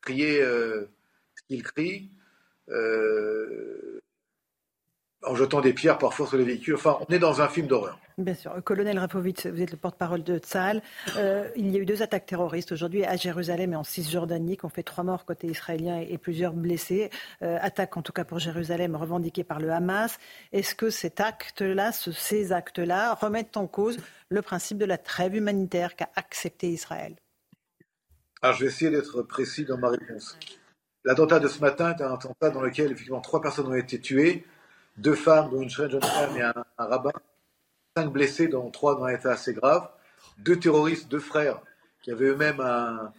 crier 0.00 0.42
euh, 0.42 0.88
ce 1.34 1.42
qu'ils 1.46 1.62
crient, 1.62 2.10
en 5.22 5.34
jetant 5.34 5.60
des 5.60 5.72
pierres 5.72 5.98
parfois 5.98 6.26
sur 6.26 6.36
les 6.36 6.44
véhicules. 6.44 6.74
Enfin, 6.74 6.98
on 7.06 7.12
est 7.12 7.18
dans 7.18 7.40
un 7.40 7.48
film 7.48 7.66
d'horreur. 7.66 7.98
Bien 8.16 8.34
sûr. 8.34 8.52
Colonel 8.64 8.98
Rafovitz, 8.98 9.46
vous 9.46 9.62
êtes 9.62 9.70
le 9.70 9.76
porte-parole 9.76 10.22
de 10.22 10.38
Tzahal. 10.38 10.82
Euh, 11.16 11.48
il 11.56 11.70
y 11.70 11.76
a 11.76 11.80
eu 11.80 11.86
deux 11.86 12.02
attaques 12.02 12.26
terroristes 12.26 12.72
aujourd'hui 12.72 13.04
à 13.04 13.16
Jérusalem 13.16 13.72
et 13.72 13.76
en 13.76 13.84
Cisjordanie 13.84 14.56
qui 14.56 14.64
ont 14.64 14.70
fait 14.70 14.82
trois 14.82 15.04
morts 15.04 15.24
côté 15.24 15.46
israélien 15.46 16.00
et, 16.00 16.18
plusieurs 16.18 16.52
blessés. 16.52 17.10
Euh, 17.42 17.58
attaque 17.60 17.96
en 17.96 18.02
tout 18.02 18.12
cas 18.12 18.24
pour 18.24 18.38
Jérusalem 18.38 18.94
revendiquée 18.96 19.44
par 19.44 19.58
le 19.58 19.70
Hamas. 19.70 20.18
Est-ce 20.52 20.74
que 20.74 20.90
cet 20.90 21.20
acte-là, 21.20 21.92
ces 21.92 22.52
actes-là 22.52 23.14
remettent 23.14 23.56
en 23.56 23.66
cause 23.66 23.96
le 24.28 24.42
principe 24.42 24.78
de 24.78 24.84
la 24.84 24.98
trêve 24.98 25.34
humanitaire 25.34 25.96
qu'a 25.96 26.10
accepté 26.16 26.68
Israël? 26.68 27.16
Alors 28.42 28.56
je 28.56 28.64
vais 28.64 28.70
essayer 28.70 28.90
d'être 28.90 29.22
précis 29.22 29.64
dans 29.64 29.78
ma 29.78 29.88
réponse. 29.88 30.38
L'attentat 31.04 31.38
de 31.38 31.48
ce 31.48 31.60
matin 31.60 31.94
est 31.94 32.02
un 32.02 32.12
attentat 32.12 32.50
dans 32.50 32.60
lequel 32.60 32.86
effectivement 32.86 33.20
trois 33.20 33.40
personnes 33.40 33.66
ont 33.66 33.74
été 33.74 33.98
tuées, 33.98 34.44
deux 35.00 35.14
femmes, 35.14 35.50
dont 35.50 35.62
une 35.62 35.70
jeune 35.70 36.00
femme 36.00 36.36
et 36.36 36.42
un 36.42 36.54
rabbin 36.76 37.12
cinq 37.96 38.12
blessés, 38.12 38.48
dont 38.48 38.70
trois 38.70 38.94
dans 38.94 39.04
un 39.04 39.14
état 39.14 39.32
assez 39.32 39.52
grave, 39.52 39.88
deux 40.38 40.58
terroristes, 40.58 41.08
deux 41.08 41.18
frères, 41.18 41.60
qui 42.02 42.10
avaient 42.10 42.26
eux-mêmes 42.26 42.60
un, 42.60 43.12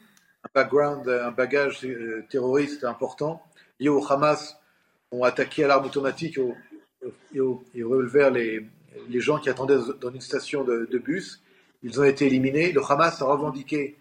background, 0.55 1.07
un 1.07 1.31
bagage 1.31 1.83
euh, 1.85 2.25
terroriste 2.29 2.83
important, 2.83 3.43
liés 3.79 3.89
au 3.89 4.03
Hamas, 4.11 4.57
ont 5.11 5.23
attaqué 5.23 5.63
à 5.63 5.67
l'arme 5.67 5.85
automatique 5.85 6.39
et, 7.33 7.39
au, 7.39 7.63
les, 7.73 8.65
les, 9.09 9.19
gens 9.19 9.39
qui 9.39 9.49
attendaient 9.49 9.77
dans 9.99 10.09
une 10.09 10.21
station 10.21 10.63
de, 10.63 10.97
bus. 10.97 11.41
Ils 11.83 11.99
ont 11.99 12.03
été 12.03 12.27
éliminés. 12.27 12.71
Le 12.71 12.81
Hamas 12.89 13.21
a 13.21 13.25
revendiqué 13.25 13.97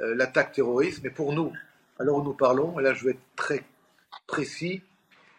euh, 0.00 0.14
l'attaque 0.14 0.52
terroriste, 0.52 1.00
mais 1.02 1.10
pour 1.10 1.32
nous, 1.32 1.52
alors 1.98 2.22
nous 2.22 2.34
parlons, 2.34 2.78
et 2.78 2.82
là 2.82 2.92
je 2.92 3.04
vais 3.06 3.10
être 3.12 3.34
très 3.34 3.64
précis, 4.26 4.82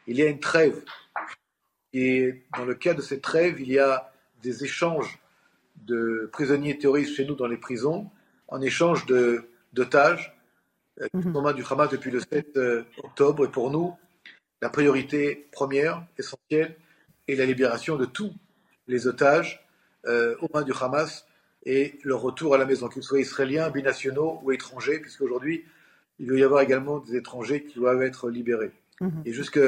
il 0.08 0.18
y 0.18 0.24
a 0.24 0.28
une 0.28 0.40
trêve. 0.40 0.82
Et 2.00 2.44
dans 2.56 2.64
le 2.66 2.76
cas 2.76 2.94
de 2.94 3.02
cette 3.02 3.24
trêve, 3.24 3.60
il 3.60 3.72
y 3.72 3.80
a 3.80 4.14
des 4.44 4.64
échanges 4.64 5.18
de 5.78 6.30
prisonniers 6.32 6.78
terroristes 6.78 7.16
chez 7.16 7.26
nous 7.26 7.34
dans 7.34 7.48
les 7.48 7.58
prisons 7.58 8.12
en 8.50 8.62
échange 8.62 9.08
d'otages 9.74 10.38
euh, 11.02 11.08
qui 11.10 11.24
sont 11.24 11.54
du 11.54 11.64
Hamas 11.68 11.90
depuis 11.90 12.12
le 12.12 12.20
7 12.20 12.56
euh, 12.58 12.84
octobre. 13.04 13.46
Et 13.46 13.48
pour 13.48 13.72
nous, 13.72 13.96
la 14.62 14.70
priorité 14.70 15.48
première, 15.52 16.06
essentielle, 16.20 16.76
est 17.28 17.34
la 17.34 17.48
libération 17.48 17.96
de 17.96 18.06
tous 18.06 18.32
les 18.88 19.08
otages 19.08 19.66
euh, 20.06 20.36
aux 20.42 20.50
mains 20.54 20.62
du 20.62 20.74
Hamas 20.80 21.26
et 21.66 21.98
leur 22.04 22.22
retour 22.22 22.54
à 22.54 22.60
la 22.60 22.66
maison, 22.66 22.90
qu'ils 22.90 23.02
soient 23.02 23.20
israéliens, 23.20 23.72
binationaux 23.72 24.40
ou 24.44 24.52
étrangers, 24.52 25.00
puisqu'aujourd'hui, 25.00 25.66
il 26.20 26.28
doit 26.28 26.38
y 26.38 26.44
avoir 26.44 26.62
également 26.62 27.00
des 27.00 27.16
étrangers 27.16 27.64
qui 27.64 27.80
doivent 27.80 28.04
être 28.04 28.30
libérés. 28.30 28.72
Mhm. 29.02 29.24
Et 29.26 29.34
jusqu'à 29.34 29.62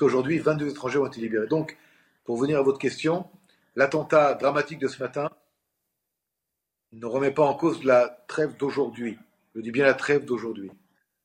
aujourd'hui, 0.00 0.38
22 0.38 0.70
étrangers 0.70 0.98
ont 0.98 1.06
été 1.06 1.20
libérés. 1.20 1.46
Donc, 1.46 1.76
pour 2.24 2.36
venir 2.36 2.58
à 2.58 2.62
votre 2.62 2.78
question, 2.78 3.26
l'attentat 3.74 4.34
dramatique 4.34 4.78
de 4.78 4.88
ce 4.88 5.02
matin 5.02 5.30
ne 6.92 7.06
remet 7.06 7.30
pas 7.30 7.44
en 7.44 7.54
cause 7.54 7.84
la 7.84 8.24
trêve 8.28 8.56
d'aujourd'hui. 8.56 9.18
Je 9.54 9.60
dis 9.60 9.70
bien 9.70 9.84
la 9.84 9.94
trêve 9.94 10.24
d'aujourd'hui. 10.24 10.70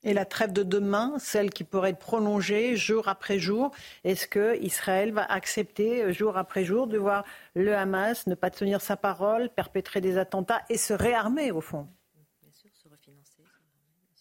Et 0.04 0.14
la 0.14 0.26
trêve 0.26 0.52
de 0.52 0.64
demain, 0.64 1.14
celle 1.20 1.52
qui 1.52 1.64
pourrait 1.64 1.92
être 1.92 2.00
prolongée 2.00 2.76
jour 2.76 3.08
après 3.08 3.38
jour, 3.38 3.72
est-ce 4.04 4.28
que 4.28 4.60
Israël 4.60 5.14
va 5.14 5.24
accepter 5.24 6.04
euh, 6.04 6.12
jour 6.12 6.38
après 6.38 6.66
jour 6.66 6.88
de 6.88 6.98
voir 6.98 7.24
le 7.54 7.76
Hamas 7.76 8.26
ne 8.26 8.34
pas 8.34 8.50
tenir 8.50 8.82
sa 8.82 8.98
parole, 8.98 9.50
perpétrer 9.50 10.02
des 10.02 10.18
attentats 10.18 10.62
et 10.70 10.78
se 10.78 10.94
réarmer 10.94 11.52
au 11.52 11.62
fond? 11.62 11.88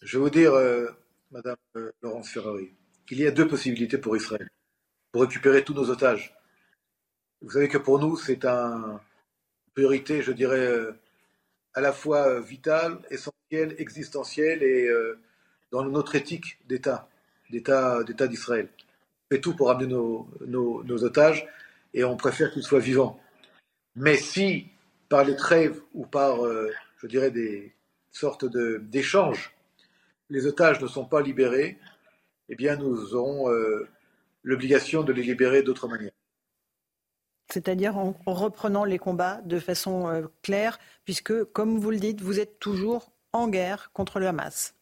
Je 0.03 0.17
vais 0.17 0.23
vous 0.23 0.29
dire, 0.29 0.53
euh, 0.53 0.87
Madame 1.31 1.57
euh, 1.75 1.91
Laurence 2.01 2.29
Ferrari, 2.29 2.73
qu'il 3.11 3.19
y 3.19 3.27
a 3.27 3.31
deux 3.31 3.45
possibilités 3.45 3.97
pour 3.97 4.15
Israël 4.15 4.47
pour 5.11 5.23
récupérer 5.23 5.65
tous 5.65 5.73
nos 5.73 5.89
otages. 5.89 6.33
Vous 7.41 7.51
savez 7.51 7.67
que 7.67 7.77
pour 7.77 7.99
nous, 7.99 8.15
c'est 8.15 8.45
une 8.45 8.99
priorité, 9.73 10.21
je 10.21 10.31
dirais, 10.31 10.65
euh, 10.65 10.93
à 11.73 11.81
la 11.81 11.91
fois 11.91 12.29
euh, 12.29 12.39
vitale, 12.39 12.99
essentielle, 13.09 13.75
existentielle 13.79 14.63
et 14.63 14.87
euh, 14.87 15.19
dans 15.71 15.83
notre 15.83 16.15
éthique 16.15 16.57
d'État, 16.69 17.09
d'État, 17.49 18.01
d'État 18.05 18.27
d'Israël. 18.29 18.69
On 18.79 19.35
fait 19.35 19.41
tout 19.41 19.57
pour 19.57 19.69
amener 19.71 19.87
nos, 19.87 21.03
otages 21.03 21.45
et 21.93 22.05
on 22.05 22.15
préfère 22.15 22.53
qu'ils 22.53 22.63
soient 22.63 22.79
vivants. 22.79 23.19
Mais 23.97 24.15
si, 24.15 24.69
par 25.09 25.25
les 25.25 25.35
trêves 25.35 25.81
ou 25.93 26.05
par, 26.05 26.37
je 26.45 27.07
dirais, 27.07 27.29
des 27.31 27.75
sortes 28.09 28.45
de, 28.45 28.81
d'échanges, 28.81 29.53
les 30.29 30.47
otages 30.47 30.79
ne 30.79 30.87
sont 30.87 31.03
pas 31.03 31.21
libérés, 31.21 31.77
eh 32.51 32.55
bien, 32.55 32.75
nous 32.75 33.15
aurons 33.15 33.49
l'obligation 34.43 35.03
de 35.03 35.13
les 35.13 35.23
libérer 35.23 35.63
d'autre 35.63 35.87
manière 35.87 36.11
c'est-à-dire 37.51 37.97
en, 37.97 38.15
reprenant 38.25 38.85
les 38.85 38.97
combats 38.97 39.41
de 39.43 39.59
façon 39.59 40.07
euh, 40.07 40.27
claire, 40.41 40.79
puisque, 41.03 41.43
comme 41.45 41.79
vous 41.79 41.91
le 41.91 41.99
dites, 41.99 42.21
vous 42.21 42.39
êtes 42.39 42.59
toujours 42.59 43.11
en 43.33 43.47
guerre 43.49 43.91
contre 43.93 44.19
le 44.19 44.27
Hamas. 44.27 44.73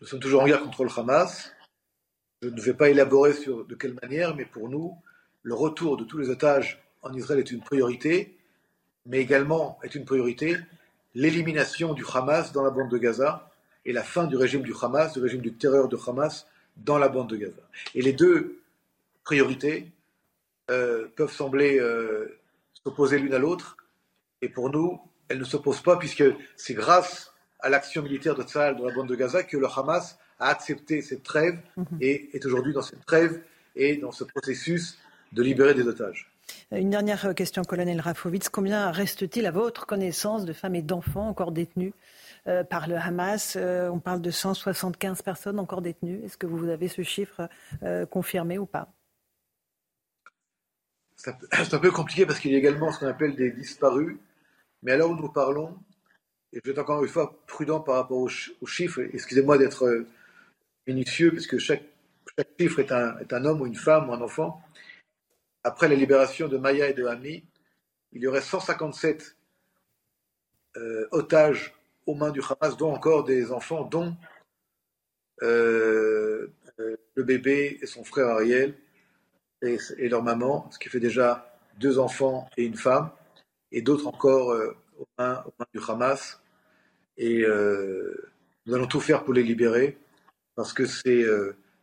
Nous 0.00 0.06
sommes 0.06 0.20
toujours 0.20 0.42
en 0.42 0.46
guerre 0.46 0.62
contre 0.62 0.84
le 0.84 0.90
Hamas. 0.96 1.52
Je 2.42 2.48
ne 2.48 2.60
vais 2.60 2.74
pas 2.74 2.90
élaborer 2.90 3.32
sur 3.32 3.64
de 3.64 3.74
quelle 3.74 3.96
manière, 4.02 4.36
mais 4.36 4.44
pour 4.44 4.68
nous, 4.68 4.94
le 5.42 5.54
retour 5.54 5.96
de 5.96 6.04
tous 6.04 6.18
les 6.18 6.28
otages 6.28 6.80
en 7.02 7.12
Israël 7.14 7.40
est 7.40 7.50
une 7.50 7.60
priorité, 7.60 8.38
mais 9.06 9.18
également 9.18 9.78
est 9.82 9.94
une 9.94 10.04
priorité 10.04 10.58
l'élimination 11.14 11.94
du 11.94 12.04
Hamas 12.12 12.52
dans 12.52 12.62
la 12.62 12.70
bande 12.70 12.90
de 12.90 12.98
Gaza 12.98 13.47
et 13.88 13.92
la 13.92 14.02
fin 14.02 14.26
du 14.26 14.36
régime 14.36 14.60
du 14.60 14.74
Hamas, 14.80 15.14
du 15.14 15.20
régime 15.20 15.40
du 15.40 15.54
terreur 15.54 15.88
de 15.88 15.96
Hamas 16.06 16.46
dans 16.76 16.98
la 16.98 17.08
bande 17.08 17.30
de 17.30 17.36
Gaza. 17.36 17.62
Et 17.94 18.02
les 18.02 18.12
deux 18.12 18.60
priorités 19.24 19.90
euh, 20.70 21.08
peuvent 21.16 21.32
sembler 21.32 21.80
euh, 21.80 22.38
s'opposer 22.84 23.18
l'une 23.18 23.32
à 23.32 23.38
l'autre. 23.38 23.78
Et 24.42 24.50
pour 24.50 24.68
nous, 24.68 25.00
elles 25.28 25.38
ne 25.38 25.44
s'opposent 25.44 25.80
pas, 25.80 25.96
puisque 25.96 26.22
c'est 26.54 26.74
grâce 26.74 27.32
à 27.60 27.70
l'action 27.70 28.02
militaire 28.02 28.34
de 28.34 28.42
Tsahal 28.42 28.76
dans 28.76 28.84
la 28.84 28.94
bande 28.94 29.08
de 29.08 29.16
Gaza 29.16 29.42
que 29.42 29.56
le 29.56 29.66
Hamas 29.66 30.18
a 30.38 30.50
accepté 30.50 31.00
cette 31.00 31.22
trêve 31.22 31.58
mhm. 31.78 31.86
et 32.02 32.28
est 32.36 32.44
aujourd'hui 32.44 32.74
dans 32.74 32.82
cette 32.82 33.06
trêve 33.06 33.40
et 33.74 33.96
dans 33.96 34.12
ce 34.12 34.24
processus 34.24 34.98
de 35.32 35.42
libérer 35.42 35.72
des 35.72 35.88
otages. 35.88 36.30
Une 36.72 36.90
dernière 36.90 37.34
question, 37.34 37.62
colonel 37.64 38.02
Rafovitz. 38.02 38.50
Combien 38.50 38.90
reste-t-il, 38.90 39.46
à 39.46 39.50
votre 39.50 39.86
connaissance, 39.86 40.44
de 40.44 40.52
femmes 40.52 40.74
et 40.74 40.82
d'enfants 40.82 41.26
encore 41.26 41.52
détenus 41.52 41.94
euh, 42.46 42.64
par 42.64 42.88
le 42.88 42.96
Hamas 42.96 43.56
euh, 43.56 43.88
On 43.88 43.98
parle 43.98 44.20
de 44.20 44.30
175 44.30 45.22
personnes 45.22 45.58
encore 45.58 45.82
détenues. 45.82 46.24
Est-ce 46.24 46.36
que 46.36 46.46
vous 46.46 46.68
avez 46.68 46.88
ce 46.88 47.02
chiffre 47.02 47.48
euh, 47.82 48.06
confirmé 48.06 48.58
ou 48.58 48.66
pas? 48.66 48.92
C'est 51.16 51.74
un 51.74 51.78
peu 51.78 51.90
compliqué 51.90 52.26
parce 52.26 52.38
qu'il 52.38 52.52
y 52.52 52.54
a 52.54 52.58
également 52.58 52.92
ce 52.92 53.00
qu'on 53.00 53.08
appelle 53.08 53.34
des 53.34 53.50
disparus. 53.50 54.16
Mais 54.82 54.92
à 54.92 54.96
l'heure 54.96 55.10
où 55.10 55.16
nous 55.16 55.32
parlons, 55.32 55.76
et 56.52 56.60
je 56.62 56.64
vais 56.64 56.70
être 56.70 56.78
encore 56.78 57.02
une 57.02 57.10
fois 57.10 57.36
prudent 57.48 57.80
par 57.80 57.96
rapport 57.96 58.18
aux, 58.18 58.28
chiffres, 58.66 59.00
excusez-moi 59.12 59.58
d'être 59.58 60.06
minutieux, 60.86 61.32
puisque 61.32 61.58
chaque, 61.58 61.82
chaque 62.36 62.48
chiffre 62.60 62.78
est 62.78 62.92
un, 62.92 63.44
homme 63.44 63.62
ou 63.62 63.66
une 63.66 63.74
femme 63.74 64.08
ou 64.08 64.12
un 64.12 64.20
enfant 64.20 64.62
après 65.64 65.88
la 65.88 65.94
libération 65.94 66.48
de 66.48 66.56
Maya 66.56 66.88
et 66.88 66.94
de 66.94 67.04
Ami, 67.06 67.44
il 68.12 68.22
y 68.22 68.26
aurait 68.26 68.40
157 68.40 69.36
euh, 70.76 71.06
otages 71.10 71.74
aux 72.08 72.14
mains 72.14 72.30
du 72.30 72.40
Hamas, 72.40 72.76
dont 72.76 72.90
encore 72.90 73.24
des 73.24 73.52
enfants, 73.52 73.84
dont 73.84 74.16
euh, 75.42 76.50
euh, 76.80 76.96
le 77.14 77.22
bébé 77.22 77.78
et 77.82 77.86
son 77.86 78.02
frère 78.02 78.28
Ariel 78.28 78.74
et, 79.60 80.08
leur 80.08 80.22
maman, 80.22 80.70
ce 80.70 80.78
qui 80.78 80.88
fait 80.88 81.00
déjà 81.00 81.54
deux 81.78 81.98
enfants 81.98 82.48
et 82.56 82.64
une 82.64 82.76
femme, 82.76 83.10
et 83.72 83.82
d'autres 83.82 84.06
encore 84.06 84.56
aux, 84.98 85.06
mains, 85.18 85.44
du 85.74 85.80
Hamas. 85.86 86.40
Et 87.18 87.44
nous 88.66 88.74
allons 88.74 88.86
tout 88.86 89.00
faire 89.00 89.24
pour 89.24 89.34
les 89.34 89.42
libérer, 89.42 89.98
parce 90.54 90.72
que 90.72 90.86
c'est 90.86 91.24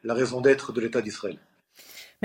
la 0.03 0.14
raison 0.14 0.39
d'être 0.39 0.72
de 0.72 0.81
l'État 0.81 1.02
d'Israël. 1.02 1.38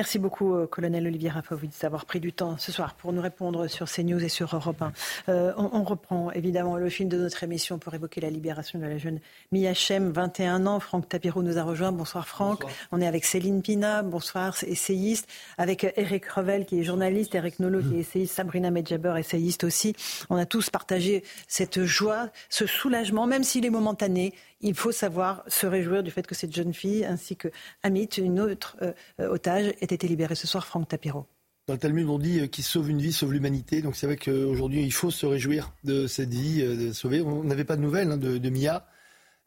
Merci 0.01 0.19
beaucoup, 0.19 0.55
euh, 0.55 0.67
colonel 0.67 1.07
Olivier 1.07 1.29
Rafovitz, 1.29 1.79
d'avoir 1.81 2.07
pris 2.07 2.21
du 2.21 2.33
temps 2.33 2.57
ce 2.57 2.73
soir 2.73 2.95
pour 2.95 3.13
nous 3.13 3.21
répondre 3.21 3.69
sur 3.69 3.87
CNews 3.87 4.25
et 4.25 4.31
sur 4.31 4.57
Europe 4.57 4.81
1. 4.81 4.93
Euh, 5.29 5.53
on, 5.59 5.85
reprend 5.85 6.31
évidemment 6.31 6.79
le 6.79 6.89
film 6.89 7.11
de 7.11 7.19
notre 7.19 7.45
émission 7.45 7.79
pour 7.79 7.93
évoquer 7.93 8.23
la 8.23 8.31
libération 8.31 8.79
de 8.79 8.87
la 8.87 8.97
jeune 8.97 9.21
Mia 9.53 9.75
Chem, 9.75 10.11
21 10.11 10.67
ans. 10.67 10.81
Franck 10.81 11.07
Tapiro 11.07 11.43
nous 11.43 11.59
a 11.59 11.65
rejoint. 11.65 11.93
Bonsoir 11.93 12.27
Franck. 12.27 12.65
On 12.93 13.03
est 13.03 13.07
avec 13.07 13.27
Céline 13.27 13.61
Pina, 13.61 14.03
bonsoir, 14.03 14.57
essayiste. 14.67 15.29
Avec 15.59 15.87
Eric 15.97 16.25
Revel 16.29 16.65
qui 16.65 16.81
est 16.81 16.83
journaliste, 16.83 17.35
Eric 17.35 17.61
Nolot 17.61 17.83
qui 17.83 17.97
est 17.97 18.01
essayiste, 18.01 18.35
Sabrina 18.35 18.71
Medjaber, 18.71 19.17
essayiste 19.19 19.65
aussi. 19.65 19.95
On 20.31 20.37
a 20.37 20.47
tous 20.47 20.71
partagé 20.71 21.25
cette 21.47 21.85
joie, 21.85 22.31
ce 22.49 22.65
soulagement, 22.65 23.27
même 23.27 23.45
s'il 23.45 23.67
est 23.67 23.71
momentané 23.71 24.33
il 24.61 24.75
faut 24.75 24.93
savoir 24.93 25.43
se 25.47 25.67
réjouir 25.67 26.03
du 26.03 26.11
fait 26.11 26.27
que 26.27 26.35
cette 26.35 26.55
jeune 26.55 26.75
fille, 26.75 27.05
ainsi 27.05 27.37
que 27.37 27.49
Amit, 27.83 28.19
une 28.19 28.41
autre 28.41 28.77
euh, 28.83 28.93
otage, 29.29 29.69
ait 29.81 29.85
été 29.85 30.07
libérée 30.07 30.35
ce 30.35 30.47
soir, 30.47 30.67
Franck 30.67 30.89
Tapiro. 30.89 31.27
Dans 31.67 31.75
le 31.75 31.81
Talmud, 31.81 32.09
on 32.09 32.19
dit 32.19 32.41
euh, 32.41 32.47
qui 32.47 32.63
sauve 32.63 32.91
une 32.91 33.01
vie 33.01 33.13
sauve 33.13 33.33
l'humanité. 33.33 33.81
Donc 33.81 33.97
c'est 33.97 34.07
vrai 34.07 34.17
qu'aujourd'hui, 34.17 34.83
il 34.83 34.93
faut 34.93 35.11
se 35.11 35.27
réjouir 35.27 35.73
de 35.85 36.07
cette 36.07 36.33
vie 36.33 36.63
euh, 36.63 36.93
sauvée. 36.93 37.21
On 37.23 37.45
n'avait 37.45 37.65
pas 37.65 37.77
de 37.77 37.83
nouvelles 37.83 38.11
hein, 38.11 38.17
de, 38.17 38.51
Mia. 38.51 38.87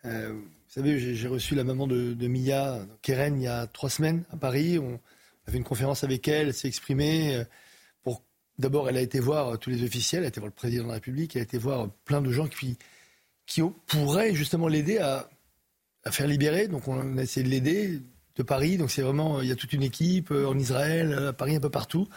vous 0.03 0.41
savez, 0.67 1.15
j'ai 1.15 1.27
reçu 1.27 1.53
la 1.55 1.63
maman 1.63 1.85
de, 1.85 2.27
Mia, 2.27 2.79
Keren, 3.01 3.37
il 3.39 3.43
y 3.43 3.47
a 3.47 3.67
trois 3.67 3.89
semaines 3.89 4.23
à 4.31 4.37
Paris. 4.37 4.79
On 4.79 4.99
avait 5.47 5.57
une 5.57 5.63
conférence 5.63 6.03
avec 6.03 6.27
elle, 6.27 6.47
elle 6.47 6.53
s'est 6.53 6.67
exprimée. 6.67 7.43
Pour... 8.01 8.23
D'abord, 8.57 8.89
elle 8.89 8.97
a 8.97 9.01
été 9.01 9.19
voir 9.19 9.59
tous 9.59 9.69
les 9.69 9.83
officiels, 9.83 10.21
elle 10.21 10.25
a 10.25 10.29
été 10.29 10.39
voir 10.39 10.47
le 10.47 10.55
président 10.55 10.83
de 10.83 10.87
la 10.87 10.95
République, 10.95 11.35
elle 11.35 11.41
a 11.41 11.43
été 11.43 11.57
voir 11.57 11.89
plein 12.05 12.21
de 12.21 12.31
gens 12.31 12.47
qui 12.47 12.77
qui 13.45 13.61
pourrait 13.87 14.33
justement 14.33 14.67
l'aider 14.67 14.97
à, 14.97 15.29
faire 16.11 16.27
libérer. 16.27 16.67
Donc 16.67 16.87
on 16.87 17.17
a 17.17 17.21
essayé 17.21 17.45
de 17.45 17.49
l'aider 17.49 18.01
de 18.35 18.43
Paris. 18.43 18.77
Donc 18.77 18.91
c'est 18.91 19.01
vraiment, 19.01 19.41
il 19.41 19.47
y 19.47 19.51
a 19.51 19.55
toute 19.55 19.73
une 19.73 19.83
équipe 19.83 20.31
euh, 20.31 20.47
en 20.47 20.57
Israël, 20.57 21.13
à 21.29 21.33
Paris, 21.33 21.55
un 21.55 21.59
peu 21.59 21.69
partout. 21.69 22.07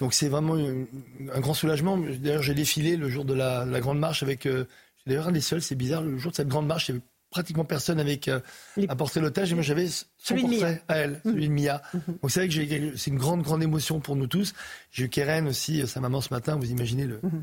Donc 0.00 0.14
c'est 0.14 0.28
vraiment 0.28 0.56
un 0.56 1.40
grand 1.40 1.54
soulagement. 1.54 1.98
D'ailleurs, 1.98 2.42
j'ai 2.42 2.54
défilé 2.54 2.96
le 2.96 3.08
jour 3.08 3.24
de 3.24 3.34
la, 3.34 3.66
grande 3.80 3.98
marche 3.98 4.22
avec. 4.22 4.46
Euh, 4.46 4.64
d'ailleurs 5.06 5.28
un 5.28 5.32
des 5.32 5.40
seuls, 5.40 5.62
c'est 5.62 5.74
bizarre. 5.74 6.02
Le 6.02 6.18
jour 6.18 6.30
de 6.30 6.36
cette 6.36 6.48
grande 6.48 6.66
marche, 6.66 6.88
il 6.88 6.92
n'y 6.92 6.98
avait 6.98 7.06
pratiquement 7.30 7.64
personne 7.64 8.00
avec 8.00 8.26
euh, 8.26 8.40
à 8.88 8.96
porter 8.96 9.20
l'otage. 9.20 9.52
Et 9.52 9.54
moi, 9.54 9.62
j'avais 9.62 9.88
son 9.88 10.36
portrait 10.36 10.82
à 10.88 10.96
elle, 10.96 11.20
celui 11.24 11.48
de 11.48 11.52
Mia. 11.52 11.82
Mmh. 11.92 11.98
Donc 12.22 12.30
c'est 12.30 12.40
vrai 12.40 12.48
que 12.48 12.96
c'est 12.96 13.10
une 13.10 13.18
grande, 13.18 13.42
grande 13.42 13.62
émotion 13.62 14.00
pour 14.00 14.16
nous 14.16 14.26
tous. 14.26 14.54
J'ai 14.90 15.04
eu 15.04 15.08
Keren 15.08 15.46
aussi, 15.46 15.86
sa 15.86 16.00
maman 16.00 16.20
ce 16.20 16.32
matin. 16.32 16.56
Vous 16.56 16.70
imaginez 16.70 17.06
le. 17.06 17.20
Mmh 17.22 17.42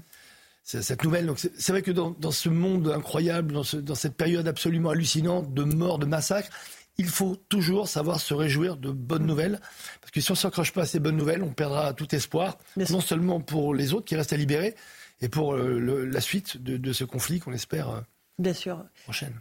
cette 0.68 1.04
nouvelle. 1.04 1.26
Donc 1.26 1.40
c'est 1.40 1.72
vrai 1.72 1.82
que 1.82 1.92
dans, 1.92 2.32
ce 2.32 2.50
monde 2.50 2.92
incroyable, 2.94 3.54
dans, 3.54 3.96
cette 3.96 4.16
période 4.16 4.48
absolument 4.48 4.90
hallucinante 4.90 5.54
de 5.54 5.64
mort, 5.64 5.98
de 5.98 6.06
massacre, 6.06 6.50
il 6.98 7.08
faut 7.08 7.38
toujours 7.48 7.88
savoir 7.88 8.20
se 8.20 8.34
réjouir 8.34 8.76
de 8.76 8.92
bonnes 8.92 9.26
nouvelles. 9.26 9.62
Parce 10.02 10.12
que 10.12 10.20
si 10.20 10.32
on 10.32 10.34
ne 10.34 10.38
s'accroche 10.38 10.74
pas 10.74 10.82
à 10.82 10.86
ces 10.86 11.00
bonnes 11.00 11.16
nouvelles, 11.16 11.44
on 11.44 11.54
perdra 11.54 11.94
tout 11.94 12.14
espoir, 12.14 12.58
non 12.76 13.02
seulement 13.02 13.40
pour 13.40 13.74
les 13.74 13.94
autres 13.94 14.06
qui 14.06 14.16
restent 14.16 14.34
à 14.34 14.38
libérer, 14.38 14.76
et 15.22 15.30
pour 15.30 15.56
euh, 15.56 16.06
la 16.06 16.22
suite 16.22 16.62
de, 16.62 16.94
ce 16.94 17.04
conflit 17.04 17.40
qu'on 17.40 17.54
espère. 17.54 18.04
Bien 18.40 18.54
sûr. 18.54 18.86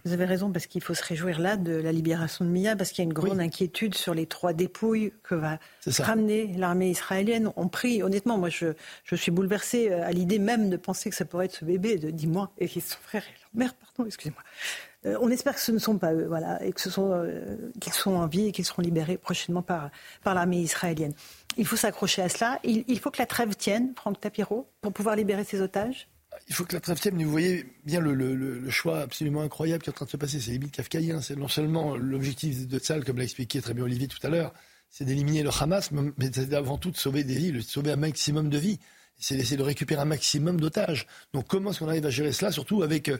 Vous 0.06 0.12
avez 0.12 0.24
raison, 0.24 0.50
parce 0.50 0.66
qu'il 0.66 0.82
faut 0.82 0.94
se 0.94 1.04
réjouir 1.04 1.38
là 1.38 1.58
de 1.58 1.74
la 1.74 1.92
libération 1.92 2.46
de 2.46 2.50
Mia, 2.50 2.76
parce 2.76 2.90
qu'il 2.90 3.04
y 3.04 3.06
a 3.06 3.08
une 3.08 3.12
grande 3.12 3.40
inquiétude 3.40 3.94
sur 3.94 4.14
les 4.14 4.24
trois 4.24 4.54
dépouilles 4.54 5.12
que 5.22 5.34
va 5.34 5.58
ramener 5.98 6.46
l'armée 6.56 6.88
israélienne. 6.88 7.52
On 7.56 7.68
prie, 7.68 8.02
honnêtement, 8.02 8.38
moi 8.38 8.48
je, 8.48 8.68
je 9.04 9.14
suis 9.14 9.30
bouleversée 9.30 9.90
euh, 9.90 10.02
à 10.02 10.12
l'idée 10.12 10.38
même 10.38 10.70
de 10.70 10.78
penser 10.78 11.10
que 11.10 11.16
ça 11.16 11.26
pourrait 11.26 11.44
être 11.44 11.56
ce 11.56 11.66
bébé 11.66 11.98
de 11.98 12.10
10 12.10 12.26
mois 12.26 12.52
et 12.56 12.68
son 12.68 12.96
frère 13.02 13.22
et 13.22 13.38
leur 13.42 13.50
mère, 13.52 13.74
pardon, 13.74 14.06
excusez-moi. 14.06 14.42
Euh, 15.04 15.18
on 15.20 15.30
espère 15.30 15.56
que 15.56 15.60
ce 15.60 15.72
ne 15.72 15.78
sont 15.78 15.98
pas 15.98 16.14
eux, 16.14 16.24
voilà, 16.26 16.64
et 16.64 16.72
que 16.72 16.80
ce 16.80 16.88
sont 16.88 17.12
euh, 17.12 17.70
qu'ils 17.80 17.92
sont 17.92 18.14
en 18.14 18.26
vie 18.26 18.46
et 18.46 18.52
qu'ils 18.52 18.64
seront 18.64 18.80
libérés 18.80 19.18
prochainement 19.18 19.62
par, 19.62 19.90
par 20.24 20.34
l'armée 20.34 20.60
israélienne. 20.60 21.12
Il 21.58 21.66
faut 21.66 21.76
s'accrocher 21.76 22.22
à 22.22 22.30
cela. 22.30 22.60
Il, 22.64 22.82
il, 22.88 22.98
faut 22.98 23.10
que 23.10 23.18
la 23.18 23.26
trêve 23.26 23.54
tienne, 23.56 23.92
Franck 23.94 24.22
Tapiro, 24.22 24.66
pour 24.80 24.94
pouvoir 24.94 25.16
libérer 25.16 25.44
ses 25.44 25.60
otages 25.60 26.08
il 26.48 26.54
faut 26.54 26.64
que 26.64 26.74
la 26.74 26.80
trêve 26.80 26.98
vous 27.12 27.30
voyez 27.30 27.66
bien 27.84 28.00
le, 28.00 28.70
choix 28.70 29.00
absolument 29.00 29.42
incroyable 29.42 29.82
qui 29.82 29.90
est 29.90 29.92
en 29.92 29.96
train 29.96 30.04
de 30.06 30.10
se 30.10 30.16
passer. 30.16 30.40
C'est 30.40 30.52
limite 30.52 30.72
kafkaïen. 30.72 31.20
C'est 31.20 31.36
non 31.36 31.48
seulement 31.48 31.96
l'objectif 31.96 32.66
de 32.66 32.78
Tzal, 32.78 33.04
comme 33.04 33.18
l'a 33.18 33.24
expliqué 33.24 33.60
très 33.60 33.74
bien 33.74 33.84
Olivier 33.84 34.08
tout 34.08 34.24
à 34.24 34.28
l'heure, 34.28 34.52
c'est 34.90 35.04
d'éliminer 35.04 35.42
le 35.42 35.50
Hamas, 35.50 35.90
mais 35.92 36.30
c'est 36.32 36.54
avant 36.54 36.78
tout 36.78 36.90
de 36.90 36.96
sauver 36.96 37.24
des 37.24 37.34
vies, 37.34 37.52
de 37.52 37.60
sauver 37.60 37.92
un 37.92 37.96
maximum 37.96 38.48
de 38.48 38.58
vies. 38.58 38.78
C'est 39.18 39.36
d'essayer 39.36 39.56
de 39.56 39.62
récupérer 39.62 40.02
un 40.02 40.06
maximum 40.06 40.60
d'otages. 40.60 41.06
Donc 41.32 41.46
comment 41.48 41.70
est-ce 41.70 41.78
qu'on 41.78 41.88
arrive 41.88 42.06
à 42.06 42.10
gérer 42.10 42.32
cela, 42.32 42.52
surtout 42.52 42.82
avec, 42.82 43.08
euh, 43.08 43.18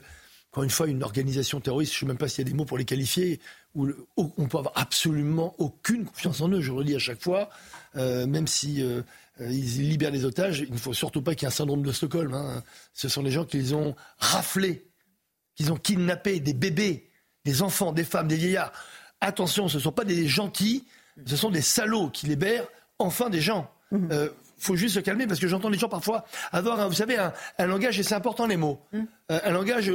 encore 0.51 0.63
une 0.63 0.69
fois, 0.69 0.87
une 0.87 1.01
organisation 1.01 1.59
terroriste, 1.59 1.93
je 1.93 1.97
ne 1.97 1.99
sais 2.01 2.05
même 2.05 2.17
pas 2.17 2.27
s'il 2.27 2.45
y 2.45 2.47
a 2.47 2.51
des 2.51 2.55
mots 2.55 2.65
pour 2.65 2.77
les 2.77 2.85
qualifier, 2.85 3.39
où 3.73 3.89
on 4.15 4.47
peut 4.47 4.59
avoir 4.59 4.77
absolument 4.77 5.55
aucune 5.57 6.05
confiance 6.05 6.41
en 6.41 6.49
eux, 6.49 6.61
je 6.61 6.71
le 6.71 6.77
redis 6.77 6.95
à 6.95 6.99
chaque 6.99 7.21
fois, 7.21 7.49
euh, 7.95 8.27
même 8.27 8.47
si... 8.47 8.83
Euh, 8.83 9.01
ils 9.39 9.89
libèrent 9.89 10.11
les 10.11 10.25
otages. 10.25 10.59
Il 10.59 10.73
ne 10.73 10.77
faut 10.77 10.93
surtout 10.93 11.21
pas 11.21 11.35
qu'il 11.35 11.43
y 11.43 11.45
ait 11.45 11.53
un 11.53 11.55
syndrome 11.55 11.83
de 11.83 11.91
Stockholm. 11.91 12.33
Hein. 12.33 12.63
Ce 12.93 13.09
sont 13.09 13.21
les 13.21 13.31
gens 13.31 13.45
qu'ils 13.45 13.75
ont 13.75 13.95
raflés, 14.17 14.87
qu'ils 15.55 15.71
ont 15.71 15.77
kidnappés, 15.77 16.39
des 16.39 16.53
bébés, 16.53 17.09
des 17.45 17.61
enfants, 17.61 17.91
des 17.91 18.03
femmes, 18.03 18.27
des 18.27 18.35
vieillards. 18.35 18.71
Attention, 19.21 19.67
ce 19.67 19.77
ne 19.77 19.81
sont 19.81 19.91
pas 19.91 20.03
des 20.03 20.27
gentils, 20.27 20.85
ce 21.25 21.35
sont 21.35 21.49
des 21.49 21.61
salauds 21.61 22.09
qui 22.09 22.27
libèrent 22.27 22.67
enfin 22.99 23.29
des 23.29 23.41
gens. 23.41 23.71
Il 23.91 23.99
mmh. 23.99 24.09
euh, 24.11 24.29
faut 24.57 24.75
juste 24.75 24.95
se 24.95 24.99
calmer 24.99 25.27
parce 25.27 25.39
que 25.39 25.47
j'entends 25.47 25.69
les 25.69 25.77
gens 25.77 25.89
parfois 25.89 26.25
avoir, 26.51 26.87
vous 26.87 26.95
savez, 26.95 27.17
un, 27.17 27.65
langage, 27.65 27.99
et 27.99 28.03
c'est 28.03 28.15
important 28.15 28.47
les 28.47 28.57
mots, 28.57 28.81
mmh. 28.91 28.99
euh, 29.31 29.39
un 29.43 29.51
langage 29.51 29.91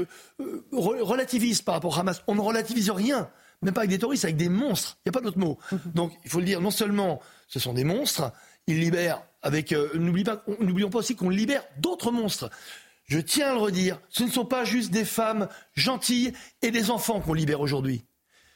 relativiste 0.73 1.65
par 1.65 1.75
rapport 1.75 1.97
à 1.97 2.01
Hamas. 2.01 2.23
On 2.27 2.35
ne 2.35 2.41
relativise 2.41 2.91
rien, 2.91 3.29
même 3.61 3.75
pas 3.75 3.83
avec 3.83 3.91
des 3.91 3.99
touristes, 3.99 4.25
avec 4.25 4.37
des 4.37 4.49
monstres. 4.49 4.99
Il 5.01 5.11
n'y 5.11 5.17
a 5.17 5.21
pas 5.21 5.25
d'autre 5.25 5.39
mot. 5.39 5.59
Mmh. 5.71 5.77
Donc 5.95 6.13
il 6.25 6.31
faut 6.31 6.39
le 6.39 6.47
dire, 6.47 6.61
non 6.61 6.71
seulement 6.71 7.21
ce 7.49 7.61
sont 7.61 7.75
des 7.75 7.85
monstres, 7.85 8.33
ils 8.67 8.81
libèrent 8.81 9.23
avec. 9.43 9.73
Euh, 9.73 9.91
n'oublions 9.95 10.91
pas 10.91 10.99
aussi 10.99 11.17
qu'on 11.17 11.31
libère 11.31 11.65
d'autres 11.79 12.11
monstres. 12.11 12.51
Je 13.05 13.19
tiens 13.19 13.51
à 13.51 13.55
le 13.55 13.61
redire, 13.61 13.99
ce 14.09 14.25
ne 14.25 14.31
sont 14.31 14.45
pas 14.45 14.65
juste 14.65 14.91
des 14.91 15.05
femmes 15.05 15.49
gentilles 15.75 16.33
et 16.63 16.71
des 16.71 16.91
enfants 16.91 17.21
qu'on 17.21 17.35
libère 17.35 17.61
aujourd'hui. 17.61 18.05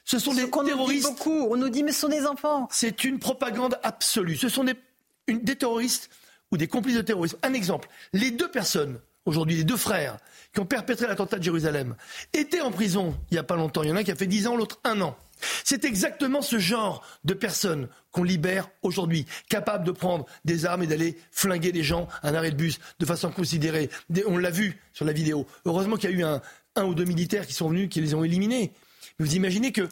Ce 0.03 0.19
sont 0.19 0.33
des 0.33 0.49
terroristes. 0.49 1.05
beaucoup. 1.05 1.47
On 1.51 1.57
nous 1.57 1.69
dit, 1.69 1.83
mais 1.83 1.91
ce 1.91 1.99
sont 2.01 2.09
des 2.09 2.25
enfants. 2.25 2.67
C'est 2.71 3.03
une 3.03 3.19
propagande 3.19 3.77
absolue. 3.83 4.37
Ce 4.37 4.47
sont 4.47 4.63
des, 4.63 4.75
des 5.27 5.57
terroristes 5.57 6.09
ou 6.51 6.57
des 6.57 6.67
complices 6.67 6.95
de 6.95 7.01
terrorisme. 7.01 7.37
Un 7.43 7.53
exemple 7.53 7.89
les 8.13 8.31
deux 8.31 8.49
personnes, 8.49 8.99
aujourd'hui, 9.25 9.57
les 9.57 9.65
deux 9.65 9.75
frères, 9.75 10.17
qui 10.53 10.61
ont 10.61 10.65
perpétré 10.65 11.07
l'attentat 11.07 11.37
de 11.37 11.43
Jérusalem, 11.43 11.95
étaient 12.33 12.61
en 12.61 12.71
prison 12.71 13.17
il 13.29 13.33
n'y 13.35 13.37
a 13.37 13.43
pas 13.43 13.57
longtemps. 13.57 13.83
Il 13.83 13.89
y 13.89 13.91
en 13.91 13.97
a 13.97 13.99
un 13.99 14.03
qui 14.03 14.11
a 14.11 14.15
fait 14.15 14.27
10 14.27 14.47
ans, 14.47 14.55
l'autre 14.55 14.79
un 14.85 15.01
an. 15.01 15.17
C'est 15.63 15.85
exactement 15.85 16.41
ce 16.41 16.59
genre 16.59 17.05
de 17.23 17.33
personnes 17.33 17.87
qu'on 18.11 18.23
libère 18.23 18.69
aujourd'hui, 18.81 19.25
capables 19.49 19.85
de 19.85 19.91
prendre 19.91 20.25
des 20.45 20.65
armes 20.65 20.83
et 20.83 20.87
d'aller 20.87 21.17
flinguer 21.31 21.71
des 21.71 21.83
gens 21.83 22.07
à 22.23 22.29
un 22.29 22.35
arrêt 22.35 22.51
de 22.51 22.55
bus 22.55 22.79
de 22.99 23.05
façon 23.05 23.31
considérée. 23.31 23.89
On 24.27 24.37
l'a 24.37 24.49
vu 24.49 24.79
sur 24.93 25.05
la 25.05 25.13
vidéo. 25.13 25.45
Heureusement 25.65 25.97
qu'il 25.97 26.09
y 26.11 26.13
a 26.13 26.17
eu 26.17 26.23
un, 26.23 26.41
ou 26.83 26.93
deux 26.93 27.05
militaires 27.05 27.47
qui 27.47 27.53
sont 27.53 27.69
venus, 27.69 27.89
qui 27.89 28.01
les 28.01 28.13
ont 28.13 28.23
éliminés. 28.23 28.71
vous 29.19 29.35
imaginez 29.35 29.71
que 29.71 29.89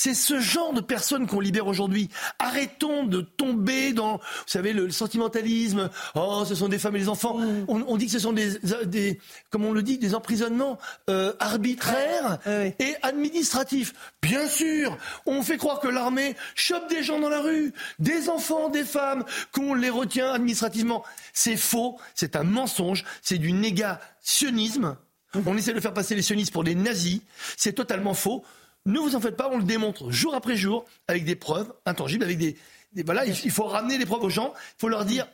C'est 0.00 0.14
ce 0.14 0.38
genre 0.38 0.72
de 0.72 0.80
personnes 0.80 1.26
qu'on 1.26 1.40
libère 1.40 1.66
aujourd'hui. 1.66 2.08
Arrêtons 2.38 3.04
de 3.04 3.20
tomber 3.20 3.92
dans, 3.92 4.18
vous 4.18 4.44
savez, 4.46 4.72
le 4.72 4.92
sentimentalisme. 4.92 5.90
Oh, 6.14 6.44
ce 6.46 6.54
sont 6.54 6.68
des 6.68 6.78
femmes 6.78 6.94
et 6.94 7.00
des 7.00 7.08
enfants. 7.08 7.36
On, 7.66 7.96
dit 7.96 8.06
que 8.06 8.12
ce 8.12 8.20
sont 8.20 8.32
des, 8.32 8.60
des 8.84 9.18
comme 9.50 9.64
on 9.64 9.72
le 9.72 9.82
dit, 9.82 9.98
des 9.98 10.14
emprisonnements 10.14 10.78
euh, 11.10 11.32
arbitraires 11.40 12.38
et 12.46 12.94
administratifs. 13.02 13.92
Bien 14.22 14.46
sûr, 14.46 14.96
on 15.26 15.42
fait 15.42 15.56
croire 15.56 15.80
que 15.80 15.88
l'armée 15.88 16.36
chope 16.54 16.88
des 16.88 17.02
gens 17.02 17.18
dans 17.18 17.28
la 17.28 17.40
rue, 17.40 17.72
des 17.98 18.28
enfants, 18.28 18.68
des 18.68 18.84
femmes, 18.84 19.24
qu'on 19.50 19.74
les 19.74 19.90
retient 19.90 20.32
administrativement. 20.32 21.02
C'est 21.32 21.56
faux, 21.56 21.98
c'est 22.14 22.36
un 22.36 22.44
mensonge, 22.44 23.04
c'est 23.20 23.38
du 23.38 23.50
négationnisme. 23.50 24.96
On 25.44 25.56
essaie 25.56 25.74
de 25.74 25.80
faire 25.80 25.92
passer 25.92 26.14
les 26.14 26.22
sionistes 26.22 26.52
pour 26.52 26.62
des 26.62 26.76
nazis. 26.76 27.20
C'est 27.56 27.72
totalement 27.72 28.14
faux. 28.14 28.44
Ne 28.86 28.98
vous 28.98 29.14
en 29.16 29.20
faites 29.20 29.36
pas, 29.36 29.50
on 29.50 29.58
le 29.58 29.64
démontre 29.64 30.10
jour 30.10 30.34
après 30.34 30.56
jour 30.56 30.84
avec 31.08 31.24
des 31.24 31.36
preuves 31.36 31.72
intangibles, 31.84 32.24
avec 32.24 32.38
des, 32.38 32.56
voilà, 33.04 33.26
il, 33.26 33.50
faut 33.50 33.64
ramener 33.64 33.98
les 33.98 34.06
preuves 34.06 34.24
aux 34.24 34.30
gens. 34.30 34.54
Il 34.56 34.80
faut 34.80 34.88
leur 34.88 35.04
dire 35.04 35.26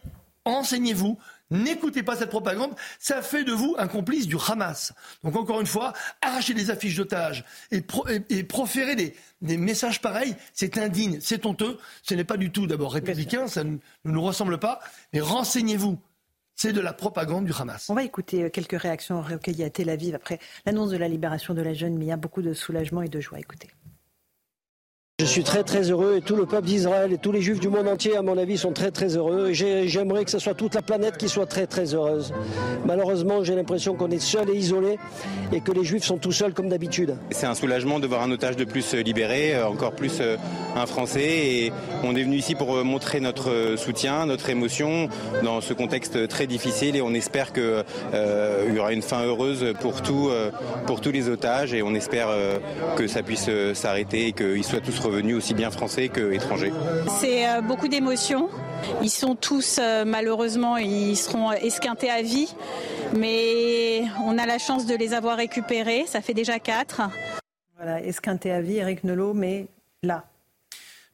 enseignez-vous, 0.45 1.19
N'écoutez 1.51 2.03
pas 2.03 2.17
cette 2.17 2.31
propagande, 2.31 2.75
ça 2.99 3.21
fait 3.21 3.45
de 3.45 3.53
vous 3.53 3.77
un 3.79 3.87
complice 3.87 4.27
du 4.27 4.37
Hamas. 4.49 4.95
Donc 5.23 5.37
encore 5.37 5.61
une 5.61 5.67
fois, 5.67 5.93
arracher 6.23 6.55
des 6.55 6.71
affiches 6.71 6.97
d'otages 6.97 7.45
et, 7.71 7.83
proférer 8.43 8.97
des, 8.97 9.57
messages 9.59 10.01
pareils, 10.01 10.35
c'est 10.55 10.79
indigne, 10.79 11.19
c'est 11.21 11.45
honteux. 11.45 11.79
Ce 12.03 12.15
n'est 12.15 12.25
pas 12.25 12.39
du 12.39 12.51
tout 12.51 12.67
d'abord 12.67 12.95
républicain, 12.95 13.47
ça 13.47 13.63
ne 13.63 13.77
nous 14.05 14.23
ressemble 14.23 14.59
pas, 14.59 14.81
mais 15.13 15.21
renseignez-vous. 15.21 15.99
C'est 16.57 16.73
de 16.73 16.81
la 16.81 16.93
propagande 16.93 17.45
du 17.45 17.53
Hamas. 17.59 17.91
On 17.91 17.95
va 17.95 18.05
écouter 18.05 18.45
euh, 18.45 18.49
quelques 18.49 18.81
réactions 18.81 19.21
recueillies 19.21 19.65
à 19.65 19.71
Tel 19.71 19.91
Aviv 19.91 20.15
après 20.15 20.39
l'annonce 20.67 20.91
de 20.91 20.97
la 20.97 21.09
libération 21.09 21.53
de 21.53 21.63
la 21.63 21.75
jeune 21.75 21.99
Mia. 21.99 22.17
Beaucoup 22.17 22.43
de 22.43 22.53
soulagement 22.53 23.03
et 23.03 23.09
de 23.09 23.21
joie. 23.21 23.41
Écoutez. 23.41 23.71
Je 25.21 25.27
suis 25.27 25.45
très 25.45 25.63
très 25.63 25.93
heureux 25.93 26.17
et 26.17 26.23
tout 26.23 26.35
le 26.35 26.45
peuple 26.45 26.67
d'Israël 26.67 27.13
et 27.13 27.19
tous 27.19 27.31
les 27.31 27.41
juifs 27.41 27.61
du 27.61 27.69
monde 27.69 27.87
entier, 27.87 28.17
à 28.17 28.23
mon 28.23 28.37
avis, 28.37 28.59
sont 28.59 28.73
très 28.73 28.91
très 28.91 29.17
heureux. 29.17 29.51
Et 29.51 29.89
j'aimerais 29.89 30.25
que 30.25 30.31
ce 30.33 30.41
soit 30.41 30.55
toute 30.55 30.75
la 30.75 30.83
planète 30.83 31.19
qui 31.19 31.29
soit 31.29 31.47
très 31.47 31.69
très 31.69 31.95
heureuse. 31.95 32.35
Malheureusement, 32.85 33.45
j'ai 33.45 33.55
l'impression 33.55 33.95
qu'on 33.95 34.11
est 34.11 34.19
seul 34.19 34.51
et 34.51 34.57
isolé 34.57 34.99
et 35.53 35.61
que 35.61 35.71
les 35.71 35.85
juifs 35.85 36.03
sont 36.03 36.19
tout 36.19 36.33
seuls 36.33 36.53
comme 36.53 36.69
d'habitude. 36.69 37.17
C'est 37.31 37.47
un 37.47 37.55
soulagement 37.55 38.01
de 38.01 38.09
voir 38.09 38.23
un 38.23 38.31
otage 38.33 38.57
de 38.57 38.65
plus 38.65 38.93
libéré, 38.93 39.55
euh, 39.55 39.69
encore 39.69 39.93
plus 39.93 40.19
euh, 40.21 40.37
un 40.75 40.87
Français. 40.87 41.23
Et 41.23 41.73
on 42.03 42.17
est 42.17 42.25
venu 42.25 42.35
ici 42.35 42.57
pour 42.57 42.75
euh, 42.75 42.83
montrer 42.83 43.21
notre 43.21 43.77
soutien, 43.77 44.27
notre 44.27 44.51
émotion 44.51 45.09
dans 45.45 45.61
ce 45.61 45.75
contexte 45.75 46.27
très 46.27 46.49
difficile. 46.49 46.97
Et 46.97 47.03
on 47.03 47.15
espère 47.15 47.53
qu'il 47.53 47.85
y 48.13 48.79
aura 48.81 48.93
une 48.93 49.03
fin 49.03 49.23
heureuse 49.23 49.75
pour, 49.81 50.03
pour 50.87 51.01
tous 51.01 51.13
les 51.13 51.29
otages. 51.29 51.73
Et 51.73 51.85
on 51.85 51.95
espère 51.95 52.31
que 52.97 53.07
ça 53.07 53.23
puisse 53.23 53.49
s'arrêter 53.75 54.27
et 54.27 54.33
qu'ils 54.33 54.65
soient 54.65 54.81
tous 54.81 55.04
revenus 55.05 55.37
aussi 55.37 55.55
bien 55.55 55.71
français 55.71 56.09
qu'étrangers. 56.09 56.73
C'est 57.21 57.49
euh, 57.49 57.61
beaucoup 57.61 57.89
d'émotions. 57.89 58.49
Ils 59.03 59.11
sont 59.11 59.35
tous 59.35 59.79
euh, 59.81 60.05
malheureusement, 60.05 60.77
ils 60.77 61.17
seront 61.17 61.53
esquintés 61.53 62.11
à 62.11 62.23
vie, 62.23 62.55
mais 63.17 64.03
on 64.25 64.39
a 64.39 64.47
la 64.47 64.59
chance 64.59 64.87
de 64.87 64.95
les 64.95 65.15
avoir 65.15 65.37
récupérés. 65.37 66.05
Ça 66.07 66.21
fait 66.21 66.35
déjà 66.35 66.59
quatre. 66.59 67.03
Voilà, 67.77 68.03
esquintés 68.03 68.53
à 68.53 68.61
vie, 68.61 68.77
Eric 68.77 69.05
Nolot, 69.05 69.35
mais 69.35 69.67
là. 70.03 70.25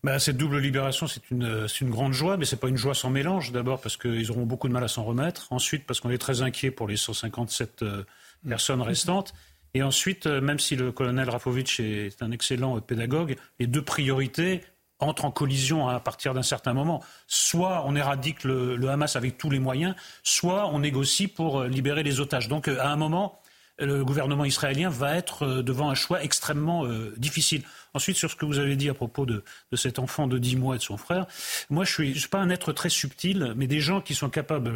Ben, 0.03 0.19
cette 0.19 0.39
double 0.39 0.59
libération, 0.59 1.07
c'est 1.07 1.31
une, 1.31 1.67
une, 1.81 1.91
grande 1.91 2.15
joie, 2.15 2.39
mais 2.39 2.47
ce 2.47 2.55
n'est 2.55 2.59
pas 2.59 2.69
une 2.69 2.79
joie 2.79 2.95
sans 2.95 3.11
mélange. 3.11 3.53
D'abord 3.53 3.81
parce 3.81 3.99
qu'ils 3.99 4.31
auront 4.31 4.47
beaucoup 4.47 4.67
de 4.67 4.73
mal 4.73 4.83
à 4.83 4.89
s'en 4.89 5.05
remettre. 5.05 5.49
Ensuite 5.51 5.85
parce 5.87 6.01
qu'on 6.01 6.11
est 6.11 6.19
très 6.19 6.41
inquiet 6.41 6.71
pour 6.71 6.89
les 6.89 6.97
157 6.97 7.83
euh, 7.83 8.05
personnes 8.49 8.81
restantes. 8.81 9.35
Et 9.75 9.83
ensuite, 9.83 10.27
euh, 10.27 10.41
même 10.41 10.59
si 10.59 10.77
le 10.77 10.93
colonel 10.93 11.29
Rafovitch 11.29 11.81
est 11.81 12.23
un 12.23 12.31
excellent 12.31 12.81
pédagogue, 12.81 13.37
les 13.59 13.67
deux 13.67 13.83
priorités 13.83 14.63
entrent 14.99 15.25
en 15.25 15.31
collision 15.31 15.89
à 15.89 15.99
partir 15.99 16.35
d'un 16.35 16.43
certain 16.43 16.75
moment. 16.75 17.03
Soit 17.27 17.85
on 17.87 17.97
éradique 17.97 18.45
le, 18.45 18.79
Hamas 18.89 19.17
avec 19.17 19.39
tous 19.39 19.49
les 19.49 19.59
moyens, 19.59 19.95
soit 20.23 20.69
on 20.69 20.81
négocie 20.81 21.27
pour 21.27 21.61
euh, 21.61 21.69
libérer 21.69 22.03
les 22.03 22.21
otages. 22.21 22.49
Donc 22.49 22.69
euh, 22.69 22.79
à 22.81 22.89
un 22.89 22.97
moment, 22.97 23.41
le 23.79 24.05
gouvernement 24.05 24.45
israélien 24.45 24.91
va 24.91 25.17
être 25.17 25.63
devant 25.63 25.89
un 25.89 25.95
choix 25.95 26.23
extrêmement 26.23 26.85
difficile. 27.17 27.63
Ensuite, 27.95 28.19
sur 28.19 28.31
ce 28.31 28.37
que 28.37 28.45
vous 28.45 28.59
avez 28.59 28.77
dit 28.77 28.91
à 28.91 28.95
propos 28.95 29.25
de, 29.25 29.43
cet 29.73 29.99
enfant 29.99 30.27
de 30.27 30.37
10 30.37 30.57
mois 30.57 30.75
et 30.75 30.79
de 30.79 30.83
son 30.83 30.99
frère, 30.99 31.25
moi 31.71 31.87
je 31.87 32.03
ne 32.03 32.09
suis, 32.09 32.21
suis, 32.21 32.29
pas 32.29 32.41
un 32.41 32.51
être 32.51 32.75
très 32.75 32.91
subtil, 32.91 33.55
mais 33.57 33.67
des 33.67 33.81
gens 33.81 34.03
qui 34.03 34.15
sont 34.15 34.29
capables 34.29 34.71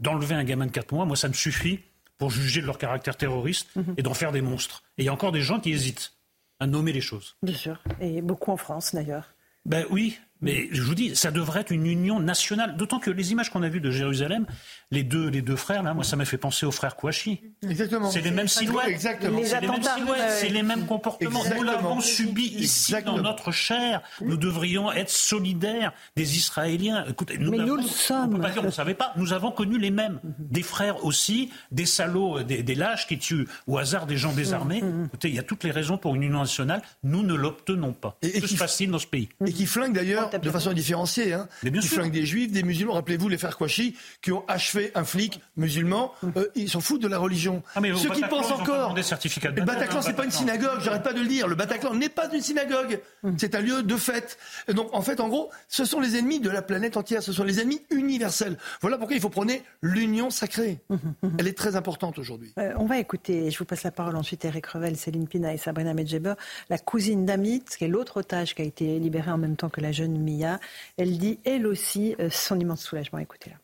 d'enlever 0.00 0.34
un 0.34 0.44
gamin 0.44 0.66
de 0.66 0.70
4 0.70 0.92
mois, 0.92 1.06
moi 1.06 1.16
ça 1.16 1.28
me 1.28 1.32
suffit 1.32 1.80
pour 2.22 2.30
juger 2.30 2.60
de 2.60 2.66
leur 2.66 2.78
caractère 2.78 3.16
terroriste 3.16 3.74
mhm. 3.74 3.94
et 3.96 4.02
d'en 4.04 4.14
faire 4.14 4.30
des 4.30 4.42
monstres. 4.42 4.84
Et 4.96 5.02
il 5.02 5.06
y 5.06 5.08
a 5.08 5.12
encore 5.12 5.32
des 5.32 5.40
gens 5.40 5.58
qui 5.58 5.72
hésitent 5.72 6.12
à 6.60 6.68
nommer 6.68 6.92
les 6.92 7.00
choses. 7.00 7.34
Bien 7.42 7.56
sûr, 7.56 7.82
et 8.00 8.22
beaucoup 8.22 8.52
en 8.52 8.56
France 8.56 8.94
d'ailleurs. 8.94 9.34
Ben 9.64 9.84
oui, 9.90 10.20
mais 10.42 10.68
je 10.72 10.82
vous 10.82 10.94
dis, 10.94 11.16
ça 11.16 11.30
devrait 11.30 11.60
être 11.60 11.70
une 11.70 11.86
union 11.86 12.20
nationale. 12.20 12.76
D'autant 12.76 12.98
que 12.98 13.10
les 13.10 13.32
images 13.32 13.50
qu'on 13.50 13.62
a 13.62 13.68
vues 13.68 13.80
de 13.80 13.90
Jérusalem, 13.90 14.46
les 14.90 15.02
deux, 15.02 15.28
les 15.28 15.40
deux 15.42 15.56
frères, 15.56 15.82
là, 15.82 15.94
moi, 15.94 16.04
ça 16.04 16.16
m'a 16.16 16.24
fait 16.24 16.38
penser 16.38 16.66
aux 16.66 16.70
frères 16.70 16.96
Kouachi. 16.96 17.40
Exactement. 17.62 18.10
C'est 18.10 18.20
les 18.20 18.30
mêmes 18.30 18.48
silhouettes. 18.48 18.88
Exactement. 18.88 19.40
C'est 19.44 19.60
les 19.60 19.68
mêmes 19.68 19.82
silhouettes, 19.82 20.30
c'est 20.30 20.48
les 20.48 20.62
mêmes 20.62 20.86
comportements. 20.86 21.42
Nous 21.56 21.62
l'avons 21.62 22.00
subi 22.00 22.44
ici 22.44 22.94
dans 23.04 23.18
notre 23.18 23.52
chair. 23.52 24.02
Nous 24.20 24.36
devrions 24.36 24.92
être 24.92 25.10
solidaires 25.10 25.92
des 26.16 26.36
Israéliens. 26.36 27.04
Écoutez, 27.08 27.38
nous 27.38 27.50
mais 27.50 27.58
nous 27.58 27.76
le 27.76 27.82
sommes. 27.82 28.34
On 28.34 28.36
peut 28.36 28.42
pas 28.42 28.50
dire, 28.50 28.62
on 28.62 28.66
ne 28.66 28.70
savait 28.70 28.94
pas. 28.94 29.12
Nous 29.16 29.32
avons 29.32 29.52
connu 29.52 29.78
les 29.78 29.90
mêmes. 29.90 30.20
Des 30.38 30.62
frères 30.62 31.04
aussi, 31.04 31.50
des 31.70 31.86
salauds, 31.86 32.42
des, 32.42 32.62
des 32.62 32.74
lâches 32.74 33.06
qui 33.06 33.18
tuent 33.18 33.46
au 33.66 33.78
hasard 33.78 34.06
des 34.06 34.16
gens 34.16 34.32
désarmés. 34.32 34.82
Mm-hmm. 34.82 35.06
Écoutez, 35.06 35.28
il 35.28 35.34
y 35.34 35.38
a 35.38 35.42
toutes 35.42 35.64
les 35.64 35.70
raisons 35.70 35.98
pour 35.98 36.14
une 36.14 36.22
union 36.22 36.40
nationale. 36.40 36.82
Nous 37.02 37.22
ne 37.22 37.34
l'obtenons 37.34 37.92
pas. 37.92 38.18
C'est 38.22 38.56
facile 38.56 38.90
dans 38.90 38.98
ce 38.98 39.06
pays? 39.06 39.28
Et 39.46 39.52
qui 39.52 39.66
flingue 39.66 39.94
d'ailleurs 39.94 40.30
de 40.38 40.50
façon 40.50 40.72
différenciée. 40.72 41.32
Hein, 41.32 41.48
qui 41.62 41.88
flingue 41.88 42.12
des 42.12 42.26
juifs, 42.26 42.52
des 42.52 42.62
musulmans. 42.62 42.94
Rappelez-vous 42.94 43.28
les 43.28 43.38
frères 43.38 43.56
Kouachi 43.56 43.96
qui 44.20 44.32
ont 44.32 44.44
achevé 44.48 44.92
un 44.94 45.04
flic 45.04 45.40
musulman. 45.56 46.12
Euh, 46.36 46.46
ils 46.54 46.68
s'en 46.68 46.80
foutent 46.80 47.02
de 47.02 47.08
la 47.08 47.18
religion. 47.18 47.62
Ah, 47.74 47.80
Ceux 47.96 48.10
qui 48.10 48.22
pensent 48.22 48.50
encore. 48.50 48.94
Des 48.94 49.02
certificats 49.02 49.50
le 49.50 49.64
Bataclan, 49.64 50.02
c'est 50.02 50.14
pas 50.14 50.24
une 50.24 50.30
synagogue. 50.30 50.80
J'arrête 50.80 51.02
pas 51.02 51.12
de 51.12 51.20
le 51.20 51.26
dire. 51.26 51.48
Le 51.48 51.54
Bataclan 51.54 51.94
n'est 51.94 52.08
pas 52.08 52.32
une 52.32 52.40
synagogue. 52.40 53.00
Hum. 53.22 53.36
C'est 53.38 53.54
un 53.54 53.60
lieu 53.60 53.82
de 53.82 53.96
fête. 53.96 54.38
Et 54.68 54.74
donc, 54.74 54.88
en 54.92 55.02
fait, 55.02 55.20
en 55.20 55.28
gros, 55.28 55.50
ce 55.68 55.84
sont 55.84 56.00
les 56.00 56.16
ennemis 56.16 56.40
de 56.40 56.50
la 56.50 56.62
planète 56.62 56.96
entière. 56.96 57.22
Ce 57.22 57.32
sont 57.32 57.44
les 57.44 57.60
ennemis 57.60 57.82
universels. 57.90 58.56
Voilà 58.80 58.98
pourquoi 58.98 59.16
il 59.16 59.20
faut 59.22 59.28
prôner 59.28 59.62
l'union 59.82 60.30
sacrée. 60.30 60.80
Hum, 60.90 60.98
hum, 61.22 61.36
Elle 61.38 61.48
est 61.48 61.56
très 61.56 61.76
importante 61.76 62.18
aujourd'hui. 62.18 62.52
Euh, 62.58 62.72
on 62.78 62.86
va 62.86 62.98
écouter, 62.98 63.50
je 63.50 63.58
vous 63.58 63.64
passe 63.64 63.82
la 63.82 63.90
parole 63.90 64.16
ensuite, 64.16 64.44
Eric 64.44 64.66
Revel, 64.66 64.96
Céline 64.96 65.28
Pina 65.28 65.52
et 65.52 65.58
Sabrina 65.58 65.94
Medjeber, 65.94 66.34
la 66.70 66.78
cousine 66.78 67.26
d'Amit, 67.26 67.64
qui 67.78 67.84
est 67.84 67.88
l'autre 67.88 68.18
otage 68.18 68.54
qui 68.54 68.62
a 68.62 68.64
été 68.64 68.98
libérée 68.98 69.30
en 69.30 69.38
même 69.38 69.56
temps 69.56 69.68
que 69.68 69.80
la 69.80 69.92
jeune 69.92 70.12
Mia. 70.22 70.60
Elle 70.96 71.18
dit, 71.18 71.40
elle 71.44 71.66
aussi, 71.66 72.16
euh, 72.20 72.30
son 72.30 72.58
immense 72.58 72.82
soulagement. 72.82 73.18
Écoutez-la. 73.18 73.61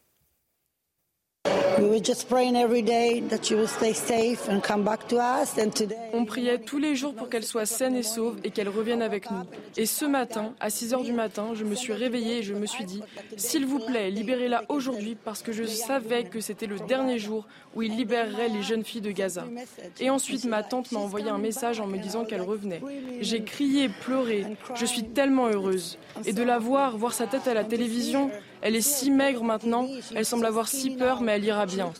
On 6.12 6.24
priait 6.24 6.58
tous 6.58 6.78
les 6.78 6.96
jours 6.96 7.14
pour 7.14 7.28
qu'elle 7.28 7.44
soit 7.44 7.66
saine 7.66 7.94
et 7.94 8.02
sauve 8.02 8.36
et 8.42 8.50
qu'elle 8.50 8.68
revienne 8.68 9.00
avec 9.00 9.30
nous. 9.30 9.44
Et 9.76 9.86
ce 9.86 10.04
matin, 10.04 10.54
à 10.58 10.70
6 10.70 10.94
heures 10.94 11.04
du 11.04 11.12
matin, 11.12 11.50
je 11.54 11.64
me 11.64 11.76
suis 11.76 11.92
réveillée 11.92 12.38
et 12.38 12.42
je 12.42 12.54
me 12.54 12.66
suis 12.66 12.84
dit, 12.84 13.00
s'il 13.36 13.64
vous 13.64 13.78
plaît, 13.78 14.10
libérez-la 14.10 14.64
aujourd'hui 14.68 15.16
parce 15.24 15.42
que 15.42 15.52
je 15.52 15.64
savais 15.64 16.24
que 16.24 16.40
c'était 16.40 16.66
le 16.66 16.78
dernier 16.80 17.18
jour 17.18 17.46
où 17.76 17.82
il 17.82 17.96
libérerait 17.96 18.48
les 18.48 18.62
jeunes 18.62 18.84
filles 18.84 19.00
de 19.00 19.12
Gaza. 19.12 19.44
Et 20.00 20.10
ensuite, 20.10 20.46
ma 20.46 20.64
tante 20.64 20.90
m'a 20.90 20.98
envoyé 20.98 21.28
un 21.28 21.38
message 21.38 21.78
en 21.80 21.86
me 21.86 21.98
disant 21.98 22.24
qu'elle 22.24 22.42
revenait. 22.42 22.82
J'ai 23.20 23.44
crié, 23.44 23.88
pleuré. 23.88 24.46
Je 24.74 24.84
suis 24.84 25.04
tellement 25.04 25.46
heureuse. 25.46 25.98
Et 26.24 26.32
de 26.32 26.42
la 26.42 26.58
voir, 26.58 26.96
voir 26.96 27.12
sa 27.12 27.26
tête 27.26 27.46
à 27.46 27.54
la 27.54 27.64
télévision, 27.64 28.30
elle 28.62 28.76
est 28.76 28.80
si 28.80 29.10
maigre 29.10 29.44
maintenant, 29.44 29.88
elle 30.14 30.24
semble 30.24 30.46
avoir 30.46 30.68
si 30.68 30.90
peur, 30.90 31.20
mais 31.20 31.32
elle 31.32 31.44
ira 31.44 31.66
bien. 31.66 31.92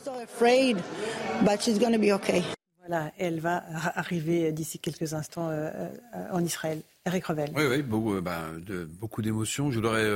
Voilà, 2.89 3.11
elle 3.19 3.39
va 3.39 3.63
arriver 3.95 4.51
d'ici 4.51 4.79
quelques 4.79 5.13
instants 5.13 5.49
euh, 5.49 5.69
euh, 6.15 6.25
en 6.31 6.43
Israël. 6.43 6.81
Eric 7.05 7.25
Revel. 7.27 7.51
Oui, 7.55 7.63
oui, 7.69 7.81
beaucoup, 7.83 8.15
euh, 8.15 8.21
ben, 8.21 8.59
de, 8.65 8.83
beaucoup 8.83 9.21
d'émotions. 9.21 9.69
Je 9.69 9.75
voudrais 9.75 10.09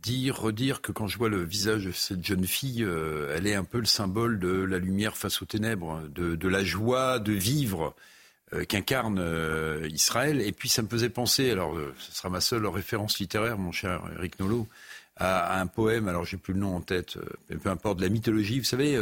dire, 0.00 0.40
redire 0.40 0.82
que 0.82 0.92
quand 0.92 1.08
je 1.08 1.18
vois 1.18 1.28
le 1.28 1.42
visage 1.42 1.86
de 1.86 1.90
cette 1.90 2.24
jeune 2.24 2.46
fille, 2.46 2.86
elle 3.34 3.46
est 3.46 3.56
un 3.56 3.64
peu 3.64 3.78
le 3.78 3.86
symbole 3.86 4.38
de 4.38 4.50
la 4.50 4.78
lumière 4.78 5.16
face 5.16 5.42
aux 5.42 5.46
ténèbres, 5.46 6.00
de, 6.14 6.36
de 6.36 6.48
la 6.48 6.62
joie 6.62 7.18
de 7.18 7.32
vivre 7.32 7.94
qu'incarne 8.68 9.22
Israël. 9.90 10.40
Et 10.40 10.52
puis 10.52 10.68
ça 10.68 10.82
me 10.82 10.88
faisait 10.88 11.10
penser, 11.10 11.50
alors 11.50 11.76
ce 11.98 12.12
sera 12.12 12.30
ma 12.30 12.40
seule 12.40 12.66
référence 12.66 13.18
littéraire, 13.18 13.58
mon 13.58 13.72
cher 13.72 14.02
Eric 14.16 14.38
Nolot, 14.38 14.66
à, 15.16 15.60
un 15.60 15.66
poème, 15.66 16.08
alors 16.08 16.24
j'ai 16.24 16.36
plus 16.36 16.54
le 16.54 16.60
nom 16.60 16.76
en 16.76 16.80
tête, 16.80 17.18
mais 17.48 17.56
peu 17.56 17.68
importe, 17.68 17.98
de 17.98 18.02
la 18.02 18.08
mythologie. 18.08 18.58
Vous 18.58 18.64
savez, 18.64 18.98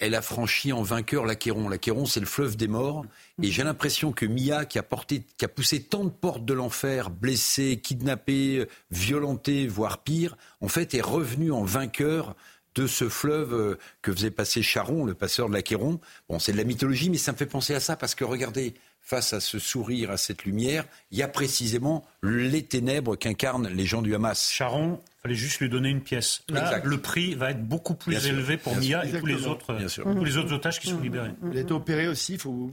elle 0.00 0.14
a 0.14 0.22
franchi 0.22 0.72
en 0.72 0.82
vainqueur 0.82 1.24
l'Achéron. 1.24 1.68
L'Achéron, 1.68 2.06
c'est 2.06 2.20
le 2.20 2.26
fleuve 2.26 2.56
des 2.56 2.68
morts. 2.68 3.04
Et 3.42 3.50
j'ai 3.50 3.64
l'impression 3.64 4.12
que 4.12 4.26
Mia, 4.26 4.64
qui 4.64 4.78
a, 4.78 4.82
porté, 4.82 5.22
qui 5.36 5.44
a 5.44 5.48
poussé 5.48 5.82
tant 5.82 6.04
de 6.04 6.10
portes 6.10 6.44
de 6.44 6.54
l'enfer, 6.54 7.10
blessée, 7.10 7.80
kidnappée, 7.82 8.66
violentée, 8.90 9.66
voire 9.66 9.98
pire, 9.98 10.36
en 10.60 10.68
fait, 10.68 10.94
est 10.94 11.00
revenue 11.00 11.52
en 11.52 11.64
vainqueur 11.64 12.34
de 12.74 12.86
ce 12.86 13.08
fleuve 13.08 13.54
euh, 13.54 13.78
que 14.02 14.12
faisait 14.12 14.30
passer 14.30 14.62
Charon, 14.62 15.04
le 15.04 15.14
passeur 15.14 15.48
de 15.48 15.54
l'Achéron. 15.54 16.00
Bon, 16.28 16.38
c'est 16.38 16.52
de 16.52 16.56
la 16.56 16.64
mythologie, 16.64 17.10
mais 17.10 17.18
ça 17.18 17.32
me 17.32 17.36
fait 17.36 17.46
penser 17.46 17.74
à 17.74 17.80
ça 17.80 17.96
parce 17.96 18.14
que 18.14 18.24
regardez, 18.24 18.74
face 19.08 19.32
à 19.32 19.40
ce 19.40 19.58
sourire, 19.58 20.10
à 20.10 20.18
cette 20.18 20.44
lumière, 20.44 20.84
il 21.10 21.16
y 21.18 21.22
a 21.22 21.28
précisément 21.28 22.04
les 22.22 22.62
ténèbres 22.62 23.16
qu'incarnent 23.16 23.68
les 23.68 23.86
gens 23.86 24.02
du 24.02 24.14
Hamas. 24.14 24.52
Sharon, 24.52 25.00
il 25.02 25.22
fallait 25.22 25.34
juste 25.34 25.60
lui 25.60 25.70
donner 25.70 25.88
une 25.88 26.02
pièce. 26.02 26.42
Là, 26.50 26.82
le 26.84 27.00
prix 27.00 27.34
va 27.34 27.52
être 27.52 27.66
beaucoup 27.66 27.94
plus 27.94 28.26
élevé 28.26 28.58
pour 28.58 28.76
Mia 28.76 29.06
et 29.06 29.18
tous 29.18 29.24
les, 29.24 29.46
autres, 29.46 29.74
tous 30.02 30.24
les 30.24 30.36
autres 30.36 30.52
otages 30.52 30.78
qui 30.78 30.90
sont 30.90 31.00
libérés. 31.00 31.30
Elle 31.50 31.56
a 31.56 31.60
été 31.62 31.72
opérée 31.72 32.06
aussi, 32.06 32.34
il 32.34 32.38
faut, 32.38 32.70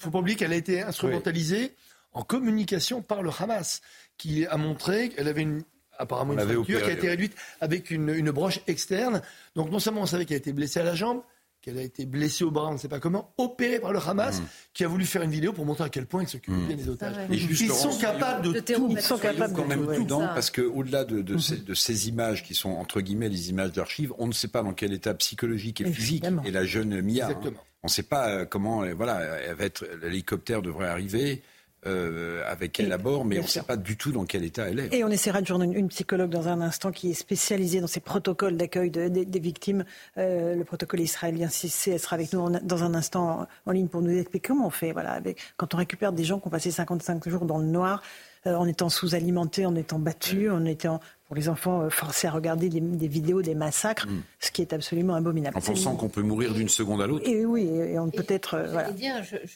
faut 0.00 0.10
pas 0.10 0.18
oublier 0.18 0.36
qu'elle 0.36 0.52
a 0.52 0.56
été 0.56 0.82
instrumentalisée 0.82 1.72
en 2.12 2.22
communication 2.22 3.00
par 3.00 3.22
le 3.22 3.30
Hamas, 3.38 3.80
qui 4.18 4.44
a 4.44 4.56
montré 4.56 5.10
qu'elle 5.10 5.28
avait 5.28 5.42
une 5.42 5.62
apparemment 5.98 6.32
une 6.32 6.40
fracture 6.40 6.82
qui 6.82 6.90
a 6.90 6.92
été 6.92 7.08
réduite 7.08 7.34
avec 7.60 7.92
une, 7.92 8.08
une 8.08 8.32
broche 8.32 8.58
externe. 8.66 9.22
Donc 9.54 9.70
non 9.70 9.78
seulement 9.78 10.02
on 10.02 10.06
savait 10.06 10.24
qu'elle 10.24 10.36
a 10.36 10.38
été 10.38 10.52
blessée 10.52 10.80
à 10.80 10.84
la 10.84 10.96
jambe, 10.96 11.22
qu'elle 11.66 11.78
a 11.78 11.82
été 11.82 12.06
blessée 12.06 12.44
au 12.44 12.52
bras, 12.52 12.68
on 12.68 12.74
ne 12.74 12.78
sait 12.78 12.86
pas 12.86 13.00
comment, 13.00 13.34
opérée 13.38 13.80
par 13.80 13.92
le 13.92 13.98
Hamas, 13.98 14.40
mm. 14.40 14.44
qui 14.72 14.84
a 14.84 14.88
voulu 14.88 15.04
faire 15.04 15.22
une 15.22 15.32
vidéo 15.32 15.52
pour 15.52 15.66
montrer 15.66 15.82
à 15.82 15.88
quel 15.88 16.06
point 16.06 16.22
ils 16.22 16.28
s'occupent 16.28 16.54
mm. 16.54 16.66
bien 16.68 16.76
des 16.76 16.88
otages. 16.88 17.16
ils 17.28 17.72
sont 17.72 17.98
capables 17.98 18.52
de, 18.52 18.60
tout. 18.60 18.86
Ils 18.88 19.00
sont 19.00 19.18
capables 19.18 19.52
quand 19.52 19.66
même 19.66 19.84
prudent 19.84 20.20
parce 20.20 20.52
qu'au-delà 20.52 21.04
de, 21.04 21.22
de, 21.22 21.36
ces, 21.38 21.56
de, 21.56 21.74
ces, 21.74 22.08
images 22.08 22.44
qui 22.44 22.54
sont 22.54 22.70
entre 22.70 23.00
guillemets 23.00 23.28
les 23.28 23.50
images 23.50 23.72
d'archives, 23.72 24.12
on 24.18 24.28
ne 24.28 24.32
sait 24.32 24.46
pas 24.46 24.62
dans 24.62 24.74
quel 24.74 24.92
état 24.92 25.12
psychologique 25.14 25.80
et 25.80 25.90
physique 25.90 26.24
est 26.44 26.50
la 26.52 26.64
jeune 26.64 27.00
Mia. 27.00 27.28
Hein. 27.28 27.52
On 27.82 27.88
ne 27.88 27.90
sait 27.90 28.04
pas 28.04 28.28
euh, 28.28 28.44
comment, 28.44 28.84
euh, 28.84 28.94
voilà, 28.94 29.20
elle 29.44 29.56
va 29.56 29.64
être, 29.64 29.84
l'hélicoptère 30.00 30.62
devrait 30.62 30.86
arriver. 30.86 31.42
Euh, 31.86 32.42
avec 32.46 32.80
elle 32.80 32.92
à 32.92 32.98
bord, 32.98 33.24
mais 33.24 33.38
on 33.38 33.42
ne 33.42 33.46
sait 33.46 33.62
pas 33.62 33.76
du 33.76 33.96
tout 33.96 34.10
dans 34.10 34.24
quel 34.24 34.44
état 34.44 34.68
elle 34.68 34.80
est. 34.80 34.94
Et 34.94 35.04
on 35.04 35.08
essaiera 35.08 35.40
de 35.40 35.46
joindre 35.46 35.64
une, 35.64 35.88
psychologue 35.88 36.30
dans 36.30 36.48
un 36.48 36.60
instant 36.60 36.90
qui 36.90 37.10
est 37.10 37.14
spécialisée 37.14 37.80
dans 37.80 37.86
ces 37.86 38.00
protocoles 38.00 38.56
d'accueil 38.56 38.90
des 38.90 39.40
victimes. 39.40 39.84
Euh, 40.18 40.56
le 40.56 40.64
protocole 40.64 41.00
israélien 41.00 41.48
CIC, 41.48 41.92
elle 41.92 42.00
sera 42.00 42.16
avec 42.16 42.32
nous 42.32 42.50
dans 42.62 42.82
un 42.82 42.94
instant 42.94 43.46
en, 43.66 43.70
ligne 43.70 43.86
pour 43.86 44.02
nous 44.02 44.10
expliquer 44.10 44.48
comment 44.48 44.66
on 44.66 44.70
fait. 44.70 44.90
Voilà, 44.92 45.12
avec, 45.12 45.38
quand 45.56 45.74
on 45.74 45.76
récupère 45.76 46.12
des 46.12 46.24
gens 46.24 46.40
qui 46.40 46.48
ont 46.48 46.50
passé 46.50 46.70
55 46.72 47.28
jours 47.28 47.44
dans 47.44 47.58
le 47.58 47.66
noir, 47.66 48.02
en 48.46 48.66
étant 48.66 48.88
sous-alimentés, 48.88 49.66
en 49.66 49.74
étant 49.74 49.98
battus, 49.98 50.50
en 50.50 50.64
étant 50.64 51.00
pour 51.26 51.34
les 51.34 51.48
enfants 51.48 51.82
euh, 51.82 51.90
forcés 51.90 52.28
à 52.28 52.30
regarder 52.30 52.68
des, 52.68 53.08
vidéos 53.08 53.42
des 53.42 53.54
massacres, 53.54 54.06
mm. 54.06 54.22
ce 54.38 54.50
qui 54.50 54.62
est 54.62 54.72
absolument 54.72 55.14
abominable. 55.14 55.56
En 55.56 55.60
pensant 55.60 55.96
qu'on 55.96 56.08
peut 56.08 56.22
mourir 56.22 56.54
d'une 56.54 56.68
seconde 56.68 57.02
à 57.02 57.06
l'autre. 57.06 57.28
Et 57.28 57.44
oui, 57.44 57.66
et 57.66 57.98
on 57.98 58.10
peut 58.10 58.26
être 58.28 58.54
euh, 58.54 58.70
voilà, 58.70 58.90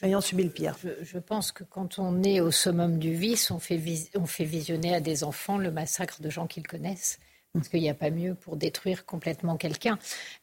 ayant 0.03 0.21
subi 0.21 0.43
le 0.43 0.49
pire. 0.49 0.75
Je, 1.01 1.17
pense 1.17 1.51
que 1.51 1.63
quand 1.63 1.97
on 1.97 2.23
est 2.23 2.41
au 2.41 2.51
summum 2.51 2.99
du 2.99 3.13
vice, 3.13 3.51
on 3.51 3.59
fait, 3.59 3.81
on 4.15 4.25
fait 4.25 4.43
visionner 4.43 4.93
à 4.93 4.99
des 4.99 5.23
enfants 5.23 5.57
le 5.57 5.71
massacre 5.71 6.21
de 6.21 6.29
gens 6.29 6.47
qu'ils 6.47 6.67
connaissent. 6.67 7.19
Parce 7.53 7.67
qu'il 7.67 7.81
n'y 7.81 7.89
a 7.89 7.93
pas 7.93 8.11
mieux 8.11 8.33
pour 8.33 8.55
détruire 8.55 9.05
complètement 9.05 9.57
quelqu'un. 9.57 9.99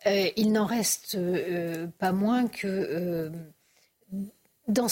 Euh, 0.07 0.29
il 0.37 0.53
n'en 0.53 0.67
reste 0.67 1.17
pas 1.99 2.13
moins 2.13 2.49
que 2.49 3.33
dans 4.69 4.87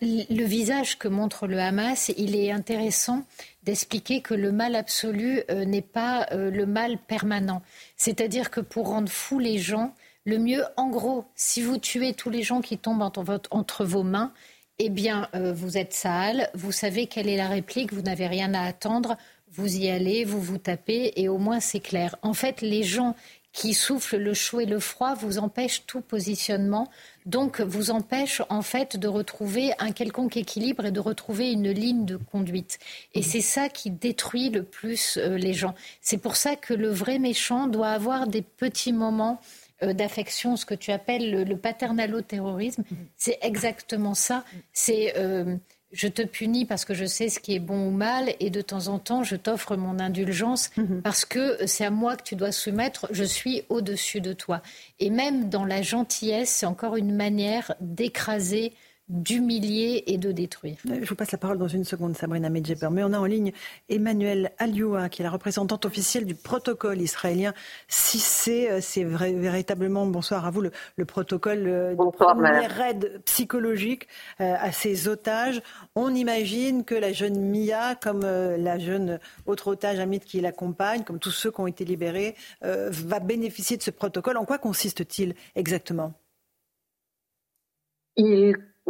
le 0.00 0.44
visage 0.44 0.96
que 0.98 1.08
montre 1.08 1.48
le 1.48 1.58
Hamas, 1.58 2.12
il 2.16 2.36
est 2.36 2.52
intéressant 2.52 3.24
d'expliquer 3.64 4.22
que 4.22 4.34
le 4.34 4.52
mal 4.52 4.76
absolu 4.76 5.42
euh, 5.50 5.64
n'est 5.64 5.82
pas 5.82 6.28
euh, 6.30 6.50
le 6.50 6.64
mal 6.64 6.96
permanent. 6.96 7.60
C'est-à-dire 7.96 8.50
que 8.50 8.60
pour 8.60 8.88
rendre 8.88 9.10
fous 9.10 9.40
les 9.40 9.58
gens, 9.58 9.94
le 10.24 10.38
mieux, 10.38 10.64
en 10.76 10.88
gros, 10.88 11.24
si 11.34 11.60
vous 11.60 11.78
tuez 11.78 12.14
tous 12.14 12.30
les 12.30 12.42
gens 12.42 12.60
qui 12.60 12.78
tombent 12.78 13.02
entre, 13.02 13.84
vos 13.84 14.02
mains, 14.04 14.32
eh 14.78 14.90
bien, 14.90 15.28
euh, 15.34 15.52
vous 15.52 15.76
êtes 15.76 15.92
sale, 15.92 16.48
vous 16.54 16.72
savez 16.72 17.06
quelle 17.06 17.28
est 17.28 17.36
la 17.36 17.48
réplique, 17.48 17.92
vous 17.92 18.02
n'avez 18.02 18.28
rien 18.28 18.54
à 18.54 18.62
attendre, 18.62 19.16
vous 19.52 19.76
y 19.76 19.90
allez, 19.90 20.24
vous 20.24 20.40
vous 20.40 20.58
tapez, 20.58 21.12
et 21.16 21.28
au 21.28 21.38
moins 21.38 21.58
c'est 21.58 21.80
clair. 21.80 22.16
En 22.22 22.32
fait, 22.32 22.60
les 22.60 22.84
gens 22.84 23.16
qui 23.52 23.74
soufflent 23.74 24.18
le 24.18 24.34
chaud 24.34 24.60
et 24.60 24.66
le 24.66 24.78
froid 24.78 25.14
vous 25.14 25.38
empêchent 25.38 25.84
tout 25.86 26.00
positionnement, 26.00 26.88
donc 27.26 27.60
vous 27.60 27.90
empêche 27.90 28.42
en 28.48 28.62
fait 28.62 28.96
de 28.96 29.08
retrouver 29.08 29.72
un 29.78 29.92
quelconque 29.92 30.36
équilibre 30.36 30.86
et 30.86 30.92
de 30.92 31.00
retrouver 31.00 31.50
une 31.50 31.70
ligne 31.70 32.04
de 32.04 32.16
conduite. 32.16 32.78
Et 33.14 33.22
c'est 33.22 33.40
ça 33.40 33.68
qui 33.68 33.90
détruit 33.90 34.50
le 34.50 34.62
plus 34.62 35.16
euh, 35.16 35.36
les 35.36 35.52
gens. 35.52 35.74
C'est 36.00 36.18
pour 36.18 36.36
ça 36.36 36.56
que 36.56 36.74
le 36.74 36.88
vrai 36.90 37.18
méchant 37.18 37.66
doit 37.66 37.90
avoir 37.90 38.26
des 38.26 38.42
petits 38.42 38.92
moments 38.92 39.40
euh, 39.82 39.92
d'affection, 39.94 40.56
ce 40.56 40.64
que 40.64 40.74
tu 40.74 40.92
appelles 40.92 41.30
le, 41.30 41.44
le 41.44 41.56
paternalo-terrorisme. 41.56 42.84
C'est 43.16 43.38
exactement 43.42 44.14
ça. 44.14 44.44
C'est 44.72 45.14
euh, 45.16 45.56
je 45.92 46.08
te 46.08 46.22
punis 46.22 46.66
parce 46.66 46.84
que 46.84 46.94
je 46.94 47.04
sais 47.04 47.28
ce 47.28 47.40
qui 47.40 47.54
est 47.54 47.60
bon 47.60 47.88
ou 47.88 47.90
mal 47.90 48.34
et 48.38 48.50
de 48.50 48.60
temps 48.60 48.88
en 48.88 48.98
temps 48.98 49.24
je 49.24 49.36
t'offre 49.36 49.76
mon 49.76 49.98
indulgence 49.98 50.70
mhm. 50.76 51.02
parce 51.02 51.24
que 51.24 51.58
c'est 51.66 51.84
à 51.84 51.90
moi 51.90 52.16
que 52.16 52.22
tu 52.22 52.36
dois 52.36 52.52
soumettre, 52.52 53.08
je 53.10 53.24
suis 53.24 53.62
au-dessus 53.68 54.20
de 54.20 54.32
toi. 54.32 54.62
Et 54.98 55.10
même 55.10 55.48
dans 55.48 55.64
la 55.64 55.82
gentillesse, 55.82 56.50
c'est 56.50 56.66
encore 56.66 56.96
une 56.96 57.14
manière 57.14 57.74
d'écraser 57.80 58.72
d'humilier 59.10 60.04
et 60.06 60.18
de 60.18 60.30
détruire. 60.30 60.76
Je 60.84 61.06
vous 61.06 61.16
passe 61.16 61.32
la 61.32 61.38
parole 61.38 61.58
dans 61.58 61.68
une 61.68 61.84
seconde, 61.84 62.16
Sabrina 62.16 62.48
Medjeper. 62.48 62.88
Mais 62.92 63.02
on 63.02 63.12
a 63.12 63.18
en 63.18 63.24
ligne 63.24 63.52
Emmanuel 63.88 64.52
Alioua, 64.58 65.08
qui 65.08 65.22
est 65.22 65.24
la 65.24 65.30
représentante 65.30 65.84
officielle 65.84 66.24
du 66.24 66.36
protocole 66.36 67.00
israélien. 67.00 67.52
Si 67.88 68.18
c'est, 68.18 68.70
euh, 68.70 68.78
c'est 68.80 69.02
véritablement, 69.02 70.06
bonsoir 70.06 70.46
à 70.46 70.50
vous, 70.50 70.62
le, 70.62 71.04
protocole 71.04 71.66
euh, 71.66 71.90
de 71.90 72.10
première 72.16 72.80
aide 72.80 73.20
psychologique 73.24 74.06
euh, 74.40 74.54
à 74.58 74.70
ces 74.70 75.08
otages. 75.08 75.60
On 75.96 76.14
imagine 76.14 76.84
que 76.84 76.94
la 76.94 77.12
jeune 77.12 77.40
Mia, 77.40 77.96
comme 77.96 78.20
la 78.20 78.78
jeune 78.78 79.18
autre 79.46 79.68
otage 79.68 79.98
Amit 79.98 80.20
qui 80.20 80.40
l'accompagne, 80.40 81.02
comme 81.02 81.18
tous 81.18 81.32
ceux 81.32 81.50
qui 81.50 81.60
ont 81.60 81.66
été 81.66 81.84
libérés, 81.84 82.36
va 82.62 83.18
bénéficier 83.18 83.76
de 83.76 83.82
ce 83.82 83.90
protocole. 83.90 84.36
En 84.36 84.44
quoi 84.44 84.58
consiste-t-il 84.58 85.34
exactement? 85.56 86.14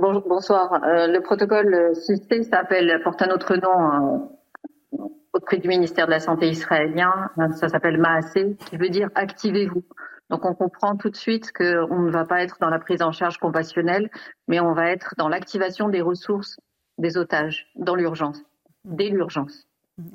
Bonsoir. 0.00 0.72
Euh, 0.84 1.06
le 1.06 1.20
protocole 1.20 1.94
CIC 1.94 2.44
s'appelle, 2.44 3.00
porte 3.02 3.22
un 3.22 3.30
autre 3.30 3.56
nom 3.56 4.22
euh, 4.92 4.98
auprès 5.32 5.58
du 5.58 5.68
ministère 5.68 6.06
de 6.06 6.10
la 6.10 6.20
Santé 6.20 6.48
israélien. 6.48 7.30
Ça 7.56 7.68
s'appelle 7.68 7.98
MAAC, 7.98 8.56
qui 8.58 8.76
veut 8.76 8.88
dire 8.88 9.08
activez-vous. 9.14 9.84
Donc 10.30 10.44
on 10.44 10.54
comprend 10.54 10.96
tout 10.96 11.10
de 11.10 11.16
suite 11.16 11.52
qu'on 11.52 11.98
ne 12.00 12.10
va 12.10 12.24
pas 12.24 12.42
être 12.42 12.56
dans 12.60 12.70
la 12.70 12.78
prise 12.78 13.02
en 13.02 13.12
charge 13.12 13.38
compassionnelle, 13.38 14.10
mais 14.48 14.60
on 14.60 14.72
va 14.72 14.90
être 14.90 15.14
dans 15.18 15.28
l'activation 15.28 15.88
des 15.88 16.00
ressources 16.00 16.58
des 16.98 17.16
otages, 17.16 17.66
dans 17.76 17.94
l'urgence, 17.94 18.42
dès 18.84 19.08
l'urgence. 19.08 19.66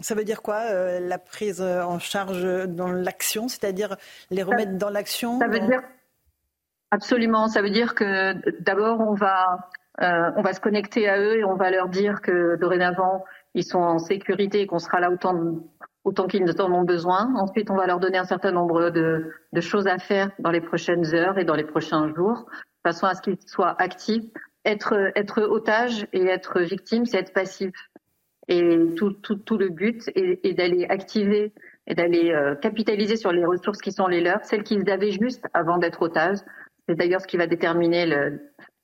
Ça 0.01 0.15
veut 0.15 0.23
dire 0.23 0.41
quoi, 0.41 0.61
euh, 0.71 0.99
la 0.99 1.17
prise 1.17 1.61
en 1.61 1.99
charge 1.99 2.67
dans 2.67 2.91
l'action, 2.91 3.47
c'est-à-dire 3.47 3.97
les 4.31 4.43
remettre 4.43 4.77
dans 4.77 4.89
l'action 4.89 5.39
Ça 5.39 5.47
veut 5.47 5.59
dire 5.59 5.81
Absolument. 6.91 7.47
Ça 7.47 7.61
veut 7.61 7.69
dire 7.69 7.95
que 7.95 8.33
d'abord, 8.61 8.99
on 8.99 9.13
va, 9.13 9.69
euh, 10.01 10.31
on 10.35 10.41
va 10.41 10.53
se 10.53 10.59
connecter 10.59 11.09
à 11.09 11.19
eux 11.19 11.37
et 11.37 11.43
on 11.43 11.55
va 11.55 11.71
leur 11.71 11.89
dire 11.89 12.21
que 12.21 12.55
dorénavant, 12.57 13.25
ils 13.53 13.63
sont 13.63 13.79
en 13.79 13.97
sécurité 13.99 14.61
et 14.61 14.67
qu'on 14.67 14.79
sera 14.79 14.99
là 14.99 15.11
autant, 15.11 15.35
autant 16.03 16.27
qu'ils 16.27 16.49
en 16.61 16.71
ont 16.71 16.83
besoin. 16.83 17.33
Ensuite, 17.35 17.69
on 17.69 17.75
va 17.75 17.87
leur 17.87 17.99
donner 17.99 18.17
un 18.17 18.25
certain 18.25 18.51
nombre 18.51 18.89
de, 18.91 19.31
de 19.51 19.61
choses 19.61 19.87
à 19.87 19.97
faire 19.97 20.31
dans 20.39 20.51
les 20.51 20.61
prochaines 20.61 21.13
heures 21.13 21.37
et 21.37 21.43
dans 21.45 21.55
les 21.55 21.63
prochains 21.63 22.13
jours, 22.13 22.45
de 22.49 22.89
façon 22.89 23.07
à 23.07 23.15
ce 23.15 23.21
qu'ils 23.21 23.37
soient 23.45 23.75
actifs. 23.81 24.25
Être, 24.63 25.11
être 25.15 25.43
otage 25.43 26.07
et 26.11 26.25
être 26.25 26.59
victime, 26.61 27.05
c'est 27.05 27.17
être 27.17 27.33
passif. 27.33 27.71
Et 28.47 28.93
tout, 28.95 29.11
tout, 29.11 29.35
tout 29.35 29.57
le 29.57 29.69
but 29.69 30.07
est, 30.15 30.39
est 30.43 30.53
d'aller 30.53 30.85
activer 30.89 31.51
et 31.87 31.95
d'aller 31.95 32.31
euh, 32.31 32.55
capitaliser 32.55 33.15
sur 33.15 33.31
les 33.31 33.45
ressources 33.45 33.79
qui 33.79 33.91
sont 33.91 34.07
les 34.07 34.21
leurs, 34.21 34.43
celles 34.43 34.63
qu'ils 34.63 34.89
avaient 34.89 35.11
juste 35.11 35.45
avant 35.53 35.77
d'être 35.77 36.01
otages, 36.01 36.39
c'est 36.87 36.95
d'ailleurs 36.95 37.21
ce 37.21 37.27
qui 37.27 37.37
va 37.37 37.47
déterminer 37.47 38.05
le. 38.05 38.39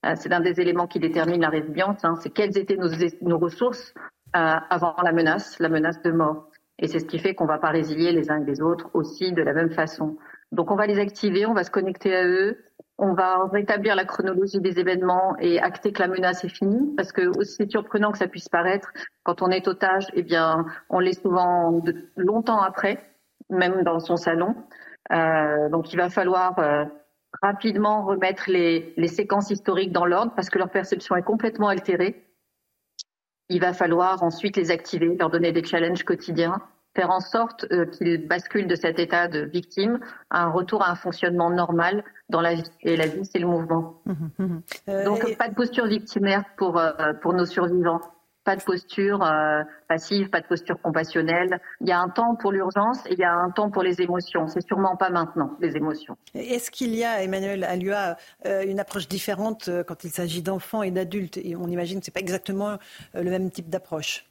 Euh, 0.06 0.14
c'est 0.16 0.30
l'un 0.30 0.40
des 0.40 0.60
éléments 0.60 0.88
qui 0.88 1.00
détermine 1.00 1.42
la 1.42 1.50
résilience. 1.50 2.04
Hein, 2.04 2.16
c'est 2.22 2.32
quelles 2.32 2.58
étaient 2.58 2.76
nos, 2.76 2.90
nos 3.22 3.38
ressources 3.38 3.94
euh, 4.36 4.56
avant 4.70 4.96
la 5.04 5.12
menace, 5.12 5.60
la 5.60 5.70
menace 5.70 6.02
de 6.02 6.12
mort. 6.12 6.48
Et 6.80 6.88
c'est 6.88 7.00
ce 7.00 7.06
qui 7.06 7.20
fait 7.20 7.36
qu'on 7.36 7.46
va 7.46 7.60
pas 7.60 7.70
résilier 7.70 8.12
les 8.12 8.32
uns 8.32 8.42
et 8.42 8.46
les 8.46 8.62
autres 8.62 8.90
aussi 8.94 9.32
de 9.34 9.44
la 9.44 9.54
même 9.54 9.72
façon. 9.72 10.18
Donc 10.52 10.72
on 10.72 10.76
va 10.76 10.88
les 10.88 11.00
activer, 11.00 11.46
on 11.46 11.54
va 11.54 11.64
se 11.64 11.70
connecter 11.70 12.16
à 12.16 12.26
eux, 12.26 12.58
on 12.98 13.14
va 13.14 13.48
rétablir 13.52 13.96
la 13.96 14.06
chronologie 14.06 14.60
des 14.60 14.80
événements 14.80 15.36
et 15.40 15.60
acter 15.60 15.92
que 15.92 16.02
la 16.02 16.08
menace 16.08 16.44
est 16.44 16.50
finie, 16.50 16.94
parce 16.96 17.12
que 17.12 17.28
aussi 17.38 17.70
surprenant 17.70 18.12
que 18.12 18.18
ça 18.18 18.28
puisse 18.28 18.50
paraître, 18.50 18.92
quand 19.24 19.42
on 19.42 19.50
est 19.50 19.68
otage, 19.68 20.08
eh 20.14 20.24
bien, 20.24 20.66
on 20.90 21.00
l'est 21.00 21.22
souvent 21.22 21.82
longtemps 22.16 22.62
après, 22.62 23.04
même 23.50 23.84
dans 23.84 24.00
son 24.00 24.18
salon. 24.18 24.56
Euh, 25.12 25.70
donc 25.70 25.92
il 25.94 25.98
va 25.98 26.10
falloir 26.10 26.58
euh, 26.60 26.86
rapidement 27.42 28.06
remettre 28.06 28.50
les, 28.50 28.94
les 28.98 29.08
séquences 29.08 29.50
historiques 29.50 29.92
dans 29.92 30.06
l'ordre 30.06 30.34
parce 30.36 30.50
que 30.50 30.58
leur 30.58 30.70
perception 30.70 31.16
est 31.16 31.24
complètement 31.24 31.68
altérée. 31.68 32.28
Il 33.50 33.60
va 33.60 33.74
falloir 33.74 34.24
ensuite 34.24 34.56
les 34.58 34.72
activer, 34.72 35.16
leur 35.18 35.30
donner 35.30 35.52
des 35.52 35.64
challenges 35.64 36.04
quotidiens, 36.04 36.62
faire 36.96 37.10
en 37.10 37.20
sorte 37.20 37.66
euh, 37.72 37.86
qu'ils 37.86 38.28
basculent 38.28 38.68
de 38.68 38.76
cet 38.76 39.00
état 39.00 39.28
de 39.28 39.42
victime 39.42 40.00
à 40.30 40.44
un 40.44 40.52
retour 40.52 40.84
à 40.84 40.92
un 40.92 40.96
fonctionnement 40.96 41.50
normal 41.50 42.04
dans 42.30 42.42
la 42.42 42.56
vie. 42.56 42.72
Et 42.82 42.96
la 42.98 43.08
vie, 43.08 43.26
c'est 43.26 43.40
le 43.40 43.48
mouvement. 43.48 44.02
Mmh, 44.06 44.12
mmh, 44.12 44.44
mmh. 44.44 44.62
Euh, 44.90 45.06
Donc, 45.06 45.38
pas 45.38 45.48
de 45.48 45.56
posture 45.56 45.86
victimaire 45.86 46.44
pour, 46.58 46.78
euh, 46.78 47.14
pour 47.22 47.34
nos 47.34 47.46
survivants. 47.46 48.02
Pas 48.44 48.56
de 48.56 48.64
posture 48.64 49.24
euh, 49.24 49.64
passive, 49.88 50.30
pas 50.30 50.42
de 50.42 50.48
posture 50.48 50.82
compassionnelle. 50.82 51.60
Il 51.80 51.88
y 51.88 51.92
a 51.92 52.00
un 52.00 52.10
temps 52.10 52.36
pour 52.36 52.52
l'urgence 52.52 53.06
et 53.06 53.14
il 53.14 53.20
y 53.20 53.24
a 53.24 53.34
un 53.34 53.52
temps 53.52 53.70
pour 53.70 53.84
les 53.84 54.02
émotions. 54.02 54.48
C'est 54.48 54.66
sûrement 54.66 54.96
pas 54.96 55.10
maintenant, 55.10 55.56
les 55.60 55.76
émotions. 55.76 56.18
Est-ce 56.34 56.72
qu'il 56.72 56.96
y 56.96 57.04
a, 57.04 57.24
Emmanuel 57.24 57.64
Alua, 57.64 58.18
euh, 58.46 58.64
une 58.66 58.80
approche 58.80 59.08
différente 59.08 59.68
euh, 59.68 59.84
quand 59.84 60.04
il 60.04 60.10
s'agit 60.10 60.42
d'enfants 60.42 60.84
et 60.84 60.92
d'adultes? 60.92 61.38
Et 61.38 61.56
on 61.56 61.68
imagine 61.68 62.00
que 62.00 62.06
ce 62.06 62.12
n'est 62.12 62.14
pas 62.14 62.20
exactement 62.20 62.78
le 63.14 63.30
même 63.30 63.52
type 63.52 63.70
d'approche. 63.70 64.26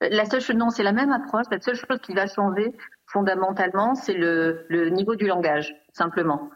La 0.00 0.26
seule 0.26 0.40
chose, 0.40 0.56
non, 0.56 0.70
c'est 0.70 0.84
la 0.84 0.92
même 0.92 1.10
approche. 1.10 1.46
La 1.50 1.60
seule 1.60 1.74
chose 1.74 1.98
qui 2.02 2.14
va 2.14 2.26
changer 2.26 2.72
fondamentalement, 3.06 3.94
c'est 3.94 4.12
le, 4.12 4.66
le 4.68 4.90
niveau 4.90 5.16
du 5.16 5.26
langage, 5.26 5.74
simplement. 5.92 6.50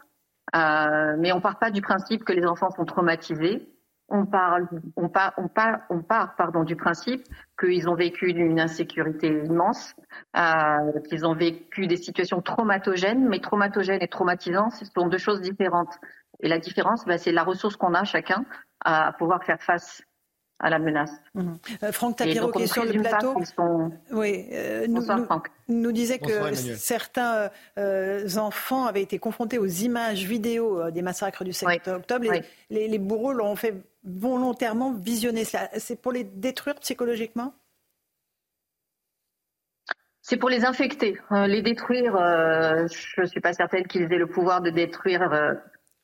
Euh, 0.55 1.15
mais 1.17 1.31
on 1.31 1.41
part 1.41 1.57
pas 1.57 1.71
du 1.71 1.81
principe 1.81 2.23
que 2.23 2.33
les 2.33 2.45
enfants 2.45 2.69
sont 2.71 2.85
traumatisés 2.85 3.67
on 4.13 4.27
parle, 4.27 4.67
on 4.95 5.09
part, 5.09 5.33
on 5.37 5.47
part, 5.47 5.79
on 5.89 6.03
part, 6.03 6.35
pardon, 6.35 6.63
du 6.63 6.75
principe 6.75 7.23
qu'ils 7.59 7.89
ont 7.89 7.95
vécu 7.95 8.29
une 8.29 8.59
insécurité 8.59 9.27
immense, 9.27 9.95
euh, 10.37 10.99
qu'ils 11.09 11.25
ont 11.25 11.33
vécu 11.33 11.87
des 11.87 11.97
situations 11.97 12.39
traumatogènes, 12.39 13.27
mais 13.27 13.39
traumatogènes 13.39 14.01
et 14.01 14.07
traumatisants, 14.07 14.69
ce 14.69 14.85
sont 14.85 15.07
deux 15.07 15.17
choses 15.17 15.41
différentes. 15.41 15.97
Et 16.41 16.47
la 16.47 16.59
différence, 16.59 17.05
bah, 17.05 17.17
c'est 17.17 17.31
la 17.31 17.43
ressource 17.43 17.75
qu'on 17.75 17.95
a 17.95 18.03
chacun 18.03 18.45
à 18.85 19.13
pouvoir 19.13 19.43
faire 19.43 19.61
face 19.61 20.03
à 20.63 20.69
la 20.69 20.79
menace. 20.79 21.11
Mhm. 21.35 21.57
Euh, 21.83 21.91
Franck 21.91 22.15
Tapiro, 22.15 22.49
qui 22.51 22.63
est 22.63 22.67
sur 22.67 22.85
le 22.85 22.93
plateau, 22.93 23.35
oui, 24.11 24.47
euh, 24.53 24.87
nous, 24.87 25.05
nous, 25.67 25.91
disait 25.91 26.19
que 26.19 26.53
certains 26.53 27.49
euh, 27.77 28.37
enfants 28.37 28.85
avaient 28.85 29.01
été 29.01 29.19
confrontés 29.19 29.57
aux 29.57 29.67
images 29.67 30.23
vidéo 30.23 30.89
des 30.89 31.01
massacres 31.01 31.43
du 31.43 31.51
7 31.51 31.87
octobre. 31.89 32.25
Les, 32.69 32.87
les, 32.87 32.97
bourreaux 32.97 33.33
l'ont 33.33 33.57
fait 33.57 33.75
volontairement 34.05 34.93
visionner 34.93 35.43
cela. 35.43 35.69
C'est 35.77 36.01
pour 36.01 36.13
les 36.13 36.23
détruire 36.23 36.75
psychologiquement? 36.75 37.53
C'est 40.21 40.37
pour 40.37 40.49
les 40.49 40.63
infecter. 40.63 41.17
les 41.31 41.61
détruire, 41.61 42.13
je 42.15 43.21
ne 43.21 43.25
suis 43.25 43.41
pas 43.41 43.51
certaine 43.51 43.85
qu'ils 43.85 44.03
aient 44.13 44.17
le 44.17 44.27
pouvoir 44.27 44.61
de 44.61 44.69
détruire 44.69 45.29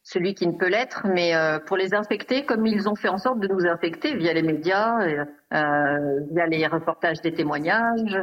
celui 0.10 0.34
qui 0.34 0.48
ne 0.48 0.53
peut 0.53 0.69
l'être, 0.69 1.06
mais 1.06 1.36
euh, 1.36 1.60
pour 1.60 1.77
les 1.77 1.94
infecter, 1.94 2.44
comme 2.44 2.65
ils 2.65 2.90
ont 2.90 2.95
fait 2.95 3.10
en 3.10 3.19
sorte 3.19 3.40
de 3.40 3.48
nous 3.48 3.68
infecter 3.68 4.15
via 4.15 4.34
les 4.34 4.41
médias, 4.41 4.99
euh, 5.03 6.19
via 6.31 6.48
les 6.48 6.65
reportages 6.65 7.22
des 7.22 7.31
témoignages, 7.31 8.18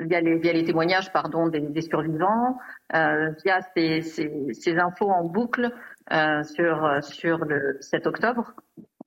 via 0.00 0.20
les, 0.20 0.36
via 0.38 0.52
les 0.52 0.64
témoignages 0.64 1.12
pardon 1.12 1.46
des, 1.46 1.60
des 1.60 1.82
survivants, 1.82 2.58
euh, 2.92 3.30
via 3.44 3.60
ces, 3.76 4.00
ces, 4.02 4.32
ces, 4.52 4.78
infos 4.78 5.10
en 5.10 5.24
boucle 5.24 5.70
euh, 6.12 6.42
sur 6.42 6.98
sur 7.02 7.44
le 7.44 7.78
7 7.82 8.08
octobre. 8.08 8.54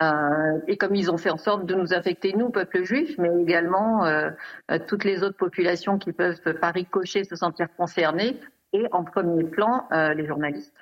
Euh, 0.02 0.60
et 0.68 0.78
comme 0.78 0.96
ils 0.96 1.12
ont 1.12 1.18
fait 1.18 1.32
en 1.32 1.38
sorte 1.38 1.66
de 1.66 1.76
nous 1.76 1.94
infecter, 1.94 2.34
nous, 2.34 2.50
peuple 2.50 2.84
juif, 2.84 3.18
mais 3.18 3.30
également 3.42 4.06
toutes 4.88 5.04
les 5.04 5.22
autres 5.22 5.38
populations 5.38 5.98
qui 5.98 6.14
peuvent 6.14 6.40
par 6.62 6.74
ricochet 6.74 7.26
se 7.26 7.36
sentir 7.36 7.68
concernées, 7.76 8.40
et 8.72 8.86
en 8.94 9.04
premier 9.04 9.44
plan 9.44 9.88
les 9.92 10.26
journalistes. 10.26 10.81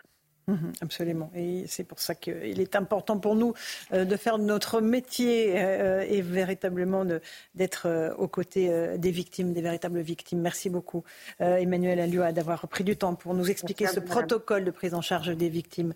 Mhm, 0.49 0.73
absolument. 0.81 1.31
Et 1.35 1.65
c'est 1.67 1.83
pour 1.83 1.99
ça 1.99 2.15
qu'il 2.15 2.59
est 2.59 2.75
important 2.75 3.19
pour 3.19 3.35
nous 3.35 3.53
euh, 3.93 4.03
de 4.03 4.15
faire 4.15 4.39
notre 4.39 4.81
métier 4.81 5.53
euh, 5.55 6.03
et 6.07 6.21
véritablement 6.21 7.05
d'être 7.53 7.87
euh, 7.87 8.13
aux 8.15 8.27
côtés 8.27 8.69
des 8.97 9.11
victimes, 9.11 9.53
des 9.53 9.61
véritables 9.61 9.99
victimes. 9.99 10.39
Merci 10.39 10.69
beaucoup, 10.69 11.03
Emmanuel 11.39 11.99
Alioua, 11.99 12.31
d'avoir 12.31 12.67
pris 12.67 12.83
du 12.83 12.95
temps 12.95 13.15
pour 13.15 13.33
nous 13.33 13.49
expliquer 13.49 13.87
ce 13.87 13.99
protocole 13.99 14.65
de 14.65 14.71
prise 14.71 14.93
en 14.93 15.01
charge 15.01 15.35
des 15.35 15.49
victimes 15.49 15.93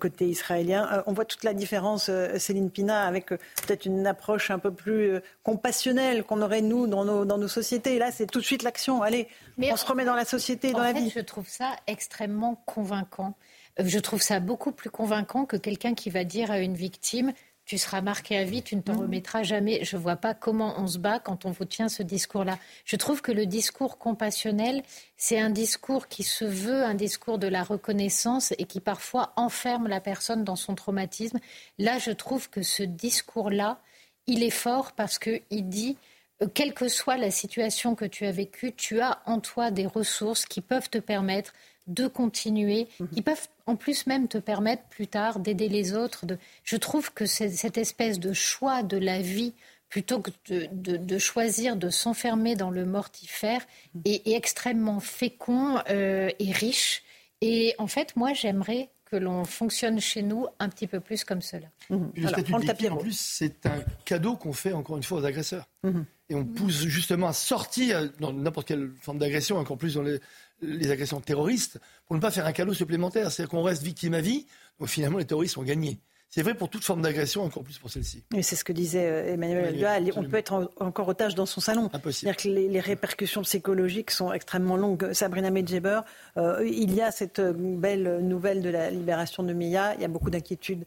côté 0.00 0.26
israélien. 0.26 1.02
On 1.06 1.12
voit 1.12 1.24
toute 1.24 1.44
la 1.44 1.54
différence, 1.54 2.10
Céline 2.38 2.70
Pina, 2.70 3.06
avec 3.06 3.28
peut-être 3.28 3.86
une 3.86 4.06
approche 4.06 4.50
un 4.50 4.58
peu 4.58 4.72
plus 4.72 5.20
compassionnelle 5.42 6.24
qu'on 6.24 6.42
aurait, 6.42 6.62
nous, 6.62 6.86
dans 6.86 7.04
nos, 7.04 7.24
dans 7.24 7.38
nos 7.38 7.48
sociétés. 7.48 7.96
Et 7.96 7.98
là, 7.98 8.10
c'est 8.10 8.26
tout 8.26 8.40
de 8.40 8.44
suite 8.44 8.62
l'action. 8.62 9.02
Allez, 9.02 9.28
on 9.58 9.76
se 9.76 9.86
remet 9.86 10.04
dans 10.04 10.14
la 10.14 10.24
société, 10.24 10.72
dans 10.72 10.80
la 10.80 10.92
vie. 10.92 11.10
Je 11.10 11.20
trouve 11.20 11.48
ça 11.48 11.76
extrêmement 11.86 12.62
convaincant. 12.66 13.34
Je 13.78 13.98
trouve 13.98 14.22
ça 14.22 14.40
beaucoup 14.40 14.72
plus 14.72 14.90
convaincant 14.90 15.46
que 15.46 15.56
quelqu'un 15.56 15.94
qui 15.94 16.10
va 16.10 16.24
dire 16.24 16.50
à 16.50 16.60
une 16.60 16.74
victime 16.74 17.32
tu 17.64 17.78
seras 17.78 18.02
marqué 18.02 18.36
à 18.36 18.44
vie, 18.44 18.62
tu 18.62 18.76
ne 18.76 18.82
t'en 18.82 18.94
mhm. 18.94 19.00
remettras 19.00 19.42
jamais. 19.42 19.84
Je 19.84 19.96
ne 19.96 20.02
vois 20.02 20.16
pas 20.16 20.34
comment 20.34 20.74
on 20.78 20.86
se 20.86 20.98
bat 20.98 21.18
quand 21.18 21.46
on 21.46 21.50
vous 21.50 21.64
tient 21.64 21.88
ce 21.88 22.02
discours-là. 22.02 22.58
Je 22.84 22.96
trouve 22.96 23.22
que 23.22 23.32
le 23.32 23.46
discours 23.46 23.98
compassionnel, 23.98 24.82
c'est 25.16 25.38
un 25.38 25.50
discours 25.50 26.08
qui 26.08 26.24
se 26.24 26.44
veut 26.44 26.84
un 26.84 26.94
discours 26.94 27.38
de 27.38 27.48
la 27.48 27.62
reconnaissance 27.62 28.52
et 28.58 28.64
qui 28.64 28.80
parfois 28.80 29.32
enferme 29.36 29.88
la 29.88 30.00
personne 30.00 30.44
dans 30.44 30.56
son 30.56 30.74
traumatisme. 30.74 31.38
Là, 31.78 31.98
je 31.98 32.10
trouve 32.10 32.50
que 32.50 32.62
ce 32.62 32.82
discours-là, 32.82 33.80
il 34.26 34.42
est 34.42 34.50
fort 34.50 34.92
parce 34.92 35.18
qu'il 35.18 35.68
dit 35.68 35.96
euh, 36.42 36.48
quelle 36.52 36.74
que 36.74 36.88
soit 36.88 37.16
la 37.16 37.30
situation 37.30 37.94
que 37.94 38.04
tu 38.04 38.26
as 38.26 38.32
vécue, 38.32 38.74
tu 38.74 39.00
as 39.00 39.22
en 39.24 39.40
toi 39.40 39.70
des 39.70 39.86
ressources 39.86 40.44
qui 40.44 40.60
peuvent 40.60 40.90
te 40.90 40.98
permettre 40.98 41.54
de 41.86 42.06
continuer, 42.06 42.88
mhm. 42.98 43.08
qui 43.08 43.22
peuvent 43.22 43.48
en 43.66 43.76
plus 43.76 44.06
même 44.06 44.28
te 44.28 44.38
permettre 44.38 44.84
plus 44.84 45.06
tard 45.06 45.38
d'aider 45.38 45.68
les 45.68 45.94
autres. 45.94 46.26
De... 46.26 46.38
Je 46.64 46.76
trouve 46.76 47.12
que 47.12 47.26
cette 47.26 47.78
espèce 47.78 48.18
de 48.20 48.32
choix 48.32 48.82
de 48.82 48.96
la 48.96 49.20
vie, 49.20 49.52
plutôt 49.88 50.20
que 50.20 50.30
de, 50.48 51.18
choisir 51.18 51.76
de 51.76 51.90
s'enfermer 51.90 52.56
dans 52.56 52.70
le 52.70 52.84
mortifère, 52.84 53.66
mhm. 53.94 54.02
est, 54.06 54.28
extrêmement 54.32 55.00
fécond 55.00 55.78
euh, 55.90 56.30
et 56.38 56.52
riche. 56.52 57.02
Et 57.40 57.74
en 57.78 57.86
fait, 57.86 58.16
moi, 58.16 58.32
j'aimerais 58.32 58.88
que 59.04 59.16
l'on 59.16 59.44
fonctionne 59.44 60.00
chez 60.00 60.22
nous 60.22 60.46
un 60.58 60.68
petit 60.68 60.86
peu 60.86 60.98
plus 60.98 61.24
comme 61.24 61.42
cela. 61.42 61.68
Mmh. 61.90 62.06
le 62.16 62.90
en 62.90 62.96
plus, 62.96 63.18
c'est 63.18 63.66
un 63.66 63.82
cadeau 64.04 64.36
qu'on 64.36 64.52
fait 64.52 64.72
encore 64.72 64.96
une 64.96 65.02
fois 65.02 65.20
aux 65.20 65.24
agresseurs. 65.24 65.68
Et 66.30 66.34
on 66.34 66.44
pousse 66.44 66.86
justement 66.86 67.28
à 67.28 67.34
sortir 67.34 68.10
dans 68.18 68.32
n'importe 68.32 68.66
quelle 68.66 68.90
forme 69.00 69.18
d'agression, 69.18 69.58
encore 69.58 69.76
plus 69.76 69.94
dans 69.94 70.02
les, 70.02 70.18
les 70.66 70.90
agressions 70.90 71.20
terroristes 71.20 71.78
pour 72.06 72.16
ne 72.16 72.20
pas 72.20 72.30
faire 72.30 72.46
un 72.46 72.52
cadeau 72.52 72.74
supplémentaire. 72.74 73.30
C'est-à-dire 73.30 73.50
qu'on 73.50 73.62
reste 73.62 73.82
victime 73.82 74.14
à 74.14 74.20
vie, 74.20 74.46
donc 74.78 74.88
finalement 74.88 75.18
les 75.18 75.26
terroristes 75.26 75.58
ont 75.58 75.62
gagné. 75.62 76.00
C'est 76.34 76.42
vrai 76.42 76.54
pour 76.54 76.68
toute 76.68 76.82
forme 76.82 77.00
d'agression, 77.00 77.44
encore 77.44 77.62
plus 77.62 77.78
pour 77.78 77.90
celle-ci. 77.90 78.24
Mais 78.32 78.42
c'est 78.42 78.56
ce 78.56 78.64
que 78.64 78.72
disait 78.72 79.06
euh, 79.06 79.34
Emmanuel 79.34 79.76
oui, 79.76 80.10
On 80.16 80.24
peut 80.24 80.36
être 80.36 80.72
encore 80.80 81.06
otage 81.06 81.36
dans 81.36 81.46
son 81.46 81.60
salon. 81.60 81.88
C'est-à-dire 81.92 82.36
que 82.36 82.48
les, 82.48 82.80
répercussions 82.80 83.42
psychologiques 83.42 84.10
sont 84.10 84.32
extrêmement 84.32 84.76
longues. 84.76 85.12
Sabrina 85.12 85.52
Medjeber, 85.52 86.00
euh, 86.36 86.68
il 86.68 86.92
y 86.92 87.00
a 87.00 87.12
cette 87.12 87.38
euh, 87.38 87.52
belle 87.54 88.18
nouvelle 88.20 88.62
de 88.62 88.68
la 88.68 88.90
libération 88.90 89.44
de 89.44 89.52
Mia. 89.52 89.94
Il 89.94 90.00
y 90.00 90.04
a 90.04 90.08
beaucoup 90.08 90.30
d'inquiétudes 90.30 90.86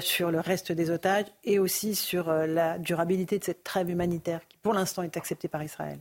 sur 0.00 0.30
le 0.30 0.40
reste 0.40 0.72
des 0.72 0.88
otages 0.88 1.26
et 1.44 1.58
aussi 1.58 1.94
sur 1.94 2.32
la 2.32 2.78
durabilité 2.78 3.38
de 3.38 3.44
cette 3.44 3.64
trêve 3.64 3.90
humanitaire 3.90 4.40
qui, 4.48 4.56
pour 4.56 4.72
l'instant, 4.72 5.02
est 5.02 5.18
acceptée 5.18 5.48
par 5.48 5.62
Israël. 5.62 5.98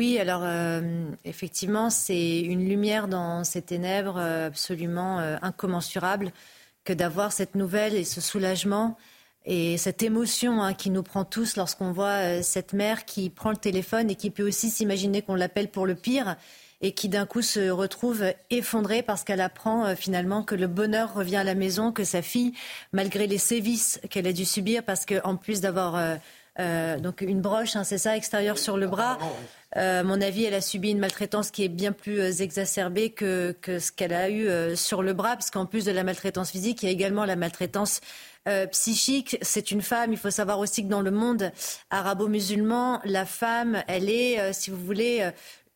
Oui, 0.00 0.18
alors 0.18 0.40
euh, 0.44 0.80
effectivement, 1.26 1.90
c'est 1.90 2.40
une 2.40 2.66
lumière 2.66 3.06
dans 3.06 3.44
ces 3.44 3.60
ténèbres 3.60 4.16
euh, 4.16 4.46
absolument 4.46 5.20
euh, 5.20 5.36
incommensurable 5.42 6.32
que 6.84 6.94
d'avoir 6.94 7.32
cette 7.32 7.54
nouvelle 7.54 7.94
et 7.94 8.04
ce 8.04 8.22
soulagement 8.22 8.96
et 9.44 9.76
cette 9.76 10.02
émotion 10.02 10.62
hein, 10.62 10.72
qui 10.72 10.88
nous 10.88 11.02
prend 11.02 11.26
tous 11.26 11.54
lorsqu'on 11.56 11.92
voit 11.92 12.42
cette 12.42 12.72
mère 12.72 13.04
qui 13.04 13.28
prend 13.28 13.50
le 13.50 13.58
téléphone 13.58 14.08
et 14.08 14.14
qui 14.14 14.30
peut 14.30 14.48
aussi 14.48 14.70
s'imaginer 14.70 15.20
qu'on 15.20 15.34
l'appelle 15.34 15.68
pour 15.68 15.84
le 15.84 15.94
pire 15.94 16.36
et 16.80 16.92
qui 16.92 17.10
d'un 17.10 17.26
coup 17.26 17.42
se 17.42 17.68
retrouve 17.68 18.24
effondrée 18.48 19.02
parce 19.02 19.22
qu'elle 19.22 19.42
apprend 19.42 19.94
finalement 19.96 20.42
que 20.42 20.54
le 20.54 20.66
bonheur 20.66 21.12
revient 21.12 21.36
à 21.36 21.44
la 21.44 21.54
maison, 21.54 21.92
que 21.92 22.04
sa 22.04 22.22
fille, 22.22 22.54
malgré 22.94 23.26
les 23.26 23.36
sévices 23.36 24.00
qu'elle 24.08 24.26
a 24.26 24.32
dû 24.32 24.46
subir, 24.46 24.82
parce 24.82 25.04
qu'en 25.04 25.36
plus 25.36 25.60
d'avoir 25.60 26.18
donc 26.98 27.20
une 27.20 27.40
broche, 27.40 27.76
hein, 27.76 27.84
c'est 27.84 27.98
ça, 27.98 28.16
extérieure 28.16 28.58
sur 28.58 28.76
le 28.76 28.86
bras, 28.86 29.18
euh, 29.76 30.00
à 30.00 30.02
mon 30.02 30.20
avis, 30.20 30.44
elle 30.44 30.54
a 30.54 30.60
subi 30.60 30.90
une 30.90 30.98
maltraitance 30.98 31.50
qui 31.50 31.64
est 31.64 31.68
bien 31.68 31.92
plus 31.92 32.20
euh, 32.20 32.32
exacerbée 32.32 33.10
que, 33.10 33.54
ce 33.64 33.92
qu'elle 33.92 34.12
a 34.12 34.28
eu 34.28 34.48
euh, 34.48 34.74
sur 34.74 35.02
le 35.02 35.12
bras, 35.12 35.34
parce 35.34 35.50
qu'en 35.50 35.66
plus 35.66 35.84
de 35.84 35.92
la 35.92 36.02
maltraitance 36.02 36.50
physique, 36.50 36.82
il 36.82 36.86
y 36.86 36.88
a 36.88 36.92
également 36.92 37.24
la 37.24 37.36
maltraitance 37.36 38.00
psychique. 38.72 39.36
C'est 39.42 39.70
une 39.70 39.82
femme. 39.82 40.12
Il 40.12 40.18
faut 40.18 40.30
savoir 40.30 40.58
aussi 40.58 40.82
que 40.82 40.88
dans 40.88 41.02
le 41.02 41.10
monde 41.10 41.52
arabo-musulman, 41.90 43.00
la 43.04 43.26
femme, 43.26 43.84
elle 43.86 44.08
est, 44.08 44.54
si 44.54 44.70
vous 44.70 44.82
voulez, 44.82 45.30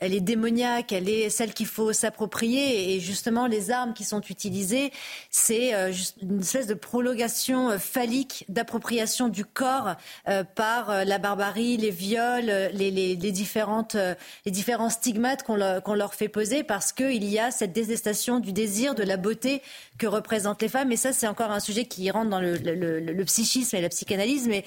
elle 0.05 0.15
est 0.15 0.21
démoniaque, 0.21 0.93
elle 0.93 1.09
est 1.09 1.31
celle 1.31 1.55
qu'il 1.55 1.67
faut 1.67 1.93
s'approprier. 1.93 2.95
Et 2.95 3.01
justement, 3.01 3.47
les 3.47 3.71
armes 3.71 3.95
qui 3.95 4.05
sont 4.05 4.21
utilisées, 4.21 4.93
c'est 5.31 5.75
euh, 5.75 5.93
une 6.21 6.41
espèce 6.41 6.67
de 6.67 6.75
prolongation 6.75 7.71
euh, 7.71 7.79
phallique 7.79 8.45
d'appropriation 8.49 9.29
du 9.29 9.45
corps 9.45 9.95
euh, 10.29 10.45
par 10.45 11.05
la 11.05 11.19
barbarie, 11.19 11.77
les 11.79 11.91
viols, 11.91 12.53
les, 12.75 13.17
différents 13.17 13.87
stigmates 14.91 15.43
qu'on 15.43 15.57
leur, 15.57 16.15
fait 16.15 16.29
poser 16.29 16.63
parce 16.63 16.93
qu'il 16.93 17.25
y 17.25 17.39
a 17.39 17.51
cette 17.51 17.73
détestation 17.73 18.41
du 18.41 18.53
désir, 18.53 18.95
de 18.95 19.03
la 19.03 19.17
beauté 19.17 19.63
que 19.99 20.07
représentent 20.07 20.61
les 20.61 20.69
femmes. 20.69 20.93
Et 20.93 20.97
ça, 20.97 21.13
c'est 21.13 21.27
encore 21.27 21.51
un 21.51 21.61
sujet 21.61 21.87
qui 21.87 22.11
rentre 22.11 22.31
dans 22.31 22.41
le, 22.41 22.57
le 22.57 23.25
psychisme 23.25 23.77
et 23.77 23.81
la 23.81 23.89
psychanalyse. 23.89 24.49
Mais 24.49 24.65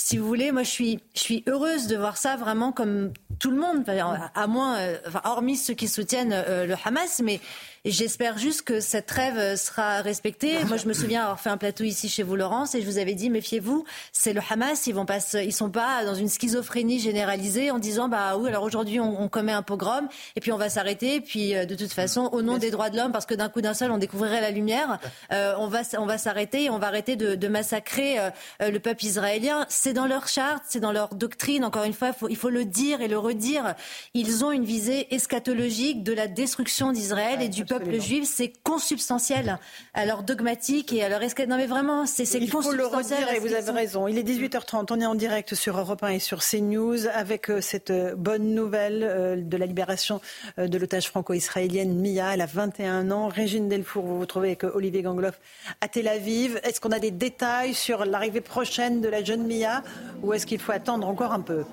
si 0.00 0.16
vous 0.16 0.26
voulez, 0.26 0.52
moi 0.52 0.62
je 0.62 0.70
suis, 0.70 1.00
je 1.14 1.20
suis 1.20 1.44
heureuse 1.48 1.88
de 1.88 1.96
voir 1.96 2.16
ça 2.16 2.36
vraiment 2.36 2.70
comme 2.70 3.12
tout 3.40 3.50
le 3.50 3.58
monde, 3.58 3.84
à 3.88 4.46
moins, 4.46 4.78
euh, 4.78 4.96
hormis 5.24 5.56
ceux 5.56 5.74
qui 5.74 5.88
soutiennent 5.88 6.32
euh, 6.32 6.66
le 6.66 6.74
Hamas, 6.84 7.20
mais 7.22 7.40
Et 7.84 7.90
j'espère 7.90 8.38
juste 8.38 8.62
que 8.62 8.80
cette 8.80 9.06
trêve 9.06 9.56
sera 9.56 10.02
respectée. 10.02 10.64
Moi, 10.64 10.76
je 10.76 10.86
me 10.86 10.92
souviens 10.92 11.22
avoir 11.22 11.40
fait 11.40 11.50
un 11.50 11.56
plateau 11.56 11.84
ici 11.84 12.08
chez 12.08 12.22
vous, 12.22 12.36
Laurence, 12.36 12.74
et 12.74 12.82
je 12.82 12.86
vous 12.86 12.98
avais 12.98 13.14
dit, 13.14 13.30
méfiez-vous, 13.30 13.84
c'est 14.12 14.32
le 14.32 14.40
Hamas, 14.50 14.86
ils 14.86 14.94
vont 14.94 15.06
pas, 15.06 15.18
ils 15.34 15.52
sont 15.52 15.70
pas 15.70 16.04
dans 16.04 16.14
une 16.14 16.28
schizophrénie 16.28 16.98
généralisée 16.98 17.70
en 17.70 17.78
disant, 17.78 18.08
bah 18.08 18.36
oui, 18.36 18.48
alors 18.48 18.64
aujourd'hui 18.64 19.00
on, 19.00 19.28
commet 19.28 19.52
un 19.52 19.62
pogrom, 19.62 20.08
et 20.36 20.40
puis 20.40 20.52
on 20.52 20.56
va 20.56 20.68
s'arrêter, 20.68 21.20
puis 21.20 21.52
de 21.52 21.74
toute 21.74 21.92
façon, 21.92 22.28
au 22.32 22.42
nom 22.42 22.58
des 22.58 22.70
droits 22.70 22.90
de 22.90 22.96
l'homme, 22.96 23.12
parce 23.12 23.26
que 23.26 23.34
d'un 23.34 23.48
coup 23.48 23.60
d'un 23.60 23.74
seul 23.74 23.90
on 23.90 23.98
découvrirait 23.98 24.40
la 24.40 24.50
lumière, 24.50 24.98
on 25.30 25.68
va, 25.68 25.82
on 25.98 26.06
va 26.06 26.18
s'arrêter, 26.18 26.64
et 26.64 26.70
on 26.70 26.78
va 26.78 26.88
arrêter 26.88 27.16
de, 27.16 27.48
massacrer 27.48 28.16
le 28.60 28.78
peuple 28.78 29.04
israélien. 29.04 29.64
C'est 29.68 29.92
dans 29.92 30.06
leur 30.06 30.28
charte, 30.28 30.64
c'est 30.68 30.80
dans 30.80 30.92
leur 30.92 31.14
doctrine. 31.14 31.64
Encore 31.64 31.84
une 31.84 31.94
fois, 31.94 32.10
il 32.28 32.36
faut 32.36 32.50
le 32.50 32.64
dire 32.64 33.00
et 33.00 33.08
le 33.08 33.18
redire. 33.18 33.74
Ils 34.14 34.44
ont 34.44 34.52
une 34.52 34.64
visée 34.64 35.14
eschatologique 35.14 36.02
de 36.02 36.12
la 36.12 36.26
destruction 36.26 36.92
d'Israël 36.92 37.40
et 37.40 37.48
du 37.48 37.64
peuple 37.68 38.00
juif. 38.00 38.24
C'est 38.26 38.52
consubstantiel 38.62 39.58
à 39.94 40.06
leur 40.06 40.22
dogmatique 40.22 40.92
et 40.92 41.02
à 41.02 41.08
leur 41.08 41.22
escatologie. 41.22 41.48
Non, 41.48 41.56
mais 41.56 41.66
vraiment, 41.66 42.06
c'est 42.06 42.24
Il 42.34 42.50
faut 42.50 42.72
le 42.72 42.86
redire 42.86 43.32
et 43.32 43.38
vous 43.38 43.52
avez 43.52 43.70
raison. 43.70 44.08
Il 44.08 44.18
est 44.18 44.22
18h30. 44.22 44.86
On 44.90 45.00
est 45.00 45.06
en 45.06 45.14
direct 45.14 45.54
sur 45.54 45.78
Europe 45.78 46.02
1 46.02 46.08
et 46.08 46.18
sur 46.18 46.40
CNews 46.40 47.06
avec 47.12 47.50
euh, 47.50 47.60
cette 47.60 47.90
euh, 47.90 48.14
bonne 48.16 48.54
nouvelle 48.54 49.02
euh, 49.02 49.36
de 49.36 49.56
la 49.56 49.66
libération 49.66 50.20
de 50.56 50.78
l'otage 50.78 51.08
franco-israélienne 51.08 51.94
Mia. 51.94 52.34
Elle 52.34 52.40
a 52.40 52.46
21 52.46 53.10
ans. 53.10 53.28
Régine 53.28 53.68
Delfour, 53.68 54.04
vous 54.04 54.18
vous 54.18 54.26
trouvez 54.26 54.48
avec 54.48 54.64
Olivier 54.64 55.02
Gangloff 55.02 55.38
à 55.80 55.88
Tel 55.88 56.08
Aviv. 56.08 56.60
Est-ce 56.64 56.80
qu'on 56.80 56.92
a 56.92 56.98
des 56.98 57.10
détails 57.10 57.74
sur 57.74 58.04
l'arrivée 58.04 58.40
prochaine 58.40 59.00
de 59.00 59.08
la 59.08 59.22
jeune 59.22 59.46
Mia 59.46 59.82
ou 60.22 60.32
est-ce 60.32 60.46
qu'il 60.46 60.58
faut 60.58 60.72
attendre 60.72 61.06
encore 61.06 61.32
un 61.32 61.40
peu? 61.40 61.64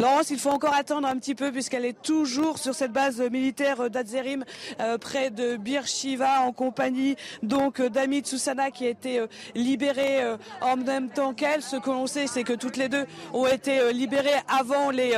Laurence, 0.00 0.30
il 0.30 0.38
faut 0.38 0.50
encore 0.50 0.74
attendre 0.74 1.06
un 1.06 1.16
petit 1.16 1.34
peu 1.34 1.52
puisqu'elle 1.52 1.84
est 1.84 2.00
toujours 2.00 2.58
sur 2.58 2.74
cette 2.74 2.92
base 2.92 3.20
militaire 3.20 3.90
d'Adzerim 3.90 4.44
euh, 4.80 4.98
près 4.98 5.30
de 5.30 5.56
Bir 5.56 5.86
Shiva 5.86 6.42
en 6.42 6.52
compagnie 6.52 7.16
donc 7.42 7.80
d'Amit 7.80 8.22
Susana 8.24 8.70
qui 8.70 8.86
a 8.86 8.88
été 8.88 9.20
euh, 9.20 9.26
libérée 9.54 10.22
euh, 10.22 10.36
en 10.60 10.76
même 10.76 11.10
temps 11.10 11.34
qu'elle. 11.34 11.62
Ce 11.62 11.76
que 11.76 11.90
l'on 11.90 12.06
sait, 12.06 12.26
c'est 12.26 12.42
que 12.42 12.52
toutes 12.52 12.76
les 12.76 12.88
deux 12.88 13.04
ont 13.32 13.46
été 13.46 13.92
libérées 13.92 14.30
avant 14.48 14.90
les 14.90 15.14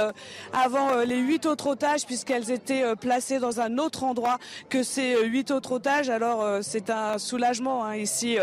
avant 0.52 0.96
les 1.06 1.18
huit 1.18 1.46
autres 1.46 1.68
otages 1.68 2.04
puisqu'elles 2.04 2.50
étaient 2.50 2.84
placées 2.96 3.38
dans 3.38 3.60
un 3.60 3.78
autre 3.78 4.04
endroit 4.04 4.38
que 4.68 4.82
ces 4.82 5.16
huit 5.24 5.50
autres 5.50 5.72
otages. 5.72 6.10
Alors 6.10 6.44
c'est 6.62 6.90
un 6.90 7.18
soulagement 7.18 7.84
hein, 7.84 7.96
ici 7.96 8.38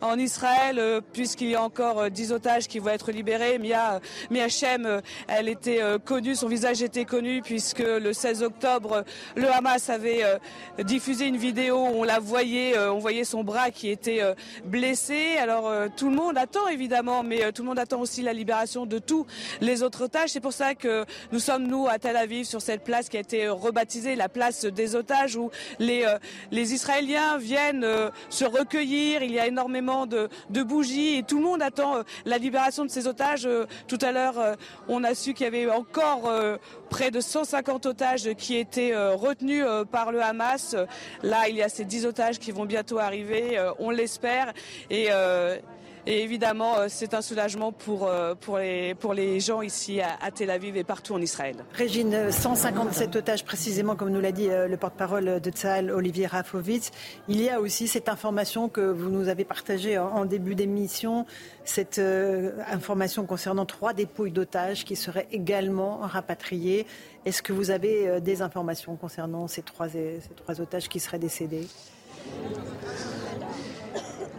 en 0.00 0.18
Israël 0.18 1.00
puisqu'il 1.12 1.50
y 1.50 1.54
a 1.54 1.62
encore 1.62 2.10
dix 2.10 2.32
otages 2.32 2.66
qui 2.66 2.78
vont 2.78 2.90
être 2.90 3.12
libérés. 3.12 3.35
Mia, 3.38 4.00
Mia 4.30 4.48
Shem, 4.48 5.02
elle 5.28 5.48
était 5.48 5.82
euh, 5.82 5.98
connue, 5.98 6.34
son 6.34 6.48
visage 6.48 6.82
était 6.82 7.04
connu 7.04 7.42
puisque 7.42 7.80
le 7.80 8.12
16 8.12 8.42
octobre, 8.42 9.04
le 9.34 9.50
Hamas 9.50 9.90
avait 9.90 10.24
euh, 10.24 10.38
diffusé 10.82 11.26
une 11.26 11.36
vidéo 11.36 11.76
où 11.76 12.00
on 12.00 12.04
la 12.04 12.18
voyait, 12.18 12.76
euh, 12.76 12.92
on 12.92 12.98
voyait 12.98 13.24
son 13.24 13.44
bras 13.44 13.70
qui 13.70 13.90
était 13.90 14.22
blessé. 14.64 15.36
Alors 15.38 15.70
tout 15.96 16.08
le 16.08 16.16
monde 16.16 16.38
attend 16.38 16.68
évidemment, 16.68 17.22
mais 17.22 17.52
tout 17.52 17.62
le 17.62 17.68
monde 17.68 17.78
attend 17.78 18.00
aussi 18.00 18.22
la 18.22 18.32
libération 18.32 18.86
de 18.86 18.98
tous 18.98 19.26
les 19.60 19.82
autres 19.82 20.04
otages. 20.04 20.30
C'est 20.30 20.40
pour 20.40 20.52
ça 20.52 20.74
que 20.74 21.04
nous 21.32 21.38
sommes 21.38 21.66
nous 21.66 21.86
à 21.88 21.98
Tel 21.98 22.16
Aviv 22.16 22.46
sur 22.46 22.62
cette 22.62 22.84
place 22.84 23.08
qui 23.08 23.16
a 23.16 23.20
été 23.20 23.48
rebaptisée 23.48 24.16
la 24.16 24.28
place 24.28 24.64
des 24.64 24.96
otages 24.96 25.36
où 25.36 25.50
les 25.78 26.06
Israéliens 26.50 27.38
viennent 27.38 27.86
se 28.30 28.44
recueillir. 28.44 29.22
Il 29.22 29.32
y 29.32 29.38
a 29.38 29.46
énormément 29.46 30.06
de 30.06 30.28
bougies 30.62 31.16
et 31.18 31.22
tout 31.22 31.38
le 31.38 31.44
monde 31.44 31.62
attend 31.62 32.02
la 32.24 32.38
libération 32.38 32.84
de 32.84 32.90
ces 32.90 33.06
otages. 33.06 33.25
Tout 33.88 33.98
à 34.02 34.12
l'heure, 34.12 34.56
on 34.88 35.02
a 35.02 35.14
su 35.14 35.34
qu'il 35.34 35.44
y 35.44 35.48
avait 35.48 35.68
encore 35.70 36.28
euh, 36.28 36.56
près 36.90 37.10
de 37.10 37.20
150 37.20 37.86
otages 37.86 38.34
qui 38.34 38.56
étaient 38.56 38.92
euh, 38.92 39.14
retenus 39.14 39.64
euh, 39.66 39.84
par 39.84 40.12
le 40.12 40.22
Hamas. 40.22 40.76
Là, 41.22 41.48
il 41.48 41.56
y 41.56 41.62
a 41.62 41.68
ces 41.68 41.84
10 41.84 42.06
otages 42.06 42.38
qui 42.38 42.52
vont 42.52 42.66
bientôt 42.66 42.98
arriver, 42.98 43.58
on 43.78 43.90
l'espère. 43.90 44.52
Et 46.06 46.22
évidemment, 46.22 46.78
euh, 46.78 46.86
c'est 46.88 47.14
un 47.14 47.20
soulagement 47.20 47.72
pour, 47.72 48.06
euh, 48.06 48.36
pour, 48.36 48.58
les, 48.58 48.94
pour 48.94 49.12
les 49.12 49.40
gens 49.40 49.60
ici 49.60 50.00
à, 50.00 50.30
Tel 50.30 50.50
Aviv 50.50 50.76
et 50.76 50.84
partout 50.84 51.14
en 51.14 51.20
Israël. 51.20 51.56
Régine, 51.72 52.30
157 52.30 53.16
otages 53.16 53.44
précisément, 53.44 53.96
comme 53.96 54.10
nous 54.10 54.20
l'a 54.20 54.30
dit 54.30 54.48
euh, 54.48 54.68
le 54.68 54.76
porte-parole 54.76 55.40
de 55.40 55.50
Tzahal, 55.50 55.90
Olivier 55.90 56.26
Rafovitz. 56.26 56.92
Il 57.28 57.40
y 57.42 57.48
a 57.48 57.60
aussi 57.60 57.88
cette 57.88 58.08
information 58.08 58.68
que 58.68 58.80
vous 58.80 59.10
nous 59.10 59.28
avez 59.28 59.44
partagée 59.44 59.98
en 59.98 60.24
début 60.26 60.54
d'émission, 60.54 61.26
cette 61.64 62.00
information 62.70 63.26
concernant 63.26 63.66
trois 63.66 63.92
dépouilles 63.92 64.30
d'otages 64.30 64.84
qui 64.84 64.94
seraient 64.94 65.26
également 65.32 65.98
rapatriées. 66.02 66.86
Est-ce 67.24 67.42
que 67.42 67.52
vous 67.52 67.70
avez 67.70 68.20
des 68.20 68.42
informations 68.42 68.94
concernant 68.94 69.48
ces 69.48 69.62
trois, 69.62 69.88
ces 69.88 70.20
trois 70.36 70.60
otages 70.60 70.88
qui 70.88 71.00
seraient 71.00 71.18
décédés? 71.18 71.66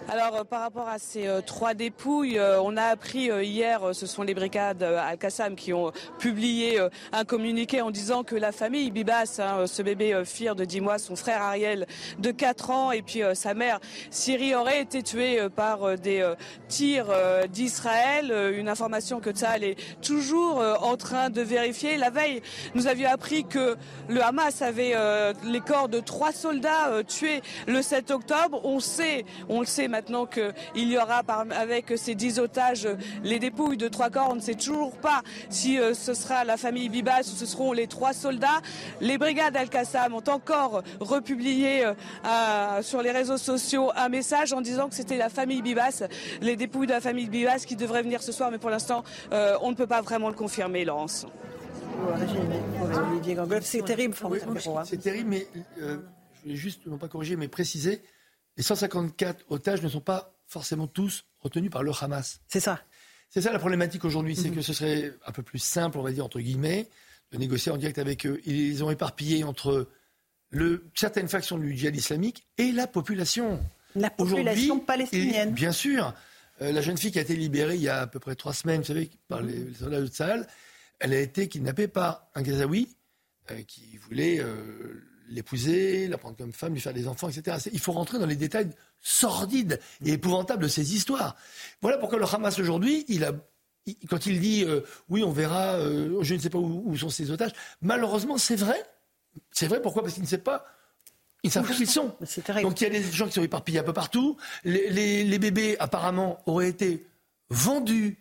Alors 0.10 0.36
euh, 0.36 0.44
par 0.46 0.62
rapport 0.62 0.88
à 0.88 1.00
ces 1.00 1.28
euh, 1.28 1.42
trois 1.42 1.74
dépouilles, 1.74 2.40
euh, 2.40 2.62
on 2.62 2.78
a 2.78 2.84
appris 2.84 3.30
hier, 3.44 3.94
ce 3.94 4.06
sont 4.06 4.24
les 4.24 4.34
brigades 4.34 4.82
Al-Qassam 4.82 5.56
qui 5.56 5.74
ont 5.74 5.92
publié 6.18 6.80
un 7.12 7.26
communiqué 7.26 7.82
en 7.82 7.92
disant 7.92 8.24
que 8.24 8.36
la 8.36 8.52
famille 8.52 8.90
Bibas, 8.92 9.40
hein, 9.40 9.68
ce 9.68 9.82
bébé 9.82 10.22
Fir 10.26 10.56
de 10.56 10.66
10 10.66 10.82
mois, 10.82 10.98
son 10.98 11.16
frère 11.16 11.42
Ariel 11.42 11.86
de 12.20 12.32
4 12.32 12.70
ans 12.70 12.92
et 12.92 13.02
puis 13.02 13.22
sa 13.34 13.54
mère 13.54 13.80
Siri 14.10 14.56
aurait 14.56 14.82
été 14.82 15.04
tuée 15.04 15.50
par 15.56 15.98
des 15.98 16.26
tirs 16.68 17.08
d'Israël. 17.50 18.34
Une 18.58 18.70
information 18.70 19.20
que 19.20 19.32
Tzahal 19.32 19.64
est 19.64 19.78
toujours 20.02 20.64
en 20.82 20.96
train 20.98 21.30
de 21.30 21.42
vérifier. 21.42 21.98
La 21.98 22.10
veille, 22.10 22.42
nous 22.76 22.88
avions 22.88 23.10
appris 23.10 23.44
que 23.46 23.76
le 24.08 24.24
Hamas 24.24 24.62
avait 24.62 24.96
les 25.44 25.62
corps 25.62 25.90
de 25.90 26.00
trois 26.00 26.32
soldats 26.32 27.04
tués 27.08 27.42
7 27.82 28.12
octobre. 28.12 28.62
On 28.64 28.80
sait, 28.80 29.26
on 29.50 29.60
le 29.62 29.66
sait 29.66 29.88
maintenant 29.88 30.26
qu'il 30.26 30.54
y 30.92 30.98
aura 30.98 31.22
avec 31.52 31.94
ces 31.98 32.16
dix 32.16 32.40
otages 32.40 32.88
les 33.24 33.40
dépouilles 33.40 33.78
de 33.78 33.88
trois 33.88 34.10
corps. 34.10 34.30
On 34.32 34.36
ne 34.36 34.42
sait 34.42 34.56
toujours 34.56 34.96
pas 34.98 35.22
si 35.50 35.80
euh, 35.80 35.94
ce 35.94 36.14
sera 36.14 36.44
la 36.44 36.58
famille 36.58 36.90
Bibas 36.90 37.22
ou 37.22 37.36
ce 37.36 37.46
seront 37.46 37.74
les 37.74 37.88
trois 37.88 38.14
soldats. 38.14 38.62
Les 39.02 39.18
brigades 39.18 39.56
Al-Qassam 39.56 40.14
ont 40.14 40.30
encore 40.30 40.84
republié 41.00 41.86
euh, 41.86 42.82
sur 42.82 43.02
les 43.02 43.12
réseaux 43.12 43.38
sociaux 43.38 43.92
un 43.96 44.10
message 44.10 44.54
en 44.54 44.62
disant 44.62 44.90
que 44.90 44.96
c'était 44.96 45.18
la 45.18 45.30
famille 45.30 45.62
Bibas, 45.62 46.04
les 46.42 46.56
dépouilles 46.56 46.88
de 46.88 46.94
la 46.94 47.02
famille 47.02 47.28
Bibas 47.28 47.60
qui 47.60 47.76
devraient 47.76 48.04
venir 48.04 48.22
ce 48.22 48.32
soir, 48.32 48.52
mais 48.52 48.58
pour 48.58 48.70
l'instant, 48.70 49.04
euh, 49.34 49.58
on 49.62 49.72
ne 49.72 49.76
peut 49.76 49.88
pas 49.88 50.02
vraiment 50.02 50.30
le 50.30 50.36
confirmer, 50.36 50.86
Laurence. 50.86 51.26
C'est 53.62 53.84
terrible, 53.84 54.16
C'est 54.86 55.02
terrible, 55.02 55.30
mais 55.30 55.48
voulais 56.48 56.60
juste, 56.60 56.86
non 56.86 56.98
pas 56.98 57.08
corriger, 57.08 57.36
mais 57.36 57.48
préciser, 57.48 58.02
les 58.58 58.64
154 58.64 59.46
otages 59.50 59.82
ne 59.82 59.90
sont 59.90 60.02
pas 60.02 60.34
forcément 60.48 60.88
tous 60.88 61.26
retenus 61.40 61.70
par 61.70 61.84
le 61.84 61.92
Hamas. 62.00 62.42
C'est 62.48 62.60
ça. 62.60 62.82
C'est 63.30 63.42
ça 63.42 63.52
la 63.52 63.60
problématique 63.60 64.06
aujourd'hui, 64.06 64.36
c'est 64.36 64.50
mhm. 64.50 64.56
que 64.56 64.62
ce 64.62 64.74
serait 64.74 65.14
un 65.26 65.32
peu 65.32 65.44
plus 65.44 65.60
simple, 65.60 65.98
on 65.98 66.02
va 66.02 66.12
dire, 66.12 66.26
entre 66.26 66.40
guillemets, 66.40 66.88
de 67.32 67.38
négocier 67.38 67.72
en 67.72 67.78
direct 67.78 67.98
avec 67.98 68.26
eux. 68.26 68.42
Ils 68.46 68.84
ont 68.84 68.90
éparpillé 68.90 69.44
entre 69.44 69.90
le, 70.50 70.86
certaines 70.96 71.28
factions 71.28 71.58
du 71.58 71.76
djihad 71.76 71.96
islamique 71.96 72.48
et 72.58 72.72
la 72.72 72.88
population. 72.88 73.60
La 73.96 74.10
population 74.10 74.80
palestinienne. 74.80 75.52
bien 75.54 75.72
sûr. 75.72 76.14
Euh, 76.62 76.72
la 76.72 76.82
jeune 76.82 76.98
fille 76.98 77.12
qui 77.12 77.20
a 77.20 77.22
été 77.22 77.36
libérée 77.36 77.76
il 77.76 77.82
y 77.82 77.90
a 77.90 78.02
à 78.02 78.08
peu 78.08 78.20
près 78.20 78.36
trois 78.36 78.54
semaines, 78.54 78.82
vous 78.82 78.88
savez, 78.88 79.10
par 79.28 79.42
les, 79.42 79.74
soldats 79.74 80.02
de 80.02 80.08
Tsahal, 80.08 80.48
elle 81.00 81.14
a 81.14 81.20
été 81.20 81.48
kidnappée 81.48 81.88
par 81.88 82.28
un 82.34 82.42
Gazaoui 82.42 82.96
euh, 83.52 83.62
qui 83.68 83.98
voulait 83.98 84.40
euh, 84.40 85.04
l'épouser, 85.30 86.08
la 86.08 86.18
prendre 86.18 86.38
comme 86.38 86.54
femme, 86.54 86.74
lui 86.74 86.82
faire 86.82 86.94
des 86.94 87.08
enfants, 87.08 87.30
etc. 87.30 87.58
Il 87.72 87.80
faut 87.80 87.92
rentrer 87.92 88.20
dans 88.20 88.26
les 88.26 88.36
détails 88.36 88.70
sordides 89.02 89.80
et 90.06 90.14
épouvantables 90.14 90.64
de 90.64 90.68
ces 90.68 90.96
histoires. 90.96 91.36
Voilà 91.82 91.98
pourquoi 91.98 92.20
le 92.20 92.26
Hamas 92.26 92.60
aujourd'hui, 92.60 93.06
il 93.08 93.24
a, 93.24 93.34
quand 94.10 94.26
il 94.26 94.40
dit 94.40 94.64
euh, 94.64 94.82
oui, 95.10 95.24
on 95.24 95.32
verra, 95.32 95.76
euh, 95.76 96.22
je 96.22 96.36
ne 96.36 96.40
sais 96.40 96.50
pas 96.50 96.58
où, 96.58 96.96
sont 96.98 97.10
ces 97.10 97.32
otages, 97.32 97.52
malheureusement, 97.82 98.38
c'est 98.38 98.56
vrai. 98.56 98.82
C'est 99.52 99.68
vrai, 99.68 99.82
pourquoi? 99.82 100.02
Parce 100.02 100.16
qu'il 100.16 100.24
ne 100.24 100.28
sait 100.28 100.38
pas. 100.40 100.66
Ils 101.44 101.52
savent 101.52 101.70
où 101.70 101.74
ils 101.80 101.88
sont. 101.88 102.16
Donc 102.62 102.82
il 102.82 102.84
y 102.84 102.88
a 102.88 102.90
des 102.90 103.04
gens 103.04 103.28
qui 103.28 103.34
sont 103.34 103.44
éparpillés 103.44 103.80
un 103.80 103.84
peu 103.84 103.94
partout. 103.94 104.38
Les, 104.64 105.38
bébés, 105.38 105.78
apparemment, 105.80 106.42
auraient 106.48 106.70
été 106.70 107.06
vendus 107.50 108.18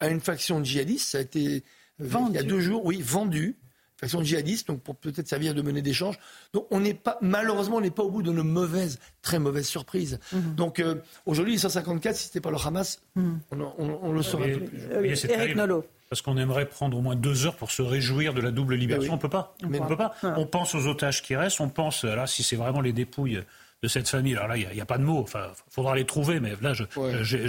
à 0.00 0.08
une 0.08 0.20
faction 0.20 0.62
djihadiste. 0.62 1.10
Ça 1.10 1.18
a 1.18 1.20
été 1.20 1.64
euh, 2.00 2.08
il 2.28 2.34
y 2.34 2.38
a 2.38 2.42
deux 2.42 2.60
jours, 2.60 2.84
oui, 2.84 3.00
vendus 3.00 3.56
faction 3.98 4.22
djihadiste, 4.22 4.68
donc 4.68 4.80
pour 4.80 4.96
peut-être 4.96 5.28
servir 5.28 5.54
de 5.54 5.62
monnaie 5.62 5.82
d'échange. 5.82 6.18
Donc 6.52 6.66
on 6.70 6.80
n'est 6.80 6.94
pas, 6.94 7.18
malheureusement, 7.20 7.76
on 7.76 7.80
n'est 7.80 7.90
pas 7.90 8.04
au 8.04 8.10
bout 8.10 8.22
de 8.22 8.32
nos 8.32 8.44
mauvaises, 8.44 8.98
très 9.22 9.38
mauvaises 9.38 9.66
surprises. 9.66 10.20
Mhm. 10.32 10.54
Donc 10.54 10.78
euh, 10.78 10.96
aujourd'hui, 11.26 11.54
les 11.54 11.58
154, 11.58 12.16
si 12.16 12.26
c'était 12.26 12.40
pas 12.40 12.50
le 12.50 12.56
Hamas, 12.64 13.00
mhm. 13.16 13.40
on, 13.50 14.12
le 14.12 14.22
saurait. 14.22 14.58
Eric 15.28 15.56
Nolot. 15.56 15.84
Parce 16.08 16.22
qu'on 16.22 16.38
aimerait 16.38 16.66
prendre 16.66 16.96
au 16.96 17.02
moins 17.02 17.16
deux 17.16 17.44
heures 17.44 17.56
pour 17.56 17.70
se 17.70 17.82
réjouir 17.82 18.32
de 18.32 18.40
la 18.40 18.50
double 18.50 18.76
libération. 18.76 19.12
On 19.12 19.16
ne 19.16 19.20
peut 19.20 19.28
pas. 19.28 19.54
On, 19.62 19.86
peut 19.86 19.96
pas. 19.96 20.14
On 20.22 20.46
pense 20.46 20.74
aux 20.74 20.86
otages 20.86 21.20
qui 21.22 21.36
restent. 21.36 21.60
On 21.60 21.68
pense, 21.68 22.04
là, 22.04 22.26
si 22.26 22.42
c'est 22.42 22.56
vraiment 22.56 22.80
les 22.80 22.94
dépouilles 22.94 23.42
de 23.82 23.88
cette 23.88 24.08
famille. 24.08 24.34
Alors 24.34 24.48
là, 24.48 24.56
il 24.56 24.68
n'y 24.68 24.80
a, 24.80 24.86
pas 24.86 24.98
de 24.98 25.04
mots. 25.04 25.20
Enfin, 25.20 25.48
faudra 25.70 25.94
les 25.94 26.04
trouver, 26.04 26.40
mais 26.40 26.54
là, 26.60 26.72
je 26.72 26.84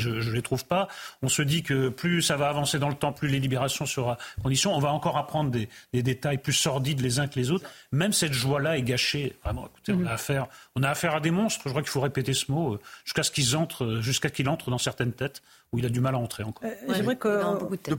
ne 0.10 0.32
les 0.32 0.42
trouve 0.42 0.66
pas. 0.66 0.88
On 1.22 1.30
se 1.30 1.42
dit 1.42 1.64
que 1.64 1.90
plus 1.90 2.22
ça 2.22 2.38
va 2.38 2.50
avancer 2.50 2.78
dans 2.78 2.90
le 2.90 2.96
temps, 2.96 3.12
plus 3.12 3.28
les 3.28 3.40
libérations 3.40 3.86
seront 3.86 4.16
condition. 4.42 4.74
On 4.76 4.80
va 4.80 4.92
encore 4.92 5.18
apprendre 5.18 5.50
des, 5.50 5.68
détails 5.94 6.38
plus 6.38 6.54
sordides 6.54 7.02
les 7.02 7.20
uns 7.20 7.28
que 7.28 7.40
les 7.40 7.52
autres. 7.52 7.70
Même 7.92 8.14
cette 8.14 8.34
joie-là 8.34 8.78
est 8.78 8.84
gâchée. 8.84 9.36
Vraiment, 9.44 9.68
écoutez, 9.68 9.94
on, 9.94 10.02
a 10.06 10.10
mm-hmm. 10.10 10.14
affaire, 10.14 10.48
on 10.76 10.84
a 10.84 10.90
affaire 10.90 11.16
à 11.16 11.20
des 11.20 11.32
monstres. 11.32 11.64
Je 11.66 11.70
crois 11.70 11.82
qu'il 11.82 11.92
faut 11.92 12.02
répéter 12.02 12.34
ce 12.34 12.52
mot 12.52 12.74
euh, 12.74 12.80
jusqu'à 13.06 13.24
ce 13.24 13.32
qu'ils 13.32 13.56
entrent, 13.56 14.00
jusqu'à 14.02 14.30
qu'il 14.30 14.50
entre 14.50 14.70
dans 14.70 14.78
certaines 14.78 15.14
têtes 15.14 15.42
où 15.72 15.80
il 15.80 15.86
a 15.86 15.90
du 15.90 16.00
mal 16.00 16.16
à 16.16 16.18
entrer 16.18 16.44
encore. 16.44 16.68
Euh, 16.68 16.94
J'aimerais 16.94 17.16
que. 17.16 17.42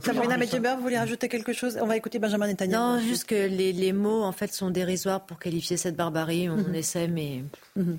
Sabrina 0.03 0.37
Medjeber, 0.37 0.75
vous 0.75 0.83
voulez 0.83 0.97
rajouter 0.97 1.29
quelque 1.29 1.53
chose? 1.53 1.77
On 1.81 1.87
va 1.87 1.97
écouter 1.97 2.19
Benjamin 2.19 2.47
Netanyahu. 2.47 2.79
Non, 2.79 2.99
juste 2.99 3.25
que 3.25 3.35
les, 3.35 3.71
les, 3.73 3.93
mots, 3.93 4.23
en 4.23 4.31
fait, 4.31 4.53
sont 4.53 4.69
dérisoires 4.69 5.25
pour 5.25 5.39
qualifier 5.39 5.77
cette 5.77 5.95
barbarie. 5.95 6.49
On 6.49 6.57
mm-hmm. 6.57 6.73
essaie, 6.73 7.07
mais. 7.07 7.43
Mm-hmm. 7.77 7.97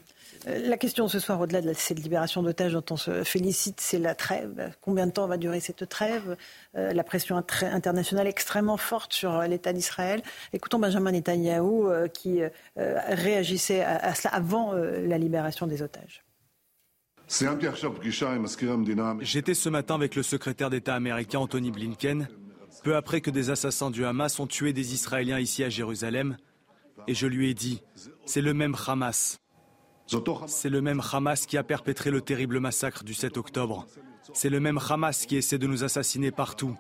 Euh, 0.49 0.69
la 0.69 0.77
question 0.77 1.09
ce 1.09 1.19
soir, 1.19 1.41
au-delà 1.41 1.61
de 1.61 1.73
cette 1.73 1.99
libération 2.01 2.43
d'otages 2.43 2.73
dont 2.73 2.85
on 2.91 2.97
se 2.97 3.25
félicite, 3.25 3.81
c'est 3.81 3.99
la 3.99 4.15
trêve. 4.15 4.73
Combien 4.81 5.07
de 5.07 5.13
temps 5.13 5.27
va 5.27 5.37
durer 5.37 5.61
cette 5.61 5.89
trêve? 5.89 6.37
Euh, 6.77 6.93
La 6.93 7.05
pression 7.05 7.37
internationale 7.37 8.27
extrêmement 8.27 8.77
forte 8.77 9.13
sur 9.13 9.41
l'État 9.43 9.73
d'Israël. 9.73 10.23
Écoutons 10.53 10.79
Benjamin 10.79 11.13
Netanyahou 11.13 11.89
euh, 11.89 12.09
qui 12.09 12.41
réagissait 12.77 13.83
à, 13.83 14.15
cela 14.15 14.35
avant 14.35 14.73
la 14.73 15.19
libération 15.19 15.67
des 15.67 15.83
otages. 15.83 16.25
J'étais 19.21 19.55
ce 19.55 19.69
matin 19.71 19.95
avec 19.95 20.17
le 20.17 20.23
secrétaire 20.23 20.69
d'État 20.69 20.95
américain 20.95 21.39
Anthony 21.39 21.71
Blinken, 21.71 22.29
peu 22.85 22.95
après 22.95 23.23
que 23.23 23.31
des 23.31 23.49
assassins 23.49 23.91
du 23.91 24.05
Hamas 24.05 24.39
ont 24.39 24.47
tué 24.47 24.75
des 24.75 24.93
Israéliens 24.93 25.39
ici 25.39 25.65
à 25.65 25.71
Jérusalem, 25.71 26.37
et 27.07 27.15
je 27.15 27.27
lui 27.27 27.49
ai 27.49 27.55
dit, 27.55 27.83
c'est 28.27 28.43
le 28.43 28.53
même 28.53 28.77
Hamas. 28.87 29.41
C'est 30.47 30.69
le 30.69 30.83
même 30.83 31.01
Hamas 31.11 31.47
qui 31.47 31.57
a 31.57 31.63
perpétré 31.63 32.11
le 32.11 32.21
terrible 32.21 32.61
massacre 32.61 33.03
du 33.03 33.15
7 33.15 33.39
octobre. 33.39 33.87
C'est 34.35 34.51
le 34.51 34.61
même 34.61 34.79
Hamas 34.87 35.25
qui 35.25 35.37
essaie 35.37 35.59
de 35.59 35.67
nous 35.67 35.85
assassiner 35.85 36.33
partout. 36.33 36.77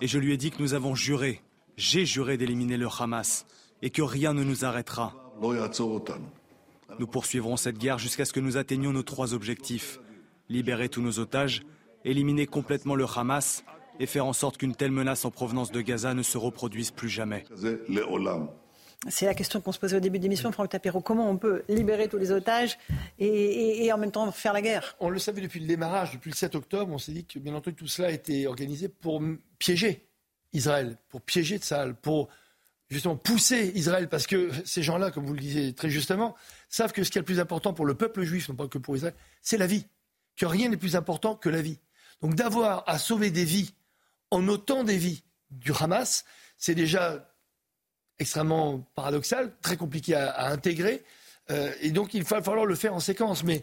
Et 0.00 0.08
je 0.08 0.18
lui 0.18 0.32
ai 0.32 0.36
dit 0.36 0.50
que 0.50 0.60
nous 0.60 0.74
avons 0.74 0.96
juré, 0.96 1.42
j'ai 1.76 2.04
juré 2.04 2.36
d'éliminer 2.36 2.76
le 2.76 2.88
Hamas 2.88 3.46
et 3.82 3.90
que 3.90 4.02
rien 4.02 4.34
ne 4.34 4.42
nous 4.42 4.64
arrêtera. 4.64 5.14
Nous 6.98 7.06
poursuivrons 7.06 7.56
cette 7.56 7.78
guerre 7.78 7.98
jusqu'à 7.98 8.24
ce 8.24 8.32
que 8.32 8.40
nous 8.40 8.56
atteignions 8.56 8.92
nos 8.92 9.02
trois 9.02 9.34
objectifs. 9.34 10.00
Libérer 10.48 10.88
tous 10.88 11.00
nos 11.00 11.18
otages, 11.18 11.62
éliminer 12.04 12.46
complètement 12.46 12.94
le 12.94 13.06
Hamas 13.16 13.64
et 13.98 14.06
faire 14.06 14.26
en 14.26 14.32
sorte 14.32 14.58
qu'une 14.58 14.74
telle 14.74 14.90
menace 14.90 15.24
en 15.24 15.30
provenance 15.30 15.72
de 15.72 15.80
Gaza 15.80 16.14
ne 16.14 16.22
se 16.22 16.38
reproduise 16.38 16.90
plus 16.90 17.08
jamais. 17.08 17.44
C'est 19.08 19.26
la 19.26 19.34
question 19.34 19.60
qu'on 19.60 19.72
se 19.72 19.78
posait 19.78 19.96
au 19.96 20.00
début 20.00 20.18
de 20.18 20.22
l'émission, 20.22 20.50
Franck 20.50 20.70
Tapiro. 20.70 21.00
Comment 21.00 21.28
on 21.28 21.36
peut 21.36 21.62
libérer 21.68 22.08
tous 22.08 22.16
les 22.16 22.30
otages 22.30 22.78
et, 23.18 23.92
en 23.92 23.98
même 23.98 24.10
temps 24.10 24.30
faire 24.32 24.52
la 24.52 24.62
guerre? 24.62 24.96
On 24.98 25.10
le 25.10 25.18
savait 25.18 25.42
depuis 25.42 25.60
le 25.60 25.66
démarrage, 25.66 26.12
depuis 26.12 26.30
le 26.30 26.36
7 26.36 26.54
octobre. 26.54 26.92
On 26.92 26.98
s'est 26.98 27.12
dit 27.12 27.26
que, 27.26 27.38
bien 27.38 27.54
entendu, 27.54 27.76
tout 27.76 27.86
cela 27.86 28.08
a 28.08 28.10
été 28.10 28.46
organisé 28.46 28.88
pour 28.88 29.22
piéger 29.58 30.06
Israël, 30.52 30.96
pour 31.08 31.20
piéger 31.20 31.58
Tsahal, 31.58 31.94
pour 31.94 32.28
justement 32.94 33.16
pousser 33.16 33.72
Israël, 33.74 34.08
parce 34.08 34.26
que 34.26 34.50
ces 34.64 34.82
gens-là, 34.82 35.10
comme 35.10 35.26
vous 35.26 35.34
le 35.34 35.40
disiez 35.40 35.74
très 35.74 35.90
justement, 35.90 36.34
savent 36.68 36.92
que 36.92 37.04
ce 37.04 37.10
qui 37.10 37.18
est 37.18 37.20
le 37.20 37.26
plus 37.26 37.40
important 37.40 37.74
pour 37.74 37.84
le 37.84 37.94
peuple 37.94 38.22
juif, 38.22 38.48
non 38.48 38.54
pas 38.54 38.68
que 38.68 38.78
pour 38.78 38.96
Israël, 38.96 39.14
c'est 39.42 39.58
la 39.58 39.66
vie. 39.66 39.86
Que 40.36 40.46
rien 40.46 40.68
n'est 40.68 40.76
plus 40.76 40.96
important 40.96 41.36
que 41.36 41.48
la 41.48 41.62
vie. 41.62 41.78
Donc 42.22 42.34
d'avoir 42.34 42.84
à 42.88 42.98
sauver 42.98 43.30
des 43.30 43.44
vies 43.44 43.74
en 44.30 44.48
autant 44.48 44.84
des 44.84 44.96
vies 44.96 45.22
du 45.50 45.72
Hamas, 45.78 46.24
c'est 46.56 46.74
déjà 46.74 47.30
extrêmement 48.18 48.80
paradoxal, 48.94 49.52
très 49.60 49.76
compliqué 49.76 50.14
à, 50.14 50.48
intégrer. 50.48 51.02
Euh, 51.50 51.72
et 51.80 51.90
donc, 51.90 52.14
il 52.14 52.22
va 52.22 52.42
falloir 52.42 52.66
le 52.66 52.74
faire 52.74 52.94
en 52.94 53.00
séquence. 53.00 53.44
Mais 53.44 53.62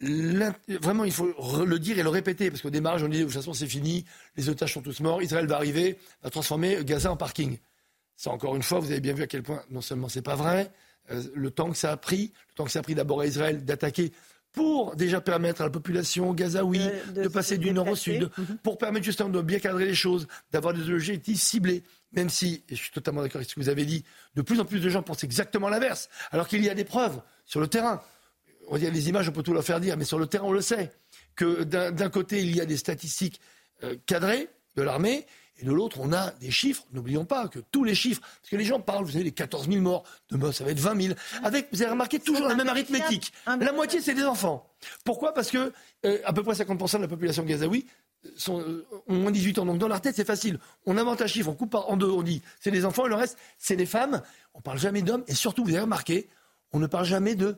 vraiment, 0.00 1.04
il 1.04 1.12
faut 1.12 1.32
le 1.64 1.78
dire 1.78 1.98
et 1.98 2.02
le 2.02 2.08
répéter. 2.08 2.50
Parce 2.50 2.62
qu'au 2.62 2.70
démarrage, 2.70 3.02
on 3.02 3.08
dit, 3.08 3.18
de 3.18 3.24
toute 3.24 3.32
façon, 3.32 3.54
c'est 3.54 3.66
fini, 3.66 4.04
les 4.36 4.48
otages 4.48 4.74
sont 4.74 4.82
tous 4.82 5.00
morts, 5.00 5.22
Israël 5.22 5.46
va 5.46 5.56
arriver, 5.56 5.98
va 6.22 6.30
transformer 6.30 6.84
Gaza 6.84 7.10
en 7.10 7.16
parking. 7.16 7.58
Ça, 8.18 8.32
encore 8.32 8.56
une 8.56 8.64
fois, 8.64 8.80
vous 8.80 8.90
avez 8.90 9.00
bien 9.00 9.14
vu 9.14 9.22
à 9.22 9.28
quel 9.28 9.44
point, 9.44 9.62
non 9.70 9.80
seulement 9.80 10.08
c'est 10.08 10.22
pas 10.22 10.34
vrai, 10.34 10.72
euh, 11.12 11.22
le 11.36 11.52
temps 11.52 11.70
que 11.70 11.76
ça 11.76 11.92
a 11.92 11.96
pris, 11.96 12.32
le 12.48 12.54
temps 12.56 12.64
que 12.64 12.70
ça 12.72 12.80
a 12.80 12.82
pris 12.82 12.96
d'abord 12.96 13.20
à 13.20 13.26
Israël 13.26 13.64
d'attaquer 13.64 14.12
pour 14.50 14.96
déjà 14.96 15.20
permettre 15.20 15.60
à 15.60 15.64
la 15.64 15.70
population 15.70 16.34
gazaoui 16.34 16.80
de, 17.14 17.28
passer 17.28 17.58
du 17.58 17.72
nord 17.72 17.86
au 17.86 17.94
sud, 17.94 18.28
mhm. 18.36 18.58
pour 18.64 18.76
permettre 18.76 19.04
justement 19.04 19.28
de 19.28 19.40
bien 19.40 19.60
cadrer 19.60 19.84
les 19.84 19.94
choses, 19.94 20.26
d'avoir 20.50 20.74
des 20.74 20.90
objectifs 20.90 21.40
ciblés, 21.40 21.84
même 22.10 22.28
si, 22.28 22.64
et 22.68 22.74
je 22.74 22.82
suis 22.82 22.90
totalement 22.90 23.22
d'accord 23.22 23.36
avec 23.36 23.48
ce 23.48 23.54
que 23.54 23.60
vous 23.60 23.68
avez 23.68 23.84
dit, 23.84 24.04
de 24.34 24.42
plus 24.42 24.58
en 24.58 24.64
plus 24.64 24.80
de 24.80 24.88
gens 24.88 25.04
pensent 25.04 25.22
exactement 25.22 25.68
l'inverse, 25.68 26.08
alors 26.32 26.48
qu'il 26.48 26.64
y 26.64 26.68
a 26.68 26.74
des 26.74 26.84
preuves 26.84 27.22
sur 27.46 27.60
le 27.60 27.68
terrain. 27.68 28.02
On 28.66 28.78
dit 28.78 28.90
les 28.90 29.08
images, 29.08 29.28
on 29.28 29.32
peut 29.32 29.44
tout 29.44 29.54
leur 29.54 29.64
faire 29.64 29.78
dire, 29.78 29.96
mais 29.96 30.04
sur 30.04 30.18
le 30.18 30.26
terrain, 30.26 30.46
on 30.46 30.52
le 30.52 30.60
sait, 30.60 30.90
que 31.36 31.62
d'un 31.62 32.10
côté, 32.10 32.40
il 32.40 32.56
y 32.56 32.60
a 32.60 32.66
des 32.66 32.78
statistiques 32.78 33.40
euh, 33.84 33.94
cadrées 34.06 34.48
de 34.74 34.82
l'armée, 34.82 35.24
et 35.60 35.64
de 35.64 35.72
l'autre, 35.72 35.98
on 36.00 36.12
a 36.12 36.30
des 36.32 36.50
chiffres. 36.50 36.84
N'oublions 36.92 37.24
pas 37.24 37.48
que 37.48 37.58
tous 37.58 37.84
les 37.84 37.94
chiffres, 37.94 38.20
parce 38.20 38.50
que 38.50 38.56
les 38.56 38.64
gens 38.64 38.80
parlent, 38.80 39.04
vous 39.04 39.12
savez, 39.12 39.24
les 39.24 39.32
14 39.32 39.68
000 39.68 39.80
morts, 39.80 40.04
de 40.30 40.52
ça 40.52 40.64
va 40.64 40.70
être 40.70 40.78
20 40.78 41.02
000. 41.02 41.14
Avec, 41.42 41.68
vous 41.72 41.82
avez 41.82 41.90
remarqué 41.90 42.18
toujours 42.18 42.48
la 42.48 42.54
même 42.54 42.68
arithmétique. 42.68 43.32
La 43.46 43.72
moitié, 43.72 44.00
c'est 44.00 44.14
des 44.14 44.24
enfants. 44.24 44.68
Pourquoi? 45.04 45.34
Parce 45.34 45.50
que 45.50 45.72
euh, 46.04 46.18
à 46.24 46.32
peu 46.32 46.42
près 46.42 46.54
50% 46.54 46.98
de 46.98 47.02
la 47.02 47.08
population 47.08 47.42
gazaoui 47.42 47.86
sont, 48.36 48.60
euh, 48.60 48.86
ont 49.08 49.16
moins 49.16 49.30
de 49.30 49.36
18 49.36 49.58
ans. 49.58 49.66
Donc 49.66 49.78
dans 49.78 49.88
leur 49.88 50.00
tête, 50.00 50.14
c'est 50.14 50.24
facile. 50.24 50.58
On 50.86 50.96
invente 50.96 51.20
un 51.22 51.26
chiffre, 51.26 51.48
on 51.48 51.54
coupe 51.54 51.74
en 51.74 51.96
deux, 51.96 52.10
on 52.10 52.22
dit 52.22 52.42
c'est 52.60 52.70
les 52.70 52.84
enfants 52.84 53.06
et 53.06 53.08
le 53.08 53.16
reste, 53.16 53.38
c'est 53.58 53.76
les 53.76 53.86
femmes. 53.86 54.22
On 54.54 54.60
parle 54.60 54.78
jamais 54.78 55.02
d'hommes. 55.02 55.24
Et 55.26 55.34
surtout, 55.34 55.64
vous 55.64 55.70
avez 55.70 55.80
remarqué, 55.80 56.28
on 56.72 56.78
ne 56.78 56.86
parle 56.86 57.04
jamais 57.04 57.34
de 57.34 57.56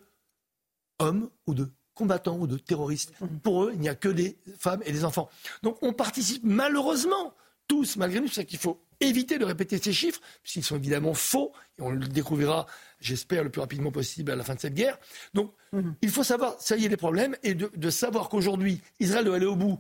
hommes 0.99 1.29
ou 1.47 1.55
de 1.55 1.69
combattants 1.95 2.39
ou 2.39 2.47
de 2.47 2.57
terroristes. 2.57 3.13
Mmh. 3.21 3.27
Pour 3.43 3.65
eux, 3.65 3.73
il 3.75 3.81
n'y 3.81 3.89
a 3.89 3.95
que 3.95 4.09
des 4.09 4.39
femmes 4.59 4.83
et 4.87 4.93
des 4.93 5.05
enfants. 5.05 5.29
Donc 5.63 5.77
on 5.83 5.93
participe 5.93 6.43
malheureusement 6.45 7.35
tous, 7.71 7.97
malgré 7.97 8.19
nous. 8.19 8.27
C'est 8.27 8.41
ça 8.41 8.45
qu'il 8.45 8.59
faut 8.59 8.83
éviter 8.99 9.39
de 9.39 9.45
répéter 9.45 9.79
ces 9.79 9.93
chiffres, 9.93 10.21
puisqu'ils 10.43 10.65
sont 10.65 10.75
évidemment 10.75 11.15
faux, 11.15 11.53
et 11.79 11.83
on 11.83 11.91
le 11.91 12.05
découvrira, 12.09 12.67
j'espère, 13.01 13.45
le 13.45 13.51
plus 13.51 13.61
rapidement 13.61 13.93
possible 13.93 14.33
à 14.33 14.37
la 14.37 14.43
fin 14.43 14.57
de 14.57 14.61
cette 14.61 14.75
guerre. 14.75 14.99
Donc, 15.35 15.55
mhm. 15.73 15.95
il 16.03 16.11
faut 16.11 16.25
savoir, 16.25 16.57
ça 16.61 16.77
y 16.77 16.85
est, 16.85 16.89
les 16.89 16.97
problèmes, 16.97 17.37
et 17.45 17.55
de, 17.55 17.91
savoir 17.91 18.29
qu'aujourd'hui, 18.29 18.83
Israël 18.99 19.25
doit 19.25 19.37
aller 19.37 19.47
au 19.47 19.55
bout, 19.55 19.79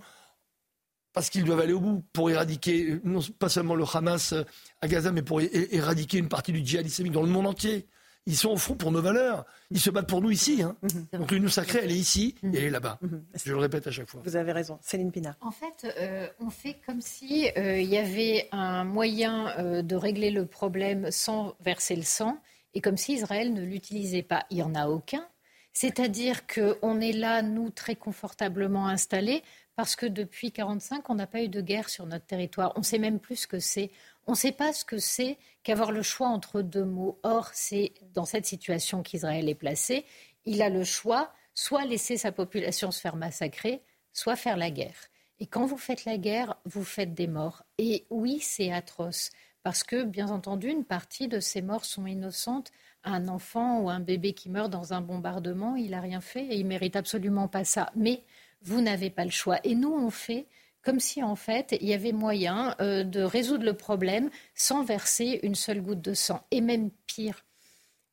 parce 1.12 1.30
qu'ils 1.30 1.42
doivent 1.42 1.60
aller 1.60 1.72
au 1.72 1.80
bout 1.80 2.04
pour 2.12 2.30
éradiquer, 2.30 3.00
non 3.02 3.18
pas 3.40 3.48
seulement 3.48 3.74
le 3.74 3.84
Hamas 3.92 4.34
à 4.80 4.86
Gaza, 4.86 5.10
mais 5.10 5.22
pour 5.22 5.40
éradiquer 5.40 6.18
une 6.18 6.28
partie 6.28 6.52
du 6.52 6.64
djihad 6.64 6.86
islamique 6.86 7.12
dans 7.12 7.22
le 7.22 7.28
monde 7.28 7.48
entier. 7.48 7.88
Ils 8.26 8.36
sont 8.36 8.50
au 8.50 8.56
front 8.56 8.74
pour 8.74 8.92
nos 8.92 9.00
valeurs. 9.00 9.46
Ils 9.70 9.80
se 9.80 9.90
battent 9.90 10.08
pour 10.08 10.20
nous 10.20 10.30
ici. 10.30 10.62
Hein. 10.62 10.76
Mhm. 10.82 11.20
Donc 11.20 11.30
l'Union 11.30 11.48
sacrée, 11.48 11.80
elle 11.82 11.90
est 11.90 11.96
ici 11.96 12.34
et 12.42 12.48
elle 12.48 12.64
est 12.64 12.70
là-bas. 12.70 12.98
Mhm. 13.00 13.24
Je 13.44 13.52
le 13.52 13.58
répète 13.58 13.86
à 13.86 13.90
chaque 13.90 14.08
fois. 14.08 14.20
Vous 14.24 14.36
avez 14.36 14.52
raison. 14.52 14.78
Céline 14.82 15.10
Pina. 15.10 15.36
En 15.40 15.50
fait, 15.50 15.92
euh, 15.98 16.28
on 16.38 16.50
fait 16.50 16.76
comme 16.86 17.00
si 17.00 17.50
euh, 17.56 17.80
il 17.80 17.88
y 17.88 17.96
avait 17.96 18.48
un 18.52 18.84
moyen 18.84 19.48
euh, 19.58 19.82
de 19.82 19.96
régler 19.96 20.30
le 20.30 20.46
problème 20.46 21.10
sans 21.10 21.54
verser 21.60 21.96
le 21.96 22.02
sang 22.02 22.38
et 22.74 22.80
comme 22.80 22.96
si 22.96 23.14
Israël 23.14 23.52
ne 23.52 23.62
l'utilisait 23.62 24.22
pas. 24.22 24.44
Il 24.50 24.56
n'y 24.56 24.62
en 24.62 24.74
a 24.74 24.88
aucun. 24.88 25.26
C'est-à-dire 25.72 26.46
qu'on 26.46 27.00
est 27.00 27.12
là, 27.12 27.42
nous, 27.42 27.70
très 27.70 27.94
confortablement 27.94 28.88
installés, 28.88 29.42
parce 29.76 29.96
que 29.96 30.06
depuis 30.06 30.48
1945, 30.48 31.08
on 31.10 31.14
n'a 31.14 31.26
pas 31.26 31.42
eu 31.42 31.48
de 31.48 31.60
guerre 31.60 31.88
sur 31.88 32.06
notre 32.06 32.26
territoire. 32.26 32.72
On 32.76 32.82
sait 32.82 32.98
même 32.98 33.18
plus 33.18 33.36
ce 33.36 33.46
que 33.46 33.60
c'est. 33.60 33.90
On 34.30 34.34
ne 34.34 34.38
sait 34.38 34.52
pas 34.52 34.72
ce 34.72 34.84
que 34.84 34.98
c'est 34.98 35.38
qu'avoir 35.64 35.90
le 35.90 36.02
choix 36.02 36.28
entre 36.28 36.62
deux 36.62 36.84
mots. 36.84 37.18
Or, 37.24 37.50
c'est 37.52 37.94
dans 38.14 38.24
cette 38.24 38.46
situation 38.46 39.02
qu'Israël 39.02 39.48
est 39.48 39.56
placé. 39.56 40.04
Il 40.44 40.62
a 40.62 40.68
le 40.68 40.84
choix, 40.84 41.32
soit 41.52 41.84
laisser 41.84 42.16
sa 42.16 42.30
population 42.30 42.92
se 42.92 43.00
faire 43.00 43.16
massacrer, 43.16 43.82
soit 44.12 44.36
faire 44.36 44.56
la 44.56 44.70
guerre. 44.70 45.08
Et 45.40 45.46
quand 45.46 45.66
vous 45.66 45.76
faites 45.76 46.04
la 46.04 46.16
guerre, 46.16 46.54
vous 46.64 46.84
faites 46.84 47.12
des 47.12 47.26
morts. 47.26 47.64
Et 47.78 48.06
oui, 48.08 48.38
c'est 48.38 48.70
atroce, 48.70 49.30
parce 49.64 49.82
que, 49.82 50.04
bien 50.04 50.28
entendu, 50.28 50.68
une 50.68 50.84
partie 50.84 51.26
de 51.26 51.40
ces 51.40 51.60
morts 51.60 51.84
sont 51.84 52.06
innocentes. 52.06 52.70
Un 53.02 53.26
enfant 53.26 53.80
ou 53.80 53.90
un 53.90 53.98
bébé 53.98 54.32
qui 54.32 54.48
meurt 54.48 54.70
dans 54.70 54.92
un 54.92 55.00
bombardement, 55.00 55.74
il 55.74 55.90
n'a 55.90 56.00
rien 56.00 56.20
fait 56.20 56.44
et 56.44 56.54
il 56.54 56.66
mérite 56.66 56.94
absolument 56.94 57.48
pas 57.48 57.64
ça. 57.64 57.90
Mais 57.96 58.22
vous 58.62 58.80
n'avez 58.80 59.10
pas 59.10 59.24
le 59.24 59.32
choix. 59.32 59.58
Et 59.64 59.74
nous, 59.74 59.92
on 59.92 60.10
fait 60.10 60.46
comme 60.82 61.00
si 61.00 61.22
en 61.22 61.36
fait 61.36 61.76
il 61.80 61.88
y 61.88 61.94
avait 61.94 62.12
moyen 62.12 62.74
euh, 62.80 63.04
de 63.04 63.22
résoudre 63.22 63.64
le 63.64 63.74
problème 63.74 64.30
sans 64.54 64.82
verser 64.82 65.40
une 65.42 65.54
seule 65.54 65.82
goutte 65.82 66.02
de 66.02 66.14
sang. 66.14 66.42
Et 66.50 66.60
même 66.60 66.90
pire, 67.06 67.44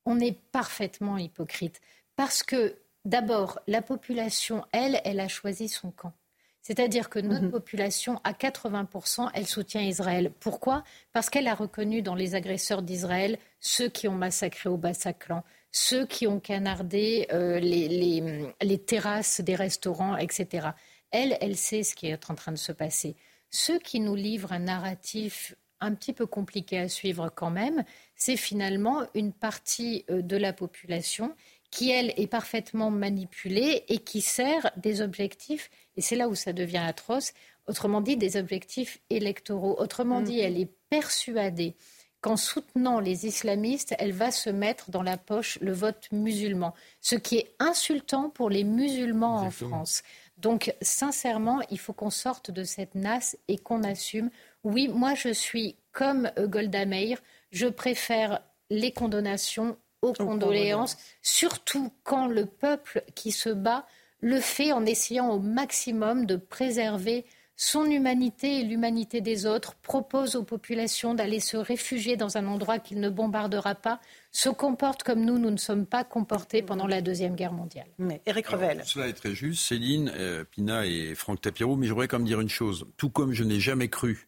on 0.04 0.20
est 0.20 0.38
parfaitement 0.52 1.18
hypocrite 1.18 1.80
parce 2.16 2.42
que 2.42 2.76
d'abord 3.04 3.60
la 3.66 3.82
population, 3.82 4.64
elle, 4.72 5.00
elle 5.04 5.20
a 5.20 5.28
choisi 5.28 5.68
son 5.68 5.90
camp. 5.90 6.12
C'est-à-dire 6.60 7.08
que 7.08 7.18
notre 7.18 7.44
mhm. 7.44 7.50
population, 7.50 8.20
à 8.24 8.32
80%, 8.32 9.30
elle 9.32 9.46
soutient 9.46 9.80
Israël. 9.80 10.30
Pourquoi? 10.38 10.84
Parce 11.12 11.30
qu'elle 11.30 11.48
a 11.48 11.54
reconnu 11.54 12.02
dans 12.02 12.14
les 12.14 12.34
agresseurs 12.34 12.82
d'Israël 12.82 13.38
ceux 13.60 13.88
qui 13.88 14.06
ont 14.06 14.14
massacré 14.14 14.68
au 14.68 14.76
Bataclan, 14.76 15.44
ceux 15.72 16.04
qui 16.04 16.26
ont 16.26 16.40
canardé 16.40 17.26
euh, 17.32 17.58
les 17.58 18.78
terrasses 18.84 19.40
des 19.40 19.54
restaurants, 19.54 20.16
etc. 20.18 20.68
Elle, 21.10 21.36
elle 21.40 21.56
sait 21.56 21.82
ce 21.82 21.94
qui 21.94 22.06
est 22.06 22.30
en 22.30 22.34
train 22.34 22.52
de 22.52 22.58
se 22.58 22.72
passer. 22.72 23.16
Ceux 23.50 23.78
qui 23.78 24.00
nous 24.00 24.14
livrent 24.14 24.52
un 24.52 24.58
narratif 24.58 25.54
un 25.80 25.94
petit 25.94 26.12
peu 26.12 26.26
compliqué 26.26 26.78
à 26.78 26.88
suivre 26.88 27.30
quand 27.34 27.50
même, 27.50 27.84
c'est 28.16 28.36
finalement 28.36 29.06
une 29.14 29.32
partie 29.32 30.04
euh, 30.10 30.22
de 30.22 30.36
la 30.36 30.52
population 30.52 31.34
qui, 31.70 31.90
elle, 31.90 32.12
est 32.16 32.26
parfaitement 32.26 32.90
manipulée 32.90 33.84
et 33.88 33.98
qui 33.98 34.20
sert 34.22 34.70
des 34.76 35.02
objectifs, 35.02 35.70
et 35.96 36.00
c'est 36.00 36.16
là 36.16 36.28
où 36.28 36.34
ça 36.34 36.52
devient 36.52 36.78
atroce, 36.78 37.32
autrement 37.66 38.00
dit, 38.00 38.16
des 38.16 38.36
objectifs 38.36 38.98
électoraux. 39.10 39.76
Autrement 39.78 40.22
dit, 40.22 40.40
elle 40.40 40.58
est 40.58 40.72
persuadée 40.88 41.76
qu'en 42.20 42.36
soutenant 42.36 43.00
les 43.00 43.26
islamistes, 43.26 43.94
elle 43.98 44.12
va 44.12 44.30
se 44.30 44.50
mettre 44.50 44.90
dans 44.90 45.02
la 45.02 45.18
poche 45.18 45.58
le 45.60 45.72
vote 45.72 46.08
musulman, 46.10 46.74
ce 47.00 47.14
qui 47.14 47.36
est 47.36 47.54
insultant 47.58 48.30
pour 48.30 48.50
les 48.50 48.64
musulmans 48.64 49.36
en 49.36 49.50
France. 49.50 50.02
Donc, 50.38 50.72
sincèrement, 50.80 51.60
il 51.70 51.78
faut 51.78 51.92
qu'on 51.92 52.10
sorte 52.10 52.50
de 52.50 52.64
cette 52.64 52.94
nasse 52.94 53.36
et 53.48 53.58
qu'on 53.58 53.82
assume. 53.82 54.30
Oui, 54.64 54.88
moi, 54.88 55.14
je 55.14 55.32
suis 55.32 55.76
comme 55.92 56.30
euh, 56.38 56.46
Golda 56.46 56.86
Meir. 56.86 57.18
Je 57.50 57.66
préfère 57.66 58.40
les 58.70 58.92
condamnations 58.92 59.76
aux 60.02 60.12
condoléances, 60.12 60.96
surtout 61.22 61.92
quand 62.04 62.28
le 62.28 62.46
peuple 62.46 63.02
qui 63.16 63.32
se 63.32 63.48
bat 63.48 63.84
le 64.20 64.38
fait 64.38 64.70
en 64.70 64.86
essayant 64.86 65.30
au 65.30 65.40
maximum 65.40 66.24
de 66.24 66.36
préserver 66.36 67.24
son 67.56 67.86
humanité 67.86 68.60
et 68.60 68.62
l'humanité 68.62 69.20
des 69.20 69.44
autres, 69.44 69.74
propose 69.74 70.36
aux 70.36 70.44
populations 70.44 71.14
d'aller 71.14 71.40
se 71.40 71.56
réfugier 71.56 72.16
dans 72.16 72.36
un 72.36 72.46
endroit 72.46 72.78
qu'il 72.78 73.00
ne 73.00 73.10
bombardera 73.10 73.74
pas, 73.74 74.00
se 74.30 74.48
comporte 74.48 75.02
comme 75.02 75.24
nous, 75.24 75.38
nous 75.38 75.50
ne 75.50 75.56
sommes 75.56 75.86
pas 75.86 76.04
comportés 76.04 76.62
pendant 76.62 76.86
la 76.86 77.00
Deuxième 77.00 77.34
Guerre 77.34 77.52
mondiale. 77.52 77.86
Mais 77.98 78.20
Eric 78.26 78.46
Revel. 78.48 78.82
cela 78.84 79.08
est 79.08 79.14
très 79.14 79.34
juste, 79.34 79.66
Céline, 79.66 80.12
euh, 80.14 80.44
Pina 80.44 80.86
et 80.86 81.14
Franck 81.14 81.40
Tapiro, 81.40 81.76
mais 81.76 81.86
je 81.86 81.92
voudrais 81.92 82.08
quand 82.08 82.18
même 82.18 82.26
dire 82.26 82.40
une 82.40 82.48
chose. 82.48 82.86
Tout 82.96 83.10
comme 83.10 83.32
je 83.32 83.44
n'ai 83.44 83.60
jamais 83.60 83.88
cru 83.88 84.26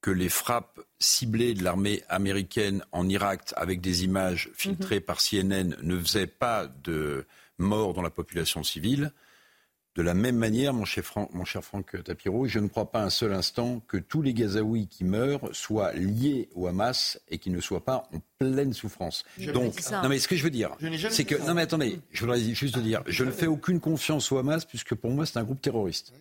que 0.00 0.10
les 0.10 0.28
frappes 0.28 0.80
ciblées 0.98 1.54
de 1.54 1.64
l'armée 1.64 2.02
américaine 2.08 2.84
en 2.92 3.08
Irak 3.08 3.52
avec 3.56 3.80
des 3.80 4.04
images 4.04 4.50
filtrées 4.54 5.00
par 5.00 5.20
CNN 5.20 5.76
ne 5.82 5.98
faisaient 5.98 6.26
pas 6.26 6.66
de 6.84 7.26
morts 7.58 7.92
dans 7.92 8.02
la 8.02 8.10
population 8.10 8.62
civile, 8.62 9.12
de 9.96 10.02
la 10.02 10.12
même 10.12 10.36
manière, 10.36 10.74
mon 10.74 10.84
cher, 10.84 11.02
Franck, 11.02 11.32
mon 11.32 11.46
cher 11.46 11.64
Franck 11.64 12.02
Tapiro, 12.04 12.46
je 12.46 12.58
ne 12.58 12.68
crois 12.68 12.92
pas 12.92 13.02
un 13.02 13.08
seul 13.08 13.32
instant 13.32 13.80
que 13.88 13.96
tous 13.96 14.20
les 14.20 14.34
Gazaouis 14.34 14.88
qui 14.88 15.04
meurent 15.04 15.48
soient 15.52 15.92
liés 15.94 16.50
au 16.54 16.66
Hamas 16.66 17.18
et 17.28 17.38
qu'ils 17.38 17.52
ne 17.52 17.60
soient 17.60 17.84
pas 17.84 18.06
en 18.12 18.18
pleine 18.38 18.74
souffrance. 18.74 19.24
Donc, 19.54 19.80
non 19.90 20.08
mais 20.10 20.18
ce 20.18 20.28
que 20.28 20.36
je 20.36 20.42
veux 20.42 20.50
dire, 20.50 20.76
c'est 21.10 21.24
que 21.24 21.34
non 21.46 21.54
mais 21.54 21.62
attendez, 21.62 21.98
je 22.10 22.20
voudrais 22.20 22.40
juste 22.40 22.78
dire, 22.78 23.02
je 23.06 23.24
ne 23.24 23.30
fais 23.30 23.46
aucune 23.46 23.80
confiance 23.80 24.30
au 24.30 24.36
Hamas 24.36 24.66
puisque 24.66 24.94
pour 24.94 25.10
moi 25.10 25.24
c'est 25.24 25.38
un 25.38 25.44
groupe 25.44 25.62
terroriste. 25.62 26.12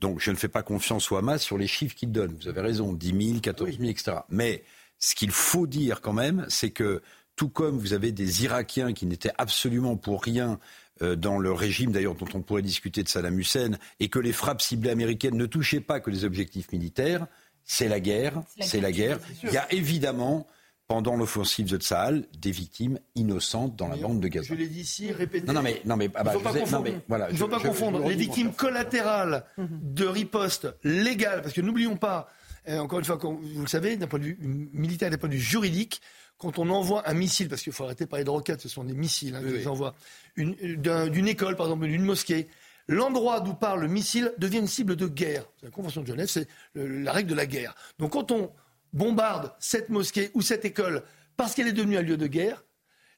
Donc 0.00 0.18
je 0.18 0.32
ne 0.32 0.36
fais 0.36 0.48
pas 0.48 0.64
confiance 0.64 1.12
au 1.12 1.16
Hamas 1.16 1.40
sur 1.40 1.56
les 1.56 1.68
chiffres 1.68 1.94
qu'il 1.94 2.10
donne. 2.10 2.34
Vous 2.34 2.48
avez 2.48 2.62
raison, 2.62 2.92
10 2.92 3.28
000, 3.28 3.40
14 3.40 3.78
000, 3.78 3.90
etc. 3.90 4.12
Mais 4.28 4.64
ce 4.98 5.14
qu'il 5.14 5.30
faut 5.30 5.68
dire 5.68 6.00
quand 6.00 6.14
même, 6.14 6.46
c'est 6.48 6.70
que 6.70 7.00
tout 7.36 7.48
comme 7.48 7.78
vous 7.78 7.92
avez 7.92 8.10
des 8.10 8.44
Irakiens 8.44 8.92
qui 8.92 9.06
n'étaient 9.06 9.32
absolument 9.38 9.96
pour 9.96 10.22
rien 10.22 10.58
dans 11.02 11.38
le 11.38 11.52
régime 11.52 11.92
d'ailleurs 11.92 12.14
dont 12.14 12.28
on 12.34 12.42
pourrait 12.42 12.62
discuter 12.62 13.02
de 13.02 13.08
Saddam 13.08 13.38
Hussein, 13.38 13.72
et 14.00 14.08
que 14.08 14.18
les 14.18 14.32
frappes 14.32 14.60
ciblées 14.62 14.90
américaines 14.90 15.36
ne 15.36 15.46
touchaient 15.46 15.80
pas 15.80 16.00
que 16.00 16.10
les 16.10 16.24
objectifs 16.24 16.70
militaires, 16.72 17.26
c'est 17.64 17.88
la 17.88 18.00
guerre, 18.00 18.42
c'est 18.60 18.80
la 18.80 18.92
guerre. 18.92 19.18
Il 19.44 19.52
y 19.52 19.56
a 19.56 19.72
évidemment 19.72 20.46
pendant 20.88 21.14
l'offensive 21.16 21.70
de 21.70 21.76
Tsahal, 21.78 22.24
des 22.36 22.50
victimes 22.50 22.98
innocentes 23.14 23.76
dans 23.76 23.86
la 23.86 23.96
bande 23.96 24.18
de 24.20 24.26
Gaza. 24.26 24.48
Je 24.48 24.54
l'ai 24.54 24.66
dit 24.66 24.80
ici, 24.80 25.12
répété. 25.12 25.46
Non, 25.46 25.52
non, 25.52 25.62
mais, 25.62 25.80
non, 25.84 25.96
mais, 25.96 26.10
ah 26.16 26.24
bah, 26.24 26.32
il 26.34 26.38
ne 26.38 26.42
faut 26.42 26.48
pas 26.50 26.56
ai- 26.56 26.60
confondre, 26.62 26.84
non, 26.84 26.90
mais 26.92 27.00
voilà, 27.06 27.30
il 27.30 27.36
faut 27.36 27.46
je- 27.46 27.50
pas 27.50 27.58
je- 27.60 27.66
confondre 27.68 27.98
je 27.98 28.02
le 28.02 28.08
les 28.10 28.16
victimes 28.16 28.52
collatérales 28.52 29.44
de 29.56 30.04
riposte 30.04 30.66
légale, 30.82 31.42
parce 31.42 31.54
que 31.54 31.60
n'oublions 31.60 31.96
pas, 31.96 32.26
euh, 32.68 32.78
encore 32.80 32.98
une 32.98 33.04
fois, 33.04 33.16
vous 33.22 33.40
le 33.62 33.68
savez, 33.68 33.96
d'un 33.96 34.08
point 34.08 34.18
de 34.18 34.24
vue 34.24 34.38
militaire, 34.40 35.10
d'un 35.10 35.16
point 35.18 35.28
de 35.28 35.34
vue 35.34 35.40
juridique, 35.40 36.00
quand 36.40 36.58
on 36.58 36.68
envoie 36.70 37.08
un 37.08 37.14
missile, 37.14 37.48
parce 37.48 37.62
qu'il 37.62 37.72
faut 37.72 37.84
arrêter 37.84 38.04
de 38.04 38.08
parler 38.10 38.24
de 38.24 38.30
roquettes, 38.30 38.60
ce 38.62 38.68
sont 38.68 38.82
des 38.82 38.94
missiles 38.94 39.36
hein, 39.36 39.40
que 39.42 39.46
les 39.46 39.66
envoie, 39.68 39.94
une- 40.36 40.56
d'un- 40.76 41.06
d'une 41.08 41.28
école, 41.28 41.54
par 41.54 41.66
exemple, 41.66 41.86
d'une 41.86 42.02
mosquée, 42.02 42.48
l'endroit 42.88 43.40
d'où 43.40 43.54
part 43.54 43.76
le 43.76 43.86
missile 43.88 44.32
devient 44.38 44.58
une 44.58 44.66
cible 44.66 44.96
de 44.96 45.06
guerre. 45.06 45.44
C'est 45.60 45.66
la 45.66 45.70
Convention 45.70 46.00
de 46.02 46.06
Genève, 46.08 46.26
c'est 46.28 46.48
la 46.74 47.12
règle 47.12 47.30
de 47.30 47.34
la 47.36 47.46
guerre. 47.46 47.74
Donc 47.98 48.12
quand 48.14 48.32
on 48.32 48.50
bombarde 48.92 49.52
cette 49.60 49.90
mosquée 49.90 50.30
ou 50.34 50.42
cette 50.42 50.64
école 50.64 51.04
parce 51.36 51.54
qu'elle 51.54 51.68
est 51.68 51.72
devenue 51.72 51.96
un 51.98 52.02
lieu 52.02 52.16
de 52.16 52.26
guerre, 52.26 52.64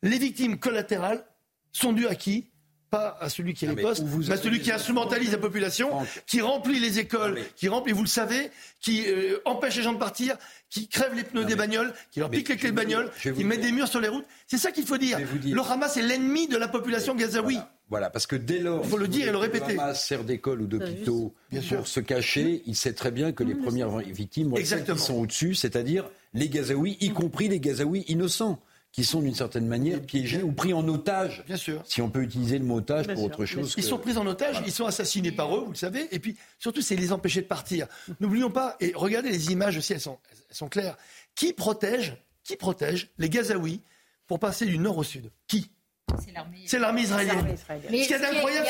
les 0.02 0.18
victimes 0.18 0.58
collatérales 0.58 1.24
sont 1.72 1.92
dues 1.94 2.06
à 2.08 2.14
qui? 2.14 2.50
Pas 2.92 3.16
à 3.22 3.30
celui 3.30 3.54
qui 3.54 3.64
a 3.64 3.70
les 3.70 3.74
mais 3.76 3.82
postes, 3.82 4.02
vous 4.04 4.20
mais 4.28 4.32
à 4.32 4.36
celui 4.36 4.60
qui 4.60 4.70
instrumentalise 4.70 5.32
la 5.32 5.38
population, 5.38 5.90
qui 6.26 6.42
remplit 6.42 6.78
les 6.78 6.98
écoles, 6.98 7.38
qui 7.56 7.68
remplit, 7.68 7.94
vous 7.94 8.02
le 8.02 8.06
savez, 8.08 8.50
qui 8.80 9.04
euh, 9.08 9.38
empêche 9.46 9.76
les 9.76 9.82
gens 9.82 9.94
de 9.94 9.98
partir, 9.98 10.36
qui 10.68 10.88
crève 10.88 11.14
les 11.14 11.24
pneus 11.24 11.46
des 11.46 11.56
bagnoles, 11.56 11.94
qui 12.10 12.20
leur 12.20 12.28
pique 12.28 12.50
les 12.50 12.56
clés 12.56 12.70
de 12.70 12.76
vais 12.76 12.82
vous 12.82 12.88
bagnole, 12.88 13.04
dire- 13.06 13.14
je 13.18 13.30
vais 13.30 13.36
qui 13.36 13.44
met 13.44 13.56
dire. 13.56 13.64
des 13.66 13.72
murs 13.72 13.88
sur 13.88 13.98
les 14.00 14.08
routes. 14.08 14.26
C'est 14.46 14.58
ça 14.58 14.72
qu'il 14.72 14.84
faut 14.84 14.98
dire. 14.98 15.18
Le 15.18 15.60
Hamas 15.62 15.96
est 15.96 16.02
l'ennemi 16.02 16.48
de 16.48 16.58
la 16.58 16.68
population 16.68 17.14
gazaoui. 17.14 17.58
Voilà, 17.88 18.10
parce 18.10 18.26
que 18.26 18.36
dès 18.36 18.58
lors, 18.58 18.82
Il 18.84 18.90
faut 18.90 18.98
le 18.98 19.08
dire 19.08 19.26
et 19.26 19.32
le 19.32 19.38
répéter. 19.38 19.72
Hamas 19.72 20.04
sert 20.06 20.22
d'école 20.24 20.60
ou 20.60 20.66
d'hôpitaux 20.66 21.34
Bien 21.50 21.60
pour 21.60 21.68
sûr. 21.68 21.86
se 21.88 22.00
cacher, 22.00 22.62
il 22.66 22.76
sait 22.76 22.92
très 22.92 23.10
bien 23.10 23.32
que 23.32 23.42
les 23.42 23.54
premières 23.54 23.88
victimes 23.98 24.54
sont 24.98 25.14
au-dessus, 25.14 25.54
c'est-à-dire 25.54 26.10
les 26.34 26.48
Gazaouis, 26.50 26.98
y 27.00 27.10
compris 27.10 27.48
les 27.48 27.58
Gazaouis 27.60 28.04
innocents, 28.08 28.58
qui 28.92 29.04
sont 29.04 29.20
d'une 29.22 29.34
certaine 29.34 29.66
manière 29.66 30.00
piégés 30.02 30.42
ou 30.42 30.52
pris 30.52 30.74
en 30.74 30.86
otage. 30.86 31.42
Bien 31.46 31.56
sûr. 31.56 31.82
Si 31.86 32.02
on 32.02 32.10
peut 32.10 32.22
utiliser 32.22 32.58
le 32.58 32.64
mot 32.64 32.76
otage 32.76 33.06
pour 33.08 33.22
autre 33.24 33.46
chose. 33.46 33.72
Ils 33.78 33.82
que- 33.82 33.88
sont 33.88 33.98
pris 33.98 34.16
en 34.18 34.26
otage, 34.26 34.62
ils 34.66 34.72
sont 34.72 34.84
assassinés 34.84 35.32
par 35.32 35.56
eux, 35.56 35.60
vous 35.64 35.70
le 35.72 35.76
savez, 35.76 36.08
et 36.14 36.18
puis 36.18 36.36
surtout, 36.58 36.82
c'est 36.82 36.94
les 36.96 37.10
empêcher 37.10 37.40
de 37.40 37.46
partir. 37.46 37.86
N'oublions 38.20 38.50
pas, 38.50 38.76
et 38.80 38.92
regardez 38.94 39.30
les 39.30 39.50
images 39.50 39.78
aussi, 39.78 39.94
elles 39.94 40.00
sont, 40.00 40.18
elles 40.50 40.56
sont 40.56 40.68
claires. 40.68 40.96
Qui 41.34 41.54
protège, 41.54 42.16
qui 42.44 42.56
protège 42.56 43.08
les 43.16 43.30
Gazaouis 43.30 43.80
pour 44.26 44.38
passer 44.38 44.66
du 44.66 44.76
nord 44.78 44.98
au 44.98 45.02
sud? 45.04 45.30
Qui? 45.48 45.70
C'est 46.66 46.78
l'armée 46.78 47.02
israélienne. 47.02 47.56
Ce 48.02 48.06
qui 48.08 48.12
est 48.14 48.24
incroyable, 48.36 48.66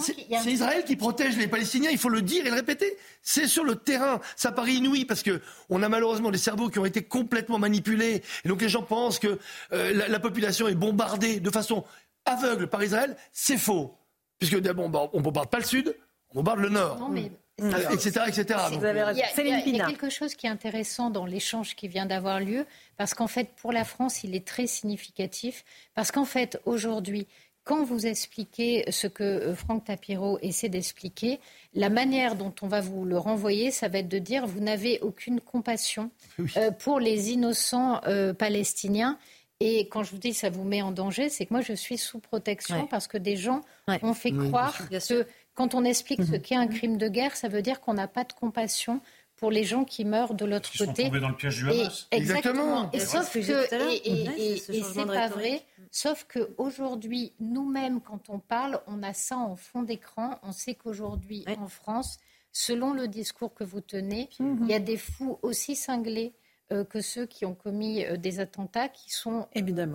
c'est- 0.00 0.50
Israël 0.50 0.84
qui 0.84 0.96
protège 0.96 1.36
les 1.36 1.46
Palestiniens, 1.48 1.90
il 1.90 1.98
faut 1.98 2.08
le 2.08 2.22
dire 2.22 2.46
et 2.46 2.50
le 2.50 2.54
répéter. 2.56 2.96
C'est 3.22 3.46
sur 3.46 3.64
le 3.64 3.76
terrain. 3.76 4.20
Ça 4.36 4.52
paraît 4.52 4.74
inouï 4.74 5.04
parce 5.04 5.22
que 5.22 5.40
on 5.70 5.82
a 5.82 5.88
malheureusement 5.88 6.30
des 6.30 6.38
cerveaux 6.38 6.68
qui 6.68 6.78
ont 6.78 6.84
été 6.84 7.02
complètement 7.02 7.58
manipulés. 7.58 8.22
Et 8.44 8.48
donc 8.48 8.60
les 8.62 8.68
gens 8.68 8.82
pensent 8.82 9.18
que 9.18 9.38
euh, 9.72 9.92
la, 9.92 10.08
la 10.08 10.20
population 10.20 10.68
est 10.68 10.74
bombardée 10.74 11.40
de 11.40 11.50
façon 11.50 11.84
aveugle 12.24 12.66
par 12.68 12.82
Israël. 12.82 13.16
C'est 13.32 13.58
faux. 13.58 13.94
Puisque 14.38 14.58
d'abord, 14.60 14.88
bon, 14.88 15.10
on 15.12 15.20
bombarde 15.20 15.48
pas 15.50 15.58
le 15.58 15.64
sud, 15.64 15.96
on 16.30 16.36
bombarde 16.36 16.60
le 16.60 16.68
nord. 16.68 16.98
Non, 16.98 17.08
mais- 17.08 17.30
etc. 17.58 18.20
etc. 18.26 18.44
Donc, 18.70 18.80
Il 18.80 18.82
y, 18.82 18.86
a, 18.86 19.12
il 19.12 19.18
y 19.18 19.22
a- 19.22 19.26
Céline 19.28 19.54
il 19.66 19.76
y 19.76 19.80
a 19.80 19.84
Pina. 19.84 19.86
quelque 19.86 20.10
chose 20.10 20.34
qui 20.34 20.46
est 20.46 20.50
intéressant 20.50 21.10
dans 21.10 21.24
l'échange 21.26 21.76
qui 21.76 21.88
vient 21.88 22.06
d'avoir 22.06 22.40
lieu, 22.40 22.66
parce 22.96 23.14
qu'en 23.14 23.26
fait, 23.28 23.48
pour 23.56 23.72
la 23.72 23.84
France, 23.84 24.24
il 24.24 24.34
est 24.34 24.46
très 24.46 24.66
significatif, 24.66 25.64
parce 25.94 26.10
qu'en 26.10 26.24
fait, 26.24 26.60
aujourd'hui, 26.64 27.26
quand 27.62 27.82
vous 27.84 28.06
expliquez 28.06 28.84
ce 28.90 29.06
que 29.06 29.22
euh, 29.24 29.54
Franck 29.54 29.84
Tapiro 29.84 30.38
essaie 30.42 30.68
d'expliquer, 30.68 31.40
la 31.72 31.88
manière 31.88 32.34
dont 32.34 32.52
on 32.60 32.66
va 32.68 32.80
vous 32.82 33.04
le 33.06 33.16
renvoyer, 33.16 33.70
ça 33.70 33.88
va 33.88 34.00
être 34.00 34.08
de 34.08 34.18
dire 34.18 34.46
vous 34.46 34.60
n'avez 34.60 34.98
aucune 35.00 35.40
compassion 35.40 36.10
euh, 36.58 36.70
pour 36.72 37.00
les 37.00 37.30
innocents 37.30 38.00
euh, 38.06 38.34
palestiniens. 38.34 39.18
Et 39.60 39.88
quand 39.88 40.02
je 40.02 40.10
vous 40.10 40.18
dis 40.18 40.34
ça 40.34 40.50
vous 40.50 40.64
met 40.64 40.82
en 40.82 40.90
danger, 40.90 41.30
c'est 41.30 41.46
que 41.46 41.54
moi 41.54 41.62
je 41.62 41.72
suis 41.72 41.96
sous 41.96 42.18
protection 42.18 42.82
Ouais. 42.82 42.88
parce 42.90 43.06
que 43.06 43.16
des 43.16 43.36
gens 43.36 43.62
ont 44.02 44.12
fait 44.12 44.30
Oui, 44.32 44.38
bien 44.40 44.48
croire 44.48 44.76
sûr. 44.76 44.86
Bien 44.90 44.98
que 45.00 45.26
quand 45.54 45.74
on 45.74 45.84
explique 45.84 46.22
ce 46.24 46.36
qu'est 46.36 46.56
un 46.56 46.66
crime 46.66 46.96
de 46.98 47.08
guerre, 47.08 47.36
ça 47.36 47.48
veut 47.48 47.62
dire 47.62 47.80
qu'on 47.80 47.94
n'a 47.94 48.08
pas 48.08 48.24
de 48.24 48.32
compassion 48.32 49.00
pour 49.36 49.50
les 49.50 49.64
gens 49.64 49.84
qui 49.84 50.04
meurent 50.04 50.34
de 50.34 50.44
l'autre 50.44 50.70
Ils 50.74 50.78
sont 50.78 50.86
côté. 50.86 51.04
tombés 51.04 51.20
dans 51.20 51.28
le 51.28 51.36
piège 51.36 51.56
du 51.56 51.68
Et- 51.70 51.80
Hamas. 51.82 52.06
exactement. 52.12 52.90
Et 52.92 52.98
Ouais, 52.98 53.04
sauf 53.04 53.28
c'est 53.32 53.40
que, 53.40 53.68
que 53.68 53.90
et, 53.90 53.96
et- 53.96 54.22
et- 54.22 54.56
c'est 54.58 54.72
ce 54.72 54.78
et 54.78 54.82
c'est 54.82 55.06
pas 55.06 55.28
vrai. 55.28 55.62
Sauf 55.90 56.26
qu'aujourd'hui, 56.32 57.32
nous-mêmes, 57.40 58.00
quand 58.00 58.28
on 58.30 58.38
parle, 58.38 58.80
on 58.86 59.02
a 59.02 59.12
ça 59.12 59.36
en 59.36 59.56
fond 59.56 59.82
d'écran. 59.82 60.38
On 60.42 60.52
sait 60.52 60.74
qu'aujourd'hui, 60.74 61.44
en 61.58 61.68
France, 61.68 62.18
selon 62.52 62.92
le 62.92 63.06
discours 63.08 63.54
que 63.54 63.64
vous 63.64 63.80
tenez, 63.80 64.28
il 64.40 64.66
y 64.68 64.74
a 64.74 64.78
des 64.80 64.96
fous 64.96 65.38
aussi 65.42 65.76
cinglés 65.76 66.32
euh, 66.72 66.82
que 66.82 67.00
ceux 67.02 67.26
qui 67.26 67.44
ont 67.44 67.54
commis 67.54 68.04
euh, 68.06 68.16
des 68.16 68.40
attentats 68.40 68.88
qui 68.88 69.10
sont 69.12 69.46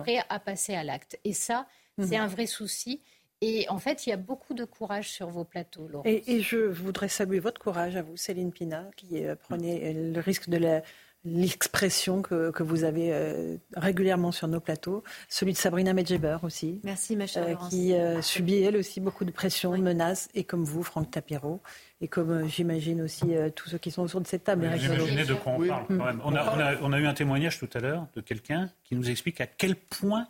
prêts 0.04 0.22
à 0.28 0.38
passer 0.38 0.74
à 0.74 0.84
l'acte. 0.84 1.18
Et 1.24 1.32
ça, 1.32 1.66
c'est 1.98 2.16
Mhm. 2.16 2.22
un 2.22 2.26
vrai 2.28 2.46
souci. 2.46 3.00
Et 3.42 3.66
en 3.70 3.78
fait, 3.78 4.06
il 4.06 4.10
y 4.10 4.12
a 4.12 4.16
beaucoup 4.18 4.52
de 4.54 4.64
courage 4.64 5.08
sur 5.10 5.28
vos 5.30 5.44
plateaux, 5.44 5.88
Laurent. 5.88 6.04
Et, 6.06 6.22
et 6.36 6.40
je 6.42 6.58
voudrais 6.58 7.08
saluer 7.08 7.38
votre 7.38 7.60
courage 7.60 7.96
à 7.96 8.02
vous, 8.02 8.16
Céline 8.16 8.52
Pina, 8.52 8.84
qui 8.96 9.24
euh, 9.24 9.34
prenez 9.34 9.94
euh, 9.96 10.12
le 10.14 10.20
risque 10.20 10.48
de 10.50 10.58
la- 10.58 10.82
l'expression 11.24 12.22
que, 12.22 12.50
que 12.50 12.62
vous 12.62 12.82
avez 12.84 13.12
euh, 13.12 13.56
régulièrement 13.76 14.32
sur 14.32 14.48
nos 14.48 14.60
plateaux, 14.60 15.02
celui 15.28 15.52
de 15.52 15.58
Sabrina 15.58 15.92
Medjeber 15.92 16.38
aussi. 16.42 16.80
Merci, 16.82 17.14
ma 17.16 17.26
chère 17.26 17.44
euh, 17.44 17.52
Laurence. 17.52 17.68
qui 17.70 17.92
euh, 17.94 18.22
subit 18.22 18.62
elle 18.62 18.76
aussi 18.76 19.00
beaucoup 19.00 19.24
de 19.26 19.30
pression, 19.30 19.72
de 19.76 19.82
menaces, 19.82 20.28
et 20.34 20.44
comme 20.44 20.64
vous, 20.64 20.82
Franck 20.82 21.10
Tapiro, 21.10 21.60
et 22.00 22.08
comme 22.08 22.30
euh, 22.30 22.46
j'imagine 22.48 23.02
aussi 23.02 23.34
euh, 23.36 23.50
tous 23.50 23.68
ceux 23.68 23.78
qui 23.78 23.90
sont 23.90 24.02
autour 24.02 24.20
de 24.22 24.26
cette 24.26 24.44
table. 24.44 24.66
Vous 24.66 24.84
imaginez 24.84 25.24
de 25.24 25.34
quoi 25.34 25.52
on 25.52 25.66
parle 25.66 25.86
quand 25.88 26.04
même. 26.04 26.20
On 26.24 26.34
a, 26.34 26.54
on 26.56 26.58
a- 26.60 26.76
on 26.82 26.92
a 26.92 26.98
eu 26.98 27.06
un 27.06 27.14
témoignage 27.14 27.58
tout 27.58 27.68
à 27.74 27.80
l'heure 27.80 28.06
de 28.14 28.20
quelqu'un 28.22 28.70
qui 28.84 28.96
nous 28.96 29.08
explique 29.10 29.40
à 29.42 29.46
quel 29.46 29.76
point 29.76 30.26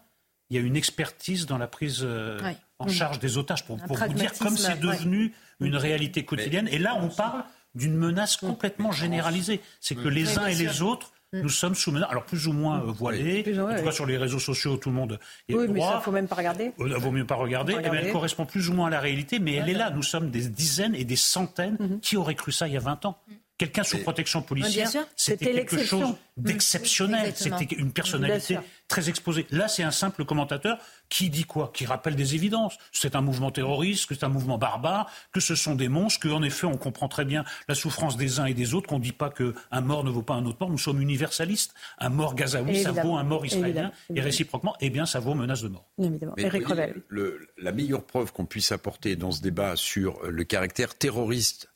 il 0.48 0.56
y 0.56 0.58
a 0.58 0.62
une 0.62 0.76
expertise 0.76 1.46
dans 1.46 1.58
la 1.58 1.68
prise 1.68 2.00
euh. 2.02 2.40
En 2.81 2.86
Mhm. 2.86 2.90
charge 2.90 3.19
des 3.20 3.39
otages 3.39 3.65
pour, 3.65 3.77
vous 3.77 4.09
dire 4.15 4.32
comme 4.39 4.57
c'est 4.57 4.73
ouais. 4.73 4.77
devenu 4.78 5.32
une 5.61 5.77
réalité 5.77 6.24
quotidienne. 6.24 6.66
Et 6.73 6.78
là, 6.78 6.97
on 7.01 7.09
parle 7.09 7.44
d'une 7.77 7.94
menace 7.94 8.36
complètement 8.36 8.90
généralisée. 8.90 9.61
C'est 9.81 9.94
que 9.94 10.09
les 10.09 10.27
Oui, 10.27 10.39
uns 10.39 10.47
et 10.47 10.55
les 10.55 10.82
autres 10.82 11.12
Nous 11.32 11.48
sommes 11.48 11.77
sous 11.77 11.93
menace, 11.93 12.11
alors 12.11 12.24
plus 12.24 12.48
ou 12.48 12.52
moins 12.52 12.81
euh, 12.81 12.86
voilés, 12.90 13.44
en 13.57 13.77
tout 13.77 13.85
cas 13.85 13.93
sur 13.93 14.05
les 14.05 14.16
réseaux 14.19 14.40
sociaux, 14.40 14.77
tout 14.78 14.89
le 14.89 14.97
monde 14.97 15.20
est 15.48 15.55
Oui, 15.55 15.66
droit. 15.69 15.74
mais 15.74 15.81
ça, 15.81 15.97
il 16.01 16.02
faut 16.02 16.11
même 16.11 16.27
pas 16.27 16.35
regarder. 16.35 16.73
Il 16.81 16.93
vaut 16.94 17.12
mieux 17.12 17.24
pas 17.24 17.36
regarder. 17.36 17.74
Eh 17.77 17.78
bien, 17.78 17.89
regarder. 17.90 18.07
elle 18.09 18.12
correspond 18.12 18.47
plus 18.47 18.69
ou 18.69 18.73
moins 18.73 18.89
à 18.89 18.90
la 18.90 18.98
réalité, 18.98 19.39
mais 19.39 19.55
elle 19.55 19.69
est 19.69 19.74
là. 19.74 19.90
Nous 19.90 20.02
sommes 20.02 20.31
des 20.31 20.48
dizaines 20.48 20.97
et 20.97 21.05
des 21.05 21.15
centaines. 21.15 22.01
Qui 22.02 22.16
aurait 22.16 22.35
cru 22.35 22.51
ça 22.51 22.66
il 22.66 22.74
y 22.74 22.77
a 22.77 22.81
20 22.81 23.05
ans 23.07 23.16
Quelqu'un 23.60 23.82
sous 23.84 23.98
protection 23.98 24.40
policière, 24.40 24.88
c'était 25.16 25.52
quelque 25.52 25.84
chose 25.84 26.14
d'exceptionnel. 26.38 27.26
Exactement. 27.26 27.58
C'était 27.58 27.74
une 27.76 27.92
personnalité 27.92 28.58
très 28.88 29.08
exposée. 29.10 29.46
Là, 29.50 29.68
c'est 29.68 29.82
un 29.82 29.90
simple 29.90 30.24
commentateur 30.24 30.78
qui 31.10 31.28
dit 31.28 31.44
quoi? 31.44 31.70
Qui 31.74 31.84
rappelle 31.86 32.16
des 32.16 32.34
évidences. 32.34 32.78
C'est 32.92 33.14
un 33.16 33.20
mouvement 33.20 33.50
terroriste, 33.50 34.06
que 34.06 34.14
c'est 34.14 34.24
un 34.24 34.28
mouvement 34.30 34.56
barbare, 34.58 35.10
que 35.32 35.40
ce 35.40 35.54
sont 35.54 35.74
des 35.74 35.88
monstres, 35.88 36.26
qu'en 36.28 36.42
effet, 36.42 36.66
on 36.66 36.76
comprend 36.76 37.08
très 37.08 37.24
bien 37.24 37.44
la 37.68 37.74
souffrance 37.74 38.16
des 38.16 38.40
uns 38.40 38.46
et 38.46 38.54
des 38.54 38.72
autres, 38.74 38.88
qu'on 38.88 38.98
ne 38.98 39.04
dit 39.04 39.12
pas 39.12 39.28
qu'un 39.30 39.80
mort 39.82 40.04
ne 40.04 40.10
vaut 40.10 40.22
pas 40.22 40.34
un 40.34 40.46
autre 40.46 40.56
mort. 40.60 40.70
Nous 40.70 40.78
sommes 40.78 41.02
universalistes. 41.02 41.74
Un 41.98 42.08
mort 42.08 42.34
gazaoui, 42.34 42.82
ça 42.82 42.92
vaut 42.92 43.16
un 43.16 43.24
mort 43.24 43.44
israélien. 43.44 43.92
Évidemment. 44.08 44.16
Et 44.16 44.20
réciproquement, 44.22 44.74
eh 44.80 44.88
bien, 44.88 45.04
ça 45.04 45.20
vaut 45.20 45.34
menace 45.34 45.62
de 45.62 45.68
mort. 45.68 45.84
Évidemment. 45.98 46.32
Mais 46.36 46.44
Eric 46.44 46.62
vous 46.62 46.68
voyez, 46.74 46.82
Revel. 46.90 47.02
le- 47.08 47.48
la 47.58 47.72
meilleure 47.72 48.04
preuve 48.04 48.32
qu'on 48.32 48.46
puisse 48.46 48.72
apporter 48.72 49.16
dans 49.16 49.32
ce 49.32 49.42
débat 49.42 49.76
sur 49.76 50.20
le 50.24 50.44
caractère 50.44 50.96
terroriste 50.96 51.69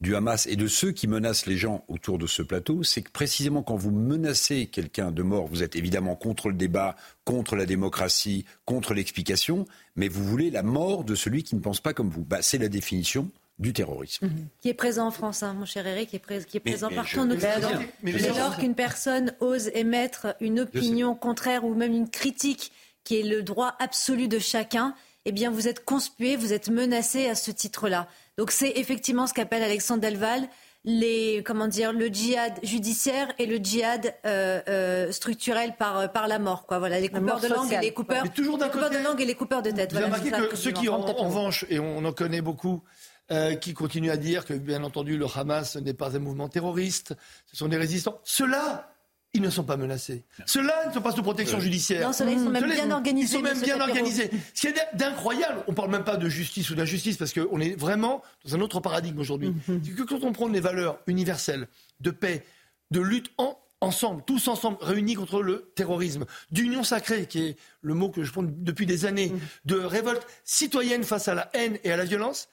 du 0.00 0.16
Hamas 0.16 0.46
et 0.46 0.56
de 0.56 0.66
ceux 0.66 0.92
qui 0.92 1.06
menacent 1.06 1.46
les 1.46 1.56
gens 1.58 1.84
autour 1.88 2.16
de 2.18 2.26
ce 2.26 2.40
plateau, 2.42 2.82
c'est 2.82 3.02
que 3.02 3.10
précisément 3.10 3.62
quand 3.62 3.76
vous 3.76 3.90
menacez 3.90 4.66
quelqu'un 4.66 5.10
de 5.10 5.22
mort, 5.22 5.46
vous 5.46 5.62
êtes 5.62 5.76
évidemment 5.76 6.16
contre 6.16 6.48
le 6.48 6.54
débat, 6.54 6.96
contre 7.24 7.54
la 7.54 7.66
démocratie, 7.66 8.44
contre 8.64 8.94
l'explication, 8.94 9.66
mais 9.96 10.08
vous 10.08 10.24
voulez 10.24 10.50
la 10.50 10.62
mort 10.62 11.04
de 11.04 11.14
celui 11.14 11.42
qui 11.42 11.54
ne 11.54 11.60
pense 11.60 11.80
pas 11.80 11.92
comme 11.92 12.08
vous. 12.08 12.24
Bah, 12.24 12.38
c'est 12.40 12.56
la 12.58 12.68
définition 12.68 13.30
du 13.58 13.74
terrorisme. 13.74 14.30
Qui 14.62 14.70
est 14.70 14.74
présent 14.74 15.06
en 15.06 15.10
France, 15.10 15.42
hein, 15.42 15.52
mon 15.52 15.66
cher 15.66 15.86
Eric, 15.86 16.08
qui 16.08 16.16
est, 16.16 16.18
pré- 16.18 16.42
qui 16.48 16.56
est 16.56 16.62
Mais- 16.64 16.70
présent 16.70 16.88
mais 16.88 16.96
partout 16.96 17.18
en 17.18 17.30
Occident. 17.30 17.68
Dès 18.02 18.28
lors 18.38 18.56
qu'une 18.56 18.74
personne 18.74 19.34
ose 19.40 19.70
émettre 19.74 20.28
une 20.40 20.60
opinion 20.60 21.14
contraire 21.14 21.64
ou 21.64 21.74
même 21.74 21.92
une 21.92 22.08
critique 22.08 22.72
qui 23.04 23.20
est 23.20 23.22
le 23.22 23.42
droit 23.42 23.76
absolu 23.78 24.28
de 24.28 24.38
chacun, 24.38 24.94
eh 25.24 25.32
bien 25.32 25.50
vous 25.50 25.68
êtes 25.68 25.84
conspué, 25.84 26.36
vous 26.36 26.52
êtes 26.52 26.68
menacé 26.68 27.28
à 27.28 27.34
ce 27.34 27.50
titre-là. 27.50 28.08
Donc 28.38 28.50
c'est 28.50 28.72
effectivement 28.76 29.26
ce 29.26 29.34
qu'appelle 29.34 29.62
Alexandre 29.62 30.02
Delval 30.02 30.48
les 30.84 31.42
comment 31.44 31.68
dire 31.68 31.92
le 31.92 32.06
djihad 32.06 32.54
judiciaire 32.62 33.30
et 33.38 33.44
le 33.44 33.58
djihad 33.58 34.14
euh, 34.24 34.60
euh, 34.66 35.12
structurel 35.12 35.76
par 35.76 36.10
par 36.10 36.26
la 36.26 36.38
mort 36.38 36.64
quoi. 36.66 36.78
Voilà 36.78 36.98
les 37.00 37.08
La 37.08 37.18
coupeurs 37.18 37.34
mort 37.34 37.40
de 37.40 37.48
langue 37.48 37.58
et 37.58 37.62
sociale. 37.64 37.82
les 37.84 37.92
coupeurs 37.92 38.24
les 38.24 38.30
de 38.30 39.04
langue 39.04 39.20
et 39.20 39.24
les 39.26 39.34
coupeurs 39.34 39.62
de 39.62 39.70
tête. 39.70 39.92
Vous 39.92 39.98
avez 39.98 40.08
Voilà, 40.08 40.38
ça, 40.38 40.46
que 40.46 40.56
ceux 40.56 40.70
qui, 40.72 40.88
en, 40.88 41.00
en 41.00 41.12
revanche, 41.28 41.66
et 41.68 41.78
on 41.78 42.02
en 42.04 42.12
connaît 42.12 42.40
beaucoup, 42.40 42.82
euh, 43.30 43.54
qui 43.54 43.74
continuent 43.74 44.10
à 44.10 44.16
dire 44.16 44.44
que, 44.44 44.54
bien 44.54 44.82
entendu, 44.82 45.16
le 45.16 45.26
Hamas 45.32 45.76
n'est 45.76 45.94
pas 45.94 46.16
un 46.16 46.18
mouvement 46.18 46.48
terroriste, 46.48 47.14
ce 47.46 47.56
sont 47.56 47.68
des 47.68 47.76
résistants, 47.76 48.18
ceux-là, 48.24 48.89
ils 49.32 49.42
ne 49.42 49.50
sont 49.50 49.62
pas 49.64 49.76
menacés. 49.76 50.24
Ceux-là, 50.46 50.88
ne 50.88 50.92
sont 50.92 51.00
pas 51.00 51.12
sous 51.12 51.22
protection 51.22 51.58
Euh, 51.58 51.60
judiciaire. 51.60 52.06
non, 52.06 52.12
ceux-là, 52.12 52.32
ils 52.32 52.38
sont 52.40 52.50
même 52.50 52.62
Ceux-là, 52.62 52.74
bien 52.74 52.90
organisés, 52.90 53.26
Ils 53.34 53.36
sont 53.38 53.42
même 53.42 53.60
bien 53.60 53.80
organisés. 53.80 54.30
Ce 54.54 54.60
qui 54.60 54.66
est 54.66 54.74
d'incroyable, 54.96 55.62
on 55.68 55.72
parle 55.72 55.90
même 55.90 56.04
pas 56.04 56.16
de 56.16 56.28
justice 56.28 56.70
ou 56.70 56.74
d'injustice, 56.74 57.16
parce 57.16 57.32
qu'on 57.32 57.60
est 57.60 57.78
vraiment 57.78 58.22
dans 58.44 58.56
un 58.56 58.60
autre 58.60 58.80
paradigme 58.80 59.20
aujourd'hui. 59.20 59.54
Mhm. 59.68 59.80
C'est 59.84 59.92
que 59.92 60.02
quand 60.02 60.24
on 60.24 60.32
prend 60.32 60.48
les 60.48 60.60
valeurs 60.60 60.98
universelles 61.06 61.68
de 62.00 62.10
paix, 62.10 62.44
de 62.90 63.00
lutte 63.00 63.30
en, 63.38 63.56
ensemble, 63.80 64.22
tous 64.26 64.48
ensemble, 64.48 64.78
réunis 64.80 65.14
contre 65.14 65.42
le 65.42 65.70
terrorisme, 65.76 66.24
d'union 66.50 66.82
sacrée, 66.82 67.26
qui 67.26 67.42
est 67.44 67.56
le 67.82 67.94
mot 67.94 68.08
que 68.10 68.24
je 68.24 68.32
prends 68.32 68.42
depuis 68.44 68.84
des 68.86 69.04
années, 69.06 69.28
Mhm. 69.30 69.40
de 69.66 69.76
révolte 69.76 70.26
citoyenne 70.44 71.04
face 71.04 71.28
à 71.28 71.34
la 71.34 71.50
haine 71.54 71.78
et 71.84 71.92
à 71.92 71.96
la 71.96 72.04
violence, 72.04 72.48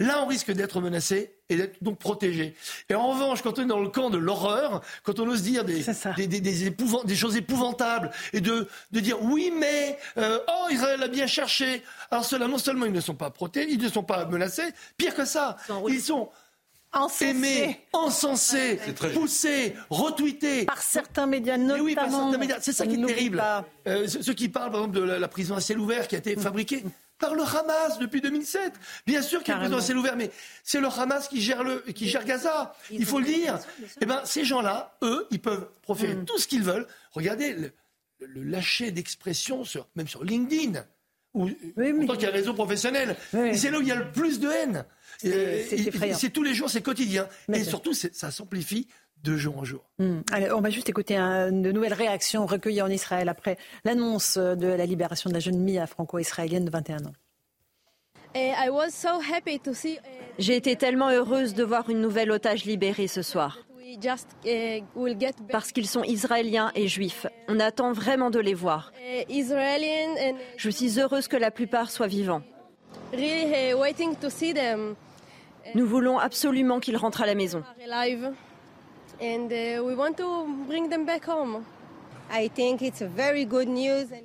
Là, 0.00 0.20
on 0.24 0.26
risque 0.26 0.50
d'être 0.50 0.80
menacé 0.80 1.33
et 1.50 1.56
d'être 1.56 1.82
donc 1.82 1.98
protégé. 1.98 2.54
Et 2.88 2.94
en 2.94 3.08
revanche, 3.12 3.42
quand 3.42 3.58
on 3.58 3.62
est 3.62 3.66
dans 3.66 3.80
le 3.80 3.88
camp 3.88 4.08
de 4.10 4.16
l'horreur, 4.18 4.80
quand 5.02 5.18
on 5.20 5.28
ose 5.28 5.42
dire 5.42 5.64
des, 5.64 5.84
des, 6.16 6.26
des- 6.26 6.40
des 6.40 6.70
épouvan- 6.70 7.04
des 7.04 7.16
choses 7.16 7.36
épouvantables 7.36 8.10
et 8.32 8.40
de, 8.40 8.66
de 8.92 9.00
dire 9.00 9.22
oui, 9.22 9.52
mais 9.54 9.98
euh, 10.16 10.38
oh, 10.48 10.68
Israël 10.70 11.02
a 11.02 11.08
bien 11.08 11.26
cherché. 11.26 11.82
Alors 12.10 12.24
ceux-là, 12.24 12.48
non 12.48 12.58
seulement 12.58 12.86
ils 12.86 12.92
ne 12.92 13.00
sont 13.00 13.14
pas 13.14 13.30
protégés, 13.30 13.72
ils 13.72 13.78
ne 13.82 13.88
sont 13.88 14.02
pas 14.02 14.24
menacés, 14.24 14.72
pire 14.96 15.14
que 15.14 15.24
ça, 15.26 15.56
ils 15.88 16.00
sont 16.00 16.30
aimés, 17.20 17.80
encensés, 17.92 18.78
poussés, 19.12 19.74
retweetés. 19.90 20.64
Par 20.64 20.80
certains 20.80 21.26
médias, 21.26 21.56
Mais 21.58 21.80
oui, 21.80 21.94
par 21.94 22.04
notamment. 22.06 22.30
certains 22.30 22.38
médias. 22.38 22.56
C'est 22.60 22.72
ça 22.72 22.86
qui 22.86 22.94
est 22.94 23.04
terrible. 23.06 23.42
Euh, 23.86 24.06
ceux 24.06 24.32
qui 24.32 24.48
parlent, 24.48 24.70
par 24.70 24.80
exemple, 24.82 24.96
de 25.00 25.02
la, 25.04 25.18
la 25.18 25.28
prison 25.28 25.56
à 25.56 25.60
ciel 25.60 25.78
ouvert 25.78 26.06
qui 26.08 26.14
a 26.14 26.18
été 26.18 26.36
fabriquée 26.36 26.84
par 27.18 27.34
le 27.34 27.42
Hamas 27.42 27.98
depuis 27.98 28.20
2007. 28.20 28.72
Bien 29.06 29.22
sûr 29.22 29.42
qu'il 29.42 29.48
y 29.48 29.52
a 29.52 29.56
une 29.56 29.62
prison 29.62 29.78
à 29.78 29.80
ciel 29.80 29.96
ouvert, 29.96 30.16
mais 30.16 30.30
c'est 30.62 30.80
le 30.80 30.88
Hamas 30.88 31.28
qui 31.28 31.40
gère, 31.40 31.62
le, 31.64 31.80
qui 31.80 32.08
gère 32.08 32.24
Gaza. 32.24 32.74
Il 32.90 33.06
faut 33.06 33.18
le 33.18 33.26
dire. 33.26 33.58
Eh 34.00 34.06
ben, 34.06 34.20
ces 34.24 34.44
gens-là, 34.44 34.96
eux, 35.02 35.26
ils 35.30 35.40
peuvent 35.40 35.68
proférer 35.82 36.16
tout 36.24 36.38
ce 36.38 36.46
qu'ils 36.46 36.62
veulent. 36.62 36.86
Regardez 37.12 37.54
le, 37.54 37.72
le 38.20 38.42
lâcher 38.42 38.90
d'expression, 38.90 39.64
sur, 39.64 39.88
même 39.96 40.08
sur 40.08 40.24
LinkedIn. 40.24 40.84
Ou, 41.34 41.50
pourtant 41.96 42.14
qu'il 42.14 42.22
y 42.22 42.26
a 42.26 42.28
un 42.28 42.32
réseau 42.32 42.54
professionnel. 42.54 43.16
Et 43.34 43.56
C'est 43.56 43.70
là 43.70 43.78
où 43.78 43.82
il 43.82 43.88
y 43.88 43.92
a 43.92 43.96
le 43.96 44.12
plus 44.12 44.38
de 44.38 44.48
haine. 44.48 44.84
C'est-. 45.18 45.90
C'est 46.14 46.30
tous 46.30 46.44
les 46.44 46.54
jours, 46.54 46.70
c'est 46.70 46.80
quotidien. 46.82 47.28
Mais 47.48 47.60
et 47.60 47.64
surtout, 47.64 47.92
ça 47.92 48.30
s'amplifie 48.30 48.86
de 49.24 49.36
jour 49.36 49.58
en 49.58 49.64
jour. 49.64 49.80
Hmm. 49.98 50.20
Allez, 50.30 50.52
on 50.52 50.60
va 50.60 50.70
juste 50.70 50.88
écouter 50.88 51.16
un- 51.16 51.50
de 51.50 51.72
nouvelles 51.72 51.94
réactions 51.94 52.46
recueillies 52.46 52.82
en 52.82 52.88
Israël 52.90 53.28
après 53.28 53.56
l'annonce 53.84 54.36
de 54.36 54.66
la 54.66 54.86
libération 54.86 55.30
de 55.30 55.34
la 55.34 55.40
jeune 55.40 55.58
Mia 55.58 55.86
franco-israélienne 55.86 56.64
de 56.64 56.70
21 56.70 57.06
ans. 57.06 57.12
J'ai 60.38 60.56
été 60.56 60.76
tellement 60.76 61.08
heureuse 61.10 61.54
de 61.54 61.62
voir 61.64 61.88
une 61.88 62.00
nouvelle 62.00 62.30
otage 62.32 62.64
libérée 62.64 63.06
ce 63.06 63.22
soir. 63.22 63.60
Parce 65.52 65.70
qu'ils 65.72 65.86
sont 65.86 66.02
israéliens 66.02 66.72
et 66.74 66.88
juifs. 66.88 67.26
On 67.48 67.60
attend 67.60 67.92
vraiment 67.92 68.30
de 68.30 68.40
les 68.40 68.54
voir. 68.54 68.92
Je 70.56 70.70
suis 70.70 70.98
heureuse 71.00 71.28
que 71.28 71.36
la 71.36 71.50
plupart 71.52 71.90
soient 71.90 72.08
vivants. 72.08 72.42
Nous 75.76 75.86
voulons 75.86 76.18
absolument 76.18 76.80
qu'ils 76.80 76.96
rentrent 76.96 77.22
à 77.22 77.26
la 77.26 77.34
maison. 77.36 77.62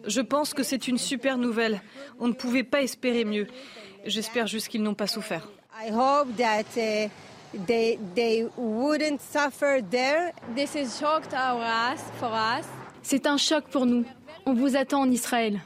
Je 0.06 0.22
pense 0.22 0.54
que 0.54 0.64
c'est 0.64 0.88
une 0.88 0.98
super 0.98 1.38
nouvelle. 1.38 1.82
On 2.20 2.28
ne 2.28 2.34
pouvait 2.34 2.64
pas 2.64 2.82
espérer 2.82 3.26
mieux. 3.26 3.48
J'espère 4.06 4.48
juste 4.48 4.70
qu'ils 4.70 4.84
n'ont 4.84 4.94
pas 4.96 5.08
souffert. 5.08 5.48
I 5.82 5.92
hope 5.92 6.36
that 6.38 6.64
they 6.74 8.00
they 8.16 8.48
wouldn't 8.58 9.22
suffer 9.22 9.82
there. 9.90 10.34
This 10.56 10.76
is 10.76 10.98
shock 11.00 11.24
for 11.30 11.62
us. 11.62 12.02
For 12.20 12.32
us. 12.32 12.66
C'est 13.02 13.26
un 13.28 13.38
choc 13.38 13.66
pour 13.72 13.86
nous. 13.86 14.06
On 14.46 14.54
vous 14.54 14.76
attend 14.76 15.02
en 15.02 15.12
Israël. 15.12 15.60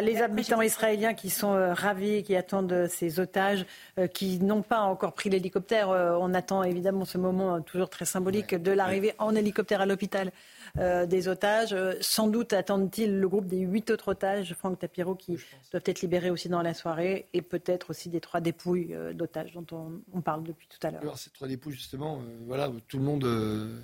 Les 0.00 0.22
habitants 0.22 0.62
israéliens 0.62 1.14
qui 1.14 1.30
sont 1.30 1.52
euh, 1.54 1.74
ravis, 1.74 2.22
qui 2.22 2.34
attendent 2.36 2.72
euh, 2.72 2.88
ces 2.88 3.20
otages, 3.20 3.66
euh, 3.98 4.06
qui 4.06 4.38
n'ont 4.38 4.62
pas 4.62 4.80
encore 4.80 5.12
pris 5.12 5.30
l'hélicoptère. 5.30 5.88
On 5.88 6.34
attend 6.34 6.62
évidemment 6.62 7.04
ce 7.04 7.18
moment 7.18 7.60
toujours 7.60 7.90
très 7.90 8.04
symbolique 8.04 8.54
de 8.54 8.72
l'arrivée 8.72 9.14
en 9.18 9.34
hélicoptère 9.34 9.80
à 9.80 9.86
l'hôpital 9.86 10.32
des 10.76 11.28
otages. 11.28 11.76
Sans 12.00 12.26
doute 12.26 12.52
attendent-ils 12.52 13.20
le 13.20 13.28
groupe 13.28 13.46
des 13.46 13.58
huit 13.58 13.90
autres 13.90 14.08
otages, 14.08 14.54
Franck 14.54 14.78
Tapiro, 14.80 15.14
qui 15.14 15.38
doivent 15.70 15.82
être 15.86 16.00
libérés 16.00 16.30
aussi 16.30 16.48
dans 16.48 16.62
la 16.62 16.74
soirée, 16.74 17.28
et 17.32 17.42
peut-être 17.42 17.90
aussi 17.90 18.08
des 18.08 18.20
trois 18.20 18.40
dépouilles 18.40 18.96
d'otages 19.14 19.52
dont 19.52 19.66
on, 19.72 20.00
on 20.12 20.20
parle 20.20 20.42
depuis 20.42 20.66
tout 20.66 20.84
à 20.84 20.90
l'heure. 20.90 21.02
Alors, 21.02 21.18
ces 21.18 21.30
trois 21.30 21.46
dépouilles, 21.46 21.74
justement, 21.74 22.18
euh, 22.18 22.38
voilà, 22.46 22.70
tout 22.88 22.98
le 22.98 23.04
monde. 23.04 23.24
euh, 23.24 23.78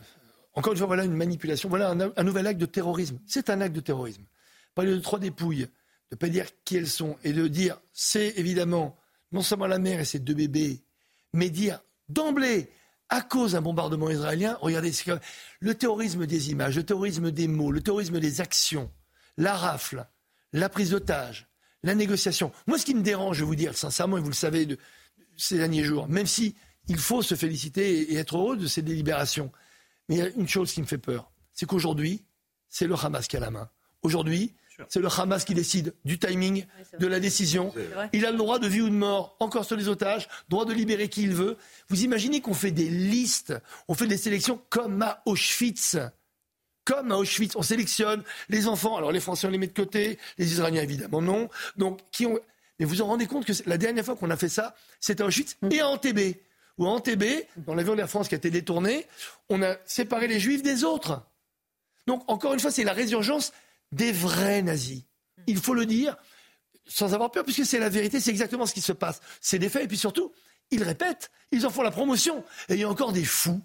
encore 0.55 0.73
une 0.73 0.79
fois, 0.79 0.89
voilà 0.89 1.05
une 1.05 1.15
manipulation, 1.15 1.69
voilà 1.69 1.91
un, 1.91 2.01
un 2.17 2.25
nouvel 2.25 2.47
acte 2.47 2.61
de 2.61 2.67
terrorisme. 2.67 3.19
C'est 3.27 3.51
un 3.51 3.61
acte 3.61 3.75
de 3.75 3.81
terrorisme. 3.81 4.25
Parler 4.75 4.93
de 4.93 4.99
trois 5.01 5.19
dépouilles, 5.19 5.69
de 6.11 6.17
ne 6.17 6.19
pas 6.19 6.29
dire 6.29 6.47
qui 6.65 6.77
elles 6.77 6.89
sont, 6.89 7.17
et 7.25 7.33
de 7.33 7.47
dire 7.49 7.81
c'est 7.93 8.35
évidemment 8.37 8.97
non 9.33 9.43
seulement 9.43 9.67
la 9.67 9.79
mère 9.79 10.01
et 10.01 10.05
ses 10.05 10.19
deux 10.19 10.35
bébés, 10.35 10.83
mais 11.33 11.51
dire 11.51 11.81
d'emblée, 12.09 12.71
à 13.09 13.23
cause 13.23 13.53
d'un 13.53 13.63
bombardement 13.63 14.11
israélien, 14.11 14.57
regardez, 14.61 14.93
le 15.61 15.75
terrorisme 15.75 16.27
des 16.27 16.51
images, 16.51 16.77
le 16.77 16.85
terrorisme 16.85 17.31
des 17.31 17.49
mots, 17.49 17.73
le 17.73 17.81
terrorisme 17.81 18.21
des 18.21 18.41
actions, 18.41 18.91
la 19.37 19.57
rafle, 19.57 20.07
la 20.53 20.69
prise 20.69 20.91
d'otage, 20.91 21.49
la 21.83 21.95
négociation. 21.95 22.53
Moi, 22.67 22.79
ce 22.79 22.85
qui 22.85 22.95
me 22.95 23.03
dérange, 23.03 23.39
je 23.39 23.43
vais 23.43 23.47
vous 23.47 23.57
dire 23.57 23.77
sincèrement, 23.77 24.17
et 24.17 24.21
vous 24.21 24.29
le 24.29 24.35
savez 24.35 24.79
ces 25.37 25.59
derniers 25.59 25.85
jours, 25.85 26.09
même 26.09 26.27
si 26.27 26.55
il 26.89 26.99
faut 26.99 27.23
se 27.23 27.35
féliciter 27.35 28.13
et 28.13 28.17
être 28.17 28.37
heureux 28.37 28.57
de 28.57 28.67
ces 28.67 28.83
délibérations, 28.83 29.51
mais 30.09 30.17
il 30.17 30.19
y 30.19 30.23
a 30.23 30.29
une 30.29 30.49
chose 30.49 30.73
qui 30.73 30.81
me 30.81 30.87
fait 30.87 30.99
peur, 30.99 31.33
c'est 31.53 31.67
qu'aujourd'hui, 31.67 32.25
c'est 32.69 32.87
le 32.87 32.95
Hamas 32.95 33.27
qui 33.27 33.37
a 33.37 33.41
la 33.41 33.51
main. 33.51 33.69
Aujourd'hui, 34.03 34.55
c'est 34.89 35.01
le 35.01 35.09
Hamas 35.09 35.45
qui 35.45 35.55
décide 35.55 35.95
du 36.05 36.19
timing, 36.19 36.65
de 36.99 37.07
la 37.07 37.21
décision. 37.21 37.73
Il 38.13 38.25
a 38.27 38.31
le 38.31 38.37
droit 38.39 38.59
de 38.59 38.67
vie 38.67 38.81
ou 38.81 38.89
de 38.89 38.95
mort, 38.95 39.37
encore 39.41 39.65
sur 39.65 39.77
les 39.77 39.89
otages, 39.89 40.29
droit 40.49 40.65
de 40.65 40.73
libérer 40.73 41.09
qui 41.09 41.23
il 41.23 41.33
veut. 41.35 41.57
Vous 41.89 42.03
imaginez 42.03 42.41
qu'on 42.41 42.55
fait 42.55 42.71
des 42.71 42.89
listes, 42.89 43.55
on 43.89 43.95
fait 43.95 44.07
des 44.07 44.17
sélections 44.17 44.61
comme 44.71 45.03
à 45.03 45.23
Auschwitz. 45.27 45.97
Comme 46.85 47.13
à 47.13 47.17
Auschwitz, 47.19 47.55
on 47.57 47.63
sélectionne 47.63 48.23
les 48.49 48.67
enfants. 48.67 48.97
Alors 48.97 49.13
les 49.13 49.21
Français, 49.21 49.47
on 49.47 49.51
les 49.51 49.59
met 49.59 49.67
de 49.69 49.73
côté, 49.73 50.19
les 50.39 50.53
Israéliens, 50.53 50.83
évidemment, 50.83 51.21
non. 51.23 51.49
Donc, 51.77 52.01
qui 52.11 52.27
ont... 52.27 52.39
Mais 52.79 52.87
vous 52.87 52.95
vous 52.95 53.03
en 53.03 53.07
rendez 53.07 53.27
compte 53.27 53.45
que 53.45 53.53
c'est- 53.53 53.67
la 53.67 53.77
dernière 53.77 54.05
fois 54.05 54.17
qu'on 54.17 54.31
a 54.31 54.37
fait 54.37 54.49
ça, 54.49 54.75
c'était 55.01 55.23
à 55.23 55.27
Auschwitz 55.27 55.57
et 55.71 55.81
à 55.81 55.89
Entebbe, 55.89 56.35
où 56.79 56.87
en 56.87 56.99
TB, 56.99 57.25
dans 57.59 57.75
l'avion 57.75 57.95
d'Air 57.95 58.09
France 58.09 58.29
qui 58.29 58.35
a 58.35 58.39
été 58.39 58.49
détourné, 58.51 59.07
on 59.51 59.63
a 59.63 59.77
séparé 59.85 60.27
les 60.29 60.41
juifs 60.41 60.63
des 60.63 60.83
autres. 60.83 61.23
Donc, 62.07 62.25
encore 62.29 62.55
une 62.55 62.61
fois, 62.61 62.71
c'est 62.71 62.85
la 62.85 62.95
résurgence 62.95 63.53
des 63.93 64.13
vrais 64.13 64.63
nazis. 64.63 65.03
Il 65.47 65.59
faut 65.59 65.75
le 65.75 65.87
dire 65.87 66.17
sans 66.87 67.15
avoir 67.15 67.31
peur, 67.31 67.45
puisque 67.45 67.65
c'est 67.65 67.79
la 67.79 67.89
vérité, 67.89 68.19
c'est 68.21 68.31
exactement 68.31 68.67
ce 68.67 68.75
qui 68.75 68.81
se 68.81 68.93
passe. 68.93 69.21
C'est 69.41 69.59
des 69.61 69.69
faits, 69.69 69.85
et 69.85 69.89
puis 69.89 69.97
surtout, 69.97 70.33
ils 70.73 70.83
répètent, 70.83 71.31
ils 71.53 71.65
en 71.67 71.71
font 71.71 71.83
la 71.83 71.91
promotion. 71.93 72.45
Et 72.69 72.75
il 72.75 72.81
y 72.81 72.85
a 72.85 72.89
encore 72.89 73.13
des 73.13 73.25
fous 73.25 73.61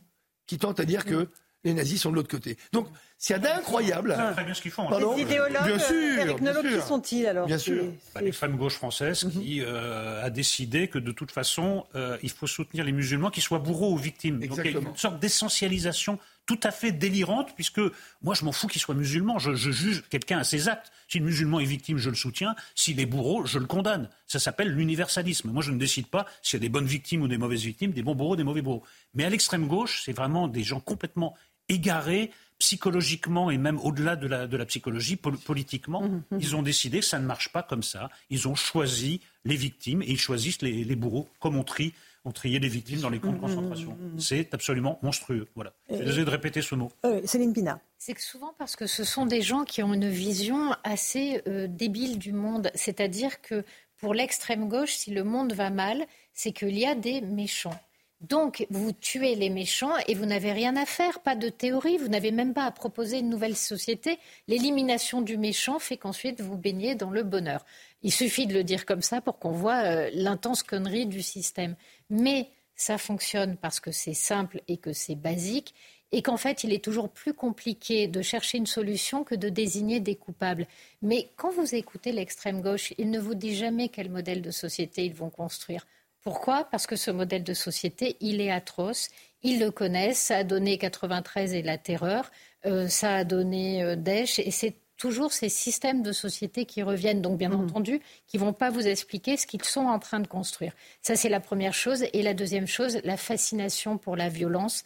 qui 0.45 0.57
tentent 0.59 0.79
à 0.79 0.85
dire 0.85 1.05
que 1.05 1.29
les 1.63 1.73
nazis 1.73 1.99
sont 1.99 2.11
de 2.11 2.15
l'autre 2.15 2.29
côté. 2.29 2.55
Donc, 2.71 2.87
c'est 3.17 3.33
incroyable. 3.33 4.15
très 4.33 4.43
bien 4.43 4.53
ce 4.53 4.61
qu'ils 4.61 4.69
font. 4.69 4.87
Les 5.15 5.23
idéologues, 5.23 5.63
bien 5.65 5.79
sûr, 5.79 6.19
Eric 6.19 6.39
bien 6.39 6.53
Nolot, 6.53 6.69
sûr. 6.69 6.81
qui 6.81 6.87
sont-ils 6.87 7.25
alors 7.25 7.47
Bien 7.47 7.57
sûr. 7.57 7.83
Bah, 8.13 8.21
L'extrême 8.21 8.55
gauche 8.57 8.75
française 8.75 9.27
qui 9.31 9.61
euh, 9.61 10.23
a 10.23 10.29
décidé 10.29 10.87
que 10.87 10.99
de 10.99 11.11
toute 11.11 11.31
façon, 11.31 11.85
euh, 11.95 12.17
il 12.21 12.29
faut 12.29 12.45
soutenir 12.45 12.85
les 12.85 12.91
musulmans, 12.91 13.31
qu'ils 13.31 13.41
soient 13.41 13.57
bourreaux 13.57 13.93
ou 13.93 13.97
victimes. 13.97 14.35
Donc 14.39 14.43
il 14.43 14.47
y 14.57 14.59
a 14.59 14.63
Exactement. 14.65 14.91
une 14.91 14.97
sorte 14.97 15.19
d'essentialisation 15.19 16.19
tout 16.45 16.59
à 16.63 16.71
fait 16.71 16.91
délirante, 16.91 17.53
puisque 17.55 17.81
moi 18.21 18.35
je 18.35 18.45
m'en 18.45 18.51
fous 18.51 18.67
qu'il 18.67 18.81
soit 18.81 18.95
musulman. 18.95 19.39
Je, 19.39 19.55
je 19.55 19.71
juge 19.71 20.03
quelqu'un 20.09 20.39
à 20.39 20.43
ses 20.43 20.69
actes. 20.69 20.91
Si 21.07 21.19
le 21.19 21.25
musulman 21.25 21.59
est 21.59 21.65
victime, 21.65 21.97
je 21.97 22.09
le 22.09 22.15
soutiens. 22.15 22.55
S'il 22.75 22.99
est 22.99 23.05
bourreau, 23.05 23.45
je 23.45 23.59
le 23.59 23.65
condamne. 23.65 24.09
Ça 24.27 24.39
s'appelle 24.39 24.69
l'universalisme. 24.69 25.49
Moi 25.51 25.63
je 25.63 25.71
ne 25.71 25.77
décide 25.77 26.07
pas 26.07 26.25
s'il 26.41 26.57
y 26.57 26.59
a 26.59 26.61
des 26.61 26.69
bonnes 26.69 26.85
victimes 26.85 27.21
ou 27.23 27.27
des 27.27 27.37
mauvaises 27.37 27.63
victimes, 27.63 27.91
des 27.91 28.03
bons 28.03 28.15
bourreaux, 28.15 28.35
des 28.35 28.43
mauvais 28.43 28.61
bourreaux. 28.61 28.83
Mais 29.13 29.23
à 29.23 29.29
l'extrême 29.29 29.67
gauche, 29.67 30.01
c'est 30.05 30.13
vraiment 30.13 30.47
des 30.47 30.63
gens 30.63 30.79
complètement 30.79 31.35
égarés 31.67 32.31
psychologiquement 32.59 33.51
et 33.51 33.57
même 33.57 33.79
au-delà 33.79 34.15
de 34.15 34.27
la, 34.27 34.47
de 34.47 34.55
la 34.55 34.65
psychologie, 34.65 35.17
pol- 35.17 35.37
politiquement, 35.37 36.09
ils 36.39 36.55
ont 36.55 36.61
décidé 36.61 36.99
que 36.99 37.05
ça 37.05 37.19
ne 37.19 37.25
marche 37.25 37.49
pas 37.51 37.63
comme 37.63 37.83
ça. 37.83 38.09
Ils 38.29 38.47
ont 38.47 38.55
choisi 38.55 39.19
les 39.43 39.55
victimes 39.57 40.01
et 40.01 40.11
ils 40.11 40.19
choisissent 40.19 40.61
les, 40.61 40.83
les 40.83 40.95
bourreaux, 40.95 41.27
comme 41.39 41.57
on 41.57 41.63
trie, 41.63 41.93
on 42.25 42.31
triait 42.31 42.59
les 42.59 42.67
victimes 42.67 43.01
dans 43.01 43.09
les 43.09 43.19
camps 43.19 43.31
de 43.31 43.39
concentration. 43.39 43.97
C'est 44.17 44.53
absolument 44.53 44.99
monstrueux. 45.03 45.47
Voilà. 45.55 45.73
Je 45.89 45.95
suis 45.95 46.05
désolé 46.05 46.25
de 46.25 46.31
répéter 46.31 46.61
ce 46.61 46.75
mot. 46.75 46.91
Euh, 47.05 47.21
Céline 47.23 47.53
Pina. 47.53 47.79
C'est 47.97 48.13
que 48.13 48.21
souvent 48.21 48.53
parce 48.57 48.75
que 48.75 48.87
ce 48.87 49.03
sont 49.03 49.25
des 49.25 49.41
gens 49.41 49.63
qui 49.63 49.83
ont 49.83 49.93
une 49.93 50.09
vision 50.09 50.75
assez 50.83 51.41
euh, 51.47 51.67
débile 51.67 52.17
du 52.17 52.33
monde. 52.33 52.71
C'est-à-dire 52.73 53.41
que 53.41 53.63
pour 53.97 54.13
l'extrême 54.13 54.67
gauche, 54.67 54.93
si 54.93 55.11
le 55.11 55.23
monde 55.23 55.53
va 55.53 55.69
mal, 55.69 56.05
c'est 56.33 56.51
qu'il 56.51 56.77
y 56.77 56.85
a 56.85 56.95
des 56.95 57.21
méchants. 57.21 57.79
Donc, 58.21 58.65
vous 58.69 58.91
tuez 58.91 59.35
les 59.35 59.49
méchants 59.49 59.95
et 60.07 60.15
vous 60.15 60.25
n'avez 60.25 60.51
rien 60.51 60.75
à 60.77 60.85
faire, 60.85 61.19
pas 61.19 61.35
de 61.35 61.49
théorie, 61.49 61.97
vous 61.97 62.07
n'avez 62.07 62.31
même 62.31 62.53
pas 62.53 62.65
à 62.65 62.71
proposer 62.71 63.19
une 63.19 63.29
nouvelle 63.29 63.55
société. 63.55 64.17
L'élimination 64.47 65.21
du 65.21 65.37
méchant 65.37 65.79
fait 65.79 65.97
qu'ensuite 65.97 66.41
vous 66.41 66.57
baignez 66.57 66.95
dans 66.95 67.11
le 67.11 67.23
bonheur. 67.23 67.65
Il 68.05 68.11
suffit 68.11 68.45
de 68.45 68.53
le 68.53 68.63
dire 68.63 68.85
comme 68.85 69.01
ça 69.01 69.19
pour 69.19 69.39
qu'on 69.39 69.51
voit 69.51 69.83
euh, 69.83 70.11
l'intense 70.13 70.61
connerie 70.61 71.07
du 71.07 71.23
système. 71.23 71.75
Mais 72.11 72.51
ça 72.75 72.99
fonctionne 72.99 73.57
parce 73.57 73.79
que 73.79 73.91
c'est 73.91 74.13
simple 74.13 74.61
et 74.67 74.77
que 74.77 74.93
c'est 74.93 75.15
basique 75.15 75.73
et 76.11 76.21
qu'en 76.21 76.37
fait, 76.37 76.63
il 76.63 76.71
est 76.71 76.83
toujours 76.83 77.09
plus 77.09 77.33
compliqué 77.33 78.07
de 78.07 78.21
chercher 78.21 78.59
une 78.59 78.67
solution 78.67 79.23
que 79.23 79.33
de 79.33 79.49
désigner 79.49 79.99
des 80.01 80.15
coupables. 80.15 80.67
Mais 81.01 81.31
quand 81.35 81.51
vous 81.51 81.73
écoutez 81.73 82.11
l'extrême 82.11 82.61
gauche, 82.61 82.93
il 82.99 83.09
ne 83.09 83.17
vous 83.17 83.33
dit 83.33 83.55
jamais 83.55 83.89
quel 83.89 84.11
modèle 84.11 84.43
de 84.43 84.51
société 84.51 85.03
ils 85.03 85.15
vont 85.15 85.31
construire. 85.31 85.87
Pourquoi? 86.21 86.65
Parce 86.65 86.85
que 86.85 86.95
ce 86.95 87.09
modèle 87.09 87.43
de 87.43 87.55
société, 87.55 88.17
il 88.19 88.39
est 88.39 88.51
atroce. 88.51 89.09
Ils 89.41 89.59
le 89.59 89.71
connaissent. 89.71 90.19
Ça 90.19 90.37
a 90.37 90.43
donné 90.43 90.77
93 90.77 91.55
et 91.55 91.63
la 91.63 91.79
terreur. 91.79 92.29
Euh, 92.67 92.87
ça 92.87 93.15
a 93.15 93.23
donné 93.23 93.83
euh, 93.83 93.95
Daesh. 93.95 94.37
Et 94.37 94.51
c'est 94.51 94.75
toujours 94.97 95.33
ces 95.33 95.49
systèmes 95.49 96.01
de 96.01 96.11
société 96.11 96.65
qui 96.65 96.83
reviennent. 96.83 97.21
Donc, 97.21 97.37
bien 97.37 97.51
entendu, 97.51 98.01
qui 98.27 98.37
vont 98.37 98.53
pas 98.53 98.69
vous 98.69 98.87
expliquer 98.87 99.37
ce 99.37 99.47
qu'ils 99.47 99.63
sont 99.63 99.85
en 99.85 99.99
train 99.99 100.19
de 100.19 100.27
construire. 100.27 100.73
Ça, 101.01 101.15
c'est 101.15 101.29
la 101.29 101.39
première 101.39 101.73
chose. 101.73 102.05
Et 102.13 102.21
la 102.21 102.33
deuxième 102.33 102.67
chose, 102.67 102.99
la 103.03 103.17
fascination 103.17 103.97
pour 103.97 104.15
la 104.15 104.29
violence. 104.29 104.83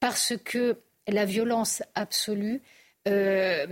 Parce 0.00 0.34
que 0.44 0.78
la 1.08 1.24
violence 1.24 1.82
absolue, 1.94 2.62
euh, 3.08 3.66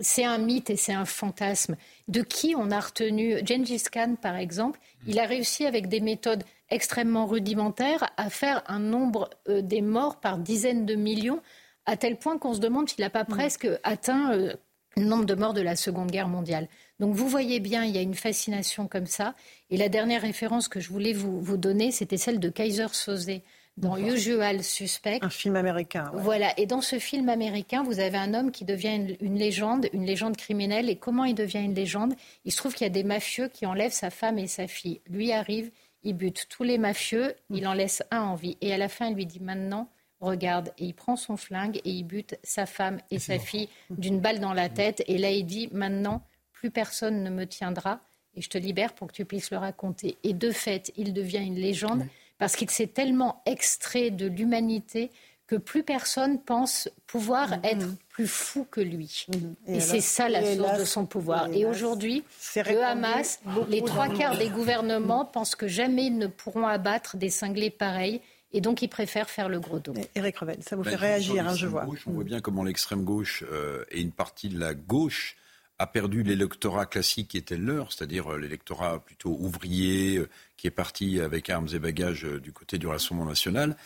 c'est 0.00 0.24
un 0.24 0.38
mythe 0.38 0.70
et 0.70 0.76
c'est 0.76 0.92
un 0.92 1.04
fantasme. 1.04 1.76
De 2.08 2.22
qui 2.22 2.54
on 2.56 2.70
a 2.70 2.80
retenu 2.80 3.38
Gengis 3.44 3.84
Khan, 3.90 4.16
par 4.20 4.36
exemple, 4.36 4.80
il 5.06 5.18
a 5.18 5.24
réussi 5.24 5.66
avec 5.66 5.88
des 5.88 6.00
méthodes 6.00 6.44
extrêmement 6.70 7.26
rudimentaires 7.26 8.10
à 8.16 8.30
faire 8.30 8.62
un 8.66 8.80
nombre 8.80 9.30
euh, 9.48 9.62
des 9.62 9.82
morts 9.82 10.20
par 10.20 10.38
dizaines 10.38 10.86
de 10.86 10.94
millions, 10.94 11.40
à 11.86 11.96
tel 11.96 12.16
point 12.16 12.38
qu'on 12.38 12.54
se 12.54 12.60
demande 12.60 12.88
s'il 12.88 13.02
n'a 13.02 13.10
pas 13.10 13.24
presque 13.24 13.68
atteint 13.82 14.32
euh, 14.32 14.54
le 14.96 15.04
nombre 15.04 15.24
de 15.24 15.34
morts 15.34 15.54
de 15.54 15.60
la 15.60 15.76
Seconde 15.76 16.10
Guerre 16.10 16.28
mondiale. 16.28 16.68
Donc 17.00 17.14
vous 17.14 17.28
voyez 17.28 17.60
bien, 17.60 17.84
il 17.84 17.94
y 17.94 17.98
a 17.98 18.02
une 18.02 18.14
fascination 18.14 18.86
comme 18.86 19.06
ça. 19.06 19.34
Et 19.70 19.76
la 19.76 19.88
dernière 19.88 20.22
référence 20.22 20.68
que 20.68 20.80
je 20.80 20.88
voulais 20.90 21.12
vous, 21.12 21.40
vous 21.40 21.56
donner, 21.56 21.90
c'était 21.90 22.16
celle 22.16 22.38
de 22.38 22.48
Kaiser 22.48 22.86
Soze 22.92 23.30
dans 23.76 23.96
Usual 23.96 24.62
Suspect. 24.62 25.18
Un 25.22 25.30
film 25.30 25.56
américain. 25.56 26.10
ouais. 26.14 26.22
Voilà, 26.22 26.58
et 26.60 26.66
dans 26.66 26.80
ce 26.80 27.00
film 27.00 27.28
américain, 27.28 27.82
vous 27.82 27.98
avez 27.98 28.18
un 28.18 28.32
homme 28.32 28.52
qui 28.52 28.64
devient 28.64 28.94
une, 28.94 29.16
une 29.20 29.36
légende, 29.36 29.88
une 29.92 30.06
légende 30.06 30.36
criminelle. 30.36 30.88
Et 30.88 30.96
comment 30.96 31.24
il 31.24 31.34
devient 31.34 31.58
une 31.58 31.74
légende? 31.74 32.14
Il 32.44 32.52
se 32.52 32.56
trouve 32.56 32.74
qu'il 32.74 32.84
y 32.84 32.90
a 32.90 32.92
des 32.92 33.02
mafieux 33.02 33.48
qui 33.48 33.66
enlèvent 33.66 33.92
sa 33.92 34.10
femme 34.10 34.38
et 34.38 34.46
sa 34.46 34.68
fille. 34.68 35.00
Lui 35.10 35.32
arrive, 35.32 35.72
il 36.04 36.14
bute 36.14 36.46
tous 36.48 36.62
les 36.62 36.78
mafieux, 36.78 37.34
il 37.50 37.66
en 37.66 37.72
laisse 37.72 38.04
un 38.12 38.20
en 38.20 38.36
vie. 38.36 38.56
Et 38.60 38.72
à 38.72 38.78
la 38.78 38.88
fin, 38.88 39.08
il 39.08 39.16
lui 39.16 39.26
dit 39.26 39.40
maintenant, 39.40 39.88
regarde. 40.20 40.72
Et 40.78 40.84
il 40.86 40.94
prend 40.94 41.16
son 41.16 41.36
flingue 41.36 41.76
et 41.84 41.90
il 41.90 42.04
bute 42.04 42.36
sa 42.42 42.66
femme 42.66 42.98
et 43.10 43.18
sa 43.18 43.38
fille 43.38 43.68
d'une 43.90 44.20
balle 44.20 44.40
dans 44.40 44.52
la 44.54 44.68
tête. 44.68 45.02
Et 45.06 45.18
là, 45.18 45.30
il 45.30 45.44
dit 45.46 45.68
maintenant, 45.72 46.22
plus 46.52 46.70
personne 46.70 47.22
ne 47.22 47.30
me 47.30 47.46
tiendra 47.46 48.00
et 48.36 48.40
je 48.42 48.48
te 48.48 48.58
libère 48.58 48.94
pour 48.94 49.08
que 49.08 49.12
tu 49.12 49.24
puisses 49.24 49.50
le 49.50 49.58
raconter. 49.58 50.16
Et 50.24 50.32
de 50.32 50.50
fait, 50.50 50.92
il 50.96 51.12
devient 51.12 51.44
une 51.44 51.56
légende 51.56 52.06
parce 52.38 52.56
qu'il 52.56 52.70
s'est 52.70 52.86
tellement 52.88 53.42
extrait 53.46 54.10
de 54.10 54.26
l'humanité 54.26 55.10
que 55.46 55.56
plus 55.56 55.82
personne 55.82 56.40
pense 56.40 56.88
pouvoir 57.06 57.52
être 57.64 57.86
plus 58.08 58.26
fou 58.26 58.66
que 58.70 58.80
lui. 58.80 59.26
Et, 59.68 59.76
Et 59.76 59.80
c'est 59.80 60.00
ça 60.00 60.28
la 60.30 60.40
source 60.40 60.54
hélas- 60.54 60.78
de 60.80 60.84
son 60.86 61.04
pouvoir. 61.04 61.48
et 61.52 61.66
aujourd'hui, 61.66 62.24
le 62.56 62.82
Hamas, 62.82 63.40
les 63.68 63.82
trois 63.82 64.08
quarts 64.08 64.38
des 64.38 64.48
gouvernements 64.48 65.26
pensent 65.26 65.54
que 65.54 65.68
jamais 65.68 66.06
ils 66.06 66.16
ne 66.16 66.28
pourront 66.28 66.66
abattre 66.66 67.18
des 67.18 67.28
cinglés 67.28 67.68
pareils. 67.70 68.22
Et 68.54 68.60
donc, 68.60 68.80
ils 68.82 68.88
préfèrent 68.88 69.28
faire 69.28 69.48
le 69.48 69.58
gros 69.60 69.80
dos. 69.80 69.94
Eric 70.14 70.38
Revel, 70.38 70.62
ça 70.62 70.76
vous 70.76 70.84
Ben, 70.84 70.90
fait 70.92 70.96
réagir, 70.96 71.46
hein, 71.46 71.54
je 71.56 71.66
vois. 71.66 71.84
gauche, 71.84 72.04
on 72.06 72.12
voit 72.12 72.24
bien 72.24 72.40
comment 72.40 72.62
l'extrême 72.62 73.04
gauche 73.04 73.44
euh, 73.52 73.84
et 73.90 74.00
une 74.00 74.12
partie 74.12 74.48
de 74.48 74.58
la 74.58 74.74
gauche 74.74 75.36
a 75.80 75.88
perdu 75.88 76.22
l'électorat 76.22 76.86
classique 76.86 77.28
qui 77.28 77.36
était 77.36 77.56
le 77.56 77.64
leur, 77.74 77.92
c'est-à-dire 77.92 78.32
euh, 78.32 78.38
l'électorat 78.38 79.00
plutôt 79.00 79.36
ouvrier, 79.40 80.18
euh, 80.18 80.28
qui 80.56 80.68
est 80.68 80.70
parti 80.70 81.20
avec 81.20 81.50
armes 81.50 81.68
et 81.74 81.80
bagages 81.80 82.24
euh, 82.24 82.38
du 82.38 82.52
côté 82.52 82.78
du 82.78 82.86
Rassemblement 82.86 83.28
national. 83.28 83.76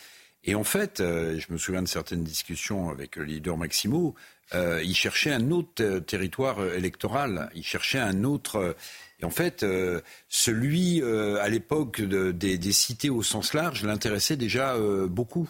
Et 0.43 0.53
en 0.53 0.63
fait, 0.63 0.99
euh, 0.99 1.39
je 1.39 1.51
me 1.51 1.57
souviens 1.57 1.81
de 1.81 1.87
certaines 1.87 2.23
discussions 2.23 2.89
avec 2.89 3.15
le 3.15 3.23
leader 3.23 3.57
Maximo, 3.57 4.13
euh, 4.53 4.81
il 4.83 4.95
cherchait 4.95 5.31
un 5.31 5.49
autre 5.49 5.83
euh, 5.83 5.99
territoire 5.99 6.63
électoral, 6.75 7.49
il 7.55 7.63
cherchait 7.63 7.99
un 7.99 8.23
autre... 8.23 8.75
et 9.21 9.25
en 9.25 9.29
fait, 9.29 9.63
euh, 9.63 10.01
celui 10.29 11.01
euh, 11.01 11.37
à 11.41 11.49
l'époque 11.49 12.01
de- 12.01 12.31
des, 12.31 12.57
des 12.57 12.71
cités 12.71 13.09
au 13.09 13.23
sens 13.23 13.53
large 13.53 13.83
l'intéressait 13.83 14.37
déjà 14.37 14.75
euh, 14.75 15.07
beaucoup. 15.07 15.49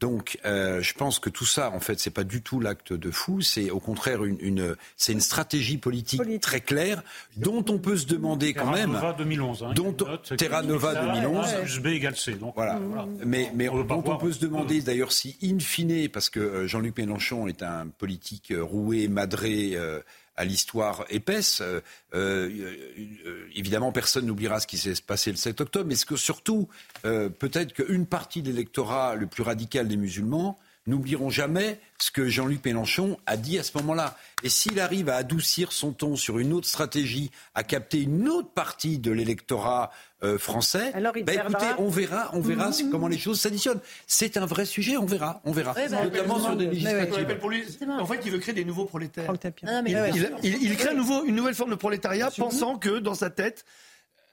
Donc, 0.00 0.38
euh, 0.44 0.82
je 0.82 0.92
pense 0.92 1.18
que 1.20 1.30
tout 1.30 1.46
ça, 1.46 1.70
en 1.70 1.78
fait, 1.80 1.98
c'est 2.00 2.10
pas 2.10 2.24
du 2.24 2.42
tout 2.42 2.58
l'acte 2.60 2.92
de 2.92 3.10
fou. 3.12 3.40
C'est 3.40 3.70
au 3.70 3.78
contraire 3.78 4.24
une, 4.24 4.36
une 4.40 4.76
c'est 4.96 5.12
une 5.12 5.20
stratégie 5.20 5.78
politique, 5.78 6.20
très 6.40 6.60
claire, 6.60 7.02
dont 7.36 7.64
on 7.70 7.78
peut 7.78 7.96
se 7.96 8.04
demander 8.06 8.52
quand 8.52 8.64
Terra 8.72 8.72
même. 8.76 8.92
Nova 8.92 9.12
2011. 9.16 9.62
Hein, 9.62 9.72
dont 9.74 9.92
une 9.92 10.06
note 10.06 10.36
Terra 10.36 10.62
Nova 10.62 10.90
A 10.90 11.14
2011. 11.14 11.54
plus 11.62 11.80
B 11.80 11.86
égale 11.86 12.16
C. 12.16 12.32
Donc, 12.34 12.54
Voilà. 12.56 12.78
voilà. 12.80 13.06
Mais, 13.24 13.50
mais 13.54 13.68
On 13.68 13.84
dont 13.84 14.02
on 14.04 14.16
peut 14.16 14.32
se 14.32 14.40
demander 14.40 14.82
d'ailleurs 14.82 15.12
si, 15.12 15.38
in 15.42 15.60
fine, 15.60 16.08
parce 16.08 16.28
que 16.28 16.66
Jean-Luc 16.66 16.98
Mélenchon 16.98 17.46
est 17.46 17.62
un 17.62 17.86
politique 17.86 18.52
roué, 18.58 19.06
madré 19.08 19.70
euh, 19.74 20.00
à 20.36 20.44
l'histoire 20.44 21.04
épaisse, 21.10 21.60
euh, 21.60 21.80
euh, 22.14 23.48
évidemment 23.54 23.92
personne 23.92 24.26
n'oubliera 24.26 24.60
ce 24.60 24.66
qui 24.66 24.78
s'est 24.78 24.94
passé 25.06 25.30
le 25.30 25.36
7 25.36 25.60
octobre, 25.60 25.86
mais 25.88 25.94
ce 25.94 26.06
que 26.06 26.16
surtout, 26.16 26.68
euh, 27.04 27.28
peut-être 27.28 27.72
qu'une 27.72 28.06
partie 28.06 28.42
de 28.42 28.48
l'électorat 28.48 29.14
le 29.14 29.26
plus 29.26 29.42
radical 29.42 29.88
des 29.88 29.96
musulmans 29.96 30.58
n'oublieront 30.86 31.30
jamais 31.30 31.80
ce 31.98 32.10
que 32.10 32.28
Jean-Luc 32.28 32.64
Mélenchon 32.64 33.18
a 33.26 33.36
dit 33.36 33.58
à 33.58 33.62
ce 33.62 33.76
moment-là. 33.78 34.16
Et 34.42 34.48
s'il 34.48 34.78
arrive 34.80 35.08
à 35.08 35.16
adoucir 35.16 35.72
son 35.72 35.92
ton 35.92 36.16
sur 36.16 36.38
une 36.38 36.52
autre 36.52 36.66
stratégie, 36.66 37.30
à 37.54 37.62
capter 37.62 38.02
une 38.02 38.28
autre 38.28 38.50
partie 38.50 38.98
de 38.98 39.10
l'électorat 39.10 39.90
euh, 40.22 40.38
français, 40.38 40.90
Alors, 40.94 41.16
il 41.16 41.24
bah, 41.24 41.34
écoutez, 41.34 41.66
on 41.78 41.88
verra, 41.90 42.30
on 42.34 42.40
verra 42.40 42.70
Mhm. 42.70 42.90
comment 42.90 43.08
les 43.08 43.18
choses 43.18 43.40
s'additionnent. 43.40 43.80
C'est 44.06 44.36
un 44.38 44.46
vrai 44.46 44.64
sujet, 44.64 44.96
on 44.96 45.04
verra, 45.04 45.40
on 45.44 45.52
verra. 45.52 45.72
Ouais, 45.74 45.88
bah, 45.88 46.04
Notamment 46.04 46.36
ouais, 46.36 46.40
sur 46.42 46.56
des 46.56 46.64
ouais, 46.66 46.70
ouais. 46.70 46.78
Je 46.80 46.84
législatives. 46.86 47.14
rappelle 47.14 47.38
pour 47.38 47.50
lui, 47.50 47.64
en 48.00 48.06
fait, 48.06 48.20
il 48.24 48.32
veut 48.32 48.38
créer 48.38 48.54
des 48.54 48.64
nouveaux 48.64 48.86
prolétaires. 48.86 49.30
Ah, 49.66 49.82
il, 49.86 49.94
ouais, 49.94 50.10
il- 50.14 50.22
ouais. 50.22 50.30
il- 50.42 50.62
il 50.62 50.76
crée 50.76 50.90
un 50.90 50.94
nouveau- 50.94 51.24
une 51.24 51.34
nouvelle 51.36 51.54
forme 51.54 51.70
de 51.70 51.74
prolétariat, 51.76 52.30
pensant 52.30 52.76
que 52.78 52.98
dans 53.00 53.14
sa 53.14 53.28
tête, 53.30 53.64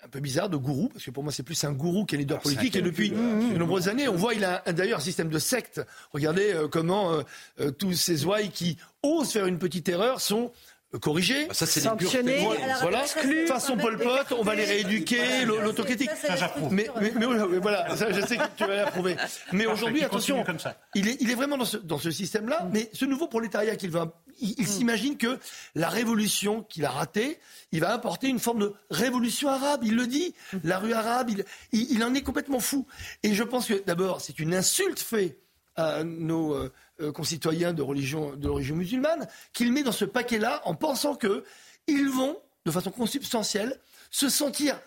un 0.04 0.08
peu 0.10 0.20
bizarre, 0.20 0.50
de 0.50 0.58
gourou, 0.58 0.90
parce 0.90 1.06
que 1.06 1.12
pour 1.12 1.24
moi 1.24 1.32
c'est 1.32 1.44
plus 1.44 1.64
un 1.64 1.72
gourou 1.74 2.06
qu'un 2.06 2.18
leader 2.18 2.40
politique, 2.40 2.76
et 2.76 2.82
depuis 2.82 3.12
de 3.12 3.58
nombreuses 3.58 3.88
années, 3.88 4.08
on 4.08 4.16
voit 4.16 4.34
il 4.34 4.44
a 4.44 4.64
un- 4.66 4.74
d'ailleurs 4.74 4.98
un 5.00 5.02
système 5.02 5.30
de 5.30 5.40
secte. 5.40 5.82
Regardez 6.12 6.54
euh, 6.54 6.68
comment 6.68 7.14
euh, 7.14 7.22
euh, 7.60 7.72
tous 7.72 7.94
ces 7.94 8.26
ouailles 8.26 8.50
qui 8.50 8.78
osent 9.04 9.32
faire 9.32 9.46
une 9.46 9.60
petite 9.60 9.88
erreur 9.90 10.20
sont 10.20 10.52
corriger. 11.00 11.48
Ah, 11.50 11.54
ça, 11.54 11.66
c'est 11.66 11.82
Sanctionner, 11.82 12.48
voilà. 12.82 13.04
Façon 13.48 13.78
Pol 13.78 13.98
Pot, 13.98 14.36
on 14.38 14.44
va 14.44 14.56
les 14.56 14.66
rééduquer, 14.66 15.46
l'autocritique. 15.46 16.10
Ça, 16.22 16.36
j'approuve. 16.36 16.74
Mais, 16.74 16.90
mais, 17.00 17.12
mais, 17.16 17.26
voilà, 17.60 17.96
ça, 17.96 18.12
je 18.12 18.22
sais 18.22 18.38
que 18.38 18.44
tu 18.56 18.66
vas 18.66 18.76
l'approuver. 18.76 19.16
Mais 19.52 19.66
aujourd'hui, 19.66 20.04
attention, 20.04 20.44
comme 20.44 20.60
ça. 20.60 20.78
Il, 20.96 21.08
est, 21.08 21.18
il 21.20 21.32
est 21.32 21.36
vraiment 21.36 21.58
dans 21.58 21.66
ce, 21.66 21.78
dans 21.78 21.98
ce 21.98 22.12
système-là, 22.12 22.70
mais 22.74 22.90
ce 22.94 23.06
nouveau 23.06 23.28
prolétariat 23.28 23.76
qu'il 23.76 23.92
va, 23.92 24.22
il, 24.40 24.56
il 24.58 24.68
s'imagine 24.68 25.18
que 25.18 25.40
la 25.76 25.90
révolution 25.90 26.64
qu'il 26.64 26.86
a 26.86 26.90
ratée, 26.90 27.40
il 27.72 27.80
va 27.80 27.94
apporter 27.94 28.28
une 28.28 28.40
forme 28.40 28.60
de 28.60 28.74
révolution 28.90 29.50
arabe. 29.50 29.82
Il 29.84 29.96
le 29.96 30.08
dit, 30.08 30.34
la 30.64 30.80
rue 30.80 30.94
arabe, 30.94 31.30
il, 31.30 31.46
il, 31.72 31.92
il 31.92 32.04
en 32.04 32.14
est 32.14 32.22
complètement 32.22 32.60
fou. 32.60 32.86
Et 33.24 33.34
je 33.34 33.44
pense 33.44 33.68
que 33.68 33.82
d'abord, 33.86 34.22
c'est 34.22 34.40
une 34.40 34.54
insulte 34.54 35.00
faite 35.00 35.41
à 35.76 36.04
nos 36.04 36.54
euh, 36.54 36.72
euh, 37.02 37.12
concitoyens 37.12 37.74
de 37.74 37.82
religion, 37.82 38.36
de 38.36 38.50
religion 38.50 38.76
musulmane, 38.76 39.28
qu'il 39.54 39.72
met 39.72 39.84
dans 39.84 39.92
ce 39.92 40.06
paquet-là 40.06 40.62
en 40.66 40.76
pensant 40.76 41.16
que 41.16 41.44
ils 41.88 42.10
vont, 42.10 42.38
de 42.66 42.72
façon 42.72 42.92
consubstantielle, 42.92 43.80
se 44.10 44.30
sentir 44.30 44.80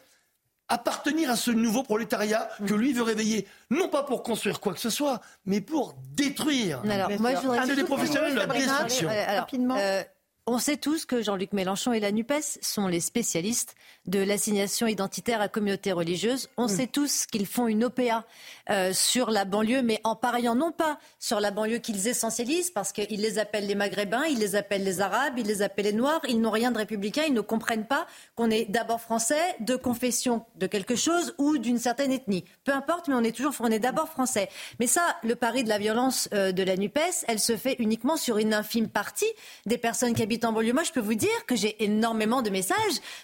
appartenir 0.69 1.31
à 1.31 1.37
ce 1.37 1.51
nouveau 1.51 1.83
prolétariat 1.83 2.49
que 2.67 2.75
lui 2.75 2.93
veut 2.93 3.03
réveiller, 3.03 3.47
non 3.71 3.89
pas 3.89 4.03
pour 4.03 4.23
construire 4.23 4.61
quoi 4.61 4.73
que 4.73 4.81
ce 4.81 4.91
soit, 4.91 5.21
mais 5.45 5.61
pour 5.61 5.95
détruire. 6.15 6.81
Alors, 6.89 7.11
moi, 7.21 7.35
je 7.35 7.41
voudrais 7.41 7.67
c'est 7.67 7.77
des 7.77 7.85
professionnels 7.85 8.35
de 8.35 8.39
la 8.39 8.47
destruction. 8.47 9.09
Alors, 9.09 9.41
Rapidement. 9.41 9.77
euh, 9.79 10.03
on 10.47 10.59
sait 10.59 10.77
tous 10.77 11.07
que 11.07 11.23
Jean-Luc 11.23 11.55
Mélenchon 11.55 11.95
et 11.95 12.01
la 12.01 12.13
NUPES 12.13 12.59
sont 12.61 12.87
les 12.87 13.01
spécialistes 13.01 13.75
de 14.07 14.19
l'assignation 14.19 14.87
identitaire 14.87 15.41
à 15.41 15.49
communauté 15.49 15.93
religieuse. 15.93 16.51
On 16.59 16.69
sait 16.69 16.87
tous 16.87 17.25
qu'ils 17.25 17.47
font 17.47 17.67
une 17.67 17.85
OPA 17.85 18.27
euh, 18.69 18.93
sur 18.93 19.31
la 19.31 19.47
banlieue, 19.47 19.81
mais 19.81 20.01
en 20.05 20.15
pariant 20.15 20.55
non 20.55 20.71
pas 20.71 20.99
sur 21.19 21.41
la 21.41 21.51
banlieue 21.51 21.79
qu'ils 21.79 22.09
essentialisent, 22.09 22.71
parce 22.71 22.93
qu'ils 22.93 23.23
les 23.23 23.39
appellent 23.39 23.67
les 23.67 23.75
Maghrébins, 23.75 24.25
ils 24.27 24.39
les 24.39 24.55
appellent 24.57 24.85
les 24.85 25.01
Arabes, 25.01 25.39
ils 25.39 25.47
les 25.47 25.63
appellent 25.63 25.87
les 25.87 25.93
Noirs, 25.95 26.21
ils 26.29 26.39
n'ont 26.39 26.51
rien 26.51 26.71
de 26.71 26.77
républicain, 26.77 27.23
ils 27.27 27.33
ne 27.33 27.41
comprennent 27.41 27.87
pas 27.87 28.07
qu'on 28.35 28.51
est 28.51 28.71
d'abord 28.71 29.01
français, 29.01 29.57
de 29.61 29.77
confession 29.77 30.45
de 30.57 30.67
quelque 30.67 30.97
chose 30.97 31.35
ou 31.39 31.57
d'une 31.57 31.79
certaine 31.79 32.13
ethnie. 32.13 32.45
Peu 32.65 32.73
importe, 32.73 33.09
mais 33.09 33.15
on 33.15 33.25
est 33.25 33.35
toujours, 33.35 33.55
on 33.61 33.71
est 33.71 33.79
d'abord 33.79 34.11
français. 34.11 34.51
Mais 34.79 34.87
ça, 34.87 35.17
le 35.23 35.37
pari 35.37 35.65
de 35.65 35.71
la 35.71 35.79
violence 35.79 36.29
euh, 36.35 36.53
de 36.53 36.63
la 36.63 36.77
NUPES, 36.77 37.25
elle 37.29 37.41
se 37.41 37.57
fait 37.57 37.77
uniquement 37.79 38.19
sur 38.19 38.37
une 38.37 38.53
infime 38.53 38.89
partie 38.89 39.25
des 39.65 39.79
personnes 39.79 40.13
qui 40.13 40.23
habitent 40.23 40.34
en 40.43 40.53
banlieue. 40.53 40.73
Moi, 40.73 40.83
je 40.83 40.93
peux 40.93 41.01
vous 41.01 41.15
dire 41.15 41.47
que 41.47 41.57
j'ai 41.57 41.83
énormément 41.85 42.43
de 42.43 42.51
messages 42.51 42.77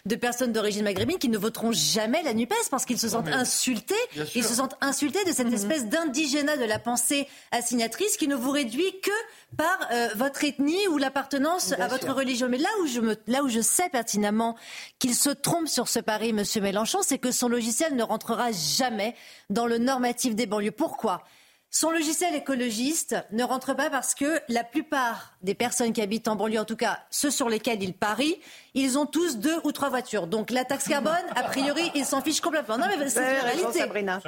de 0.07 0.17
personnes 0.17 0.53
d'origine 0.53 0.85
maghrébine 0.85 1.19
qui 1.19 1.29
ne 1.29 1.39
voteront 1.39 1.73
jamais 1.73 2.23
la 2.23 2.35
NUPES 2.35 2.71
parce 2.71 2.85
qu'ils 2.85 2.99
se 2.99 3.09
sentent 3.09 3.29
insultés. 3.29 3.95
Ils 4.35 4.45
se 4.45 4.55
sentent 4.55 4.77
insultés 4.81 5.25
de 5.25 5.33
cette 5.33 5.53
espèce 5.53 5.87
d'indigénat 5.87 6.57
de 6.57 6.65
la 6.65 6.79
pensée 6.79 7.27
assignatrice 7.51 8.17
qui 8.17 8.29
ne 8.29 8.35
vous 8.35 8.51
réduit 8.51 9.01
que 9.03 9.11
par 9.57 9.89
euh, 9.93 10.09
votre 10.15 10.45
ethnie 10.45 10.87
ou 10.89 10.99
l'appartenance 10.99 11.73
à 11.73 11.89
votre 11.89 12.05
sûr. 12.05 12.15
religion. 12.15 12.49
Mais 12.49 12.59
là 12.59 12.69
où 12.83 12.87
je 12.87 13.01
me, 13.01 13.17
là 13.27 13.43
où 13.43 13.49
je 13.49 13.61
sais 13.61 13.89
pertinemment 13.89 14.57
qu'il 14.99 15.15
se 15.15 15.31
trompe 15.31 15.69
sur 15.69 15.89
ce 15.89 15.99
pari, 15.99 16.33
Monsieur 16.33 16.61
Mélenchon, 16.61 17.01
c'est 17.03 17.19
que 17.19 17.33
son 17.33 17.49
logiciel 17.49 17.97
ne 17.97 18.03
rentrera 18.03 18.53
jamais 18.53 19.15
dans 19.49 19.67
le 19.67 19.79
normatif 19.79 20.35
des 20.35 20.47
banlieues. 20.47 20.71
Pourquoi? 20.71 21.25
Son 21.73 21.91
logiciel 21.91 22.35
écologiste 22.35 23.17
ne 23.31 23.45
rentre 23.45 23.75
pas 23.75 23.91
parce 23.91 24.17
que 24.17 24.41
la 24.49 24.65
plupart 24.65 25.35
des 25.43 25.55
personnes 25.55 25.93
qui 25.93 26.03
habitent 26.03 26.27
en 26.27 26.35
banlieue, 26.35 26.59
en 26.59 26.65
tout 26.65 26.77
cas 26.77 26.99
ceux 27.11 27.31
sur 27.31 27.49
lesquels 27.49 27.81
il 27.83 27.95
parie, 27.95 28.41
ils 28.75 28.99
ont 28.99 29.07
tous 29.07 29.37
deux 29.37 29.61
ou 29.63 29.71
trois 29.71 29.89
voitures. 29.89 30.27
Donc 30.27 30.51
la 30.51 30.65
taxe 30.65 30.89
carbone, 30.89 31.15
a 31.37 31.45
priori, 31.45 31.91
ils 31.95 32.05
s'en 32.05 32.23
fichent 32.23 32.41
complètement. 32.41 32.77
Non 32.77 32.87
mais 32.89 33.09
c'est 33.09 33.21
la 33.21 33.43
réalité. 33.43 33.63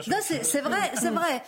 Non, 0.08 0.16
c'est 0.20 0.60
vrai, 0.60 0.92
c'est 0.94 1.10
vrai. 1.10 1.42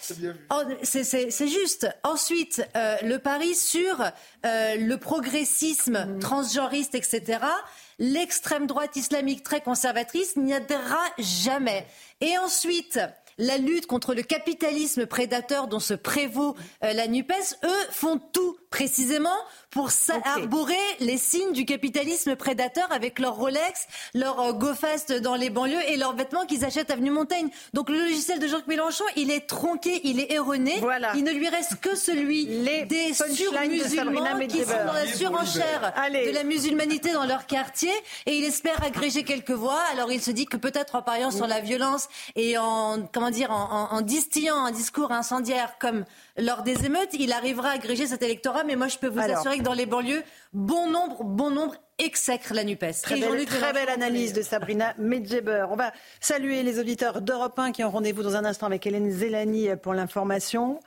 Oh, 0.51 0.63
C'est 0.83 1.49
juste. 1.49 1.89
Ensuite, 2.03 2.67
euh, 2.77 2.97
le 3.03 3.19
pari 3.19 3.55
sur 3.55 4.03
euh, 4.47 4.77
le 4.77 4.97
progressisme 4.97 6.19
transgenriste, 6.19 6.95
etc. 6.97 7.39
L'extrême 8.01 8.67
droite 8.67 8.97
islamique 8.97 9.45
très 9.45 9.61
conservatrice 9.61 10.37
n'y 10.37 10.53
adhérera 10.53 11.05
jamais. 11.19 11.87
Et 12.21 12.37
ensuite, 12.39 12.99
la 13.39 13.59
lutte 13.59 13.87
contre 13.87 14.15
le 14.15 14.23
capitalisme 14.23 15.07
prédateur 15.07 15.69
dont 15.69 15.81
se 15.81 15.95
prévaut 15.95 16.55
euh, 16.83 16.93
la 16.93 17.07
NUPES, 17.07 17.57
eux 17.65 17.87
font 17.91 18.19
tout 18.33 18.57
précisément 18.71 19.37
pour 19.75 19.91
ça- 19.91 20.15
arborer 20.25 20.75
les 21.01 21.19
signes 21.19 21.53
du 21.53 21.65
capitalisme 21.67 22.37
prédateur 22.37 22.87
avec 22.91 23.19
leur 23.19 23.35
Rolex, 23.35 23.87
leur 24.15 24.41
euh, 24.41 24.53
GoFast 24.53 25.13
dans 25.13 25.35
les 25.35 25.51
banlieues 25.51 25.83
et 25.89 25.97
leurs 25.97 26.15
vêtements 26.15 26.47
qu'ils 26.47 26.65
achètent 26.65 26.91
avenue 26.91 27.11
Montaigne. 27.11 27.49
Donc 27.75 27.91
le 27.91 27.99
logiciel 27.99 28.39
de 28.39 28.47
Jean-Luc 28.47 28.67
Mélenchon, 28.69 29.05
il 29.17 29.31
est 29.31 29.47
tronqué, 29.47 30.01
il 30.05 30.21
est 30.21 30.33
erroné. 30.33 30.81
Il 31.17 31.25
ne 31.25 31.33
lui 31.33 31.49
reste 31.49 31.81
que 31.81 31.95
celui 31.97 32.47
des 32.47 33.13
punchlines 33.19 33.79
de 33.83 33.89
surmusulmans 33.89 34.47
qui 34.49 34.61
sont 34.65 34.85
dans 34.87 34.93
la 34.93 35.07
surenchère 35.07 35.93
Allez. 35.97 36.27
de 36.29 36.35
la 36.35 36.45
musulmanité 36.45 37.13
dans 37.13 37.25
leur 37.25 37.47
quartier 37.47 37.93
et 38.27 38.37
il 38.37 38.45
espère 38.45 38.83
agréger 38.85 39.25
quelques 39.25 39.51
voix. 39.51 39.81
Alors 39.93 40.13
il 40.13 40.23
se 40.23 40.31
dit 40.31 40.47
que 40.47 40.57
peut-être 40.57 40.95
en 40.95 41.03
pariant 41.03 41.31
sur 41.31 41.47
la 41.47 41.61
violence 41.61 42.09
et 42.37 42.57
en 42.59 43.03
comment 43.13 43.31
dire 43.31 43.51
en, 43.51 43.91
en- 43.91 43.97
en 43.97 44.01
distillant 44.03 44.57
un 44.65 44.71
discours 44.71 45.11
incendiaire 45.13 45.75
comme 45.81 46.05
lors 46.37 46.63
des 46.63 46.85
émeutes, 46.85 47.11
il 47.13 47.33
arrivera 47.33 47.69
à 47.71 47.73
agréger 47.75 48.07
cet 48.07 48.23
électorat. 48.23 48.65
Mais 48.65 48.77
moi 48.77 48.89
je 48.89 48.99
peux 48.99 49.09
vous 49.09 49.19
Alors. 49.21 49.39
assurer 49.39 49.59
que 49.59 49.64
dans 49.65 49.73
les 49.73 49.87
banlieues, 49.87 50.23
bon 50.53 50.91
nombre, 50.91 51.25
bon 51.25 51.51
nombre 51.51 51.75
exècrent 51.99 52.55
la 52.55 52.65
Nupes. 52.65 52.85
Très 53.03 53.19
belle, 53.19 53.47
très 53.47 53.89
analyse 53.89 54.35
de 54.35 54.43
Sabrina 54.43 54.95
Medjeber. 54.99 55.67
On 55.71 55.77
va 55.77 55.93
saluer 56.21 56.63
les 56.63 56.79
auditeurs 56.79 57.23
d'Europe 57.23 57.59
1 57.59 57.73
qui 57.73 57.83
ont 57.83 57.91
rendez-vous 57.91 58.23
dans 58.23 58.37
un 58.37 58.45
instant 58.45 58.67
avec 58.67 58.87
Hélène 58.87 59.11
Zélani 59.11 59.69
pour 59.83 59.95
l'information. 59.95 60.81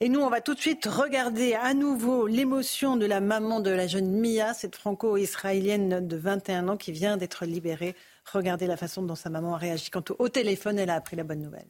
Et 0.00 0.08
nous, 0.08 0.20
on 0.20 0.30
va 0.30 0.40
tout 0.40 0.54
de 0.54 0.60
suite 0.60 0.86
regarder 0.86 1.54
à 1.54 1.74
nouveau 1.74 2.26
l'émotion 2.26 2.96
de 2.96 3.06
la 3.06 3.20
maman 3.20 3.60
de 3.60 3.70
la 3.70 3.86
jeune 3.86 4.10
Mia, 4.10 4.52
cette 4.52 4.76
franco-israélienne 4.76 6.06
de 6.06 6.16
21 6.16 6.68
ans 6.68 6.76
qui 6.76 6.92
vient 6.92 7.16
d'être 7.16 7.46
libérée. 7.46 7.94
Regardez 8.32 8.66
la 8.66 8.76
façon 8.76 9.02
dont 9.02 9.14
sa 9.14 9.30
maman 9.30 9.54
a 9.54 9.58
réagi 9.58 9.90
quand 9.90 10.10
au 10.18 10.28
téléphone, 10.28 10.78
elle 10.78 10.90
a 10.90 10.94
appris 10.94 11.16
la 11.16 11.24
bonne 11.24 11.42
nouvelle. 11.42 11.68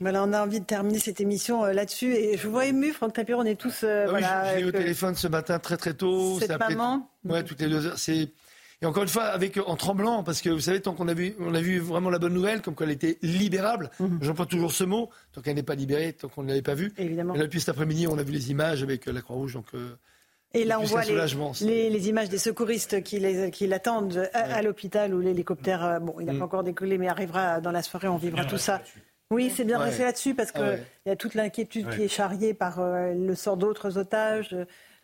Voilà, 0.00 0.22
on 0.24 0.32
a 0.34 0.42
envie 0.42 0.60
de 0.60 0.64
terminer 0.66 0.98
cette 0.98 1.20
émission 1.20 1.64
euh, 1.64 1.72
là-dessus. 1.72 2.12
Et 2.14 2.36
je 2.36 2.44
vous 2.46 2.52
vois 2.52 2.66
ému, 2.66 2.92
Franck 2.92 3.14
Tapir, 3.14 3.38
on 3.38 3.44
est 3.44 3.54
tous. 3.54 3.80
euh, 3.82 4.04
Ah 4.08 4.12
oui, 4.12 4.20
voilà, 4.20 4.52
je, 4.54 4.58
l'ai 4.58 4.64
au 4.64 4.72
que- 4.72 4.76
téléphone 4.76 5.14
ce 5.14 5.26
matin 5.28 5.58
très 5.58 5.76
très 5.78 5.94
tôt. 5.94 6.38
Cette 6.38 6.58
maman 6.58 7.08
Ouais, 7.24 7.42
toutes 7.44 7.60
les 7.60 7.68
deux 7.68 7.86
heures. 7.86 7.98
C'est 7.98 8.28
et 8.82 8.84
encore 8.84 9.04
une 9.04 9.08
fois 9.08 9.22
avec 9.24 9.56
en 9.66 9.74
tremblant 9.74 10.22
parce 10.22 10.42
que 10.42 10.50
vous 10.50 10.60
savez 10.60 10.82
tant 10.82 10.92
qu'on 10.92 11.08
a 11.08 11.14
vu 11.14 11.34
on 11.40 11.54
a 11.54 11.62
vu 11.62 11.78
vraiment 11.78 12.10
la 12.10 12.18
bonne 12.18 12.34
nouvelle 12.34 12.60
comme 12.60 12.74
qu'elle 12.76 12.90
était 12.90 13.16
libérable. 13.22 13.90
Mhm. 13.98 14.18
J'emploie 14.20 14.44
toujours 14.44 14.72
ce 14.72 14.84
mot 14.84 15.08
tant 15.32 15.40
qu'elle 15.40 15.54
n'est 15.54 15.62
pas 15.62 15.74
libérée, 15.74 16.12
tant 16.12 16.28
qu'on 16.28 16.42
ne 16.42 16.48
l'avait 16.48 16.60
pas 16.60 16.74
vue. 16.74 16.92
Évidemment. 16.98 17.34
Et 17.34 17.38
là, 17.38 17.44
depuis 17.44 17.60
cet 17.60 17.70
après-midi, 17.70 18.06
on 18.06 18.18
a 18.18 18.22
vu 18.22 18.32
les 18.32 18.50
images 18.50 18.82
avec 18.82 19.08
euh, 19.08 19.12
la 19.12 19.22
Croix-Rouge 19.22 19.54
donc. 19.54 19.64
euh, 19.74 19.96
Et 20.52 20.64
là, 20.66 20.78
on 20.78 20.84
voit 20.84 21.04
les, 21.04 21.16
les, 21.62 21.88
les 21.88 22.08
images 22.10 22.28
des 22.28 22.36
secouristes 22.36 23.02
qui, 23.02 23.18
les, 23.18 23.50
qui 23.50 23.66
l'attendent 23.66 24.28
à, 24.34 24.56
à 24.56 24.60
l'hôpital 24.60 25.14
où 25.14 25.20
l'hélicoptère, 25.20 25.82
euh, 25.82 25.98
bon, 25.98 26.16
il 26.20 26.26
n'a 26.26 26.34
Mm. 26.34 26.38
pas 26.40 26.44
encore 26.44 26.62
décollé, 26.62 26.98
mais 26.98 27.08
arrivera 27.08 27.62
dans 27.62 27.72
la 27.72 27.82
soirée, 27.82 28.08
on 28.08 28.18
vivra 28.18 28.44
tout 28.44 28.58
ça. 28.58 28.82
Oui, 29.32 29.52
c'est 29.54 29.64
bien 29.64 29.78
Ouais. 29.78 29.86
resté 29.86 30.04
là-dessus 30.04 30.34
parce 30.34 30.52
qu'il 30.52 30.62
Ah 30.62 30.68
ouais. 30.70 30.82
y 31.06 31.10
a 31.10 31.16
toute 31.16 31.34
l'inquiétude 31.34 31.88
qui 31.90 32.02
est 32.02 32.08
charriée 32.08 32.54
par 32.54 32.78
euh, 32.80 33.12
le 33.12 33.34
sort 33.34 33.56
d'autres 33.56 33.98
otages, 33.98 34.54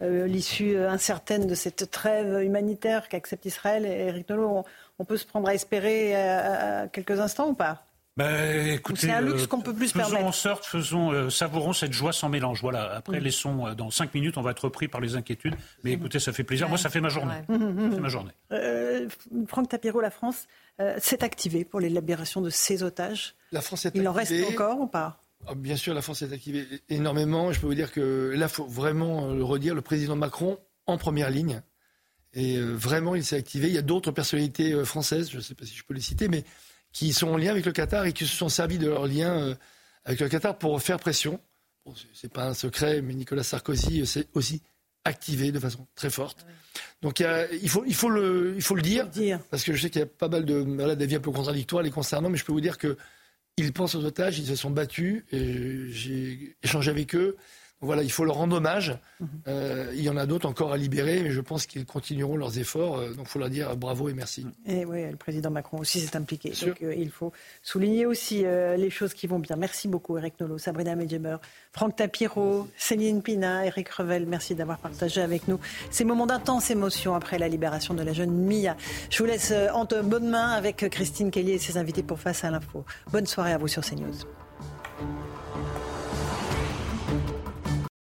euh, 0.00 0.26
l'issue 0.26 0.76
euh, 0.76 0.88
incertaine 0.90 1.46
de 1.46 1.54
cette 1.54 1.90
trêve 1.90 2.40
humanitaire 2.42 3.08
qu'accepte 3.08 3.44
Israël. 3.46 3.84
Et 3.84 4.06
Eric 4.06 4.28
Nolot, 4.30 4.48
on, 4.58 4.64
on 5.00 5.04
peut 5.04 5.16
se 5.16 5.26
prendre 5.26 5.48
à 5.48 5.54
espérer 5.54 6.14
euh, 6.14 6.84
à 6.84 6.88
quelques 6.88 7.18
instants 7.18 7.48
ou 7.48 7.54
pas? 7.54 7.84
Écoutez, 8.18 9.06
C'est 9.06 9.10
un 9.12 9.22
luxe 9.22 9.46
qu'on 9.46 9.62
peut 9.62 9.72
plus 9.72 9.90
faisons 9.90 10.04
permettre. 10.10 10.26
en 10.26 10.32
sorte, 10.32 10.66
faisons, 10.66 11.12
euh, 11.12 11.30
savourons 11.30 11.72
cette 11.72 11.94
joie 11.94 12.12
sans 12.12 12.28
mélange. 12.28 12.60
Voilà. 12.60 12.94
Après, 12.96 13.18
Mm. 13.18 13.24
laissons 13.24 13.66
euh, 13.66 13.74
dans 13.74 13.90
cinq 13.90 14.12
minutes, 14.14 14.36
on 14.36 14.42
va 14.42 14.50
être 14.50 14.64
repris 14.64 14.86
par 14.86 15.00
les 15.00 15.16
inquiétudes. 15.16 15.54
Mais 15.82 15.92
écoutez, 15.92 16.18
ça 16.20 16.30
fait 16.32 16.44
plaisir. 16.44 16.68
Moi, 16.68 16.76
ça 16.76 16.90
fait 16.90 17.00
ma 17.00 17.08
journée. 17.08 17.32
Ouais. 17.48 17.56
Ça 17.58 17.94
fait 17.94 18.00
ma 18.00 18.08
journée. 18.08 18.32
Euh, 18.52 19.08
Franck 19.48 19.70
Tapiro, 19.70 20.00
la 20.02 20.10
France 20.10 20.46
euh, 20.80 20.96
s'est 21.00 21.22
activée 21.24 21.64
pour 21.64 21.80
les 21.80 21.88
libérations 21.90 22.40
de 22.40 22.50
ses 22.50 22.82
otages. 22.82 23.34
La 23.52 23.60
France 23.60 23.86
est 23.86 23.92
Il 23.94 24.06
en 24.08 24.12
reste 24.12 24.32
encore 24.44 24.80
ou 24.80 24.86
pas? 24.86 25.22
Ah, 25.46 25.54
Bien 25.54 25.76
sûr, 25.76 25.92
la 25.94 26.02
France 26.02 26.22
est 26.22 26.32
activée 26.32 26.66
énormément. 26.88 27.52
Je 27.52 27.60
peux 27.60 27.66
vous 27.66 27.74
dire 27.74 27.92
que 27.92 28.32
là, 28.36 28.46
il 28.46 28.52
faut 28.52 28.64
vraiment 28.66 29.28
euh, 29.30 29.34
le 29.34 29.44
redire, 29.44 29.74
le 29.74 29.82
président 29.82 30.16
Macron 30.16 30.58
en 30.86 30.98
première 30.98 31.30
ligne. 31.30 31.62
Et 32.34 32.56
euh, 32.56 32.72
vraiment, 32.74 33.14
il 33.14 33.24
s'est 33.24 33.36
activé. 33.36 33.68
Il 33.68 33.74
y 33.74 33.78
a 33.78 33.82
d'autres 33.82 34.10
personnalités 34.12 34.72
euh, 34.72 34.84
françaises, 34.84 35.30
je 35.30 35.36
ne 35.36 35.42
sais 35.42 35.54
pas 35.54 35.66
si 35.66 35.74
je 35.74 35.84
peux 35.84 35.94
les 35.94 36.00
citer, 36.00 36.28
mais 36.28 36.44
qui 36.92 37.12
sont 37.12 37.28
en 37.28 37.36
lien 37.36 37.50
avec 37.50 37.66
le 37.66 37.72
Qatar 37.72 38.06
et 38.06 38.12
qui 38.12 38.26
se 38.26 38.34
sont 38.36 38.48
servis 38.48 38.78
de 38.78 38.88
leur 38.88 39.06
lien 39.06 39.32
euh, 39.38 39.54
avec 40.04 40.20
le 40.20 40.28
Qatar 40.28 40.56
pour 40.58 40.80
faire 40.80 40.98
pression. 40.98 41.40
Bon, 41.84 41.94
c'est- 41.94 42.06
c'est 42.14 42.32
pas 42.32 42.46
un 42.46 42.54
secret, 42.54 43.02
mais 43.02 43.12
Nicolas 43.14 43.42
Sarkozy 43.42 44.00
euh, 44.02 44.06
s'est 44.06 44.28
aussi 44.34 44.62
activé 45.04 45.50
de 45.52 45.58
façon 45.58 45.86
très 45.94 46.10
forte. 46.10 46.46
Donc 47.02 47.20
il, 47.20 47.24
y 47.24 47.26
a- 47.26 47.52
il 47.52 47.68
faut, 47.68 47.84
il, 47.86 47.94
faut 47.94 48.08
le, 48.08 48.54
il 48.56 48.62
faut 48.62 48.74
le 48.76 48.82
dire, 48.82 49.08
parce 49.50 49.64
que 49.64 49.72
je 49.72 49.82
sais 49.82 49.90
qu'il 49.90 50.00
y 50.00 50.04
a 50.04 50.06
pas 50.06 50.28
mal 50.28 50.44
de 50.44 50.54
voilà, 50.54 50.94
d'avis 50.94 51.16
un 51.16 51.20
peu 51.20 51.30
contradictoires 51.32 51.82
les 51.82 51.90
concernant, 51.90 52.28
mais 52.30 52.38
je 52.38 52.44
peux 52.44 52.52
vous 52.52 52.60
dire 52.60 52.78
que 52.78 52.96
ils 53.58 53.72
pensent 53.72 53.94
aux 53.94 54.04
otages, 54.04 54.38
ils 54.38 54.46
se 54.46 54.54
sont 54.56 54.70
battus, 54.70 55.24
et 55.32 55.88
j'ai 55.90 56.56
échangé 56.62 56.90
avec 56.90 57.14
eux. 57.14 57.36
Voilà, 57.82 58.04
il 58.04 58.12
faut 58.12 58.24
leur 58.24 58.36
rendre 58.36 58.56
hommage. 58.56 58.96
Euh, 59.48 59.90
il 59.94 60.02
y 60.02 60.08
en 60.08 60.16
a 60.16 60.24
d'autres 60.24 60.48
encore 60.48 60.72
à 60.72 60.76
libérer, 60.76 61.20
mais 61.22 61.32
je 61.32 61.40
pense 61.40 61.66
qu'ils 61.66 61.84
continueront 61.84 62.36
leurs 62.36 62.56
efforts. 62.58 62.98
Euh, 62.98 63.12
donc 63.12 63.26
il 63.26 63.28
faut 63.28 63.40
leur 63.40 63.50
dire 63.50 63.76
bravo 63.76 64.08
et 64.08 64.14
merci. 64.14 64.46
Et 64.66 64.84
oui, 64.84 65.10
le 65.10 65.16
président 65.16 65.50
Macron 65.50 65.78
aussi 65.78 66.00
s'est 66.00 66.16
impliqué. 66.16 66.52
Donc 66.64 66.80
euh, 66.82 66.94
il 66.94 67.10
faut 67.10 67.32
souligner 67.62 68.06
aussi 68.06 68.44
les 68.44 68.90
choses 68.90 69.14
qui 69.14 69.26
vont 69.26 69.40
bien. 69.40 69.56
Merci 69.56 69.88
beaucoup 69.88 70.16
Eric 70.16 70.38
Nolot, 70.40 70.58
Sabrina 70.58 70.94
Medjeber, 70.94 71.36
Franck 71.72 71.96
Tapiro, 71.96 72.68
Céline 72.76 73.20
Pina, 73.20 73.66
Eric 73.66 73.88
Revel. 73.88 74.26
Merci 74.26 74.54
d'avoir 74.54 74.78
partagé 74.78 75.20
avec 75.20 75.48
nous 75.48 75.58
ces 75.90 76.04
moments 76.04 76.26
d'intense 76.26 76.70
émotion 76.70 77.16
après 77.16 77.38
la 77.38 77.48
libération 77.48 77.94
de 77.94 78.02
la 78.02 78.12
jeune 78.12 78.30
Mia. 78.30 78.76
Je 79.10 79.18
vous 79.18 79.26
laisse 79.26 79.52
entre 79.74 80.02
bonnes 80.02 80.28
mains 80.28 80.52
avec 80.52 80.88
Christine 80.88 81.32
Kelly 81.32 81.52
et 81.52 81.58
ses 81.58 81.76
invités 81.76 82.04
pour 82.04 82.20
Face 82.20 82.44
à 82.44 82.50
l'info. 82.50 82.84
Bonne 83.10 83.26
soirée 83.26 83.52
à 83.52 83.58
vous 83.58 83.66
sur 83.66 83.82
CNews. 83.82 84.14